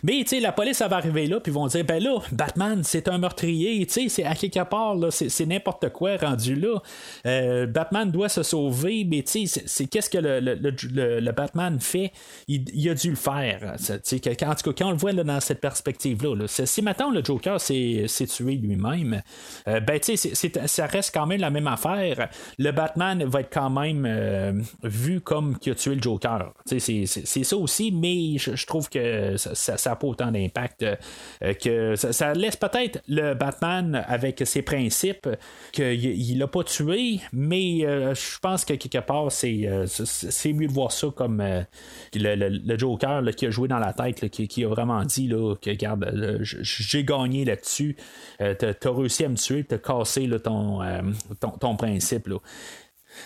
Mais 0.03 0.23
tu 0.23 0.29
sais, 0.29 0.39
la 0.39 0.51
police 0.51 0.81
va 0.81 0.95
arriver 0.95 1.27
là, 1.27 1.39
puis 1.39 1.51
vont 1.51 1.67
dire 1.67 1.83
ben 1.85 2.01
là, 2.01 2.19
Batman, 2.31 2.81
c'est 2.83 3.07
un 3.07 3.17
meurtrier, 3.17 3.85
tu 3.85 3.93
sais, 3.93 4.09
c'est 4.09 4.23
à 4.23 4.35
quelque 4.35 4.63
part, 4.63 4.95
là, 4.95 5.09
c'est, 5.11 5.45
n'importe 5.45 5.89
quoi 5.89 6.17
rendu 6.17 6.55
là. 6.55 6.81
Euh, 7.25 7.65
Batman 7.65 8.09
doit 8.11 8.29
se 8.29 8.43
sauver, 8.43 9.05
mais 9.05 9.23
tu 9.23 9.47
sais, 9.47 9.63
c'est, 9.65 9.87
qu'est-ce 9.87 10.09
que 10.09 10.17
le, 10.17 10.39
le, 10.39 11.31
Batman 11.31 11.79
fait? 11.79 12.11
Il, 12.47 12.89
a 12.89 12.93
dû 12.93 13.09
le 13.09 13.15
faire. 13.15 13.75
En 13.75 14.55
tout 14.55 14.71
cas, 14.71 14.73
quand 14.77 14.87
on 14.87 14.91
le 14.91 14.97
voit 14.97 15.11
là, 15.11 15.23
dans 15.23 15.39
cette 15.39 15.61
perspective-là, 15.61 16.47
si 16.47 16.81
maintenant 16.81 17.11
le 17.11 17.23
Joker 17.23 17.59
s'est, 17.59 18.07
tué 18.27 18.55
lui-même, 18.55 19.21
euh, 19.67 19.79
ben 19.79 19.99
tu 19.99 20.17
sais, 20.17 20.33
ça 20.67 20.85
reste 20.85 21.13
quand 21.13 21.25
même 21.25 21.41
la 21.41 21.49
même 21.49 21.67
affaire. 21.67 22.29
Le 22.57 22.71
Batman 22.71 23.23
va 23.25 23.41
être 23.41 23.51
quand 23.51 23.69
même 23.69 24.05
euh, 24.05 24.53
vu 24.83 25.21
comme 25.21 25.57
qui 25.57 25.71
a 25.71 25.75
tué 25.75 25.95
le 25.95 26.01
Joker. 26.01 26.53
C'est, 26.65 26.79
c'est, 26.79 27.43
ça 27.43 27.57
aussi, 27.57 27.91
mais 27.91 28.37
je, 28.37 28.65
trouve 28.65 28.89
que 28.89 29.35
ça 29.37 29.86
n'a 29.89 29.95
pas 29.95 30.07
autant 30.07 30.31
d'impact 30.31 30.83
euh, 30.83 31.53
que 31.53 31.95
ça, 31.95 32.33
laisse 32.33 32.55
peut-être 32.55 33.01
le 33.07 33.33
Batman 33.33 34.03
avec 34.07 34.43
ses 34.45 34.61
principes 34.61 35.27
qu'il 35.71 36.37
l'a 36.37 36.47
pas 36.47 36.63
tué, 36.63 37.19
mais 37.33 37.85
euh, 37.85 38.13
je 38.15 38.39
pense 38.39 38.65
que 38.65 38.73
quelque 38.73 38.99
part 38.99 39.31
c'est, 39.31 39.67
euh, 39.67 39.85
c'est 39.87 40.53
mieux 40.53 40.67
de 40.67 40.73
voir 40.73 40.91
ça 40.91 41.07
comme 41.15 41.43
le, 42.13 42.77
Joker 42.77 43.23
qui 43.35 43.47
a 43.47 43.49
joué 43.49 43.67
dans 43.67 43.79
la 43.79 43.93
tête, 43.93 44.29
qui, 44.29 44.63
a 44.63 44.67
vraiment 44.67 45.03
dit 45.03 45.27
là, 45.27 45.55
que 45.55 45.69
regarde, 45.69 46.39
j'ai 46.41 47.03
gagné 47.03 47.45
là-dessus, 47.45 47.95
t'as, 48.37 48.73
as 48.83 48.91
réussi 48.91 49.25
à 49.25 49.29
me 49.29 49.35
tuer, 49.35 49.63
t'as 49.63 49.77
cassé 49.77 50.29
ton, 50.43 50.81
ton, 51.59 51.75
principe. 51.75 52.29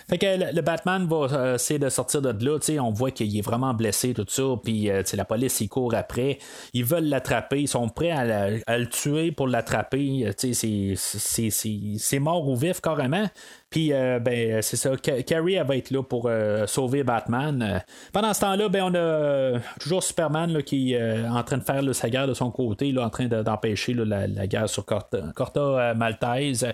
Fait 0.10 0.18
que 0.18 0.54
le, 0.54 0.62
Batman 0.62 1.08
va 1.08 1.16
euh, 1.16 1.56
essayer 1.56 1.80
de 1.80 1.90
sortir 1.90 2.22
de 2.22 2.46
là, 2.46 2.58
on 2.82 2.92
voit 2.92 3.12
qu'il 3.12 3.38
est 3.38 3.42
vraiment 3.42 3.74
blessé, 3.74 4.14
tout 4.14 4.26
ça, 4.28 4.44
puis 4.64 4.90
euh, 4.90 5.04
la 5.14 5.26
police, 5.26 5.62
il 5.62 5.70
court 5.70 5.94
après, 5.94 6.40
ils 6.74 6.86
veulent 6.86 7.06
l'attraper, 7.06 7.62
ils 7.62 7.68
sont 7.68 7.90
prêts 7.90 8.12
à, 8.12 8.78
le 8.78 8.88
tuer 8.88 9.32
pour 9.32 9.48
l'attraper, 9.48 10.28
euh, 10.28 10.96
c'est 10.96 12.20
mort 12.20 12.48
ou 12.48 12.56
vif 12.56 12.82
carrément, 12.82 13.28
puis, 13.72 13.94
euh, 13.94 14.20
ben, 14.20 14.62
c'est 14.62 14.76
ça. 14.76 14.92
Carrie, 14.98 15.54
elle 15.54 15.66
va 15.66 15.78
être 15.78 15.92
là 15.92 16.04
pour 16.04 16.26
euh, 16.28 16.68
sauver 16.68 17.04
Batman. 17.04 17.62
Euh, 17.64 17.80
pendant 18.12 18.34
ce 18.34 18.42
temps-là, 18.42 18.68
ben, 18.68 18.84
on 18.84 18.96
a 18.96 19.60
toujours 19.80 20.04
Superman 20.04 20.52
là, 20.52 20.62
qui 20.62 20.94
est 20.94 21.26
en 21.26 21.42
train 21.44 21.58
de 21.58 21.64
faire 21.64 21.82
sa 21.96 22.10
guerre 22.10 22.28
de 22.28 22.34
son 22.34 22.52
côté, 22.52 22.92
là, 22.92 23.06
en 23.06 23.10
train 23.10 23.28
d'empêcher 23.28 23.94
la, 23.94 24.28
guerre 24.46 24.68
sur 24.68 24.84
Corta, 24.86 25.94
Maltese. 25.96 26.66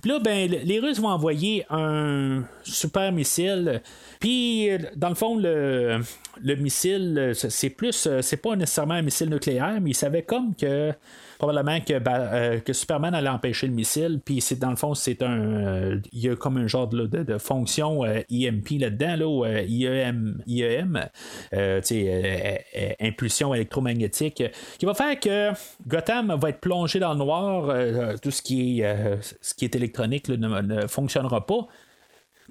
Puis 0.00 0.10
là, 0.10 0.18
ben, 0.18 0.50
les 0.50 0.80
Russes 0.80 0.98
vont 0.98 1.10
envoyer 1.10 1.66
un 1.68 2.44
super 2.64 3.12
missile. 3.12 3.82
Puis, 4.18 4.70
dans 4.96 5.10
le 5.10 5.14
fond, 5.14 5.36
le, 5.36 6.00
le 6.42 6.54
missile, 6.54 7.32
c'est 7.34 7.70
plus, 7.70 8.08
c'est 8.22 8.36
pas 8.38 8.56
nécessairement 8.56 8.94
un 8.94 9.02
missile 9.02 9.28
nucléaire, 9.28 9.78
mais 9.82 9.90
il 9.90 9.94
savait 9.94 10.22
comme 10.22 10.54
que 10.54 10.94
probablement 11.38 11.80
que, 11.80 11.94
euh, 11.94 12.60
que 12.60 12.72
Superman 12.72 13.14
allait 13.14 13.28
empêcher 13.28 13.66
le 13.66 13.72
missile, 13.72 14.20
puis 14.24 14.40
c'est 14.40 14.58
dans 14.58 14.70
le 14.70 14.76
fond, 14.76 14.94
c'est 14.94 15.22
un. 15.22 15.40
Euh, 15.40 16.00
il 16.12 16.20
y 16.20 16.28
a 16.28 16.36
comme 16.36 16.56
un 16.56 16.66
genre 16.66 16.88
de, 16.88 17.06
de, 17.06 17.38
fonction 17.38 18.04
EMP 18.04 18.72
euh, 18.72 18.78
là-dedans, 18.80 19.16
là, 19.16 19.62
IEM, 19.62 20.42
IEM 20.46 21.08
impulsion 23.00 23.54
électromagnétique, 23.54 24.42
qui 24.78 24.86
va 24.86 24.94
faire 24.94 25.18
que 25.20 25.50
Gotham 25.86 26.36
va 26.40 26.50
être 26.50 26.60
plongé 26.60 26.98
dans 26.98 27.12
le 27.12 27.18
noir, 27.18 27.74
tout 28.20 28.30
ce 28.30 28.42
qui 28.42 28.80
est, 28.80 29.20
ce 29.40 29.54
qui 29.54 29.64
est 29.64 29.74
électronique 29.74 30.28
ne, 30.28 30.86
fonctionnera 30.86 31.46
pas 31.46 31.66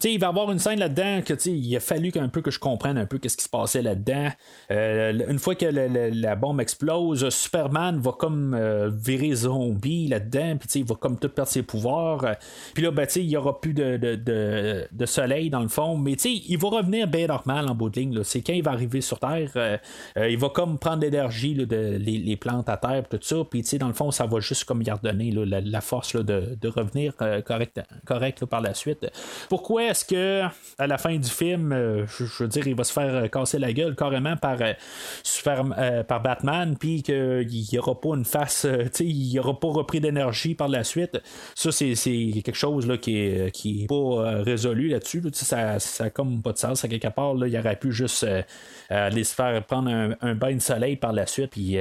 il 0.04 0.20
va 0.20 0.28
y 0.28 0.30
avoir 0.30 0.52
une 0.52 0.60
scène 0.60 0.80
là-dedans 0.80 1.22
que 1.26 1.34
il 1.48 1.76
a 1.76 1.80
fallu 1.80 2.12
un 2.16 2.30
peu 2.30 2.42
que 2.42 2.52
je 2.52 2.60
comprenne 2.60 2.98
un 2.98 3.06
peu 3.06 3.18
qu'est-ce 3.18 3.38
qui 3.38 3.44
se 3.44 3.50
passait 3.50 3.82
là-dedans. 3.82 4.30
Euh, 4.72 5.14
une 5.28 5.40
fois 5.40 5.56
que 5.56 5.66
la 5.66 6.36
bombe 6.36 6.62
explose, 6.62 7.30
Superman 7.30 8.00
va 8.00 8.12
comme 8.12 8.54
euh, 8.54 8.90
virer 8.94 9.34
zombie 9.34 10.08
là-dedans, 10.08 10.58
puis 10.58 10.70
il 10.80 10.86
va 10.86 10.96
comme 10.96 11.18
tout 11.18 11.30
perdre 11.30 11.52
ses 11.52 11.64
pouvoirs. 11.64 12.36
Puis 12.74 12.84
là, 12.84 12.92
ben, 12.92 13.08
il 13.16 13.28
n'y 13.28 13.38
aura 13.38 13.60
plus 13.60 13.74
de, 13.74 13.98
de, 13.98 15.06
soleil 15.06 15.50
dans 15.50 15.62
le 15.62 15.68
fond, 15.68 15.98
mais 15.98 16.14
il 16.14 16.58
va 16.58 16.70
revenir 16.70 17.08
bien 17.08 17.28
normal 17.28 17.70
en 17.70 17.76
bout 17.76 17.90
de 17.90 18.00
ligne. 18.00 18.24
C'est 18.24 18.42
quand 18.42 18.54
il 18.54 18.64
va 18.64 18.72
arriver 18.72 19.02
sur 19.02 19.20
Terre, 19.20 19.52
euh, 19.56 19.78
il 20.18 20.38
va 20.38 20.50
comme 20.50 20.80
prendre 20.80 21.02
l'énergie 21.02 21.54
de 21.56 21.98
les, 21.98 22.36
plantes 22.36 22.68
à 22.70 22.78
terre, 22.78 23.04
tout 23.10 23.20
ça, 23.22 23.38
puis 23.50 23.64
dans 23.80 23.88
le 23.88 23.94
fond, 23.94 24.12
ça 24.12 24.26
va 24.26 24.40
juste 24.40 24.66
comme 24.66 24.82
y 24.82 24.92
redonner 24.92 25.32
la, 25.32 25.82
force 25.82 26.16
de, 26.16 26.58
revenir 26.68 27.14
correct, 27.46 27.82
correct 28.06 28.46
par 28.46 28.62
la 28.62 28.74
suite. 28.74 29.08
Pourquoi 29.50 29.85
est-ce 29.90 30.06
que 30.06 30.44
à 30.78 30.88
la 30.88 30.98
fin 30.98 31.16
du 31.16 31.30
film, 31.30 31.72
euh, 31.72 32.06
je, 32.08 32.44
veux 32.44 32.50
dire, 32.50 32.68
il 32.68 32.76
va 32.76 32.84
se 32.84 32.92
faire 32.92 33.16
euh, 33.16 33.28
casser 33.28 33.60
la 33.60 33.72
gueule 33.72 33.96
carrément 33.96 34.36
par, 34.36 34.58
euh, 34.62 36.04
par 36.04 36.22
Batman, 36.22 36.76
puis 36.78 37.02
qu'il 37.02 37.48
n'y 37.48 37.80
aura 37.80 38.00
pas 38.00 38.10
une 38.10 38.26
face, 38.26 38.68
il 39.00 39.30
n'y 39.30 39.40
aura 39.40 39.58
pas 39.60 39.70
repris 39.70 40.02
d'énergie 40.02 40.56
par 40.56 40.68
la 40.68 40.84
suite. 40.84 41.22
Ça, 41.56 41.72
c'est, 41.72 41.94
quelque 41.96 42.54
chose 42.54 42.88
là, 42.88 42.98
qui 42.98 43.14
n'est 43.14 43.52
qui 43.52 43.84
est 43.84 43.88
pas 43.88 44.42
résolu 44.44 44.90
là-dessus. 44.90 45.24
Ça, 45.34 45.80
ça 45.80 46.10
comme 46.10 46.42
pas 46.42 46.54
de 46.54 46.58
sens. 46.58 46.84
À 46.84 46.88
quelque 46.88 47.08
part, 47.08 47.34
là, 47.36 47.48
il 47.48 47.58
aurait 47.58 47.78
pu 47.78 47.92
juste 47.92 48.26
aller 48.90 49.24
se 49.24 49.34
faire 49.34 49.64
prendre 49.66 50.16
un, 50.22 50.36
bain 50.36 50.54
de 50.54 50.60
soleil 50.60 50.98
par 50.98 51.14
la 51.14 51.26
suite, 51.26 51.52
puis 51.52 51.78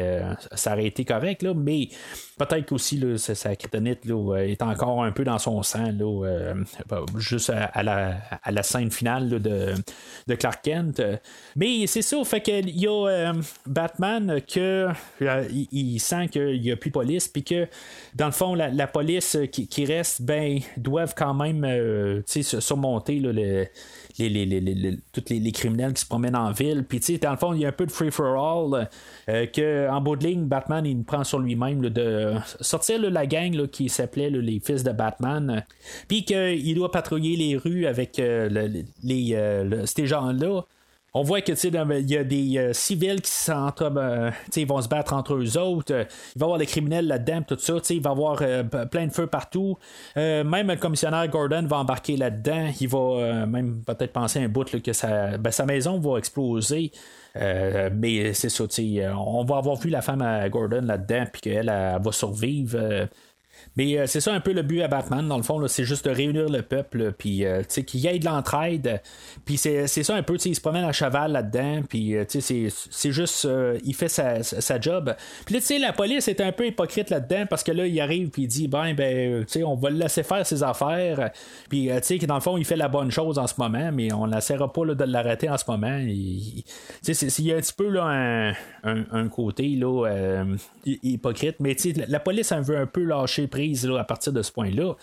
ça 0.53 0.73
aurait 0.73 0.87
été 0.87 1.05
correct, 1.05 1.43
là, 1.43 1.53
mais 1.55 1.89
peut-être 2.39 2.67
qu'aussi 2.67 3.03
sa 3.19 3.57
kryptonite 3.57 4.01
est 4.39 4.63
encore 4.63 5.05
un 5.05 5.13
peu 5.13 5.25
dans 5.25 5.39
son 5.39 5.63
sang, 5.63 5.93
là, 5.99 6.55
juste 7.19 7.51
à 7.51 7.83
la 7.83 7.93
à, 8.42 8.51
la 8.51 8.62
scène 8.62 8.90
finale 8.90 9.28
de, 9.28 9.74
de, 10.26 10.34
Clark 10.34 10.62
Kent. 10.62 11.03
Mais 11.57 11.86
c'est 11.86 12.03
ça, 12.03 12.22
fait 12.24 12.40
qu'il 12.40 12.70
y 12.78 12.86
a 12.86 13.09
euh, 13.09 13.32
Batman 13.66 14.40
que 14.42 14.88
euh, 15.22 15.49
il, 15.72 15.99
sent 15.99 16.28
qu'il 16.28 16.61
n'y 16.61 16.72
a 16.72 16.76
plus 16.76 16.90
de 16.90 16.95
police, 16.95 17.28
puis 17.28 17.45
que 17.45 17.66
dans 18.14 18.26
le 18.26 18.32
fond, 18.32 18.55
la, 18.55 18.86
police 18.86 19.36
qui, 19.51 19.84
reste, 19.84 20.22
ben, 20.22 20.61
doivent 20.76 21.14
quand 21.16 21.34
même 21.34 21.64
euh, 21.64 22.22
surmonter 22.26 23.20
le 23.20 23.66
les, 24.19 24.29
les, 24.29 24.61
les, 24.61 24.99
tous 25.12 25.25
les, 25.31 25.53
criminels 25.53 25.93
qui 25.93 26.03
se 26.03 26.07
promènent 26.07 26.37
en 26.37 26.53
ville. 26.53 26.85
Puis, 26.89 27.01
tu 27.01 27.15
sais, 27.15 27.19
dans 27.19 27.33
le 27.33 27.37
fond, 27.37 27.53
il 27.53 27.61
y 27.61 27.65
a 27.65 27.69
un 27.69 27.73
peu 27.73 27.87
de 27.87 27.91
free-for-all 27.91 28.89
euh, 29.29 29.47
que, 29.47 29.89
en 29.91 30.01
bout 30.01 30.17
de 30.17 30.27
ligne, 30.27 30.45
Batman, 30.45 30.87
il 30.87 31.03
prend 31.05 31.25
sur 31.25 31.41
lui-même 31.41 31.81
de 31.81 32.35
sortir 32.61 33.01
la 33.01 33.27
gang 33.27 33.67
qui 33.69 33.89
s'appelait 33.89 34.31
les 34.31 34.61
Fils 34.61 34.85
de 34.85 34.93
Batman. 34.93 35.65
Puis 36.09 36.25
qu'il 36.25 36.75
doit 36.75 36.91
patrouiller 36.91 37.37
les 37.37 37.57
rues 37.57 37.87
avec 37.87 38.19
euh, 38.19 38.69
les, 39.03 39.35
euh, 39.35 39.85
ces 39.87 40.07
gens-là 40.07 40.62
on 41.17 41.23
voit 41.23 41.41
que 41.41 41.53
il 41.53 42.11
y 42.11 42.17
a 42.17 42.25
des 42.25 42.59
euh, 42.59 42.73
civils 42.73 43.23
qui 43.23 43.31
s'entre, 43.31 43.91
euh, 43.97 44.31
vont 44.67 44.83
se 44.83 44.89
battre 44.89 45.12
entre 45.12 45.35
eux 45.35 45.57
autres. 45.57 45.93
il 45.93 46.39
va 46.39 46.41
y 46.41 46.43
avoir 46.43 46.59
des 46.59 46.67
criminels 46.67 47.07
là-dedans, 47.07 47.43
tout 47.43 47.57
ça. 47.59 47.75
Il 47.91 48.03
va 48.03 48.11
y 48.11 48.12
avoir 48.12 48.39
euh, 48.43 48.65
plein 48.65 49.07
de 49.07 49.12
feu 49.12 49.29
partout. 49.29 49.79
même 50.17 50.67
le 50.67 50.77
commissionnaire 50.77 51.29
Gordon 51.29 51.67
va 51.67 51.79
embarquer 51.79 52.17
là-dedans. 52.17 52.69
Il 52.81 52.89
va 52.89 53.47
même 53.47 53.83
peut-être 53.87 54.12
penser 54.12 54.41
un 54.41 54.49
bout 54.49 54.65
que 54.83 54.93
sa, 54.93 55.39
ben, 55.39 55.53
maison 55.67 56.01
va 56.01 56.19
exploser. 56.19 56.91
mais 57.37 58.35
c'est 58.35 58.49
ça, 58.49 58.65
on 59.17 59.45
va 59.45 59.57
avoir 59.57 59.77
vu 59.77 59.91
la 59.91 60.03
femme 60.03 60.23
à 60.23 60.49
Gordon 60.49 60.83
là-dedans, 60.83 61.27
puis 61.33 61.43
qu'elle 61.43 61.67
va 61.67 62.12
survivre. 62.12 63.09
Mais 63.77 63.99
euh, 63.99 64.07
c'est 64.07 64.20
ça 64.20 64.33
un 64.33 64.41
peu 64.41 64.53
le 64.53 64.62
but 64.62 64.83
à 64.83 64.89
Batman, 64.89 65.27
dans 65.27 65.37
le 65.37 65.43
fond, 65.43 65.66
c'est 65.66 65.85
juste 65.85 66.05
de 66.05 66.11
réunir 66.11 66.49
le 66.49 66.62
peuple, 66.62 67.12
puis 67.12 67.45
euh, 67.45 67.62
qu'il 67.62 68.01
y 68.01 68.07
ait 68.07 68.18
de 68.18 68.25
l'entraide. 68.25 69.03
Puis 69.45 69.57
c'est 69.57 69.87
ça 69.87 70.14
un 70.14 70.22
peu, 70.22 70.37
il 70.45 70.55
se 70.55 70.61
promène 70.61 70.85
à 70.85 70.93
cheval 70.93 71.33
là-dedans, 71.33 71.83
puis 71.89 72.16
euh, 72.16 72.25
c'est 72.29 73.12
juste, 73.12 73.49
il 73.85 73.95
fait 73.95 74.09
sa, 74.09 74.43
sa 74.43 74.81
job. 74.81 75.14
Puis 75.45 75.55
là, 75.55 75.61
tu 75.61 75.66
sais, 75.66 75.79
la 75.79 75.93
police 75.93 76.29
est 76.29 76.41
un 76.41 76.53
peu 76.53 76.66
hypocrite 76.66 77.11
là-dedans, 77.11 77.47
parce 77.49 77.64
que 77.64 77.72
là, 77.72 77.87
il 77.87 78.01
arrive, 78.01 78.29
puis 78.31 78.43
il 78.43 78.49
dit, 78.49 78.68
ben, 78.68 78.95
ben, 78.95 79.45
tu 79.45 79.53
sais, 79.53 79.64
on 79.64 79.75
va 79.75 79.91
le 79.91 79.97
laisser 79.97 80.22
faire 80.22 80.47
ses 80.47 80.62
affaires. 80.62 81.31
Puis, 81.68 81.89
tu 81.89 82.18
sais, 82.18 82.18
dans 82.18 82.37
le 82.37 82.41
fond, 82.41 82.57
il 82.57 82.64
fait 82.64 82.77
la 82.77 82.89
bonne 82.89 83.11
chose 83.11 83.39
en 83.39 83.47
ce 83.47 83.55
moment, 83.59 83.91
mais 83.93 84.12
on 84.12 84.29
n'essaiera 84.29 84.72
pas 84.72 84.85
de 84.85 85.05
l'arrêter 85.05 85.49
en 85.49 85.59
ce 85.59 85.64
moment. 85.68 85.99
Il, 85.99 86.59
y 86.59 87.53
a 87.53 87.57
un 87.57 87.61
petit 87.61 87.72
peu 87.77 87.89
là, 87.89 88.55
un, 88.85 89.29
côté 89.29 89.68
là, 89.68 90.45
hypocrite, 90.85 91.57
mais 91.61 91.75
tu 91.75 91.93
sais, 91.93 92.05
la 92.07 92.20
police, 92.20 92.53
elle 92.53 92.62
veut 92.62 92.79
un 92.79 92.87
peu 92.87 93.03
lâcher 93.03 93.47
prise 93.47 93.64
à 93.99 94.05
partir 94.05 94.33
de 94.33 94.43
ce 94.43 94.53
point-là. 94.53 94.95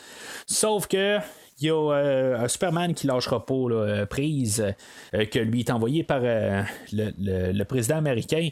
Sauf 0.45 0.87
que 0.87 1.19
il 1.61 1.67
y 1.67 1.69
a 1.69 1.75
euh, 1.75 2.39
un 2.39 2.47
Superman 2.47 2.93
qui 2.93 3.07
lâchera 3.07 3.45
pas 3.45 3.53
euh, 3.53 4.05
prise, 4.05 4.65
euh, 5.13 5.25
que 5.25 5.39
lui 5.39 5.59
est 5.59 5.69
envoyé 5.69 6.03
par 6.03 6.21
le, 6.21 7.63
président 7.63 7.97
américain 7.97 8.49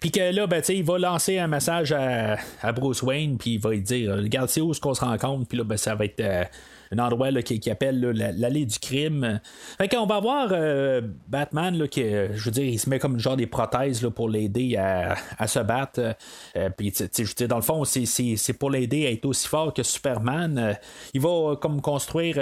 Puis 0.00 0.10
que 0.10 0.34
là, 0.34 0.46
ben, 0.46 0.62
il 0.68 0.84
va 0.84 0.98
lancer 0.98 1.38
un 1.38 1.46
message 1.46 1.92
à, 1.92 2.72
Bruce 2.72 3.02
Wayne, 3.02 3.38
puis 3.38 3.54
il 3.54 3.60
va 3.60 3.70
lui 3.70 3.80
dire 3.80 4.16
Regarde, 4.16 4.48
c'est 4.48 4.60
où 4.60 4.70
est-ce 4.70 4.80
qu'on 4.80 4.94
se 4.94 5.04
rencontre, 5.04 5.48
puis 5.48 5.58
là, 5.58 5.64
ben, 5.64 5.76
ça 5.76 5.94
va 5.94 6.04
être. 6.04 6.48
Euh, 6.92 6.96
un 6.96 6.98
endroit 6.98 7.30
qui, 7.42 7.70
appelle 7.70 8.00
l'allée 8.00 8.66
du 8.66 8.78
crime. 8.78 9.40
Fait 9.78 9.88
qu'on 9.88 10.06
va 10.06 10.20
voir 10.20 10.48
euh, 10.52 11.00
Batman 11.28 11.76
là, 11.76 11.88
qui, 11.88 12.02
je 12.02 12.44
veux 12.44 12.50
dire, 12.50 12.64
il 12.64 12.78
se 12.78 12.88
met 12.88 12.98
comme 12.98 13.18
genre 13.18 13.36
des 13.36 13.46
prothèses 13.46 14.08
pour 14.14 14.28
l'aider 14.28 14.76
à, 14.76 15.16
à, 15.38 15.46
se 15.46 15.58
battre. 15.58 16.14
Euh, 16.56 16.70
puis, 16.70 16.92
je 16.96 17.44
dans 17.44 17.56
le 17.56 17.62
fond, 17.62 17.84
c'est 17.84 18.52
pour 18.58 18.70
l'aider 18.70 19.06
à 19.06 19.10
être 19.10 19.24
aussi 19.26 19.48
fort 19.48 19.74
que 19.74 19.82
Superman. 19.82 20.58
Euh, 20.58 20.72
il 21.14 21.20
va 21.20 21.56
comme 21.60 21.80
construire 21.80 22.38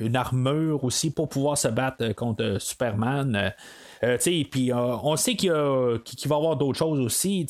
une 0.00 0.16
armure 0.16 0.84
aussi 0.84 1.10
pour 1.10 1.28
pouvoir 1.28 1.58
se 1.58 1.68
battre 1.68 2.12
contre 2.12 2.58
Superman. 2.60 3.52
Euh, 4.02 4.18
euh, 4.26 4.96
on 5.02 5.16
sait 5.16 5.34
qu'il, 5.34 5.50
va 5.50 5.98
y 5.98 6.32
avoir 6.32 6.56
d'autres 6.56 6.78
choses 6.78 7.00
aussi. 7.00 7.46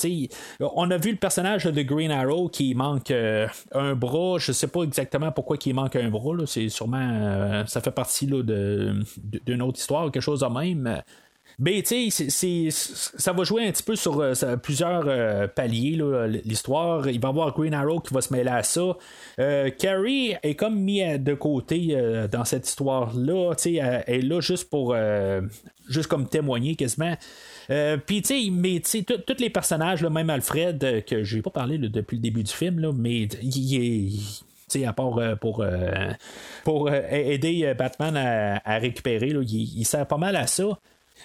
On 0.61 0.91
a 0.91 0.97
vu 0.97 1.13
le 1.13 1.17
personnage 1.17 1.65
de 1.65 1.83
Green 1.83 2.11
Arrow 2.11 2.49
qui 2.49 2.75
manque 2.75 3.11
euh, 3.11 3.47
un 3.73 3.95
bras. 3.95 4.39
Je 4.39 4.53
sais 4.53 4.69
pas 4.69 4.83
exactement 4.83 5.33
pourquoi 5.33 5.57
il 5.65 5.75
manque 5.75 5.97
un 5.97 6.11
bras. 6.11 6.35
C'est 6.47 6.69
sûrement 6.69 7.65
ça 7.67 7.81
fait 7.81 7.91
partie 7.91 8.27
d'une 8.27 9.63
autre 9.63 9.79
histoire, 9.79 10.11
quelque 10.11 10.23
chose 10.23 10.41
de 10.41 10.47
même. 10.47 11.03
Mais 11.59 11.83
tu 11.83 12.11
sais, 12.11 12.69
ça 12.71 13.33
va 13.33 13.45
jouer 13.45 13.67
un 13.67 13.71
petit 13.71 13.83
peu 13.83 13.95
sur 13.95 14.21
euh, 14.21 14.35
plusieurs 14.57 15.05
euh, 15.07 15.47
paliers, 15.47 15.99
l'histoire. 16.45 17.09
Il 17.09 17.21
va 17.21 17.29
y 17.29 17.31
avoir 17.31 17.55
Green 17.55 17.75
Arrow 17.75 18.01
qui 18.01 18.13
va 18.13 18.21
se 18.21 18.33
mêler 18.33 18.51
à 18.51 18.63
ça. 18.63 18.97
Euh, 19.39 19.71
Carrie 19.71 20.35
est 20.43 20.57
comme 20.57 20.81
mis 20.81 21.03
de 21.19 21.35
côté 21.35 21.97
dans 22.31 22.45
cette 22.45 22.69
histoire-là. 22.69 23.55
Tu 23.55 23.77
elle 23.77 24.03
est 24.07 24.23
là 24.23 24.41
juste 24.41 24.69
pour. 24.69 24.97
juste 25.89 26.09
comme 26.09 26.27
témoigner 26.29 26.75
quasiment. 26.75 27.15
Puis, 28.07 28.23
tu 28.23 28.45
sais, 28.45 28.51
mais 28.51 28.81
tu 28.81 29.05
tous 29.05 29.39
les 29.39 29.51
personnages, 29.51 30.03
là, 30.03 30.11
même 30.11 30.31
Alfred, 30.31 31.05
que 31.05 31.23
j'ai 31.23 31.43
pas 31.43 31.51
parlé 31.51 31.79
depuis 31.79 32.17
le 32.17 32.23
début 32.23 32.43
du 32.43 32.53
film, 32.53 32.81
là, 32.81 32.93
mais 32.93 33.29
il 33.43 34.13
est 34.75 34.85
à 34.85 34.93
part 34.93 35.21
pour, 35.41 35.65
pour 36.65 36.91
aider 36.91 37.75
Batman 37.79 38.17
à, 38.65 38.79
récupérer, 38.79 39.29
il, 39.29 39.79
il, 39.79 39.85
sert 39.85 40.07
pas 40.07 40.19
mal 40.19 40.35
à 40.35 40.49
ça. 40.49 40.79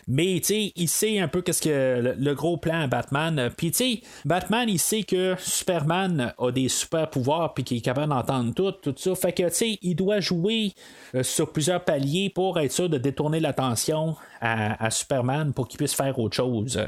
Mais, 0.08 0.38
il 0.38 0.88
sait 0.88 1.20
un 1.20 1.28
peu 1.28 1.42
qu'est-ce 1.42 1.62
que 1.62 2.16
le, 2.18 2.34
gros 2.34 2.58
plan 2.58 2.82
à 2.82 2.88
Batman. 2.88 3.50
Puis, 3.56 4.04
Batman, 4.26 4.68
il 4.70 4.80
sait 4.80 5.04
que 5.04 5.36
Superman 5.40 6.34
a 6.38 6.52
des 6.52 6.70
super 6.70 7.10
pouvoirs 7.10 7.54
puis 7.54 7.64
qu'il 7.64 7.78
est 7.78 7.82
capable 7.82 8.10
d'entendre 8.10 8.54
tout, 8.54 8.72
tout 8.72 8.96
ça. 8.98 9.16
Fait 9.16 9.34
que, 9.34 9.44
il 9.82 9.96
doit 9.96 10.20
jouer 10.20 10.74
euh, 11.16 11.24
sur 11.24 11.52
plusieurs 11.52 11.84
paliers 11.84 12.30
pour 12.30 12.60
être 12.60 12.72
sûr 12.72 12.90
de 12.90 12.98
détourner 12.98 13.40
l'attention 13.40 14.16
à 14.42 14.90
Superman 14.90 15.52
pour 15.54 15.68
qu'il 15.68 15.78
puisse 15.78 15.94
faire 15.94 16.18
autre 16.18 16.36
chose. 16.36 16.80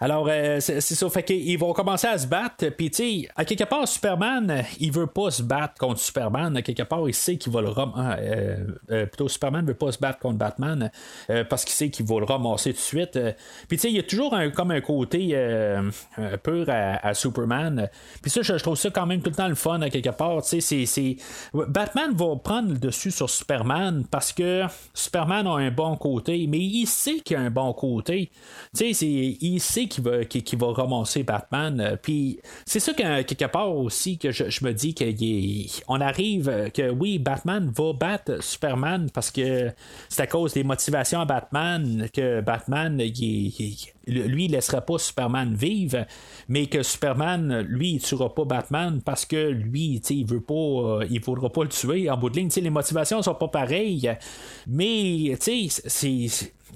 Alors, 0.00 0.26
euh, 0.30 0.60
c'est 0.60 0.80
ça. 0.80 1.08
Fait 1.08 1.22
qu'ils 1.22 1.58
vont 1.58 1.72
commencer 1.72 2.06
à 2.06 2.18
se 2.18 2.26
battre. 2.26 2.68
Puis, 2.70 2.90
tu 2.90 2.96
sais, 3.22 3.28
à 3.36 3.44
quelque 3.44 3.64
part, 3.64 3.86
Superman, 3.88 4.64
il 4.78 4.92
veut 4.92 5.06
pas 5.06 5.30
se 5.30 5.42
battre 5.42 5.74
contre 5.78 6.00
Superman. 6.00 6.56
À 6.56 6.62
quelque 6.62 6.82
part, 6.82 7.08
il 7.08 7.14
sait 7.14 7.36
qu'il 7.36 7.52
va 7.52 7.62
le 7.62 7.68
ramasser. 7.68 7.96
Ah, 7.98 8.16
euh, 8.18 8.56
euh, 8.90 9.06
plutôt, 9.06 9.28
Superman 9.28 9.64
veut 9.64 9.74
pas 9.74 9.92
se 9.92 9.98
battre 9.98 10.18
contre 10.18 10.36
Batman 10.36 10.90
parce 11.48 11.64
qu'il 11.64 11.74
sait 11.74 11.88
qu'il 11.88 12.06
va 12.06 12.18
le 12.18 12.24
ramasser 12.24 12.72
tout 12.72 12.78
de 12.78 12.82
suite. 12.82 13.18
Puis, 13.68 13.78
tu 13.78 13.82
sais, 13.82 13.90
il 13.90 13.96
y 13.96 13.98
a 13.98 14.02
toujours 14.02 14.34
comme 14.54 14.70
un 14.70 14.80
côté 14.80 15.36
pur 16.42 16.66
à, 16.68 17.14
Superman. 17.14 17.88
Puis, 18.20 18.30
ça, 18.30 18.42
je, 18.42 18.54
trouve 18.54 18.76
ça 18.76 18.90
quand 18.90 19.06
même 19.06 19.22
tout 19.22 19.30
le 19.30 19.36
temps 19.36 19.48
le 19.48 19.54
fun 19.54 19.80
à 19.80 19.90
quelque 19.90 20.10
part. 20.10 20.42
Tu 20.42 20.60
sais, 20.60 20.86
c'est. 20.86 21.16
Batman 21.54 22.12
va 22.14 22.36
prendre 22.36 22.70
le 22.70 22.78
dessus 22.78 23.10
sur 23.10 23.30
Superman 23.30 24.04
parce 24.10 24.32
que 24.32 24.64
Superman 24.92 25.46
a 25.46 25.54
un 25.54 25.70
bon 25.70 25.96
côté, 25.96 26.46
mais 26.48 26.58
il 26.58 26.86
sait 26.86 27.20
qu'il 27.20 27.36
a 27.36 27.40
un 27.40 27.50
bon 27.50 27.72
côté. 27.72 28.30
Tu 28.76 28.92
sais, 28.94 29.06
il 29.06 29.60
sait 29.60 29.85
qui 29.88 30.00
va, 30.00 30.24
qui, 30.24 30.56
va 30.56 30.72
ramasser 30.72 31.22
Batman. 31.22 31.80
Euh, 31.80 31.96
puis 32.00 32.38
c'est 32.64 32.80
ça 32.80 32.92
que, 32.92 33.22
quelque 33.22 33.50
part 33.50 33.74
aussi 33.74 34.18
que 34.18 34.30
je, 34.30 34.64
me 34.64 34.72
dis 34.72 34.94
qu'on 34.94 36.00
arrive, 36.00 36.70
que 36.72 36.90
oui, 36.90 37.18
Batman 37.18 37.70
va 37.74 37.92
battre 37.92 38.42
Superman 38.42 39.08
parce 39.12 39.30
que 39.30 39.70
c'est 40.08 40.22
à 40.22 40.26
cause 40.26 40.52
des 40.54 40.64
motivations 40.64 41.20
à 41.20 41.24
Batman 41.24 42.08
que 42.12 42.40
Batman, 42.40 42.98
lui, 44.06 44.44
il 44.44 44.52
laissera 44.52 44.80
pas 44.80 44.98
Superman 44.98 45.54
vivre, 45.54 46.06
mais 46.48 46.66
que 46.66 46.82
Superman, 46.82 47.60
lui, 47.68 47.94
il 47.94 48.00
tuera 48.00 48.32
pas 48.34 48.44
Batman 48.44 49.00
parce 49.04 49.24
que 49.24 49.50
lui, 49.50 50.00
il 50.08 50.26
veut 50.26 50.40
pas, 50.40 50.54
euh, 50.54 51.06
il 51.10 51.20
voudra 51.20 51.50
pas 51.50 51.64
le 51.64 51.68
tuer. 51.68 52.08
En 52.10 52.16
bout 52.16 52.30
de 52.30 52.36
ligne, 52.36 52.50
les 52.56 52.70
motivations 52.70 53.22
sont 53.22 53.34
pas 53.34 53.48
pareilles, 53.48 54.10
mais 54.66 55.36
c'est 55.40 55.68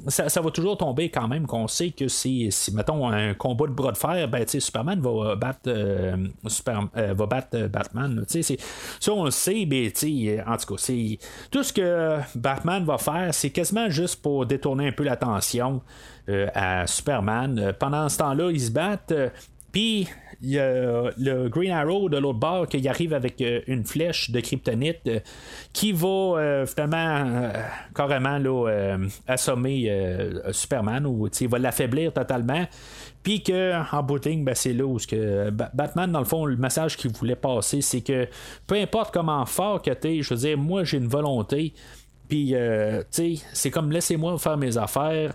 ça, 0.08 0.40
va 0.40 0.50
toujours 0.50 0.76
tomber 0.76 1.10
quand 1.10 1.28
même 1.28 1.46
qu'on 1.46 1.68
sait 1.68 1.90
que 1.90 2.08
si, 2.08 2.50
si, 2.50 2.74
mettons, 2.74 3.08
un 3.08 3.34
combat 3.34 3.66
de 3.66 3.72
bras 3.72 3.92
de 3.92 3.98
fer, 3.98 4.28
ben, 4.28 4.46
Superman 4.46 5.00
va 5.00 5.36
battre, 5.36 5.60
euh, 5.68 6.16
Super, 6.46 6.88
euh, 6.96 7.14
va 7.14 7.26
battre 7.26 7.48
euh, 7.54 7.68
Batman. 7.68 8.24
Ça, 8.28 9.12
on 9.12 9.24
le 9.24 9.30
sait, 9.30 9.66
mais 9.68 9.92
en 10.46 10.56
tout 10.56 10.74
cas, 10.74 10.92
tout 11.50 11.62
ce 11.62 11.72
que 11.72 12.18
Batman 12.34 12.84
va 12.84 12.98
faire, 12.98 13.32
c'est 13.32 13.50
quasiment 13.50 13.88
juste 13.90 14.22
pour 14.22 14.46
détourner 14.46 14.88
un 14.88 14.92
peu 14.92 15.04
l'attention 15.04 15.82
à 16.54 16.86
Superman. 16.86 17.72
Pendant 17.78 18.08
ce 18.08 18.18
temps-là, 18.18 18.50
ils 18.52 18.60
se 18.60 18.70
battent. 18.70 19.12
Puis 19.72 20.08
y 20.42 20.58
a 20.58 21.10
le 21.18 21.48
Green 21.48 21.70
Arrow 21.70 22.08
de 22.08 22.16
l'autre 22.16 22.38
bord 22.38 22.66
qui 22.66 22.86
arrive 22.88 23.12
avec 23.12 23.40
euh, 23.40 23.60
une 23.66 23.84
flèche 23.84 24.30
de 24.30 24.40
kryptonite 24.40 25.00
euh, 25.06 25.20
qui 25.72 25.92
va 25.92 26.08
euh, 26.08 26.66
finalement 26.66 27.50
carrément 27.94 28.38
assommer 29.26 30.40
Superman 30.52 31.06
ou 31.06 31.28
il 31.40 31.48
va 31.48 31.58
l'affaiblir 31.58 32.12
totalement. 32.12 32.66
Puis 33.22 33.42
que 33.42 33.74
en 33.94 34.02
bout 34.02 34.20
ben, 34.24 34.54
c'est 34.54 34.72
là 34.72 34.84
où 34.86 34.96
que 34.96 35.50
Batman, 35.50 36.10
dans 36.10 36.20
le 36.20 36.24
fond, 36.24 36.46
le 36.46 36.56
message 36.56 36.96
qu'il 36.96 37.12
voulait 37.12 37.36
passer, 37.36 37.82
c'est 37.82 38.00
que 38.00 38.26
peu 38.66 38.76
importe 38.76 39.12
comment 39.12 39.44
fort 39.44 39.82
que 39.82 39.90
tu 39.90 40.22
je 40.22 40.34
veux 40.34 40.40
dire, 40.40 40.56
moi 40.58 40.84
j'ai 40.84 40.96
une 40.96 41.08
volonté. 41.08 41.74
Puis, 42.28 42.54
tu 42.54 42.56
sais, 43.10 43.34
c'est 43.52 43.70
comme 43.70 43.90
laissez-moi 43.90 44.38
faire 44.38 44.56
mes 44.56 44.78
affaires 44.78 45.34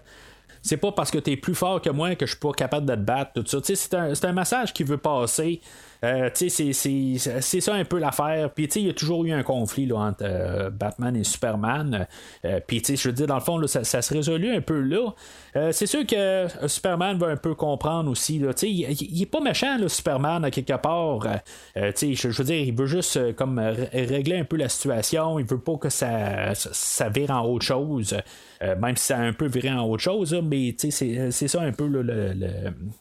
c'est 0.66 0.78
pas 0.78 0.92
parce 0.92 1.12
que 1.12 1.20
tu 1.20 1.32
es 1.32 1.38
plus 1.38 1.54
fort 1.54 1.80
que 1.80 1.92
moi 1.92 2.16
que 2.16 2.26
je 2.26 2.32
suis 2.32 2.40
pas 2.40 2.52
capable 2.52 2.88
de 2.88 2.96
te 2.96 3.00
battre, 3.00 3.34
tout 3.36 3.44
ça. 3.46 3.60
C'est 3.64 3.94
un, 3.94 4.14
un, 4.20 4.34
message 4.34 4.74
qui 4.74 4.84
veut 4.84 4.98
passer. 4.98 5.62
Euh, 6.04 6.30
c'est 6.34 7.62
ça 7.62 7.74
un 7.76 7.86
peu 7.86 8.00
l'affaire. 8.00 8.50
Puis 8.50 8.66
il 8.76 8.88
y 8.88 8.90
a 8.90 8.94
toujours 8.94 9.24
eu 9.26 9.32
un 9.32 9.44
conflit 9.44 9.92
entre 9.92 10.24
euh, 10.24 10.72
Batman 10.72 11.16
et 11.16 11.24
Superman. 11.24 12.08
Euh, 12.46 12.60
Puis 12.66 12.82
je 12.84 13.08
veux 13.08 13.14
dire, 13.14 13.28
dans 13.28 13.36
le 13.36 13.42
fond, 13.42 13.66
ça, 13.68 13.84
ça, 13.84 14.02
se 14.02 14.12
résolue 14.12 14.56
un 14.56 14.62
peu 14.62 14.80
là. 14.80 15.14
Euh, 15.56 15.72
c'est 15.72 15.86
sûr 15.86 16.06
que 16.06 16.48
Superman 16.68 17.18
va 17.18 17.28
un 17.28 17.38
peu 17.38 17.56
comprendre 17.56 18.12
aussi. 18.12 18.40
Là, 18.40 18.52
il, 18.64 18.92
il 18.92 19.22
est 19.22 19.26
pas 19.26 19.40
méchant, 19.40 19.78
là, 19.78 19.88
Superman, 19.88 20.44
à 20.44 20.52
quelque 20.52 20.76
part. 20.78 21.28
je, 21.76 22.14
je 22.14 22.38
veux 22.38 22.44
dire, 22.44 22.60
il 22.60 22.76
veut 22.76 22.86
juste 22.86 23.36
comme 23.36 23.60
régler 23.60 24.38
un 24.38 24.44
peu 24.44 24.58
la 24.58 24.70
situation. 24.70 25.40
Il 25.40 25.46
veut 25.46 25.60
pas 25.60 25.78
que 25.78 25.90
ça, 25.90 26.54
ça, 26.56 27.10
vire 27.10 27.32
en 27.32 27.46
autre 27.46 27.66
chose. 27.66 28.16
même 28.62 28.98
si 28.98 29.06
ça 29.06 29.18
a 29.18 29.22
un 29.22 29.34
peu 29.34 29.48
viré 29.48 29.72
en 29.72 29.86
autre 29.88 30.04
chose, 30.04 30.38
mais 30.44 30.76
c'est 30.78 31.48
ça 31.48 31.62
un 31.62 31.72
peu 31.72 31.90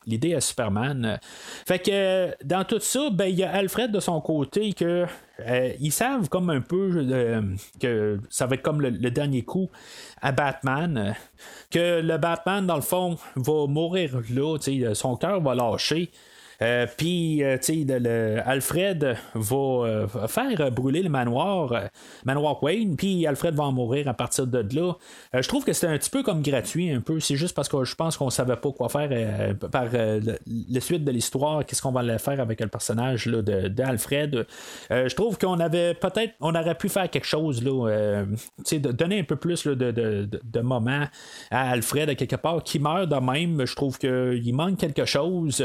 l'idée 0.07 0.35
à 0.35 0.41
Superman. 0.41 1.19
Fait 1.67 1.81
que 1.81 2.35
dans 2.45 2.65
tout 2.65 2.81
ça, 2.81 3.11
ben, 3.11 3.27
il 3.27 3.37
y 3.37 3.43
a 3.43 3.53
Alfred 3.53 3.91
de 3.91 4.01
son 4.01 4.21
côté 4.21 4.73
que 4.73 5.07
euh, 5.41 5.73
ils 5.81 5.93
savent 5.93 6.29
comme 6.29 6.51
un 6.51 6.61
peu 6.61 6.91
euh, 6.95 7.43
que 7.81 8.21
ça 8.31 8.47
va 8.47 8.55
être 8.55 8.63
comme 8.63 8.81
le, 8.81 9.11
dernier 9.11 9.43
coup 9.43 9.71
à 10.23 10.33
Batman. 10.33 11.15
que 11.71 12.01
le 12.01 12.17
Batman, 12.19 12.67
dans 12.67 12.77
le 12.77 12.83
fond, 12.83 13.19
va 13.37 13.67
mourir 13.67 14.21
là, 14.31 14.59
son 14.95 15.17
cœur 15.17 15.41
va 15.41 15.55
lâcher. 15.55 16.11
Euh, 16.63 16.87
puis, 16.97 17.43
euh, 17.43 17.57
tu 17.59 17.85
sais, 17.87 18.43
Alfred 18.45 19.17
va 19.35 19.57
euh, 19.57 20.09
faire 20.29 20.71
brûler 20.71 21.03
le 21.03 21.09
manoir, 21.09 21.89
manoir 22.25 22.63
Wayne, 22.63 22.97
puis 22.97 23.27
Alfred 23.27 23.55
va 23.55 23.65
en 23.65 23.73
mourir 23.73 24.09
à 24.09 24.15
partir 24.15 24.47
de 24.47 24.65
là. 24.75 24.95
je 25.33 25.47
trouve 25.49 25.65
que 25.65 25.73
c'était 25.73 25.93
un 25.93 25.99
petit 25.99 26.11
peu 26.11 26.23
comme 26.23 26.43
gratuit, 26.43 26.91
un 26.91 27.01
peu. 27.01 27.21
C'est 27.21 27.37
juste 27.37 27.55
parce 27.55 27.69
que 27.69 27.85
je 27.85 27.95
pense 27.95 28.17
qu'on 28.17 28.31
savait 28.31 28.57
pas 28.57 28.73
quoi 28.73 28.89
faire 28.89 29.57
par 29.71 29.87
la 29.93 30.81
suite 30.81 31.05
de 31.05 31.11
l'histoire, 31.11 31.65
qu'est-ce 31.65 31.83
qu'on 31.83 31.93
va 31.93 32.19
faire 32.19 32.41
avec 32.41 32.61
le 32.61 32.69
personnage 32.69 33.27
d'Alfred. 33.27 34.47
je 34.91 35.15
trouve 35.15 35.39
qu'on 35.39 35.59
avait 35.61 35.95
peut-être, 35.95 36.35
on 36.41 36.55
aurait 36.55 36.77
pu 36.77 36.89
faire 36.89 37.09
quelque 37.11 37.27
chose, 37.27 37.63
là, 37.63 38.25
de 38.71 38.93
donner 38.93 39.21
un 39.21 39.25
peu 39.25 39.37
plus 39.37 39.67
de, 39.67 39.75
de, 39.75 40.29
de, 40.43 40.61
moments 40.61 41.07
à 41.51 41.71
Alfred 41.71 42.17
quelque 42.17 42.37
part 42.37 42.63
qui 42.63 42.79
meurt 42.79 43.09
de 43.09 43.17
même. 43.17 43.65
Je 43.65 43.75
trouve 43.75 43.99
qu'il 43.99 44.55
manque 44.55 44.79
quelque 44.79 45.05
chose. 45.05 45.65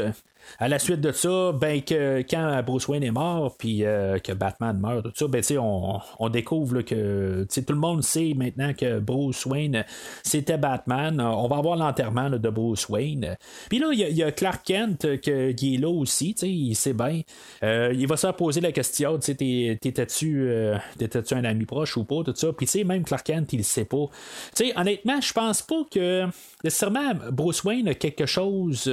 À 0.58 0.68
la 0.68 0.78
suite 0.78 1.00
de 1.00 1.12
ça, 1.12 1.52
ben 1.52 1.82
que 1.82 2.22
quand 2.28 2.62
Bruce 2.64 2.88
Wayne 2.88 3.02
est 3.02 3.10
mort, 3.10 3.56
puis 3.56 3.84
euh, 3.84 4.18
que 4.18 4.32
Batman 4.32 4.78
meurt, 4.78 5.04
tout 5.04 5.12
ça, 5.14 5.28
ben 5.28 5.42
on, 5.58 6.00
on 6.18 6.28
découvre 6.28 6.82
que 6.82 7.46
tout 7.48 7.72
le 7.72 7.78
monde 7.78 8.02
sait 8.02 8.32
maintenant 8.36 8.72
que 8.74 8.98
Bruce 8.98 9.46
Wayne 9.46 9.84
c'était 10.22 10.58
Batman. 10.58 11.20
On 11.20 11.48
va 11.48 11.56
avoir 11.56 11.76
l'enterrement 11.76 12.30
de 12.30 12.50
Bruce 12.50 12.88
Wayne. 12.88 13.36
Puis 13.68 13.78
là, 13.78 13.90
il 13.92 13.98
y, 13.98 14.22
a 14.22 14.32
Clark 14.32 14.64
Kent 14.64 15.04
euh, 15.04 15.52
qui 15.52 15.74
est 15.74 15.78
là 15.78 15.88
aussi, 15.88 16.34
il 16.42 16.74
sait 16.74 16.92
bien. 16.92 17.22
Euh, 17.62 17.92
il 17.94 18.06
va 18.06 18.16
se 18.16 18.26
poser 18.28 18.60
la 18.60 18.72
question, 18.72 19.18
t'étais-tu 19.18 20.48
un 21.32 21.44
ami 21.44 21.64
proche 21.64 21.96
ou 21.96 22.04
pas, 22.04 22.22
tout 22.24 22.34
ça. 22.34 22.52
Puis 22.52 22.84
même 22.84 23.04
Clark 23.04 23.26
Kent, 23.26 23.52
il 23.52 23.58
le 23.58 23.62
sait 23.62 23.84
pas. 23.84 24.06
honnêtement, 24.76 25.20
je 25.20 25.32
pense 25.32 25.62
pas 25.62 25.82
que 25.90 26.26
nécessairement 26.64 27.12
Bruce 27.30 27.64
Wayne 27.64 27.88
a 27.88 27.94
quelque 27.94 28.26
chose 28.26 28.90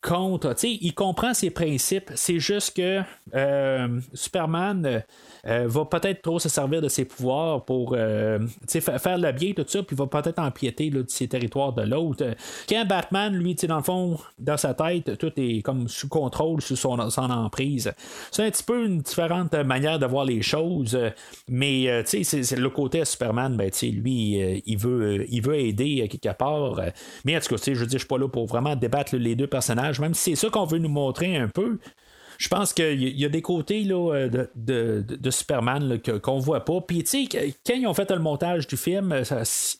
contre. 0.00 0.54
Tu 0.54 0.60
sais, 0.60 0.78
il 0.80 0.94
comprend 0.94 1.34
ses 1.34 1.50
principes. 1.50 2.10
C'est 2.14 2.38
juste 2.38 2.76
que 2.76 3.02
euh, 3.34 4.00
Superman 4.14 5.02
euh, 5.46 5.66
va 5.66 5.84
peut-être 5.84 6.22
trop 6.22 6.38
se 6.38 6.48
servir 6.48 6.80
de 6.80 6.88
ses 6.88 7.04
pouvoirs 7.04 7.64
pour 7.64 7.94
faire 7.94 9.18
le 9.18 9.32
bien, 9.32 9.52
tout 9.52 9.64
ça, 9.66 9.82
puis 9.82 9.96
va 9.96 10.06
peut-être 10.06 10.38
empiéter 10.38 10.90
là, 10.90 11.02
de 11.02 11.10
ses 11.10 11.28
territoires 11.28 11.72
de 11.72 11.82
l'autre. 11.82 12.24
Quand 12.68 12.84
Batman, 12.86 13.34
lui, 13.34 13.54
dans 13.54 13.76
le 13.76 13.82
fond, 13.82 14.18
dans 14.38 14.56
sa 14.56 14.74
tête, 14.74 15.18
tout 15.18 15.32
est 15.36 15.62
comme 15.62 15.88
sous 15.88 16.08
contrôle, 16.08 16.62
sous 16.62 16.76
son, 16.76 17.10
son 17.10 17.30
emprise. 17.30 17.92
C'est 18.30 18.44
un 18.44 18.50
petit 18.50 18.64
peu 18.64 18.86
une 18.86 18.98
différente 18.98 19.54
manière 19.54 19.98
de 19.98 20.06
voir 20.06 20.24
les 20.24 20.42
choses, 20.42 20.98
mais 21.48 22.02
tu 22.08 22.24
sais, 22.24 22.42
c'est 22.42 22.56
le 22.56 22.70
côté 22.70 23.04
Superman, 23.04 23.56
ben, 23.56 23.70
lui, 23.82 24.62
il, 24.66 24.78
veut, 24.78 25.26
il 25.28 25.42
veut 25.42 25.58
aider 25.58 26.08
quelque 26.08 26.36
part. 26.36 26.80
mais 27.24 27.36
en 27.36 27.40
tout 27.40 27.54
cas, 27.54 27.62
je 27.64 27.72
veux 27.72 27.86
dire, 27.86 27.98
je 27.98 28.04
suis 28.04 28.08
pas 28.08 28.18
là 28.18 28.28
pour 28.28 28.46
vraiment 28.46 28.76
débattre 28.76 29.16
les 29.16 29.34
deux 29.34 29.46
personnages, 29.46 29.89
même 29.98 30.14
si 30.14 30.30
c'est 30.30 30.46
ça 30.46 30.50
qu'on 30.50 30.66
veut 30.66 30.78
nous 30.78 30.88
montrer 30.88 31.36
un 31.36 31.48
peu 31.48 31.78
je 32.40 32.48
pense 32.48 32.72
qu'il 32.72 33.02
y 33.02 33.24
a 33.26 33.28
des 33.28 33.42
côtés 33.42 33.84
là, 33.84 34.14
euh, 34.14 34.46
de, 34.56 35.04
de, 35.06 35.30
Superman 35.30 36.00
qu'on 36.22 36.38
voit 36.38 36.64
pas. 36.64 36.80
Puis, 36.80 37.04
tu 37.04 37.28
sais, 37.28 37.54
quand 37.66 37.74
ils 37.74 37.86
ont 37.86 37.92
fait 37.92 38.10
le 38.10 38.18
montage 38.18 38.66
du 38.66 38.78
film, 38.78 39.14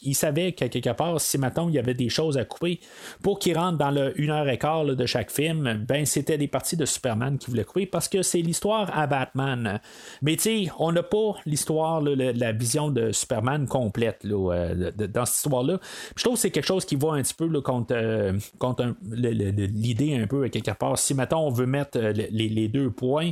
ils 0.03 0.15
savaient 0.15 0.53
qu'à 0.53 0.69
quelque 0.69 0.91
part, 0.91 1.19
si 1.23 1.39
maintenant 1.39 1.71
il 1.71 1.75
y 1.75 1.79
avait 1.79 1.95
des 1.95 2.11
choses 2.11 2.37
à 2.37 2.45
couper 2.45 2.79
pour 3.23 3.39
qu'ils 3.39 3.57
rentrent 3.57 3.79
dans 3.79 3.91
le 3.91 4.13
1 4.21 4.29
heure 4.29 4.49
et 4.51 4.59
quart 4.59 4.85
de 4.85 5.07
chaque 5.07 5.31
film, 5.31 5.87
ben 5.89 6.05
c'était 6.05 6.37
des 6.37 6.49
parties 6.49 6.77
de 6.77 6.85
Superman 6.85 7.39
qui 7.39 7.51
voulaient 7.51 7.65
couper 7.65 7.87
parce 7.87 8.09
que 8.09 8.21
c'est 8.21 8.43
l'histoire 8.43 8.91
à 8.97 9.07
Batman. 9.07 9.81
Mais, 10.21 10.37
tu 10.37 10.43
sais, 10.43 10.73
on 10.79 10.93
n'a 10.93 11.03
pas 11.03 11.37
l'histoire, 11.47 12.03
la 12.03 12.53
vision 12.53 12.91
de 12.91 13.11
Superman 13.11 13.67
complète 13.69 14.23
là, 14.23 14.53
euh, 14.53 14.91
dans 14.93 15.25
cette 15.25 15.37
histoire-là. 15.37 15.81
Je 16.15 16.23
trouve 16.23 16.35
que 16.35 16.41
c'est 16.41 16.51
quelque 16.51 16.67
chose 16.67 16.85
qui 16.85 16.97
va 16.97 17.13
un 17.13 17.23
petit 17.23 17.33
peu 17.33 17.49
contre, 17.63 17.95
euh, 17.97 18.39
contre 18.59 18.95
l'idée 19.11 20.15
un 20.15 20.27
peu 20.27 20.45
à 20.45 20.51
quelque 20.51 20.73
part. 20.73 20.99
Si 20.99 21.15
maintenant 21.15 21.47
on 21.47 21.51
veut 21.51 21.65
mettre 21.65 21.99
les 21.99 22.50
les 22.51 22.69
deux 22.69 22.91
points, 22.91 23.31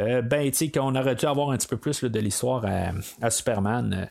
euh, 0.00 0.22
ben, 0.22 0.50
tu 0.50 0.56
sais, 0.56 0.70
qu'on 0.70 0.94
aurait 0.94 1.14
dû 1.14 1.26
avoir 1.26 1.50
un 1.50 1.56
petit 1.56 1.68
peu 1.68 1.76
plus 1.76 2.04
de 2.04 2.20
l'histoire 2.20 2.64
à, 3.20 3.30
Superman. 3.30 4.08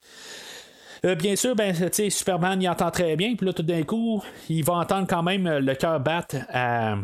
Euh, 1.05 1.15
bien 1.15 1.35
sûr, 1.35 1.55
ben, 1.55 1.73
Superman, 2.09 2.61
il 2.61 2.67
entend 2.67 2.89
très 2.91 3.15
bien, 3.15 3.35
puis 3.35 3.45
là, 3.45 3.53
tout 3.53 3.63
d'un 3.63 3.83
coup, 3.83 4.23
il 4.49 4.63
va 4.63 4.73
entendre 4.73 5.07
quand 5.07 5.23
même 5.23 5.47
le 5.47 5.75
cœur 5.75 5.99
battre 5.99 6.37
à, 6.49 6.95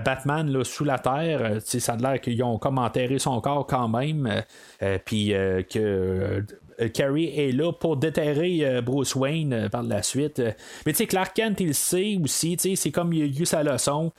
Batman 0.00 0.64
sous 0.64 0.84
la 0.84 0.98
terre. 0.98 1.58
ça 1.62 1.92
a 1.92 1.96
l'air 1.96 2.20
qu'ils 2.20 2.42
ont 2.42 2.58
comme 2.58 2.78
enterré 2.78 3.18
son 3.18 3.40
corps 3.40 3.66
quand 3.66 3.88
même, 3.88 4.42
euh, 4.82 4.98
puis 5.04 5.28
que 5.28 5.78
euh, 5.78 6.42
Carrie 6.88 7.32
est 7.38 7.52
là 7.52 7.72
pour 7.72 7.96
déterrer 7.96 8.64
euh, 8.64 8.80
Bruce 8.80 9.14
Wayne 9.14 9.52
euh, 9.52 9.68
par 9.68 9.82
la 9.82 10.02
suite. 10.02 10.40
Mais 10.86 10.92
tu 10.92 10.98
sais, 10.98 11.06
Clark 11.06 11.34
Kent, 11.34 11.60
il 11.60 11.68
le 11.68 11.72
sait 11.72 12.18
aussi, 12.22 12.56
c'est 12.76 12.90
comme 12.90 13.12
il 13.12 13.22
a 13.22 13.26
eu 13.26 13.46
sa 13.46 13.62
leçon, 13.62 14.12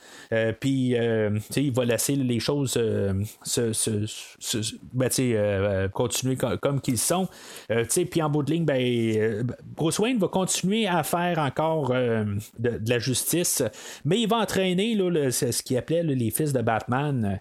puis 0.60 0.94
il 1.56 1.72
va 1.72 1.84
laisser 1.84 2.16
les 2.16 2.40
choses 2.40 2.72
se, 2.72 3.88
continuer 5.88 6.36
comme, 6.36 6.80
qu'ils 6.80 6.98
sont. 6.98 7.28
Puis 8.10 8.22
en 8.22 8.30
bout 8.30 8.42
de 8.42 8.52
ligne, 8.52 8.64
ben, 8.64 9.46
Bruce 9.76 9.98
Wayne 9.98 10.18
va 10.18 10.28
continuer 10.28 10.86
à 10.86 11.02
faire 11.02 11.38
encore 11.38 11.90
de, 11.90 12.80
la 12.86 12.98
justice, 12.98 13.62
mais 14.04 14.20
il 14.20 14.28
va 14.28 14.38
entraîner 14.38 14.94
là, 14.94 15.30
ce 15.30 15.62
qu'il 15.62 15.76
appelait 15.76 16.02
les 16.02 16.30
fils 16.30 16.52
de 16.52 16.62
Batman. 16.62 17.38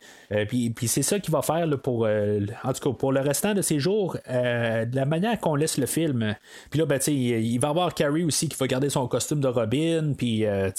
puis, 0.48 0.74
c'est 0.88 1.04
ça 1.04 1.20
qu'il 1.20 1.34
va 1.34 1.42
faire 1.42 1.68
pour, 1.82 2.08
en 2.08 2.74
tout 2.74 2.90
cas, 2.90 2.96
pour 2.98 3.12
le 3.12 3.22
restant 3.22 3.54
de 3.54 3.62
ses 3.62 3.80
jours, 3.80 4.18
de 4.28 4.96
la 4.96 5.06
manière 5.12 5.40
qu'on 5.40 5.56
laisse 5.56 5.78
le 5.78 5.86
film. 5.86 6.36
Puis 6.72 6.80
là, 6.80 6.86
ben, 6.88 7.00
il 7.08 7.60
va 7.60 7.70
avoir 7.70 7.94
Carrie 7.94 8.24
aussi 8.24 8.50
qui 8.50 8.58
va 8.58 8.66
garder 8.66 8.90
son 8.90 9.08
costume 9.08 9.42
de 9.42 9.48
Robin. 9.48 10.14
Puis, 10.18 10.46
euh, 10.46 10.72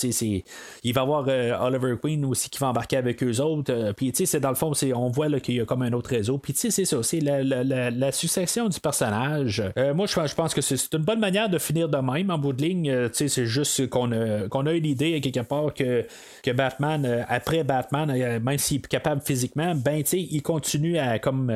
il 0.83 0.93
va 0.93 1.01
y 1.01 1.05
avoir 1.05 1.25
euh, 1.29 1.57
Oliver 1.61 1.95
Queen 2.03 2.25
aussi 2.25 2.51
qui 2.51 2.59
va 2.59 2.69
embarquer 2.69 2.97
avec 2.97 3.23
eux 3.23 3.41
autres. 3.41 3.73
Euh, 3.73 3.93
puis, 3.93 4.13
c'est 4.15 4.41
dans 4.41 4.49
le 4.49 4.57
fond, 4.57 4.73
on 4.95 5.09
voit 5.09 5.29
qu'il 5.41 5.57
y 5.57 5.61
a 5.61 5.65
comme 5.65 5.83
un 5.83 5.93
autre 5.93 6.11
réseau. 6.11 6.39
Puis, 6.39 6.55
c'est 6.57 6.71
ça, 6.71 7.03
c'est 7.03 7.21
la, 7.21 8.13
succession 8.13 8.69
du 8.69 8.81
personnage. 8.81 9.63
moi, 9.95 10.07
je, 10.07 10.35
pense 10.35 10.55
que 10.55 10.61
c'est 10.61 10.93
une 10.95 11.03
bonne 11.05 11.21
manière 11.21 11.49
de 11.49 11.59
finir 11.59 11.89
de 11.89 11.99
même 11.99 12.31
en 12.31 12.39
bout 12.39 12.53
de 12.53 12.63
ligne. 12.63 13.09
c'est 13.13 13.47
juste 13.47 13.89
qu'on 13.89 14.11
a, 14.13 14.49
qu'on 14.49 14.67
a 14.67 14.73
eu 14.73 14.81
l'idée 14.81 15.21
quelque 15.21 15.41
part 15.41 15.73
que, 15.75 16.07
que 16.43 16.51
Batman, 16.51 17.25
après 17.29 17.65
Batman, 17.65 18.41
même 18.41 18.59
s'il 18.59 18.79
est 18.79 18.87
capable 18.87 19.21
physiquement, 19.23 19.75
ben, 19.75 20.03
il 20.13 20.43
continue 20.43 20.99
à 20.99 21.19
comme 21.19 21.53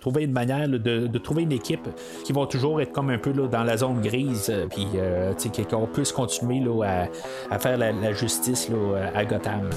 trouver 0.00 0.24
une 0.24 0.32
manière 0.32 0.68
de, 0.68 1.18
trouver 1.18 1.42
une 1.42 1.52
équipe 1.52 1.88
qui 2.24 2.32
vont 2.32 2.46
toujours 2.46 2.80
être 2.80 2.92
comme 2.92 3.10
un 3.10 3.18
peu 3.18 3.32
dans 3.32 3.64
la 3.64 3.76
zone 3.76 4.00
grise, 4.00 4.50
euh, 4.50 4.66
puis 4.68 4.86
euh, 4.96 5.32
qu'on 5.68 5.86
puisse 5.86 6.12
continuer 6.12 6.60
là, 6.60 7.06
à, 7.50 7.58
faire 7.58 7.76
la, 7.76 8.12
justice 8.12 8.68
là, 8.68 9.10
à 9.14 9.24
Gotham. 9.24 9.70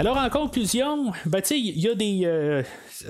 Alors, 0.00 0.16
en 0.16 0.30
conclusion, 0.30 1.10
ben, 1.26 1.42
il 1.50 1.80
y 1.80 1.88
a 1.88 1.94
des. 1.96 2.20
Euh, 2.24 2.62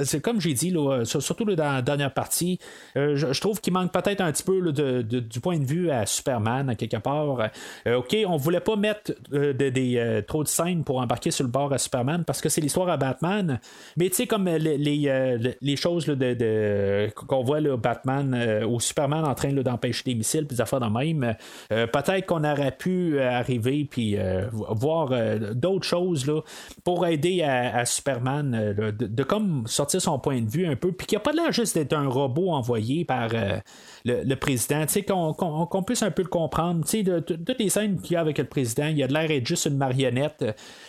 c'est 0.04 0.20
comme 0.20 0.40
j'ai 0.40 0.54
dit, 0.54 0.70
là, 0.70 1.04
surtout 1.04 1.44
dans 1.44 1.72
la 1.72 1.82
dernière 1.82 2.12
partie, 2.12 2.58
euh, 2.96 3.16
je, 3.16 3.40
trouve 3.40 3.60
qu'il 3.60 3.72
manque 3.72 3.92
peut-être 3.92 4.20
un 4.20 4.32
petit 4.32 4.42
peu 4.42 4.72
du 4.72 5.40
point 5.40 5.58
de 5.58 5.64
vue 5.64 5.90
à 5.90 6.06
Superman, 6.06 6.68
à 6.70 6.74
quelque 6.74 6.96
part. 6.96 7.48
Euh, 7.86 7.96
OK, 7.96 8.16
on 8.26 8.36
voulait 8.36 8.60
pas 8.60 8.76
mettre 8.76 9.12
euh, 9.32 9.52
des, 9.52 10.22
trop 10.26 10.42
de 10.42 10.48
scènes 10.48 10.84
pour 10.84 10.98
embarquer 10.98 11.30
sur 11.30 11.44
le 11.44 11.50
bord 11.50 11.72
à 11.72 11.78
Superman 11.78 12.24
parce 12.24 12.40
que 12.40 12.48
c'est 12.48 12.60
l'histoire 12.60 12.88
à 12.88 12.96
Batman. 12.96 13.60
Mais 13.96 14.08
tu 14.08 14.16
sais, 14.16 14.26
comme 14.26 14.48
les, 14.48 14.78
les, 15.60 15.76
choses 15.76 16.06
de, 16.06 17.08
qu'on 17.14 17.42
voit 17.42 17.60
là, 17.60 17.76
Batman 17.76 18.64
ou 18.68 18.80
Superman 18.80 19.24
en 19.24 19.34
train 19.34 19.52
d'empêcher 19.52 20.02
des 20.06 20.14
missiles, 20.14 20.46
puis 20.46 20.60
affaires 20.60 20.80
de 20.80 20.86
même, 20.86 21.34
peut-être 21.68 22.26
qu'on 22.26 22.44
aurait 22.44 22.76
pu 22.76 23.20
arriver 23.20 23.86
puis 23.88 24.16
voir 24.50 25.10
d'autres 25.54 25.86
choses 25.86 26.26
là, 26.26 26.40
pour 26.84 27.06
aider 27.06 27.42
à, 27.42 27.84
Superman 27.84 28.74
de, 28.76 28.90
de, 28.90 29.22
comme 29.22 29.66
sortir 29.78 30.02
son 30.02 30.18
point 30.18 30.40
de 30.40 30.50
vue 30.50 30.66
un 30.66 30.74
peu, 30.74 30.92
puis 30.92 31.06
qu'il 31.06 31.16
n'y 31.16 31.22
a 31.22 31.24
pas 31.24 31.32
l'air 31.32 31.52
juste 31.52 31.76
d'être 31.76 31.92
un 31.92 32.08
robot 32.08 32.50
envoyé 32.50 33.04
par 33.04 33.30
euh, 33.32 33.58
le, 34.04 34.34
président, 34.34 34.84
tu 34.86 34.94
sais, 34.94 35.02
qu'on 35.02 35.82
puisse 35.86 36.02
un 36.02 36.10
peu 36.10 36.22
le 36.22 36.28
comprendre. 36.28 36.84
Tu 36.84 36.98
sais, 36.98 37.02
de, 37.04 37.20
toutes 37.20 37.58
les 37.58 37.68
scènes 37.68 38.00
qu'il 38.00 38.14
y 38.14 38.16
a 38.16 38.20
avec 38.20 38.38
le 38.38 38.44
président, 38.44 38.86
il 38.86 39.00
a 39.02 39.06
de 39.06 39.12
l'air 39.12 39.28
d'être 39.28 39.46
juste 39.46 39.66
une 39.66 39.76
marionnette. 39.76 40.44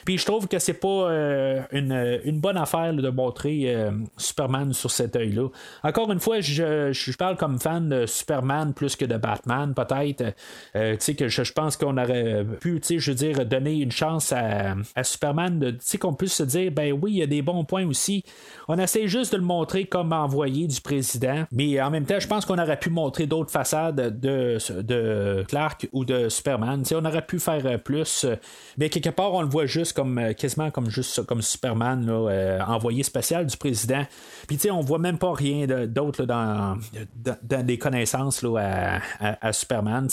Puis 0.05 0.17
je 0.17 0.25
trouve 0.25 0.47
que 0.47 0.57
c'est 0.57 0.73
pas 0.73 0.87
euh, 0.87 1.61
une, 1.71 2.39
bonne 2.39 2.57
affaire 2.57 2.93
de 2.93 3.09
montrer 3.09 3.75
euh, 3.75 3.91
Superman 4.17 4.73
sur 4.73 4.89
cet 4.89 5.15
œil-là. 5.15 5.49
Encore 5.83 6.11
une 6.11 6.19
fois, 6.19 6.41
je, 6.41 6.91
je, 6.91 7.17
parle 7.17 7.37
comme 7.37 7.59
fan 7.59 7.89
de 7.89 8.05
Superman 8.05 8.73
plus 8.73 8.95
que 8.95 9.05
de 9.05 9.17
Batman, 9.17 9.73
peut-être. 9.75 10.33
tu 10.73 10.95
sais, 10.99 11.15
que 11.15 11.27
je, 11.27 11.51
pense 11.51 11.77
qu'on 11.77 11.97
aurait 11.97 12.45
pu, 12.59 12.79
tu 12.79 12.87
sais, 12.87 12.99
je 12.99 13.11
veux 13.11 13.15
dire, 13.15 13.45
donner 13.45 13.81
une 13.81 13.91
chance 13.91 14.31
à, 14.31 14.75
à 14.95 15.03
Superman, 15.03 15.59
tu 15.59 15.77
sais, 15.81 15.97
qu'on 15.97 16.13
puisse 16.13 16.33
se 16.33 16.43
dire, 16.43 16.71
ben 16.71 16.91
oui, 16.93 17.11
il 17.11 17.17
y 17.17 17.23
a 17.23 17.27
des 17.27 17.41
bons 17.41 17.65
points 17.65 17.85
aussi. 17.85 18.23
On 18.67 18.78
essaie 18.79 19.07
juste 19.07 19.33
de 19.33 19.37
le 19.37 19.43
montrer 19.43 19.85
comme 19.85 20.13
envoyé 20.13 20.67
du 20.67 20.81
président, 20.81 21.45
mais 21.51 21.81
en 21.81 21.89
même 21.89 22.05
temps, 22.05 22.19
je 22.19 22.27
pense 22.27 22.45
qu'on 22.45 22.57
aurait 22.57 22.79
pu 22.79 22.89
montrer 22.89 23.27
d'autres 23.27 23.51
façades 23.51 24.19
de, 24.19 24.57
de 24.81 25.43
Clark 25.47 25.87
ou 25.91 26.05
de 26.05 26.29
Superman. 26.29 26.83
on 26.93 27.05
aurait 27.05 27.25
pu 27.25 27.39
faire 27.39 27.65
euh, 27.65 27.77
plus, 27.77 28.25
euh, 28.25 28.35
mais 28.77 28.89
quelque 28.89 29.09
part, 29.09 29.33
on 29.33 29.41
le 29.41 29.47
voit 29.47 29.65
juste 29.65 29.93
comme 29.93 30.17
euh, 30.17 30.33
quasiment 30.33 30.71
comme 30.71 30.89
juste 30.89 31.25
comme 31.25 31.41
Superman, 31.41 32.09
envoyé 32.67 33.03
spécial 33.03 33.45
du 33.45 33.57
président. 33.57 34.03
Puis 34.47 34.59
on 34.71 34.81
voit 34.81 34.99
même 34.99 35.17
pas 35.17 35.33
rien 35.33 35.65
d'autre 35.87 36.25
dans, 36.25 36.77
dans, 37.15 37.65
des 37.65 37.77
connaissances 37.77 38.41
là, 38.43 38.99
à, 39.19 39.53
Superman. 39.53 40.07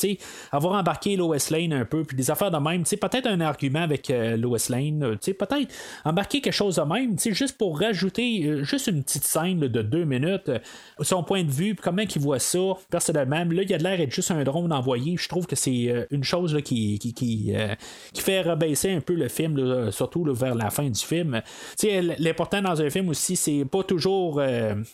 avoir 0.52 0.74
embarqué 0.74 1.16
Lois 1.16 1.36
Lane 1.50 1.72
un 1.72 1.84
peu, 1.84 2.04
puis 2.04 2.16
des 2.16 2.30
affaires 2.30 2.50
de 2.50 2.58
même, 2.58 2.84
peut-être 2.84 3.26
un 3.26 3.40
argument 3.40 3.82
avec 3.82 4.12
Lois 4.36 4.58
Lane, 4.68 5.16
peut-être 5.22 5.72
embarquer 6.04 6.40
quelque 6.40 6.52
chose 6.52 6.76
de 6.76 6.82
même, 6.82 7.16
juste 7.18 7.58
pour 7.58 7.78
rajouter 7.78 8.55
juste 8.62 8.86
une 8.86 9.02
petite 9.02 9.24
scène 9.24 9.60
de 9.60 9.82
deux 9.82 10.04
minutes, 10.04 10.48
euh, 10.48 10.58
son 11.00 11.22
point 11.22 11.44
de 11.44 11.50
vue, 11.50 11.74
comment 11.74 12.02
il 12.02 12.20
voit 12.20 12.38
ça, 12.38 12.58
personnellement. 12.90 13.44
Là, 13.44 13.62
il 13.62 13.74
a 13.74 13.78
de 13.78 13.82
l'air 13.82 13.98
d'être 13.98 14.12
juste 14.12 14.30
un 14.30 14.42
drone 14.44 14.72
envoyé. 14.72 15.16
Je 15.18 15.28
trouve 15.28 15.46
que 15.46 15.56
c'est 15.56 15.88
euh, 15.88 16.04
une 16.10 16.24
chose 16.24 16.56
qui, 16.64 16.98
qui, 16.98 17.12
qui, 17.12 17.52
euh, 17.54 17.74
qui, 18.12 18.22
fait 18.22 18.42
rebaisser 18.42 18.92
un 18.92 19.00
peu 19.00 19.14
le 19.14 19.28
film, 19.28 19.90
surtout 19.90 20.24
vers 20.34 20.54
la 20.54 20.70
fin 20.70 20.88
du 20.88 21.00
film. 21.00 21.40
L'important 22.18 22.62
dans 22.62 22.80
un 22.80 22.90
film 22.90 23.08
aussi, 23.08 23.36
c'est 23.36 23.64
pas 23.64 23.82
toujours. 23.82 24.36
Ben, 24.36 24.84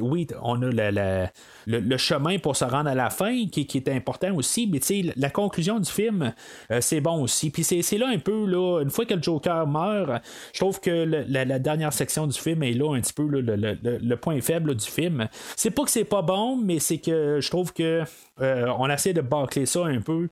oui, 0.00 0.26
on 0.42 0.62
a 0.62 0.70
la, 0.70 1.30
le, 1.68 1.96
chemin 1.96 2.38
pour 2.38 2.56
se 2.56 2.64
rendre 2.64 2.88
à 2.88 2.94
la 2.94 3.10
fin 3.10 3.46
qui, 3.46 3.66
est 3.74 3.88
important 3.88 4.34
aussi, 4.34 4.66
mais 4.66 4.80
la 5.16 5.30
conclusion 5.30 5.78
du 5.78 5.90
film, 5.90 6.32
c'est 6.80 7.00
bon 7.00 7.22
aussi. 7.22 7.50
Puis 7.50 7.62
c'est 7.64 7.98
là 7.98 8.08
un 8.08 8.18
peu, 8.18 8.46
là, 8.46 8.80
une 8.82 8.90
fois 8.90 9.04
que 9.04 9.14
le 9.14 9.22
Joker 9.22 9.66
meurt, 9.66 10.22
je 10.52 10.60
trouve 10.60 10.80
que 10.80 10.90
la, 10.90 11.44
la, 11.44 11.58
dernière 11.58 11.92
section 11.92 12.26
du 12.26 12.38
film 12.38 12.62
est 12.62 12.72
là 12.72 12.94
un 12.94 13.00
petit 13.00 13.12
peu 13.12 13.26
le, 13.26 14.16
point 14.16 14.40
faible 14.40 14.74
du 14.74 14.86
film. 14.86 15.28
C'est 15.56 15.70
pas 15.70 15.84
que 15.84 15.90
c'est 15.90 16.04
pas 16.04 16.22
bon, 16.22 16.56
mais 16.56 16.78
c'est 16.78 16.98
que 16.98 17.40
je 17.40 17.50
trouve 17.50 17.72
que 17.72 18.02
on 18.40 18.88
essaie 18.90 19.12
de 19.12 19.20
bâcler 19.20 19.66
ça 19.66 19.84
un 19.84 20.00
peu. 20.00 20.28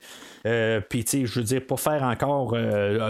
Puis, 0.88 1.04
tu 1.04 1.10
sais, 1.10 1.26
je 1.26 1.40
veux 1.40 1.44
dire, 1.44 1.66
pour 1.66 1.80
faire 1.80 2.02
encore 2.02 2.56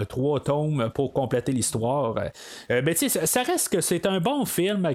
trois 0.09 0.41
tomes 0.41 0.91
pour 0.95 1.13
compléter 1.13 1.53
l'histoire. 1.53 2.15
ben, 2.69 2.95
tu 2.95 3.09
sais, 3.09 3.27
ça 3.27 3.43
reste 3.43 3.69
que 3.71 3.81
c'est 3.81 4.07
un 4.07 4.21
bon 4.21 4.45
film 4.45 4.89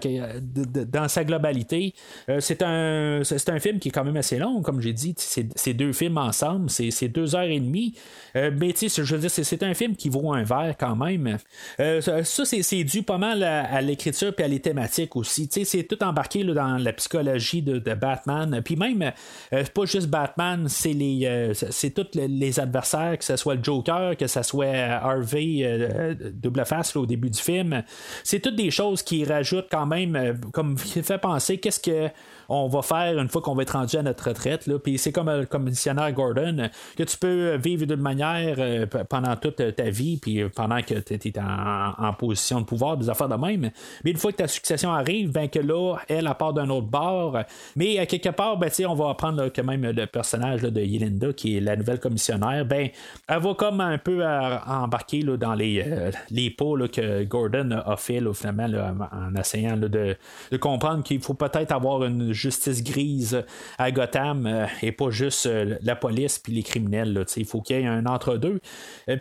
dans 0.92 1.08
sa 1.08 1.24
globalité. 1.24 1.94
c'est 2.40 2.62
un, 2.62 3.22
c'est 3.24 3.50
un 3.50 3.60
film 3.60 3.80
qui 3.80 3.90
est 3.90 3.92
quand 3.92 4.04
même 4.04 4.18
assez 4.18 4.38
long, 4.38 4.62
comme 4.62 4.82
j'ai 4.82 4.94
dit. 4.94 5.16
C'est 5.18 5.74
deux 5.74 5.94
films 5.94 6.18
ensemble, 6.18 6.70
c'est 6.70 7.08
deux 7.08 7.36
heures 7.36 7.44
et 7.44 7.60
demie. 7.60 7.96
mais, 8.36 8.74
tu 8.74 8.90
sais, 8.90 9.04
je 9.04 9.16
veux 9.16 9.22
dire, 9.22 9.32
c'est 9.32 9.64
un 9.64 9.74
film 9.74 9.96
qui 9.96 10.10
vaut 10.10 10.34
un 10.34 10.44
verre 10.44 10.76
quand 10.80 10.96
même. 10.96 11.38
ça, 11.78 12.24
c'est 12.24 12.84
dû 12.84 13.04
pas 13.04 13.18
mal 13.18 13.44
à, 13.44 13.82
l'écriture 13.82 14.34
et 14.38 14.44
à 14.44 14.48
les 14.48 14.60
thématiques 14.60 15.16
aussi. 15.16 15.50
C'est 15.52 15.84
tout 15.84 16.02
embarqué 16.04 16.44
dans 16.44 16.78
la 16.78 16.94
psychologie 16.94 17.62
de, 17.62 17.94
Batman. 17.94 18.62
Puis 18.64 18.76
même, 18.76 19.12
euh, 19.54 19.64
pas 19.74 19.86
juste 19.92 20.08
Batman, 20.08 20.68
c'est 20.68 20.94
les 20.94 21.26
euh, 21.26 21.54
c'est 21.54 21.92
tous 21.92 22.08
les, 22.14 22.60
adversaires, 22.60 23.18
que 23.18 23.24
ce 23.24 23.36
soit 23.36 23.56
le 23.56 23.64
Joker, 23.64 24.16
que 24.18 24.28
ce 24.28 24.42
soit 24.44 24.66
Harvey 24.66 25.60
euh, 25.64 26.16
double 26.34 26.66
face 26.66 26.96
au 26.96 27.06
début 27.06 27.30
du 27.30 27.40
film. 27.40 27.84
C'est 28.24 28.40
toutes 28.40 28.56
des 28.56 28.72
choses 28.72 29.04
qui 29.04 29.24
rajoutent 29.26 29.68
quand 29.70 29.86
même, 29.86 30.40
comme 30.52 30.76
qui 30.76 31.02
fait 31.04 31.18
penser 31.18 31.58
qu'est-ce 31.58 31.80
que 31.80 32.10
on 32.52 32.68
va 32.68 32.82
faire 32.82 33.18
une 33.18 33.30
fois 33.30 33.42
qu'on 33.42 33.56
va 33.56 33.64
être 33.64 33.78
rendu 33.78 33.98
à 33.98 34.04
notre 34.04 34.28
retraite. 34.30 34.68
Là. 34.68 34.78
Puis 34.80 34.98
c'est 34.98 35.12
comme 35.12 35.30
le 35.30 35.46
commissionnaire 35.46 36.12
Gordon, 36.12 36.70
que 36.98 37.04
tu 37.04 37.18
peux 37.18 37.56
vivre 37.56 37.86
d'une 37.86 38.02
manière 38.02 38.88
pendant 39.10 39.36
toute 39.36 39.76
ta 39.76 39.90
vie, 39.90 40.18
puis 40.18 40.48
pendant 40.50 40.82
que 40.82 40.96
tu 40.96 41.14
es 41.14 41.34
en, 41.40 42.14
position 42.14 42.62
de 42.62 42.66
pouvoir, 42.66 42.98
des 42.98 43.10
affaires 43.10 43.30
de 43.30 43.36
même. 43.36 43.72
Mais 44.04 44.12
une 44.12 44.18
fois 44.18 44.32
que 44.32 44.38
ta 44.38 44.48
succession 44.48 44.92
arrive, 44.92 45.32
ben 45.32 45.48
que 45.48 45.60
là, 45.60 45.98
elle, 46.08 46.28
elle 46.28 46.36
part 46.36 46.54
d'un 46.54 46.70
autre 46.70 46.88
bord. 46.88 47.38
Mais 47.76 48.00
à 48.00 48.06
quelque 48.06 48.30
part, 48.30 48.58
ben, 48.58 48.70
on 48.88 48.96
va 48.96 49.10
apprendre 49.10 49.50
quand 49.56 49.64
même 49.64 49.84
le 49.84 50.06
personnage 50.06 50.62
de 50.62 50.82
Yelinda, 50.82 51.34
qui 51.34 51.58
est 51.58 51.62
la 51.62 51.76
nouvelle 51.76 52.00
commissionnaire, 52.00 52.66
ben, 52.66 52.90
elle 53.28 53.40
va 53.40 53.54
comme 53.54 53.82
un 53.82 53.98
peu 53.98 54.26
embarquer 54.26 55.24
dans 55.24 55.54
les, 55.54 55.84
euh, 55.86 56.12
les 56.30 56.50
pots 56.50 56.78
que 56.92 57.24
Gordon 57.24 57.72
a 57.86 57.96
fait 57.98 58.22
finalement 58.34 58.68
en 59.12 59.36
essayant 59.36 59.78
de, 59.78 59.88
de, 59.88 60.58
comprendre 60.58 61.04
qu'il 61.04 61.22
faut 61.22 61.34
peut-être 61.34 61.72
avoir 61.72 62.04
une 62.04 62.34
justice 62.42 62.84
grise 62.84 63.44
à 63.78 63.92
Gotham 63.92 64.46
euh, 64.46 64.66
et 64.82 64.92
pas 64.92 65.12
juste 65.12 65.46
euh, 65.46 65.78
la 65.82 65.96
police 65.96 66.40
puis 66.40 66.54
les 66.54 66.64
criminels. 66.64 67.26
il 67.38 67.46
faut 67.46 67.62
qu'il 67.62 67.78
y 67.78 67.80
ait 67.80 67.86
un 67.86 68.06
entre-deux. 68.06 68.60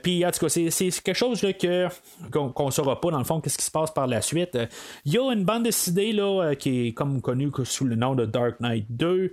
puis 0.03 0.25
en 0.25 0.31
tout 0.31 0.41
cas, 0.41 0.49
c'est 0.49 0.91
quelque 1.03 1.15
chose 1.15 1.41
que, 1.41 1.89
qu'on 2.31 2.67
ne 2.67 2.71
saura 2.71 3.01
pas 3.01 3.11
dans 3.11 3.19
le 3.19 3.25
fond 3.25 3.41
qu'est-ce 3.41 3.59
qui 3.59 3.65
se 3.65 3.71
passe 3.71 3.91
par 3.91 4.07
la 4.07 4.23
suite. 4.23 4.59
Il 5.05 5.13
y 5.13 5.19
a 5.19 5.33
une 5.33 5.45
bande 5.45 5.65
dessinée 5.65 6.13
là, 6.13 6.55
qui 6.55 6.89
est 6.89 6.93
comme 6.93 7.21
connue 7.21 7.51
sous 7.65 7.85
le 7.85 7.97
nom 7.97 8.15
de 8.15 8.25
Dark 8.25 8.61
Knight 8.61 8.87
2, 8.91 9.33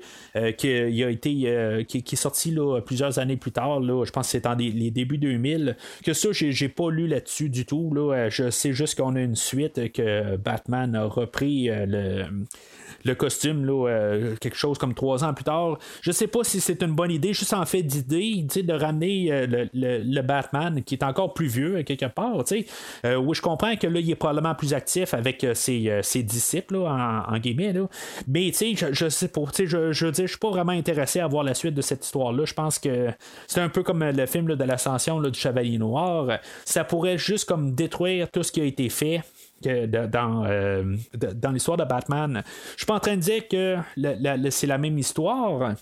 qui, 0.57 1.03
a 1.03 1.09
été, 1.09 1.85
qui, 1.87 1.97
est 1.97 2.15
sorti 2.15 2.51
là, 2.51 2.81
plusieurs 2.81 3.19
années 3.19 3.37
plus 3.37 3.51
tard. 3.51 3.81
Je 3.83 4.11
pense 4.11 4.27
que 4.27 4.31
c'est 4.31 4.45
en 4.45 4.55
les 4.55 4.91
débuts 4.91 5.17
2000. 5.17 5.77
Que 6.03 6.13
ça, 6.13 6.29
j'ai, 6.31 6.51
j'ai 6.51 6.69
pas 6.69 6.89
lu 6.89 7.07
là-dessus 7.07 7.49
du 7.49 7.65
tout. 7.65 7.93
Là. 7.93 8.29
Je 8.29 8.49
sais 8.49 8.73
juste 8.73 8.97
qu'on 8.97 9.15
a 9.15 9.21
une 9.21 9.35
suite 9.35 9.91
que 9.91 10.35
Batman 10.37 10.95
a 10.95 11.05
repris 11.05 11.69
le 11.71 12.25
le 13.07 13.15
costume, 13.15 13.65
là, 13.65 13.87
euh, 13.89 14.35
quelque 14.39 14.57
chose 14.57 14.77
comme 14.77 14.93
trois 14.93 15.23
ans 15.23 15.33
plus 15.33 15.43
tard. 15.43 15.79
Je 16.01 16.11
sais 16.11 16.27
pas 16.27 16.43
si 16.43 16.59
c'est 16.59 16.81
une 16.83 16.93
bonne 16.93 17.11
idée, 17.11 17.33
juste 17.33 17.53
en 17.53 17.65
fait 17.65 17.81
d'idée, 17.81 18.43
de 18.43 18.73
ramener 18.73 19.31
euh, 19.31 19.65
le, 19.73 20.21
Batman 20.21 20.83
qui 20.83 20.95
est 20.95 21.03
encore 21.03 21.33
plus 21.33 21.47
vieux 21.47 21.81
quelque 21.83 22.05
part. 22.05 22.43
Euh, 23.05 23.15
oui, 23.15 23.35
je 23.35 23.41
comprends 23.41 23.75
que 23.77 23.87
là, 23.87 23.99
il 23.99 24.11
est 24.11 24.15
probablement 24.15 24.55
plus 24.55 24.73
actif 24.73 25.13
avec 25.13 25.45
ses, 25.53 26.23
disciples, 26.23 26.75
en, 26.75 27.23
en, 27.23 27.37
guillemets. 27.39 27.71
Là. 27.71 27.87
Mais 28.27 28.51
je, 28.51 28.87
je 28.91 29.09
sais 29.09 29.29
pas, 29.29 29.41
je, 29.57 29.65
je, 29.65 30.13
je 30.13 30.25
suis 30.25 30.37
pas 30.37 30.49
vraiment 30.49 30.73
intéressé 30.73 31.21
à 31.21 31.27
voir 31.27 31.43
la 31.43 31.53
suite 31.53 31.75
de 31.75 31.81
cette 31.81 32.03
histoire-là. 32.03 32.43
Je 32.45 32.53
pense 32.53 32.77
que 32.77 33.09
c'est 33.47 33.61
un 33.61 33.69
peu 33.69 33.83
comme 33.83 34.03
le 34.03 34.25
film 34.25 34.53
de 34.53 34.63
l'ascension 34.63 35.21
du 35.21 35.39
Chevalier 35.39 35.77
Noir. 35.77 36.39
Ça 36.65 36.83
pourrait 36.83 37.17
juste 37.17 37.47
comme 37.47 37.73
détruire 37.73 38.29
tout 38.29 38.43
ce 38.43 38.51
qui 38.51 38.59
a 38.59 38.65
été 38.65 38.89
fait 38.89 39.21
dans, 39.61 40.45
euh, 40.45 40.95
dans 41.13 41.51
l'histoire 41.51 41.77
de 41.77 41.83
Batman. 41.83 42.43
Je 42.71 42.77
suis 42.77 42.85
pas 42.85 42.95
en 42.95 42.99
train 42.99 43.15
de 43.15 43.21
dire 43.21 43.47
que 43.47 43.77
c'est 44.49 44.67
la 44.67 44.77
même 44.77 44.97
histoire. 44.97 45.75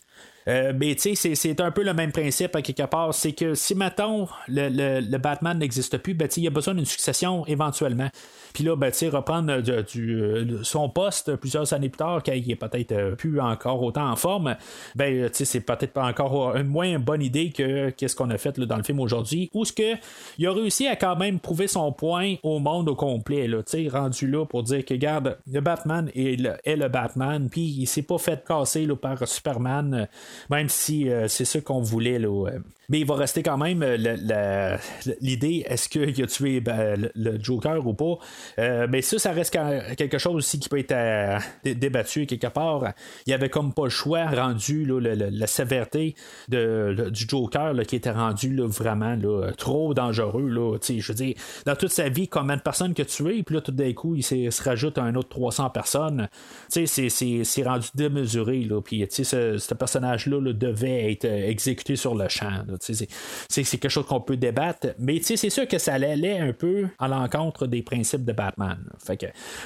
Euh, 0.48 0.74
mais 0.76 0.94
tu 0.96 1.16
sais, 1.16 1.36
c'est 1.36 1.60
un 1.60 1.72
peu 1.72 1.84
le 1.84 1.94
même 1.94 2.12
principe 2.12 2.56
à 2.56 2.62
quelque 2.62 2.84
part. 2.84 3.14
C'est 3.14 3.34
que 3.34 3.56
si, 3.56 3.74
mettons, 3.74 4.28
le, 4.48 4.70
le, 5.02 5.18
Batman 5.18 5.58
n'existe 5.58 5.98
plus, 5.98 6.14
ben, 6.14 6.28
il 6.38 6.44
y 6.44 6.48
a 6.48 6.52
besoin 6.52 6.76
d'une 6.76 6.86
succession 6.86 7.46
éventuellement. 7.48 8.10
Puis 8.56 8.64
là, 8.64 8.76
ben, 8.78 8.90
reprendre 9.12 9.52
euh, 9.52 9.84
du, 9.84 10.16
euh, 10.16 10.64
son 10.64 10.88
poste 10.88 11.36
plusieurs 11.36 11.74
années 11.74 11.90
plus 11.90 11.98
tard, 11.98 12.24
quand 12.24 12.32
il 12.32 12.50
est 12.50 12.56
peut-être 12.56 13.16
plus 13.16 13.42
encore 13.42 13.84
autant 13.84 14.10
en 14.10 14.16
forme, 14.16 14.56
ben, 14.96 15.30
c'est 15.34 15.60
peut-être 15.60 15.92
pas 15.92 16.06
encore 16.06 16.56
une 16.56 16.68
moins 16.68 16.98
bonne 16.98 17.22
idée 17.22 17.52
que 17.52 17.90
qu'est-ce 17.90 18.16
qu'on 18.16 18.30
a 18.30 18.38
fait 18.38 18.58
dans 18.60 18.78
le 18.78 18.84
film 18.84 19.02
aujourd'hui. 19.02 19.50
Ou 19.54 19.66
ce 19.66 19.74
que 19.74 19.96
il 20.38 20.48
a 20.48 20.54
réussi 20.54 20.88
à 20.88 20.96
quand 20.96 21.18
même 21.18 21.40
prouver 21.40 21.68
son 21.68 21.92
point 21.92 22.36
au 22.44 22.60
monde 22.60 22.88
au 22.88 22.96
complet, 22.96 23.48
là, 23.48 23.62
rendu 23.92 24.28
là 24.28 24.46
pour 24.46 24.64
dire 24.64 24.86
que, 24.86 24.94
regarde, 24.94 25.38
le 25.52 25.60
Batman 25.60 26.10
est 26.16 26.40
le, 26.40 26.88
Batman, 26.88 27.50
puis 27.50 27.62
il 27.62 27.88
s'est 27.88 28.04
pas 28.04 28.18
fait 28.18 28.44
casser 28.48 28.86
là, 28.86 28.96
par 28.96 29.28
Superman 29.28 30.08
même 30.50 30.70
si 30.70 31.10
euh, 31.10 31.28
c'est 31.28 31.46
ce 31.46 31.58
qu'on 31.58 31.82
voulait. 31.82 32.20
Là, 32.20 32.50
mais 32.90 33.00
il 33.00 33.06
va 33.06 33.16
rester 33.16 33.44
quand 33.44 33.58
même 33.58 33.84
euh, 33.84 34.78
l'idée 35.22 35.66
est-ce 35.68 35.90
qu'il 35.90 36.24
a 36.24 36.28
tué 36.28 36.60
ben, 36.60 37.10
le, 37.16 37.38
Joker 37.42 37.86
ou 37.86 37.94
pas? 37.94 38.18
Euh, 38.60 38.88
mais 38.90 39.02
ça, 39.02 39.20
ça 39.20 39.32
reste 39.32 39.58
quelque 39.98 40.18
chose 40.18 40.36
aussi 40.36 40.60
qui 40.60 40.70
peut 40.70 40.80
être 40.80 41.42
débattu 41.64 42.26
quelque 42.26 42.48
part. 42.48 42.94
Il 43.26 43.32
y 43.32 43.34
avait 43.34 43.50
comme 43.50 43.74
pas 43.74 43.86
le 43.86 43.90
choix 43.90 44.26
rendu 44.26 44.86
la 44.86 45.48
sévérité 45.48 46.16
de, 46.50 47.10
du 47.10 47.26
Joker 47.28 47.74
qui 47.88 47.96
était 47.96 48.12
rendu 48.12 48.56
vraiment 48.62 49.18
trop 49.58 49.94
dangereux. 49.94 50.80
je 50.88 51.08
veux 51.08 51.14
dire, 51.14 51.36
dans 51.66 51.76
toute 51.76 51.92
sa 51.92 52.10
vie, 52.10 52.28
combien 52.28 52.58
de 52.58 52.62
personnes 52.62 52.94
que 52.94 53.04
tué, 53.04 53.44
puis 53.44 53.56
là, 53.56 53.62
tout 53.62 53.72
d'un 53.72 53.94
coup, 53.94 54.16
il 54.16 54.24
se 54.24 54.64
rajoute 54.64 54.98
un 54.98 55.16
autre 55.16 55.30
300 55.30 55.70
personnes. 55.70 56.28
C'est 56.70 57.64
rendu 57.64 57.88
démesuré. 57.96 58.68
Puis 58.84 59.06
ce, 59.10 59.58
ce 59.58 59.74
personnage-là 59.74 60.54
devait 60.54 61.12
être 61.12 61.26
euh, 61.26 61.50
exécuté 61.50 61.96
sur 61.96 62.16
le 62.16 62.28
champ. 62.30 62.64
C'est 62.82 63.64
quelque 63.64 63.90
chose 63.90 64.06
qu'on 64.06 64.22
peut 64.22 64.38
débattre, 64.38 64.88
mais 65.00 65.22
c'est 65.22 65.50
sûr 65.50 65.68
que 65.68 65.78
ça 65.78 65.94
allait 65.94 66.40
un 66.40 66.54
peu 66.54 66.88
à 67.00 67.08
l'encontre 67.08 67.68
des 67.68 67.82
principes 67.82 68.26
de 68.26 68.34
Batman. 68.34 68.78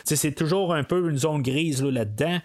C'est 0.03 0.35
toujours 0.35 0.73
un 0.73 0.83
peu 0.83 1.09
une 1.09 1.17
zone 1.17 1.41
grise 1.41 1.83
là-dedans. 1.83 2.39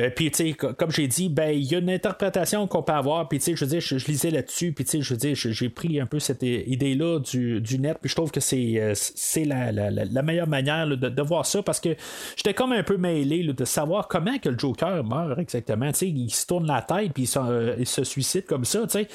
Euh, 0.00 0.10
puis, 0.14 0.30
tu 0.30 0.50
sais, 0.50 0.52
comme 0.54 0.90
j'ai 0.90 1.08
dit, 1.08 1.28
ben, 1.28 1.50
il 1.50 1.64
y 1.64 1.74
a 1.74 1.78
une 1.78 1.90
interprétation 1.90 2.66
qu'on 2.66 2.82
peut 2.82 2.92
avoir. 2.92 3.28
Puis, 3.28 3.38
tu 3.38 3.46
sais, 3.46 3.56
je 3.56 3.64
veux 3.64 3.70
dire, 3.70 3.80
je, 3.80 3.96
lisais 4.06 4.30
là-dessus. 4.30 4.72
Puis, 4.72 4.84
tu 4.84 4.90
sais, 4.90 5.00
je 5.02 5.14
veux 5.14 5.34
j'ai 5.34 5.68
pris 5.68 6.00
un 6.00 6.06
peu 6.06 6.18
cette 6.18 6.42
idée-là 6.42 7.20
du, 7.20 7.78
net. 7.78 7.98
Puis, 8.00 8.10
je 8.10 8.14
trouve 8.14 8.30
que 8.30 8.40
c'est 8.40 8.80
euh, 8.80 8.92
c'est 8.94 9.44
la, 9.44 9.72
la, 9.72 10.22
meilleure 10.22 10.46
manière 10.46 10.86
de, 10.86 10.96
de, 10.96 11.22
voir 11.22 11.46
ça 11.46 11.62
parce 11.62 11.80
que 11.80 11.90
j'étais 12.36 12.54
comme 12.54 12.72
un 12.72 12.82
peu 12.82 12.96
mêlé 12.96 13.44
de 13.44 13.64
savoir 13.64 14.08
comment 14.08 14.38
que 14.38 14.48
le 14.48 14.58
Joker 14.58 15.04
meurt 15.04 15.38
exactement. 15.38 15.90
Tu 15.92 15.98
sais, 15.98 16.08
il 16.08 16.30
se 16.30 16.46
tourne 16.46 16.66
la 16.66 16.82
tête 16.82 17.12
puis 17.12 17.24
il, 17.24 17.38
euh, 17.38 17.84
se 17.84 18.04
suicide 18.04 18.46
comme 18.46 18.64
ça. 18.64 18.86
Tu 18.86 18.90
sais, 18.90 19.08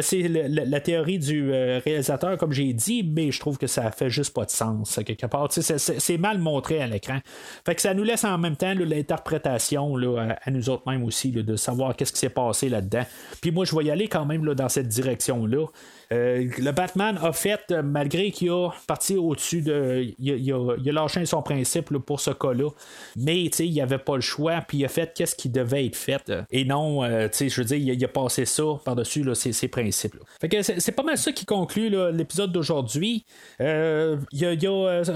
c'est 0.00 0.28
la 0.28 0.80
théorie 0.80 1.18
du 1.18 1.50
réalisateur, 1.50 2.36
comme 2.38 2.52
j'ai 2.52 2.72
dit, 2.72 3.02
mais 3.02 3.30
je 3.30 3.40
trouve 3.40 3.58
que 3.58 3.66
ça 3.66 3.90
fait 3.90 4.10
juste 4.10 4.34
pas 4.34 4.44
de 4.44 4.50
sens 4.50 4.98
quelque 5.04 5.26
part. 5.26 5.48
Tu 5.48 5.62
sais, 5.62 5.78
c'est 5.78 6.18
mal 6.18 6.38
montré 6.38 6.80
à 6.80 6.86
l'écran. 6.86 7.18
Fait 7.64 7.74
que 7.74 7.80
ça 7.80 7.94
nous 7.94 8.04
laisse 8.04 8.24
en 8.24 8.38
même 8.38 8.56
temps 8.56 8.74
l'interprétation 8.74 9.96
là 9.96 10.29
à, 10.30 10.50
nous 10.50 10.68
autres 10.70 10.88
mêmes 10.90 11.04
aussi, 11.04 11.30
de 11.30 11.56
savoir 11.56 11.96
qu'est-ce 11.96 12.12
qui 12.12 12.18
s'est 12.18 12.28
passé 12.28 12.68
là-dedans. 12.68 13.04
Puis 13.40 13.50
moi, 13.50 13.64
je 13.64 13.74
vais 13.76 13.84
y 13.84 13.90
aller 13.90 14.08
quand 14.08 14.24
même 14.24 14.44
là, 14.44 14.54
dans 14.54 14.68
cette 14.68 14.88
direction-là. 14.88 15.66
Euh, 16.12 16.48
le 16.58 16.72
Batman 16.72 17.18
a 17.22 17.32
fait, 17.32 17.60
euh, 17.70 17.82
malgré 17.82 18.32
qu'il 18.32 18.50
a 18.50 18.70
parti 18.86 19.16
au-dessus 19.16 19.62
de. 19.62 20.06
Il 20.18 20.52
a, 20.52 20.92
lâché 20.92 21.24
son 21.24 21.42
principe 21.42 21.96
pour 21.98 22.20
ce 22.20 22.32
cas-là. 22.32 22.68
Mais 23.16 23.44
il 23.44 23.70
n'y 23.70 23.80
avait 23.80 23.98
pas 23.98 24.16
le 24.16 24.20
choix, 24.20 24.60
puis 24.66 24.78
il 24.78 24.84
a 24.84 24.88
fait 24.88 25.12
qu'est-ce 25.14 25.36
qui 25.36 25.48
devait 25.48 25.86
être 25.86 25.96
fait. 25.96 26.32
Et 26.50 26.64
non, 26.64 27.04
euh, 27.04 27.28
je 27.32 27.60
veux 27.60 27.64
dire, 27.64 27.76
il 27.76 28.04
a, 28.04 28.08
passé 28.08 28.44
ça 28.44 28.64
par-dessus 28.84 29.24
ses, 29.34 29.68
principes. 29.68 30.16
Fait 30.40 30.48
que 30.48 30.62
c'est 30.62 30.92
pas 30.92 31.04
mal 31.04 31.16
ça 31.16 31.30
qui 31.30 31.44
conclut 31.44 31.90
l'épisode 32.12 32.50
d'aujourd'hui. 32.50 33.24
ce 33.60 34.16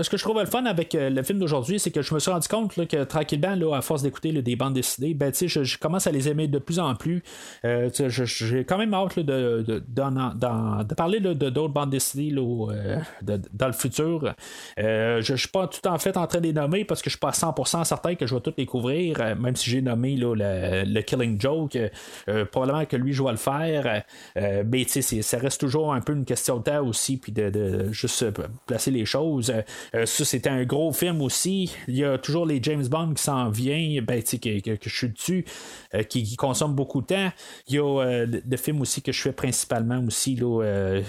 que 0.08 0.16
je 0.16 0.22
trouve 0.22 0.38
le 0.38 0.46
fun 0.46 0.64
avec 0.64 0.96
le 0.98 1.22
film 1.22 1.40
d'aujourd'hui, 1.40 1.80
c'est 1.80 1.90
que 1.90 2.02
je 2.02 2.14
me 2.14 2.20
suis 2.20 2.30
rendu 2.30 2.46
compte 2.46 2.86
que 2.86 3.04
tranquillement, 3.04 3.72
à 3.72 3.82
force 3.82 4.02
d'écouter 4.02 4.30
des 4.30 4.56
bandes 4.56 4.74
dessinées, 4.74 5.14
ben, 5.14 5.32
je, 5.34 5.78
commence 5.78 6.06
à 6.06 6.12
les 6.12 6.28
aimer 6.28 6.46
de 6.46 6.58
plus 6.58 6.78
en 6.78 6.94
plus. 6.94 7.22
j'ai 7.64 8.64
quand 8.64 8.78
même 8.78 8.94
hâte 8.94 9.18
de, 9.18 9.82
dans 9.88 10.83
de 10.88 10.94
parler 10.94 11.20
de 11.20 11.32
d'autres 11.32 11.72
bandes 11.72 11.90
dessinées 11.90 12.32
dans 12.32 13.66
le 13.66 13.72
futur. 13.72 14.34
je 14.76 15.32
ne 15.32 15.36
suis 15.36 15.48
pas 15.48 15.66
tout 15.66 15.86
en 15.86 15.98
fait 15.98 16.16
en 16.16 16.26
train 16.26 16.40
de 16.40 16.46
les 16.46 16.52
nommer 16.52 16.84
parce 16.84 17.02
que 17.02 17.10
je 17.10 17.14
suis 17.14 17.20
pas 17.20 17.28
à 17.28 17.32
100% 17.32 17.84
certain 17.84 18.14
que 18.14 18.26
je 18.26 18.34
vais 18.34 18.40
tout 18.40 18.54
découvrir, 18.56 19.36
même 19.36 19.56
si 19.56 19.70
j'ai 19.70 19.82
nommé 19.82 20.16
le, 20.16 21.00
Killing 21.02 21.40
Joke. 21.40 21.78
probablement 22.50 22.86
que 22.86 22.96
lui, 22.96 23.12
je 23.12 23.22
vais 23.22 23.30
le 23.30 23.36
faire. 23.36 24.02
mais 24.36 24.84
ça 24.86 25.38
reste 25.38 25.60
toujours 25.60 25.92
un 25.92 26.00
peu 26.00 26.12
une 26.12 26.24
question 26.24 26.58
de 26.58 26.64
temps 26.64 26.86
aussi, 26.86 27.16
puis 27.16 27.32
de, 27.32 27.92
juste 27.92 28.26
placer 28.66 28.90
les 28.90 29.04
choses. 29.04 29.52
ça, 29.92 30.24
c'était 30.24 30.50
un 30.50 30.64
gros 30.64 30.92
film 30.92 31.20
aussi. 31.22 31.74
Il 31.88 31.96
y 31.96 32.04
a 32.04 32.18
toujours 32.18 32.46
les 32.46 32.62
James 32.62 32.86
Bond 32.86 33.14
qui 33.14 33.22
s'en 33.22 33.50
vient, 33.50 34.02
ben, 34.02 34.22
que, 34.22 34.76
que, 34.76 34.88
je 34.88 34.96
suis 34.96 35.08
dessus, 35.08 35.44
qui, 36.08 36.36
consomme 36.36 36.74
beaucoup 36.74 37.00
de 37.00 37.06
temps. 37.06 37.32
Il 37.68 37.74
y 37.74 37.78
a 37.78 38.24
le, 38.26 38.56
film 38.56 38.80
aussi 38.80 39.02
que 39.02 39.12
je 39.12 39.20
fais 39.20 39.32
principalement 39.32 40.02
aussi, 40.06 40.36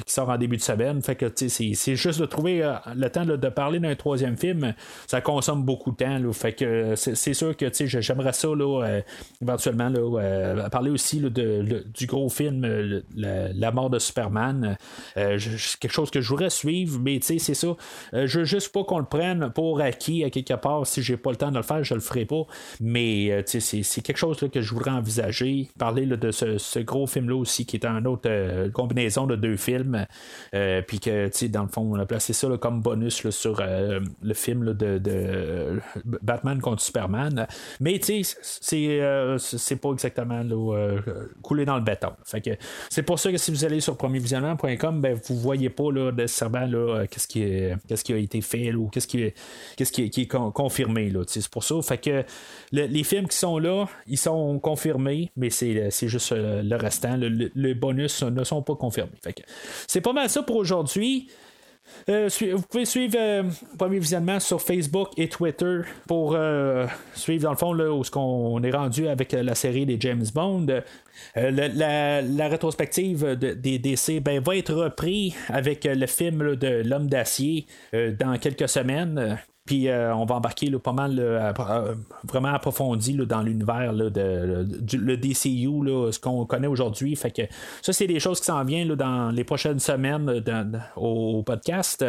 qui 0.05 0.13
sort 0.13 0.29
en 0.29 0.37
début 0.37 0.57
de 0.57 0.61
semaine. 0.61 1.01
Fait 1.01 1.15
que 1.15 1.31
c'est 1.35 1.95
juste 1.95 2.19
de 2.19 2.25
trouver 2.25 2.69
le 2.95 3.09
temps 3.09 3.25
de 3.25 3.49
parler 3.49 3.79
d'un 3.79 3.95
troisième 3.95 4.37
film. 4.37 4.73
Ça 5.07 5.21
consomme 5.21 5.63
beaucoup 5.63 5.91
de 5.91 5.97
temps. 5.97 6.33
Fait 6.33 6.53
que 6.53 6.95
c'est 6.95 7.33
sûr 7.33 7.55
que 7.55 7.67
j'aimerais 7.71 8.33
ça 8.33 8.47
là, 8.49 9.01
éventuellement 9.41 9.89
là, 9.89 10.69
parler 10.69 10.91
aussi 10.91 11.19
de, 11.19 11.85
du 11.93 12.05
gros 12.05 12.29
film 12.29 13.03
la, 13.15 13.71
mort 13.71 13.89
de 13.89 13.99
Superman. 13.99 14.77
quelque 15.15 15.91
chose 15.91 16.11
que 16.11 16.21
je 16.21 16.29
voudrais 16.29 16.49
suivre, 16.49 16.99
mais 17.01 17.19
c'est 17.21 17.39
ça. 17.39 17.75
je 18.13 18.39
veux 18.39 18.45
juste 18.45 18.71
pas 18.71 18.83
qu'on 18.83 18.99
le 18.99 19.05
prenne 19.05 19.49
pour 19.53 19.81
acquis 19.81 20.23
à 20.23 20.29
quelque 20.29 20.53
part. 20.53 20.87
Si 20.87 21.01
j'ai 21.01 21.17
pas 21.17 21.31
le 21.31 21.37
temps 21.37 21.51
de 21.51 21.57
le 21.57 21.63
faire, 21.63 21.83
je 21.83 21.93
le 21.93 21.99
ferai 21.99 22.25
pas. 22.25 22.45
Mais 22.79 23.43
c'est 23.45 24.01
quelque 24.01 24.17
chose 24.17 24.37
que 24.51 24.61
je 24.61 24.73
voudrais 24.73 24.91
envisager. 24.91 25.69
Parler 25.77 26.05
de 26.05 26.31
ce, 26.31 26.79
gros 26.79 27.07
film-là 27.07 27.35
aussi, 27.35 27.65
qui 27.65 27.77
est 27.77 27.85
une 27.85 28.07
autre 28.07 28.29
euh, 28.29 28.69
combinaison 28.69 29.25
de 29.25 29.35
deux 29.35 29.54
films. 29.57 30.05
Euh, 30.53 30.81
puis 30.81 30.99
que, 30.99 31.47
dans 31.47 31.63
le 31.63 31.69
fond, 31.69 31.81
on 31.81 31.99
a 31.99 32.05
placé 32.05 32.33
ça 32.33 32.47
comme 32.59 32.81
bonus 32.81 33.29
sur 33.29 33.59
euh, 33.59 33.99
le 34.21 34.33
film 34.33 34.73
de, 34.73 35.79
Batman 36.21 36.59
contre 36.59 36.81
Superman. 36.81 37.47
Mais, 37.79 37.99
tu 37.99 38.23
sais, 38.23 38.37
c'est 39.37 39.75
pas 39.75 39.91
exactement 39.91 40.41
coulé 41.41 41.65
dans 41.65 41.75
le 41.75 41.83
béton. 41.83 42.11
Fait 42.23 42.41
que 42.41 42.51
c'est 42.89 43.03
pour 43.03 43.19
ça 43.19 43.31
que 43.31 43.37
si 43.37 43.51
vous 43.51 43.65
allez 43.65 43.79
sur 43.79 43.97
premiervisionnement.com, 43.97 45.01
ben, 45.01 45.19
vous 45.27 45.37
voyez 45.37 45.69
pas 45.69 45.91
là, 45.91 46.11
nécessairement 46.11 46.67
qu'est-ce, 47.09 47.27
qui 47.27 47.45
qu'est-ce 47.87 48.03
qui 48.03 48.13
a 48.13 48.17
été 48.17 48.41
fait 48.41 48.73
ou 48.73 48.87
qu'est-ce 48.87 49.07
qui, 49.07 49.33
qu'est-ce 49.75 49.91
qui, 49.91 50.03
est 50.03 50.27
confirmé. 50.27 51.11
c'est 51.27 51.47
pour 51.49 51.63
ça. 51.63 51.75
Fait 51.81 51.97
que 51.97 52.23
les 52.71 53.03
films 53.03 53.27
qui 53.27 53.37
sont 53.37 53.57
là, 53.57 53.85
ils 54.07 54.17
sont 54.17 54.59
confirmés, 54.59 55.31
mais 55.35 55.49
c'est, 55.49 55.89
juste 56.07 56.33
le 56.35 56.75
restant. 56.75 57.17
les 57.17 57.73
bonus 57.73 58.23
ne 58.23 58.43
sont 58.43 58.61
pas 58.61 58.75
confirmés. 58.75 59.11
C'est 59.87 60.01
pas 60.01 60.13
mal 60.13 60.29
ça 60.29 60.43
pour 60.43 60.57
aujourd'hui. 60.57 61.29
Euh, 62.09 62.29
vous 62.53 62.61
pouvez 62.61 62.85
suivre 62.85 63.15
euh, 63.19 63.43
Premier 63.77 63.99
Visionnement 63.99 64.39
sur 64.39 64.61
Facebook 64.61 65.09
et 65.17 65.29
Twitter 65.29 65.81
pour 66.07 66.35
euh, 66.35 66.85
suivre 67.13 67.43
dans 67.43 67.51
le 67.51 67.57
fond 67.57 67.73
là, 67.73 67.91
où 67.91 68.03
ce 68.03 68.11
qu'on 68.11 68.61
est 68.63 68.71
rendu 68.71 69.07
avec 69.07 69.31
la 69.31 69.55
série 69.55 69.85
des 69.85 69.97
James 69.99 70.25
Bond. 70.33 70.67
La, 71.35 72.47
rétrospective 72.47 73.35
des 73.35 73.79
DC 73.79 74.21
ben, 74.21 74.41
va 74.41 74.55
être 74.57 74.73
repris 74.73 75.35
avec 75.49 75.85
le 75.85 76.07
film 76.07 76.55
de 76.55 76.81
L'Homme 76.85 77.07
d'acier 77.07 77.65
dans 77.93 78.37
quelques 78.37 78.69
semaines. 78.69 79.39
Puis 79.65 79.87
euh, 79.87 80.15
on 80.15 80.25
va 80.25 80.35
embarquer 80.35 80.69
là, 80.69 80.77
pas 80.77 80.93
mal 80.93 81.17
euh, 81.17 81.51
vraiment 82.23 82.49
approfondi 82.49 83.15
dans 83.15 83.41
l'univers 83.41 83.93
de, 83.93 84.67
le 84.93 85.17
DCU, 85.17 85.83
là, 85.83 86.11
ce 86.11 86.19
qu'on 86.19 86.45
connaît 86.45 86.67
aujourd'hui. 86.67 87.15
Fait 87.15 87.31
que 87.31 87.41
ça, 87.81 87.91
c'est 87.91 88.05
des 88.05 88.19
choses 88.19 88.39
qui 88.39 88.45
s'en 88.45 88.63
viennent 88.63 88.93
dans 88.93 89.31
les 89.31 89.43
prochaines 89.43 89.79
semaines 89.79 90.43
au, 90.95 91.41
podcast. 91.43 92.05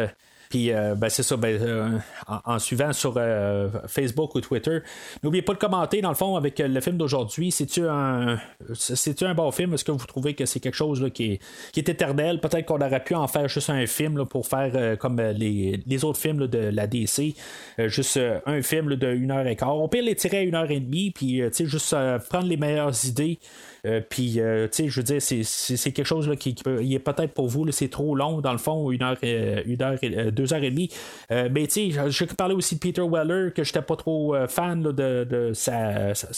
Puis 0.49 0.71
euh, 0.71 0.95
ben, 0.95 1.09
c'est 1.09 1.23
ça, 1.23 1.37
ben, 1.37 1.59
euh, 1.61 1.97
en, 2.27 2.59
suivant 2.59 2.93
sur 2.93 3.15
euh, 3.17 3.69
Facebook 3.87 4.35
ou 4.35 4.41
Twitter. 4.41 4.79
N'oubliez 5.23 5.41
pas 5.41 5.53
de 5.53 5.59
commenter, 5.59 6.01
dans 6.01 6.09
le 6.09 6.15
fond, 6.15 6.35
avec 6.35 6.59
le 6.59 6.79
film 6.81 6.97
d'aujourd'hui. 6.97 7.51
C'est-tu 7.51 7.87
un, 7.87 8.37
un 8.37 9.33
bon 9.33 9.51
film? 9.51 9.73
Est-ce 9.73 9.83
que 9.83 9.91
vous 9.91 10.05
trouvez 10.05 10.33
que 10.33 10.45
c'est 10.45 10.59
quelque 10.59 10.75
chose 10.75 11.09
qui, 11.13 11.39
est, 11.75 11.89
éternel? 11.89 12.39
Peut-être 12.39 12.65
qu'on 12.65 12.81
aurait 12.81 13.03
pu 13.03 13.15
en 13.15 13.27
faire 13.27 13.47
juste 13.47 13.69
un 13.69 13.85
film 13.85 14.25
pour 14.25 14.47
faire 14.47 14.97
comme 14.97 15.21
les, 15.21 16.05
autres 16.05 16.19
films 16.19 16.47
de 16.47 16.57
la 16.57 16.87
DC. 16.87 17.35
juste 17.77 18.19
un 18.45 18.61
film 18.61 18.95
de 18.95 19.07
une 19.13 19.31
heure 19.31 19.47
et 19.47 19.55
quart. 19.55 19.77
On 19.77 19.87
peut 19.87 20.01
les 20.01 20.15
tirer 20.15 20.37
à 20.37 20.41
une 20.41 20.55
heure 20.55 20.69
et 20.71 20.79
demie, 20.79 21.11
puis 21.11 21.41
juste 21.51 21.95
prendre 22.29 22.47
les 22.47 22.57
meilleures 22.57 23.05
idées. 23.05 23.39
Euh, 23.85 24.01
puis, 24.07 24.39
euh, 24.39 24.67
tu 24.67 24.83
sais, 24.83 24.89
je 24.89 24.99
veux 24.99 25.03
dire, 25.03 25.21
c'est 25.21 25.91
quelque 25.91 26.05
chose 26.05 26.27
là, 26.27 26.35
qui, 26.35 26.55
qui 26.55 26.95
est 26.95 26.99
peut-être 26.99 27.33
pour 27.33 27.47
vous, 27.47 27.69
c'est 27.71 27.89
trop 27.89 28.15
long, 28.15 28.41
dans 28.41 28.51
le 28.51 28.57
fond, 28.57 28.91
une 28.91 29.03
heure, 29.03 29.17
une 29.21 29.81
heure 29.81 29.97
deux 30.31 30.53
heures 30.53 30.63
et 30.63 30.69
demie. 30.69 30.89
Euh, 31.31 31.49
mais, 31.51 31.67
tu 31.67 31.91
sais, 31.91 32.09
je 32.09 32.25
parlais 32.25 32.55
aussi 32.55 32.75
de 32.75 32.79
Peter 32.79 33.01
Weller, 33.01 33.53
que 33.53 33.63
j'étais 33.63 33.81
pas 33.81 33.95
trop 33.95 34.35
fan 34.47 34.81
de, 34.83 34.91
de, 34.91 35.51
sa, 35.53 36.13
sa, 36.15 36.33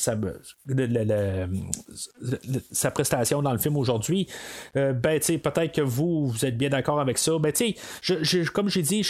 sa, 2.71 2.91
prestation 2.91 3.41
dans 3.41 3.51
le 3.51 3.57
film 3.57 3.77
aujourd'hui. 3.77 4.27
ben, 4.75 5.19
tu 5.19 5.21
sais, 5.21 5.37
peut-être 5.37 5.73
que 5.73 5.81
vous, 5.81 6.27
vous 6.27 6.45
êtes 6.45 6.57
bien 6.57 6.69
d'accord 6.69 6.99
avec 6.99 7.17
ça. 7.17 7.37
Ben, 7.39 7.51
tu 7.51 7.75
sais, 8.03 8.45
comme 8.53 8.69
j'ai 8.69 8.81
dit, 8.81 9.03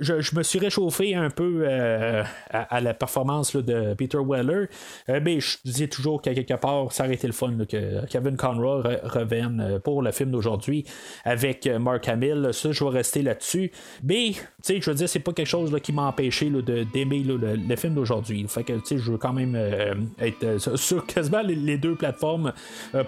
je, 0.00 0.36
me 0.36 0.42
suis 0.42 0.58
réchauffé 0.58 1.14
un 1.14 1.30
peu 1.30 1.66
à, 1.68 2.80
la 2.80 2.94
performance 2.94 3.54
de 3.56 3.94
Peter 3.94 4.18
Weller. 4.18 4.66
mais 5.08 5.40
je 5.40 5.58
disais 5.64 5.88
toujours 5.88 6.22
qu'à 6.22 6.34
quelque 6.34 6.54
part, 6.54 6.92
ça 6.92 7.04
aurait 7.04 7.14
été 7.14 7.26
le 7.26 7.32
fun 7.32 7.52
que 7.68 7.85
Kevin 8.08 8.36
Conroy 8.36 8.82
revienne 9.04 9.60
euh, 9.60 9.78
pour 9.78 10.02
le 10.02 10.12
film 10.12 10.30
d'aujourd'hui 10.30 10.84
avec 11.24 11.66
euh, 11.66 11.78
Mark 11.78 12.08
Hamill. 12.08 12.50
Ça, 12.52 12.72
je 12.72 12.84
vais 12.84 12.90
rester 12.90 13.22
là-dessus. 13.22 13.70
Mais, 14.02 14.32
tu 14.32 14.40
sais, 14.62 14.80
je 14.80 14.90
veux 14.90 14.96
dire, 14.96 15.08
c'est 15.08 15.20
pas 15.20 15.32
quelque 15.32 15.46
chose 15.46 15.74
qui 15.82 15.92
m'a 15.92 16.02
empêché 16.02 16.50
d'aimer 16.50 17.20
le, 17.20 17.76
film 17.76 17.94
d'aujourd'hui. 17.94 18.44
Fait 18.48 18.64
que, 18.64 18.72
tu 18.74 18.80
sais, 18.84 18.98
je 18.98 19.12
veux 19.12 19.18
quand 19.18 19.32
même 19.32 19.54
euh, 19.54 19.94
être 20.20 20.58
sur 20.76 21.06
quasiment 21.06 21.42
les, 21.42 21.76
deux 21.76 21.94
plateformes 21.94 22.52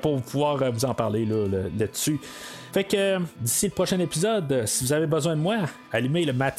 pour 0.02 0.20
pouvoir 0.20 0.70
vous 0.70 0.84
en 0.84 0.92
parler 0.92 1.26
là-dessus. 1.78 2.20
fait 2.72 2.84
que, 2.84 3.18
d'ici 3.40 3.66
le 3.66 3.72
prochain 3.72 3.98
épisode, 3.98 4.64
si 4.66 4.84
vous 4.84 4.92
avez 4.92 5.06
besoin 5.06 5.36
de 5.36 5.40
moi, 5.40 5.56
allumez 5.90 6.24
le 6.24 6.34
mat 6.34 6.58